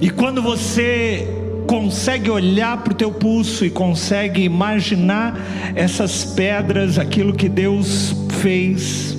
E 0.01 0.11
quando 0.11 0.43
você 0.43 1.27
consegue 1.67 2.31
olhar 2.31 2.83
para 2.83 2.93
o 2.93 2.97
teu 2.97 3.11
pulso 3.11 3.65
e 3.65 3.71
consegue 3.71 4.43
imaginar 4.43 5.39
essas 5.75 6.25
pedras, 6.25 6.99
aquilo 6.99 7.33
que 7.33 7.49
Deus 7.49 8.15
fez, 8.41 9.17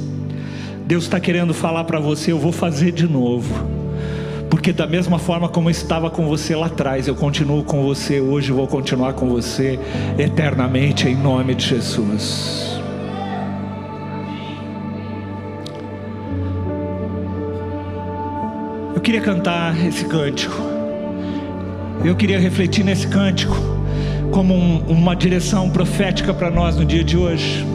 Deus 0.85 1.05
está 1.05 1.19
querendo 1.19 1.53
falar 1.53 1.85
para 1.85 1.99
você: 1.99 2.31
eu 2.31 2.39
vou 2.39 2.51
fazer 2.51 2.91
de 2.91 3.07
novo. 3.07 3.72
Porque 4.53 4.71
da 4.71 4.85
mesma 4.85 5.17
forma 5.17 5.49
como 5.49 5.67
estava 5.67 6.11
com 6.11 6.27
você 6.27 6.55
lá 6.55 6.67
atrás, 6.67 7.07
eu 7.07 7.15
continuo 7.15 7.63
com 7.63 7.81
você 7.81 8.21
hoje, 8.21 8.51
vou 8.51 8.67
continuar 8.67 9.13
com 9.13 9.27
você 9.27 9.79
eternamente 10.15 11.07
em 11.07 11.15
nome 11.15 11.55
de 11.55 11.65
Jesus. 11.69 12.79
Eu 18.93 19.01
queria 19.01 19.21
cantar 19.21 19.75
esse 19.87 20.05
cântico. 20.05 20.55
Eu 22.05 22.15
queria 22.15 22.39
refletir 22.39 22.85
nesse 22.85 23.07
cântico 23.07 23.55
como 24.31 24.53
um, 24.53 24.83
uma 24.87 25.15
direção 25.15 25.67
profética 25.67 26.31
para 26.31 26.51
nós 26.51 26.75
no 26.75 26.85
dia 26.85 27.03
de 27.03 27.17
hoje. 27.17 27.72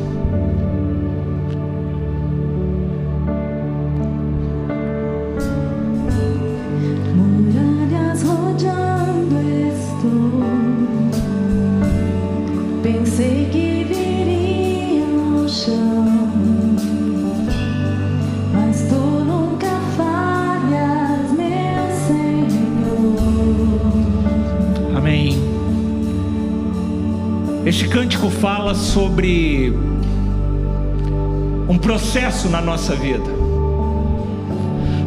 Processo 31.99 32.49
na 32.49 32.61
nossa 32.61 32.95
vida. 32.95 33.29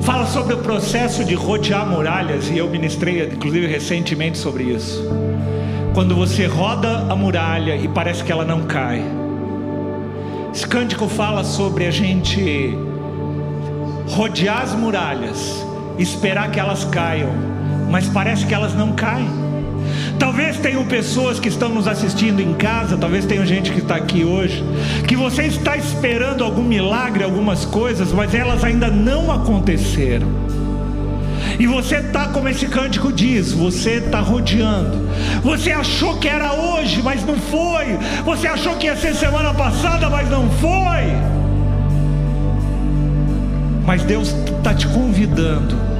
Fala 0.01 0.25
sobre 0.25 0.55
o 0.55 0.57
processo 0.57 1.23
de 1.23 1.33
rodear 1.33 1.87
muralhas, 1.87 2.49
e 2.49 2.57
eu 2.57 2.69
ministrei, 2.69 3.23
inclusive, 3.27 3.65
recentemente 3.65 4.37
sobre 4.37 4.65
isso. 4.65 5.01
Quando 5.93 6.13
você 6.13 6.47
roda 6.47 7.05
a 7.09 7.15
muralha 7.15 7.77
e 7.77 7.87
parece 7.87 8.25
que 8.25 8.31
ela 8.31 8.43
não 8.43 8.63
cai. 8.63 9.01
Esse 10.53 10.67
cântico 10.67 11.07
fala 11.07 11.45
sobre 11.45 11.87
a 11.87 11.91
gente 11.91 12.77
rodear 14.09 14.63
as 14.63 14.75
muralhas, 14.75 15.65
esperar 15.97 16.51
que 16.51 16.59
elas 16.59 16.83
caiam, 16.83 17.31
mas 17.89 18.05
parece 18.09 18.45
que 18.45 18.53
elas 18.53 18.73
não 18.75 18.91
caem. 18.91 19.40
Talvez 20.21 20.55
tenham 20.57 20.85
pessoas 20.85 21.39
que 21.39 21.47
estão 21.47 21.69
nos 21.69 21.87
assistindo 21.87 22.41
em 22.41 22.53
casa, 22.53 22.95
talvez 22.95 23.25
tenha 23.25 23.43
gente 23.43 23.71
que 23.71 23.79
está 23.79 23.95
aqui 23.95 24.23
hoje, 24.23 24.63
que 25.07 25.15
você 25.15 25.45
está 25.45 25.75
esperando 25.75 26.43
algum 26.43 26.61
milagre, 26.61 27.23
algumas 27.23 27.65
coisas, 27.65 28.11
mas 28.11 28.35
elas 28.35 28.63
ainda 28.63 28.87
não 28.87 29.31
aconteceram. 29.31 30.27
E 31.57 31.65
você 31.65 31.95
está, 31.95 32.27
como 32.27 32.47
esse 32.47 32.67
cântico 32.67 33.11
diz, 33.11 33.51
você 33.51 33.93
está 33.93 34.19
rodeando. 34.19 35.09
Você 35.41 35.71
achou 35.71 36.15
que 36.17 36.27
era 36.27 36.53
hoje, 36.53 37.01
mas 37.01 37.25
não 37.25 37.37
foi. 37.37 37.97
Você 38.23 38.45
achou 38.45 38.75
que 38.75 38.85
ia 38.85 38.95
ser 38.95 39.15
semana 39.15 39.55
passada, 39.55 40.07
mas 40.07 40.29
não 40.29 40.47
foi. 40.51 41.15
Mas 43.87 44.03
Deus 44.03 44.35
está 44.59 44.71
te 44.71 44.85
convidando 44.85 45.90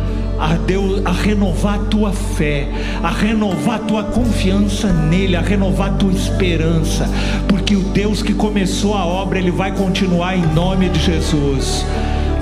a, 0.42 0.56
Deus, 0.56 1.06
a 1.06 1.12
renovar 1.12 1.76
a 1.76 1.84
tua 1.84 2.12
fé, 2.12 2.68
a 3.04 3.10
renovar 3.10 3.76
a 3.76 3.80
tua 3.80 4.04
confiança 4.06 4.92
nele, 4.92 5.36
a 5.36 5.42
renovar 5.42 5.90
a 5.90 5.94
tua 5.94 6.12
esperança, 6.12 7.08
porque 7.48 7.76
o 7.76 7.84
Deus 7.84 8.24
que 8.24 8.34
começou 8.34 8.96
a 8.96 9.06
obra, 9.06 9.38
ele 9.38 9.52
vai 9.52 9.72
continuar 9.72 10.36
em 10.36 10.42
nome 10.42 10.90
de 10.90 11.00
Jesus. 11.00 11.86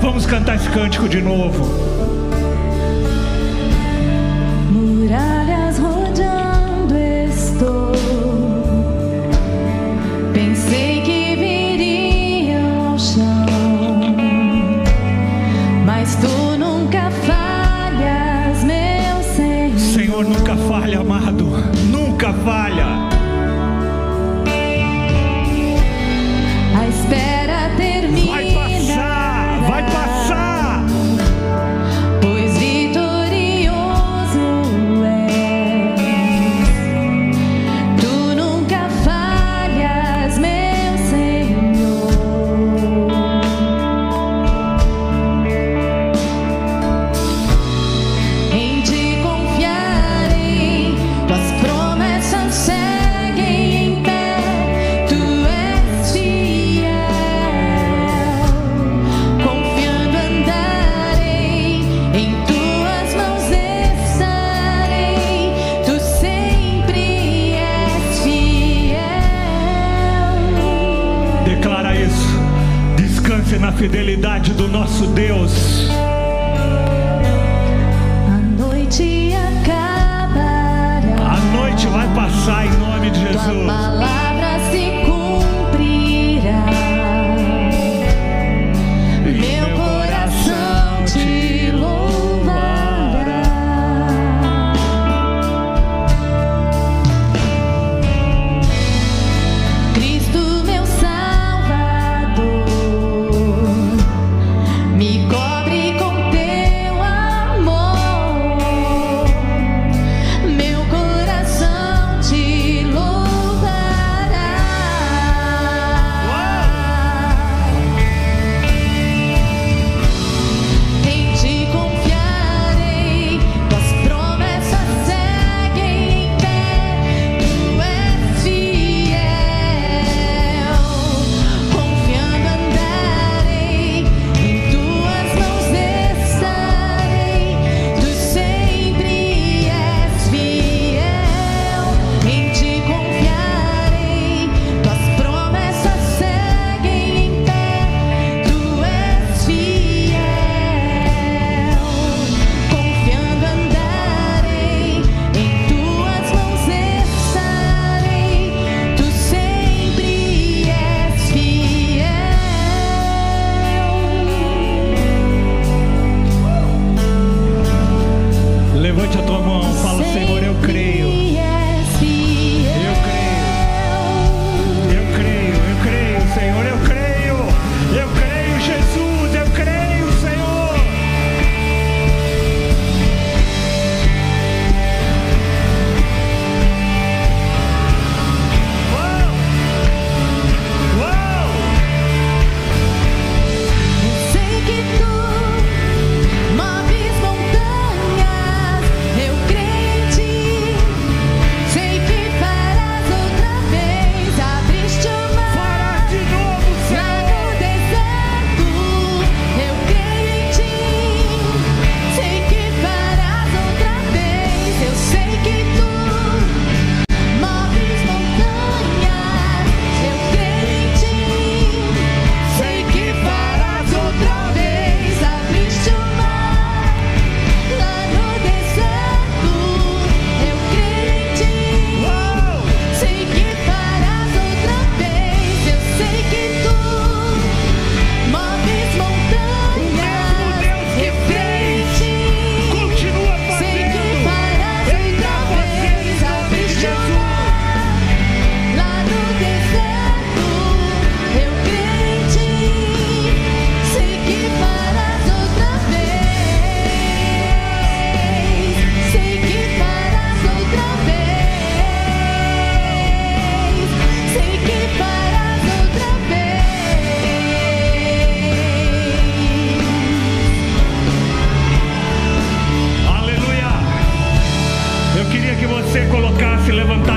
Vamos 0.00 0.24
cantar 0.24 0.56
esse 0.56 0.68
cântico 0.70 1.06
de 1.10 1.20
novo. 1.20 1.62
Muralhas 4.70 5.78
rodeando 5.78 6.96
estou. 6.96 7.92
Pensei 10.32 10.99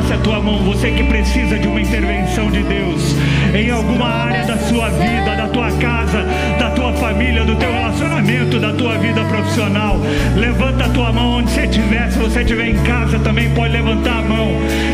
levantasse 0.04 0.14
a 0.14 0.18
tua 0.18 0.42
mão, 0.42 0.58
você 0.64 0.92
que 0.92 1.04
precisa 1.04 1.58
de 1.58 1.68
uma 1.68 1.82
intervenção 1.82 2.50
de 2.52 2.62
Deus 2.64 3.16
em 3.54 3.70
alguma 3.70 4.08
área 4.08 4.46
da 4.46 4.58
sua 4.58 4.90
vida, 4.90 5.36
da 5.36 5.48
tua 5.48 5.72
casa, 5.72 6.26
da 6.60 6.70
tua 6.72 6.94
família, 6.94 7.44
do 7.46 7.56
teu 7.56 7.72
relacionamento, 7.72 8.60
da 8.60 8.74
tua 8.74 8.98
vida 8.98 9.24
profissional. 9.26 9.98
Levanta 10.36 10.86
a 10.86 10.90
tua 10.90 11.12
mão 11.12 11.38
onde 11.38 11.52
você 11.52 11.62
estiver, 11.66 12.12
se 12.12 12.20
você 12.20 12.42
estiver 12.42 12.70
em 12.70 12.84
casa 12.84 13.20
também 13.20 13.50
pode 13.52 13.74
levantar 13.74 14.20
a 14.20 14.22
mão. 14.22 14.50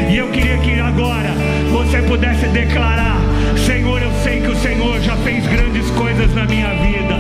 E 0.10 0.18
eu 0.18 0.28
queria 0.30 0.58
que 0.58 0.80
agora 0.80 1.30
você 1.72 2.02
pudesse 2.04 2.48
declarar: 2.48 3.18
Senhor, 3.66 4.02
eu 4.02 4.12
sei 4.24 4.42
que 4.42 4.50
o 4.50 4.56
Senhor 4.56 5.02
já 5.02 5.16
fez 5.18 5.46
grandes 5.48 5.90
coisas 5.92 6.34
na 6.36 6.46
minha 6.46 6.70
vida. 6.76 7.18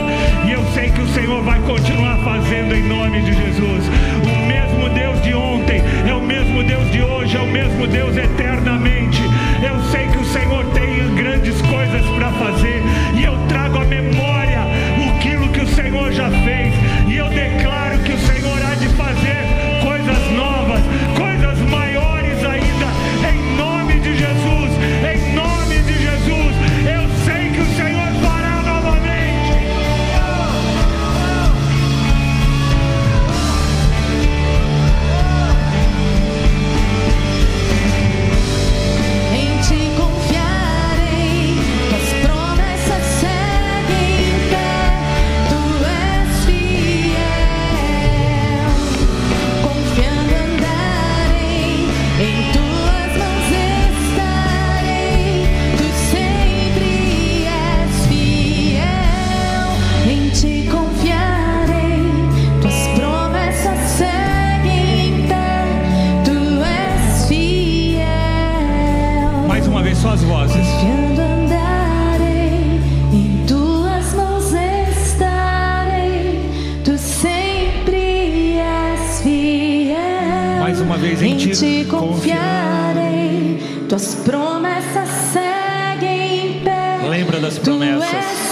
E 0.47 0.51
eu 0.51 0.63
sei 0.73 0.89
que 0.89 1.01
o 1.01 1.07
Senhor 1.07 1.41
vai 1.43 1.59
continuar 1.61 2.17
fazendo 2.19 2.75
em 2.75 2.83
nome 2.83 3.21
de 3.21 3.33
Jesus. 3.33 3.89
O 4.23 4.45
mesmo 4.47 4.89
Deus 4.89 5.21
de 5.21 5.33
honra 5.33 5.58
é 6.07 6.13
o 6.13 6.21
mesmo 6.21 6.63
Deus 6.63 6.91
de 6.91 7.01
hoje, 7.01 7.37
é 7.37 7.41
o 7.41 7.47
mesmo 7.47 7.87
Deus 7.87 8.15
eternamente. 8.15 9.21
Eu 9.61 9.79
sei 9.91 10.07
que 10.07 10.17
o 10.17 10.25
Senhor 10.25 10.65
tem 10.73 11.15
grandes 11.15 11.61
coisas 11.63 12.05
para 12.17 12.31
fazer. 12.33 12.81
E 13.15 13.23
eu 13.23 13.37
trago 13.47 13.79
a 13.79 13.85
memória 13.85 14.59
aquilo 15.19 15.49
que 15.49 15.59
o 15.59 15.67
Senhor 15.67 16.11
já 16.11 16.29
fez. 16.29 16.73
E 17.07 17.17
eu 17.17 17.27
declaro 17.29 17.68
em 81.49 81.53
ti 81.53 81.85
confiarei, 81.89 83.57
tuas 83.87 84.15
promessas 84.15 85.09
seguem 85.33 86.57
em 86.57 86.63
pé. 86.63 87.07
Lembra 87.07 87.39
das 87.39 87.57
promessas. 87.57 88.48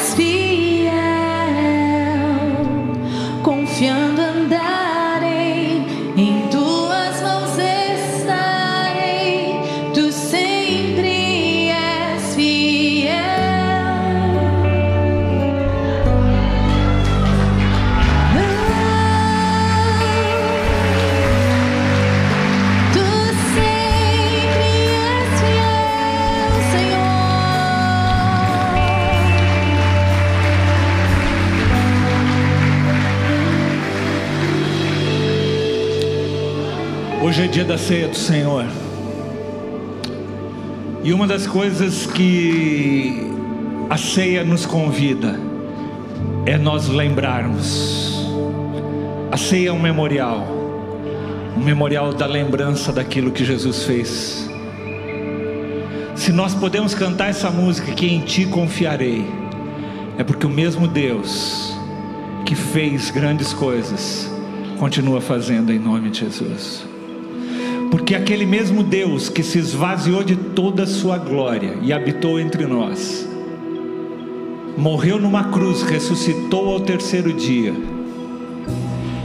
Dia 37.57 37.65
da 37.65 37.75
ceia 37.75 38.07
do 38.07 38.15
Senhor. 38.15 38.67
E 41.03 41.11
uma 41.11 41.25
das 41.25 41.47
coisas 41.47 42.05
que 42.05 43.31
a 43.89 43.97
ceia 43.97 44.43
nos 44.43 44.63
convida 44.63 45.39
é 46.45 46.55
nós 46.55 46.87
lembrarmos. 46.87 48.23
A 49.31 49.37
ceia 49.37 49.69
é 49.69 49.71
um 49.71 49.81
memorial, 49.81 50.47
um 51.57 51.63
memorial 51.63 52.13
da 52.13 52.27
lembrança 52.27 52.93
daquilo 52.93 53.31
que 53.31 53.43
Jesus 53.43 53.85
fez. 53.85 54.47
Se 56.13 56.31
nós 56.31 56.53
podemos 56.53 56.93
cantar 56.93 57.29
essa 57.29 57.49
música 57.49 57.91
que 57.91 58.05
em 58.05 58.19
ti 58.19 58.45
confiarei, 58.45 59.25
é 60.15 60.23
porque 60.23 60.45
o 60.45 60.49
mesmo 60.49 60.87
Deus 60.87 61.75
que 62.45 62.53
fez 62.53 63.09
grandes 63.09 63.51
coisas 63.51 64.29
continua 64.77 65.19
fazendo 65.19 65.73
em 65.73 65.79
nome 65.79 66.11
de 66.11 66.19
Jesus. 66.19 66.86
Porque 68.07 68.15
aquele 68.15 68.45
mesmo 68.45 68.83
Deus 68.83 69.27
que 69.27 69.43
se 69.43 69.59
esvaziou 69.59 70.23
de 70.23 70.37
toda 70.37 70.83
a 70.83 70.87
sua 70.87 71.17
glória 71.17 71.77
e 71.81 71.91
habitou 71.91 72.39
entre 72.39 72.65
nós, 72.65 73.27
morreu 74.77 75.19
numa 75.19 75.51
cruz, 75.51 75.81
ressuscitou 75.81 76.69
ao 76.69 76.79
terceiro 76.79 77.33
dia, 77.33 77.73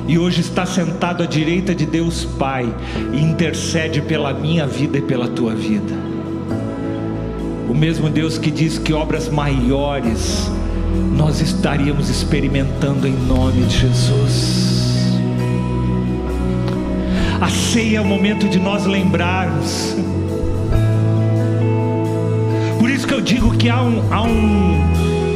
e 0.09 0.18
hoje 0.18 0.40
está 0.40 0.66
sentado 0.66 1.22
à 1.22 1.26
direita 1.26 1.72
de 1.72 1.86
Deus 1.86 2.24
Pai 2.24 2.74
e 3.12 3.22
intercede 3.22 4.02
pela 4.02 4.34
minha 4.34 4.66
vida 4.66 4.98
e 4.98 5.02
pela 5.02 5.28
tua 5.28 5.54
vida. 5.54 5.94
O 7.70 7.74
mesmo 7.74 8.10
Deus 8.10 8.36
que 8.36 8.50
diz 8.50 8.78
que 8.78 8.92
obras 8.92 9.28
maiores 9.28 10.50
nós 11.16 11.40
estaríamos 11.40 12.10
experimentando 12.10 13.06
em 13.06 13.14
nome 13.14 13.62
de 13.62 13.78
Jesus. 13.78 14.71
A 17.43 17.48
ceia 17.48 17.98
é 17.98 18.01
o 18.01 18.05
momento 18.05 18.48
de 18.48 18.60
nós 18.60 18.86
lembrarmos. 18.86 19.97
Por 22.78 22.89
isso 22.89 23.05
que 23.05 23.12
eu 23.12 23.20
digo 23.20 23.56
que 23.56 23.69
há 23.69 23.82
um, 23.82 24.12
há 24.12 24.23
um, 24.23 24.81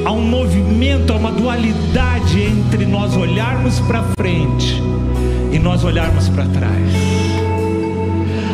há 0.04 0.12
um 0.12 0.22
movimento, 0.22 1.12
há 1.12 1.16
uma 1.16 1.32
dualidade 1.32 2.40
entre 2.42 2.86
nós 2.86 3.16
olharmos 3.16 3.80
para 3.80 4.04
frente 4.16 4.80
e 5.50 5.58
nós 5.58 5.82
olharmos 5.82 6.28
para 6.28 6.44
trás. 6.44 6.92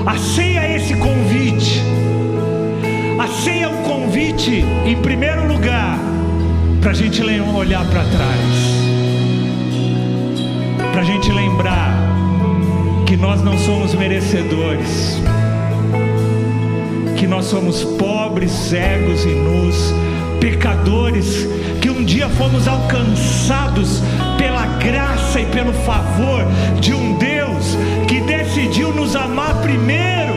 A 0.06 0.16
ceia 0.16 0.60
é 0.60 0.76
esse 0.76 0.94
convite. 0.94 1.82
A 3.18 3.26
ceia 3.26 3.64
é 3.64 3.68
um 3.68 3.82
convite, 3.82 4.64
em 4.86 4.96
primeiro 5.02 5.46
lugar, 5.46 5.98
para 6.80 6.92
a 6.92 6.94
gente 6.94 7.22
olhar 7.22 7.84
para 7.84 8.02
trás, 8.02 8.56
para 10.90 11.02
a 11.02 11.04
gente 11.04 11.30
lembrar 11.30 12.01
que 13.12 13.16
nós 13.18 13.42
não 13.42 13.58
somos 13.58 13.94
merecedores, 13.94 15.20
que 17.14 17.26
nós 17.26 17.44
somos 17.44 17.84
pobres, 17.84 18.50
cegos 18.50 19.26
e 19.26 19.34
nus, 19.34 19.92
pecadores, 20.40 21.46
que 21.82 21.90
um 21.90 22.02
dia 22.06 22.26
fomos 22.30 22.66
alcançados 22.66 24.02
pela 24.38 24.64
graça 24.78 25.42
e 25.42 25.44
pelo 25.44 25.74
favor 25.74 26.42
de 26.80 26.94
um 26.94 27.18
Deus 27.18 27.76
que 28.08 28.22
decidiu 28.22 28.94
nos 28.94 29.14
amar 29.14 29.60
primeiro, 29.60 30.32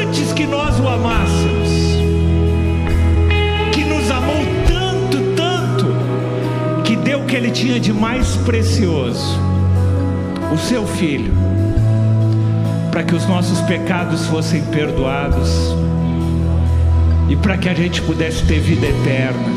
antes 0.00 0.32
que 0.32 0.46
nós 0.46 0.78
o 0.78 0.86
amássemos, 0.86 1.98
que 3.72 3.82
nos 3.82 4.08
amou 4.08 4.46
tanto, 4.68 5.18
tanto, 5.34 6.82
que 6.84 6.94
deu 6.94 7.22
o 7.22 7.24
que 7.24 7.34
ele 7.34 7.50
tinha 7.50 7.80
de 7.80 7.92
mais 7.92 8.36
precioso 8.36 9.47
o 10.52 10.58
seu 10.58 10.86
filho, 10.86 11.32
para 12.90 13.02
que 13.02 13.14
os 13.14 13.26
nossos 13.26 13.60
pecados 13.62 14.26
fossem 14.26 14.62
perdoados 14.66 15.76
e 17.28 17.36
para 17.36 17.58
que 17.58 17.68
a 17.68 17.74
gente 17.74 18.00
pudesse 18.02 18.44
ter 18.44 18.60
vida 18.60 18.86
eterna, 18.86 19.48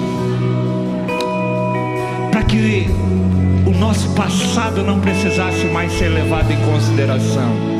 para 2.32 2.44
que 2.44 2.88
o 3.66 3.72
nosso 3.72 4.10
passado 4.10 4.84
não 4.84 5.00
precisasse 5.00 5.66
mais 5.68 5.92
ser 5.94 6.10
levado 6.10 6.52
em 6.52 6.60
consideração 6.72 7.72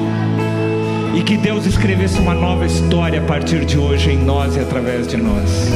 e 1.14 1.22
que 1.22 1.36
Deus 1.36 1.66
escrevesse 1.66 2.20
uma 2.20 2.34
nova 2.34 2.66
história 2.66 3.22
a 3.22 3.26
partir 3.26 3.66
de 3.66 3.78
hoje 3.78 4.12
em 4.12 4.24
nós 4.24 4.56
e 4.56 4.60
através 4.60 5.08
de 5.08 5.18
nós. 5.18 5.70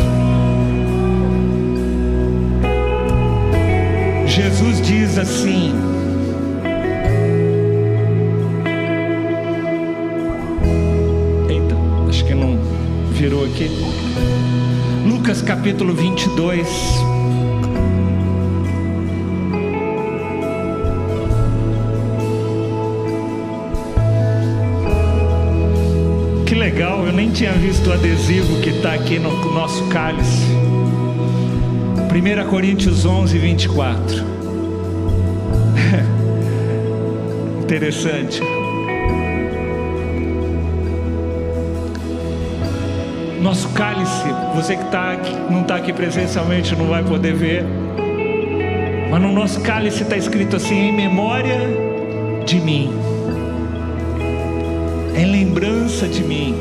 Jesus 4.25 4.81
diz 4.81 5.17
assim: 5.17 5.94
aqui. 13.55 13.69
Lucas 15.07 15.41
capítulo 15.41 15.93
22. 15.93 16.67
Que 26.45 26.53
legal, 26.53 27.05
eu 27.05 27.13
nem 27.13 27.31
tinha 27.31 27.53
visto 27.53 27.89
o 27.89 27.93
adesivo 27.93 28.59
que 28.61 28.71
está 28.71 28.93
aqui 28.93 29.17
no 29.17 29.31
nosso 29.53 29.87
cálice. 29.87 30.43
1 32.11 32.49
Coríntios 32.49 33.05
11, 33.05 33.37
24. 33.37 34.15
Interessante. 37.63 38.41
Nosso 43.45 43.69
cálice, 43.69 44.25
você 44.55 44.75
que 44.75 44.85
tá, 44.85 45.15
não 45.51 45.61
está 45.61 45.75
aqui 45.75 45.93
presencialmente 45.93 46.75
não 46.75 46.87
vai 46.87 47.03
poder 47.03 47.35
ver, 47.35 47.63
mas 49.11 49.21
no 49.21 49.31
nosso 49.31 49.61
cálice 49.61 50.01
está 50.01 50.17
escrito 50.17 50.55
assim: 50.55 50.87
em 50.87 50.91
memória 50.91 51.55
de 52.43 52.59
mim, 52.59 52.91
em 55.15 55.25
lembrança 55.25 56.07
de 56.07 56.23
mim. 56.23 56.55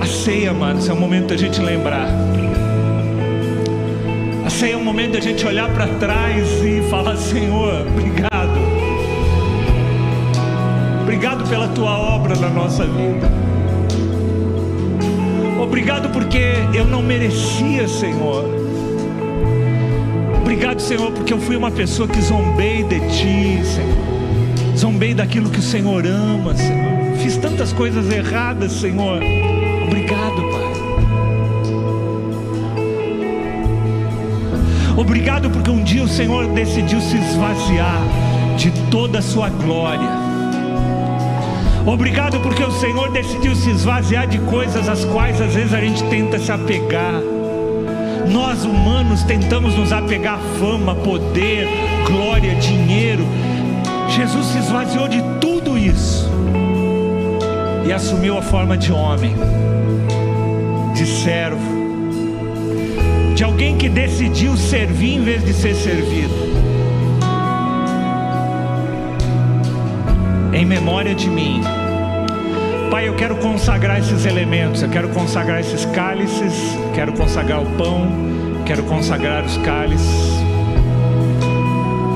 A 0.00 0.06
ceia, 0.06 0.50
amados, 0.50 0.88
é 0.88 0.92
o 0.92 0.96
momento 0.96 1.28
da 1.28 1.36
gente 1.36 1.60
lembrar. 1.60 2.08
A 4.44 4.50
ceia 4.50 4.72
é 4.72 4.76
o 4.76 4.84
momento 4.84 5.12
da 5.12 5.20
gente 5.20 5.46
olhar 5.46 5.72
para 5.72 5.86
trás 5.86 6.48
e 6.64 6.82
falar: 6.90 7.16
Senhor, 7.16 7.86
obrigado. 7.86 8.41
Obrigado 11.12 11.46
pela 11.46 11.68
tua 11.68 11.90
obra 11.98 12.34
na 12.36 12.48
nossa 12.48 12.86
vida. 12.86 13.30
Obrigado 15.62 16.08
porque 16.08 16.40
eu 16.72 16.86
não 16.86 17.02
merecia, 17.02 17.86
Senhor. 17.86 18.46
Obrigado, 20.40 20.80
Senhor, 20.80 21.12
porque 21.12 21.34
eu 21.34 21.38
fui 21.38 21.54
uma 21.54 21.70
pessoa 21.70 22.08
que 22.08 22.18
zombei 22.18 22.82
de 22.84 22.98
ti, 23.10 23.60
Senhor. 23.62 24.74
Zombei 24.74 25.12
daquilo 25.12 25.50
que 25.50 25.58
o 25.58 25.62
Senhor 25.62 26.06
ama, 26.06 26.54
Senhor. 26.54 27.18
Fiz 27.18 27.36
tantas 27.36 27.74
coisas 27.74 28.10
erradas, 28.10 28.72
Senhor. 28.72 29.20
Obrigado, 29.86 30.36
Pai. 30.50 30.72
Obrigado 34.96 35.50
porque 35.50 35.70
um 35.70 35.84
dia 35.84 36.04
o 36.04 36.08
Senhor 36.08 36.46
decidiu 36.46 37.02
se 37.02 37.18
esvaziar 37.18 38.00
de 38.56 38.70
toda 38.90 39.18
a 39.18 39.22
sua 39.22 39.50
glória. 39.50 40.31
Obrigado 41.84 42.38
porque 42.40 42.62
o 42.62 42.70
Senhor 42.70 43.10
decidiu 43.10 43.56
se 43.56 43.70
esvaziar 43.70 44.28
de 44.28 44.38
coisas 44.38 44.88
às 44.88 45.04
quais 45.04 45.40
às 45.40 45.52
vezes 45.54 45.74
a 45.74 45.80
gente 45.80 46.02
tenta 46.04 46.38
se 46.38 46.52
apegar. 46.52 47.20
Nós 48.30 48.64
humanos 48.64 49.24
tentamos 49.24 49.74
nos 49.76 49.92
apegar 49.92 50.34
a 50.34 50.58
fama, 50.60 50.94
poder, 50.94 51.66
glória, 52.06 52.54
dinheiro. 52.54 53.26
Jesus 54.08 54.46
se 54.46 54.58
esvaziou 54.58 55.08
de 55.08 55.20
tudo 55.40 55.76
isso 55.76 56.30
e 57.84 57.92
assumiu 57.92 58.38
a 58.38 58.42
forma 58.42 58.76
de 58.78 58.92
homem, 58.92 59.34
de 60.94 61.04
servo, 61.04 61.82
de 63.34 63.42
alguém 63.42 63.76
que 63.76 63.88
decidiu 63.88 64.56
servir 64.56 65.16
em 65.16 65.24
vez 65.24 65.44
de 65.44 65.52
ser 65.52 65.74
servido. 65.74 66.61
Em 70.62 70.64
memória 70.64 71.12
de 71.12 71.28
mim, 71.28 71.60
Pai, 72.88 73.08
eu 73.08 73.16
quero 73.16 73.34
consagrar 73.38 73.98
esses 73.98 74.24
elementos, 74.24 74.80
eu 74.80 74.88
quero 74.88 75.08
consagrar 75.08 75.58
esses 75.58 75.84
cálices, 75.86 76.54
quero 76.94 77.12
consagrar 77.14 77.60
o 77.60 77.66
pão, 77.76 78.08
quero 78.64 78.84
consagrar 78.84 79.44
os 79.44 79.56
cálices. 79.56 80.30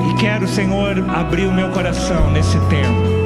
E 0.09 0.13
quero, 0.17 0.47
Senhor, 0.47 0.97
abrir 1.09 1.45
o 1.45 1.51
meu 1.51 1.71
coração 1.71 2.31
nesse 2.31 2.57
tempo 2.69 3.17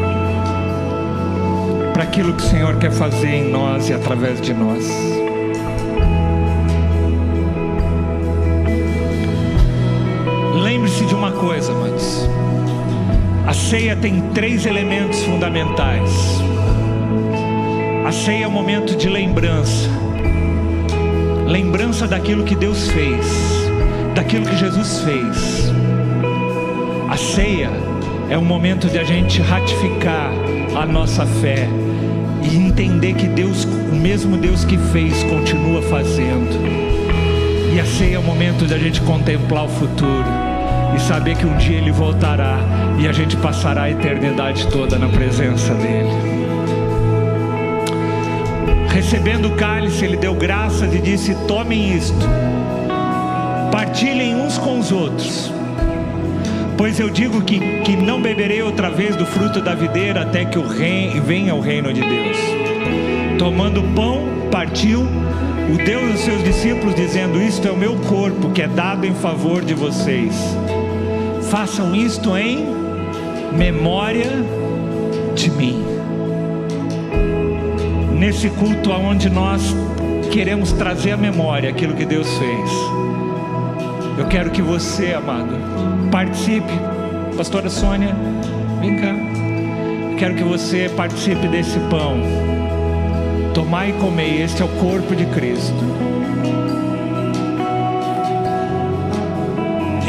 para 1.94 2.02
aquilo 2.02 2.34
que 2.34 2.42
o 2.42 2.48
Senhor 2.48 2.78
quer 2.78 2.92
fazer 2.92 3.30
em 3.30 3.52
nós 3.52 3.90
e 3.90 3.94
através 3.94 4.42
de 4.42 4.56
nós. 4.56 5.21
Ceia 13.72 13.96
tem 13.96 14.20
três 14.34 14.66
elementos 14.66 15.24
fundamentais. 15.24 16.12
A 18.06 18.12
ceia 18.12 18.44
é 18.44 18.48
um 18.50 18.52
momento 18.52 18.98
de 18.98 19.08
lembrança. 19.08 19.90
Lembrança 21.48 22.06
daquilo 22.06 22.44
que 22.44 22.54
Deus 22.54 22.90
fez, 22.90 23.26
daquilo 24.14 24.46
que 24.46 24.58
Jesus 24.58 25.00
fez. 25.04 25.72
A 27.10 27.16
ceia 27.16 27.70
é 28.30 28.38
um 28.38 28.44
momento 28.44 28.90
de 28.90 29.00
a 29.00 29.06
gente 29.06 29.42
ratificar 29.42 30.34
a 30.76 30.86
nossa 30.86 31.26
fé 31.26 31.70
e 32.44 32.58
entender 32.58 33.14
que 33.14 33.28
Deus, 33.28 33.64
o 33.64 33.96
mesmo 33.96 34.36
Deus 34.36 34.66
que 34.66 34.78
fez, 34.78 35.24
continua 35.24 35.82
fazendo. 35.84 36.60
E 37.74 37.80
a 37.80 37.86
ceia 37.86 38.18
é 38.18 38.20
o 38.20 38.24
momento 38.24 38.68
de 38.68 38.74
a 38.74 38.78
gente 38.78 39.00
contemplar 39.00 39.64
o 39.64 39.70
futuro 39.70 40.26
e 40.94 41.00
saber 41.00 41.38
que 41.38 41.46
um 41.46 41.56
dia 41.56 41.78
Ele 41.78 41.94
voltará 41.94 42.81
e 43.00 43.08
a 43.08 43.12
gente 43.12 43.36
passará 43.38 43.84
a 43.84 43.92
eternidade 43.92 44.68
toda 44.68 44.98
na 44.98 45.08
presença 45.10 45.74
dEle. 45.76 46.10
Recebendo 48.90 49.48
o 49.48 49.56
cálice, 49.56 50.06
Ele 50.06 50.18
deu 50.18 50.36
graças 50.36 50.94
e 50.94 51.00
disse: 51.00 51.34
Tomem 51.48 51.96
isto, 51.96 52.28
partilhem 53.72 54.36
uns 54.36 54.58
com 54.58 54.80
os 54.80 54.92
outros. 54.92 55.52
Pois 56.78 57.00
eu 57.00 57.10
digo 57.10 57.42
que, 57.42 57.60
que 57.82 57.96
não 57.96 58.22
beberei 58.22 58.62
outra 58.62 58.90
vez 58.90 59.16
do 59.16 59.26
fruto 59.26 59.62
da 59.62 59.76
videira 59.76 60.22
até 60.24 60.46
que 60.46 60.58
o 60.58 60.68
rei, 60.68 61.20
venha 61.20 61.54
o 61.54 61.62
reino 61.62 61.94
de 61.94 62.02
Deus. 62.02 62.38
Tomando 63.38 63.84
pão, 63.96 64.24
partiu, 64.52 65.02
o 65.02 65.78
deu 65.86 66.08
aos 66.10 66.20
seus 66.20 66.44
discípulos, 66.44 66.96
dizendo: 66.96 67.42
Isto 67.42 67.68
é 67.68 67.72
o 67.72 67.78
meu 67.78 67.96
corpo 68.08 68.50
que 68.50 68.62
é 68.62 68.68
dado 68.68 69.06
em 69.06 69.14
favor 69.14 69.64
de 69.64 69.74
vocês. 69.74 70.36
Façam 71.50 71.96
isto 71.96 72.36
em 72.36 72.81
memória 73.52 74.30
de 75.36 75.50
mim. 75.52 75.84
Nesse 78.18 78.50
culto 78.50 78.92
aonde 78.92 79.30
nós 79.30 79.76
queremos 80.32 80.72
trazer 80.72 81.12
à 81.12 81.18
memória 81.18 81.70
aquilo 81.70 81.94
que 81.94 82.06
Deus 82.06 82.28
fez. 82.38 82.72
Eu 84.18 84.28
quero 84.28 84.52
que 84.52 84.62
você, 84.62 85.14
amado, 85.14 85.56
participe. 86.12 86.72
Pastora 87.36 87.70
Sônia, 87.70 88.16
vem 88.80 88.98
cá. 88.98 89.16
Eu 90.12 90.18
quero 90.18 90.36
que 90.36 90.44
você 90.44 90.90
participe 90.96 91.48
desse 91.48 91.80
pão. 91.90 92.20
Tomai 93.54 93.90
e 93.90 93.94
comei, 93.94 94.42
este 94.42 94.62
é 94.62 94.66
o 94.66 94.70
corpo 94.80 95.16
de 95.16 95.26
Cristo. 95.26 95.74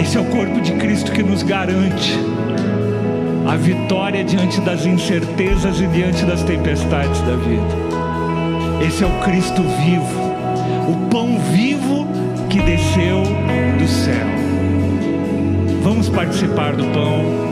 Esse 0.01 0.17
é 0.17 0.21
o 0.21 0.25
corpo 0.27 0.61
de 0.61 0.73
Cristo 0.73 1.11
que 1.13 1.23
nos 1.23 1.43
garante 1.43 2.13
a 3.47 3.57
vitória 3.57 4.25
diante 4.25 4.61
das 4.61 4.87
incertezas 4.87 5.81
e 5.81 5.87
diante 5.89 6.25
das 6.25 6.43
tempestades 6.43 7.21
da 7.23 7.37
vida. 7.37 8.87
Esse 8.87 9.05
é 9.05 9.07
o 9.07 9.21
Cristo 9.21 9.63
vivo, 9.63 10.21
o 10.89 11.09
pão 11.09 11.39
vivo 11.53 12.07
que 12.49 12.61
desceu 12.61 13.23
do 13.79 13.89
céu. 13.89 14.27
Vamos 15.83 16.09
participar 16.09 16.75
do 16.75 16.85
pão. 16.87 17.52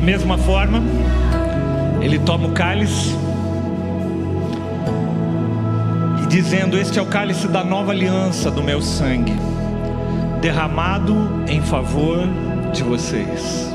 Da 0.00 0.06
mesma 0.06 0.38
forma, 0.38 0.82
ele 2.00 2.18
toma 2.20 2.48
o 2.48 2.52
cálice 2.52 3.14
e 6.22 6.26
dizendo: 6.26 6.78
Este 6.78 6.98
é 6.98 7.02
o 7.02 7.04
cálice 7.04 7.46
da 7.46 7.62
nova 7.62 7.92
aliança 7.92 8.50
do 8.50 8.62
meu 8.62 8.80
sangue, 8.80 9.34
derramado 10.40 11.14
em 11.46 11.60
favor 11.60 12.26
de 12.72 12.82
vocês. 12.82 13.70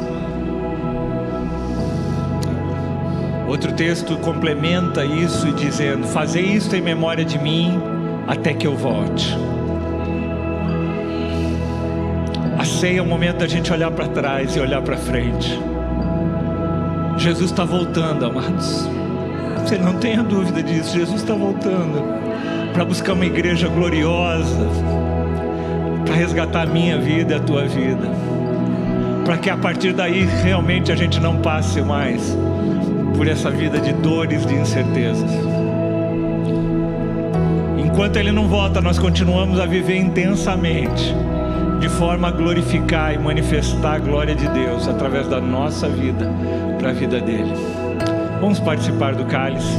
Outro 3.48 3.74
texto 3.74 4.18
complementa 4.18 5.06
isso 5.06 5.52
dizendo: 5.52 6.08
Fazei 6.08 6.44
isto 6.44 6.76
em 6.76 6.82
memória 6.82 7.24
de 7.24 7.38
mim 7.38 7.80
até 8.26 8.52
que 8.52 8.66
eu 8.66 8.76
volte. 8.76 9.32
A 12.58 12.66
ceia 12.66 12.98
é 12.98 13.02
o 13.04 13.06
momento 13.06 13.38
da 13.38 13.48
gente 13.48 13.72
olhar 13.72 13.92
para 13.92 14.08
trás 14.08 14.56
e 14.56 14.60
olhar 14.60 14.82
para 14.82 14.98
frente. 14.98 15.75
Jesus 17.26 17.50
está 17.50 17.66
voltando, 17.66 18.24
amados. 18.24 18.88
Você 19.64 19.80
não 19.80 19.96
tenha 19.96 20.22
dúvida 20.22 20.62
disso. 20.62 20.96
Jesus 20.96 21.22
está 21.22 21.34
voltando 21.34 22.04
para 22.72 22.86
buscar 22.86 23.14
uma 23.14 23.26
igreja 23.26 23.68
gloriosa, 23.68 24.68
para 26.06 26.14
resgatar 26.14 26.62
a 26.62 26.66
minha 26.68 27.00
vida 27.00 27.34
e 27.34 27.36
a 27.38 27.40
tua 27.40 27.66
vida, 27.66 28.08
para 29.26 29.40
que 29.40 29.50
a 29.50 29.58
partir 29.58 29.92
daí 29.92 30.24
realmente 30.44 30.92
a 30.92 30.96
gente 30.96 31.20
não 31.20 31.38
passe 31.38 31.82
mais 31.82 32.38
por 33.18 33.28
essa 33.28 33.50
vida 33.50 33.80
de 33.80 33.92
dores, 33.92 34.46
de 34.46 34.54
incertezas. 34.54 35.32
Enquanto 37.84 38.18
Ele 38.18 38.32
não 38.32 38.48
volta, 38.48 38.80
nós 38.80 39.00
continuamos 39.00 39.60
a 39.60 39.66
viver 39.66 39.98
intensamente, 39.98 41.16
de 41.80 41.90
forma 41.90 42.28
a 42.28 42.32
glorificar 42.32 43.16
e 43.16 43.18
manifestar 43.18 43.96
a 43.96 44.00
glória 44.00 44.36
de 44.36 44.48
Deus 44.50 44.88
através 44.88 45.28
da 45.28 45.42
nossa 45.42 45.90
vida, 45.90 46.32
para 46.78 46.90
a 46.90 46.94
vida 46.94 47.20
dele. 47.20 47.54
Vamos 48.42 48.60
participar 48.60 49.16
do 49.16 49.26
cálice. 49.26 49.78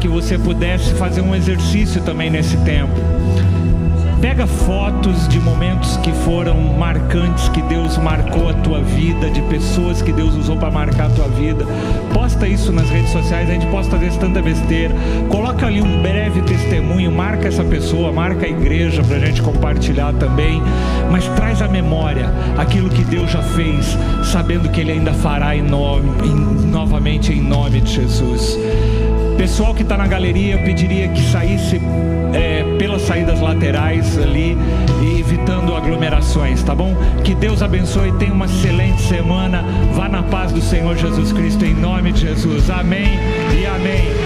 Que 0.00 0.08
você 0.08 0.38
pudesse 0.38 0.94
fazer 0.94 1.20
um 1.20 1.34
exercício 1.34 2.00
também 2.00 2.30
nesse 2.30 2.56
tempo 2.58 2.98
Pega 4.20 4.46
fotos 4.46 5.26
de 5.28 5.40
momentos 5.40 5.96
que 5.98 6.12
foram 6.12 6.54
marcantes, 6.54 7.48
que 7.48 7.62
Deus 7.62 7.96
marcou 7.96 8.50
a 8.50 8.52
tua 8.52 8.82
vida, 8.82 9.30
de 9.30 9.40
pessoas 9.42 10.02
que 10.02 10.12
Deus 10.12 10.34
usou 10.34 10.58
para 10.58 10.70
marcar 10.70 11.06
a 11.06 11.10
tua 11.10 11.26
vida. 11.28 11.64
Posta 12.12 12.46
isso 12.46 12.70
nas 12.70 12.90
redes 12.90 13.10
sociais, 13.12 13.48
a 13.48 13.52
gente 13.54 13.66
posta 13.68 13.96
às 13.96 14.02
vezes 14.02 14.18
tanta 14.18 14.42
besteira. 14.42 14.94
Coloca 15.30 15.66
ali 15.66 15.80
um 15.80 16.02
breve 16.02 16.42
testemunho, 16.42 17.10
marca 17.10 17.48
essa 17.48 17.64
pessoa, 17.64 18.12
marca 18.12 18.44
a 18.44 18.48
igreja 18.48 19.02
para 19.02 19.16
a 19.16 19.20
gente 19.20 19.40
compartilhar 19.40 20.12
também. 20.12 20.62
Mas 21.10 21.26
traz 21.28 21.62
à 21.62 21.68
memória 21.68 22.30
aquilo 22.58 22.90
que 22.90 23.02
Deus 23.04 23.30
já 23.30 23.42
fez, 23.42 23.96
sabendo 24.22 24.68
que 24.68 24.82
Ele 24.82 24.92
ainda 24.92 25.14
fará 25.14 25.56
em 25.56 25.62
nome, 25.62 26.10
em, 26.26 26.66
novamente 26.66 27.32
em 27.32 27.40
nome 27.40 27.80
de 27.80 27.94
Jesus. 27.94 28.58
Pessoal 29.40 29.74
que 29.74 29.80
está 29.82 29.96
na 29.96 30.06
galeria, 30.06 30.52
eu 30.52 30.58
pediria 30.58 31.08
que 31.08 31.22
saísse 31.30 31.80
é, 32.34 32.62
pelas 32.76 33.00
saídas 33.00 33.40
laterais 33.40 34.18
ali, 34.18 34.54
evitando 35.18 35.74
aglomerações, 35.74 36.62
tá 36.62 36.74
bom? 36.74 36.94
Que 37.24 37.34
Deus 37.34 37.62
abençoe, 37.62 38.12
tenha 38.18 38.34
uma 38.34 38.44
excelente 38.44 39.00
semana. 39.00 39.64
Vá 39.94 40.10
na 40.10 40.22
paz 40.22 40.52
do 40.52 40.60
Senhor 40.60 40.94
Jesus 40.94 41.32
Cristo, 41.32 41.64
em 41.64 41.72
nome 41.72 42.12
de 42.12 42.20
Jesus. 42.20 42.68
Amém 42.68 43.18
e 43.58 43.64
amém. 43.64 44.19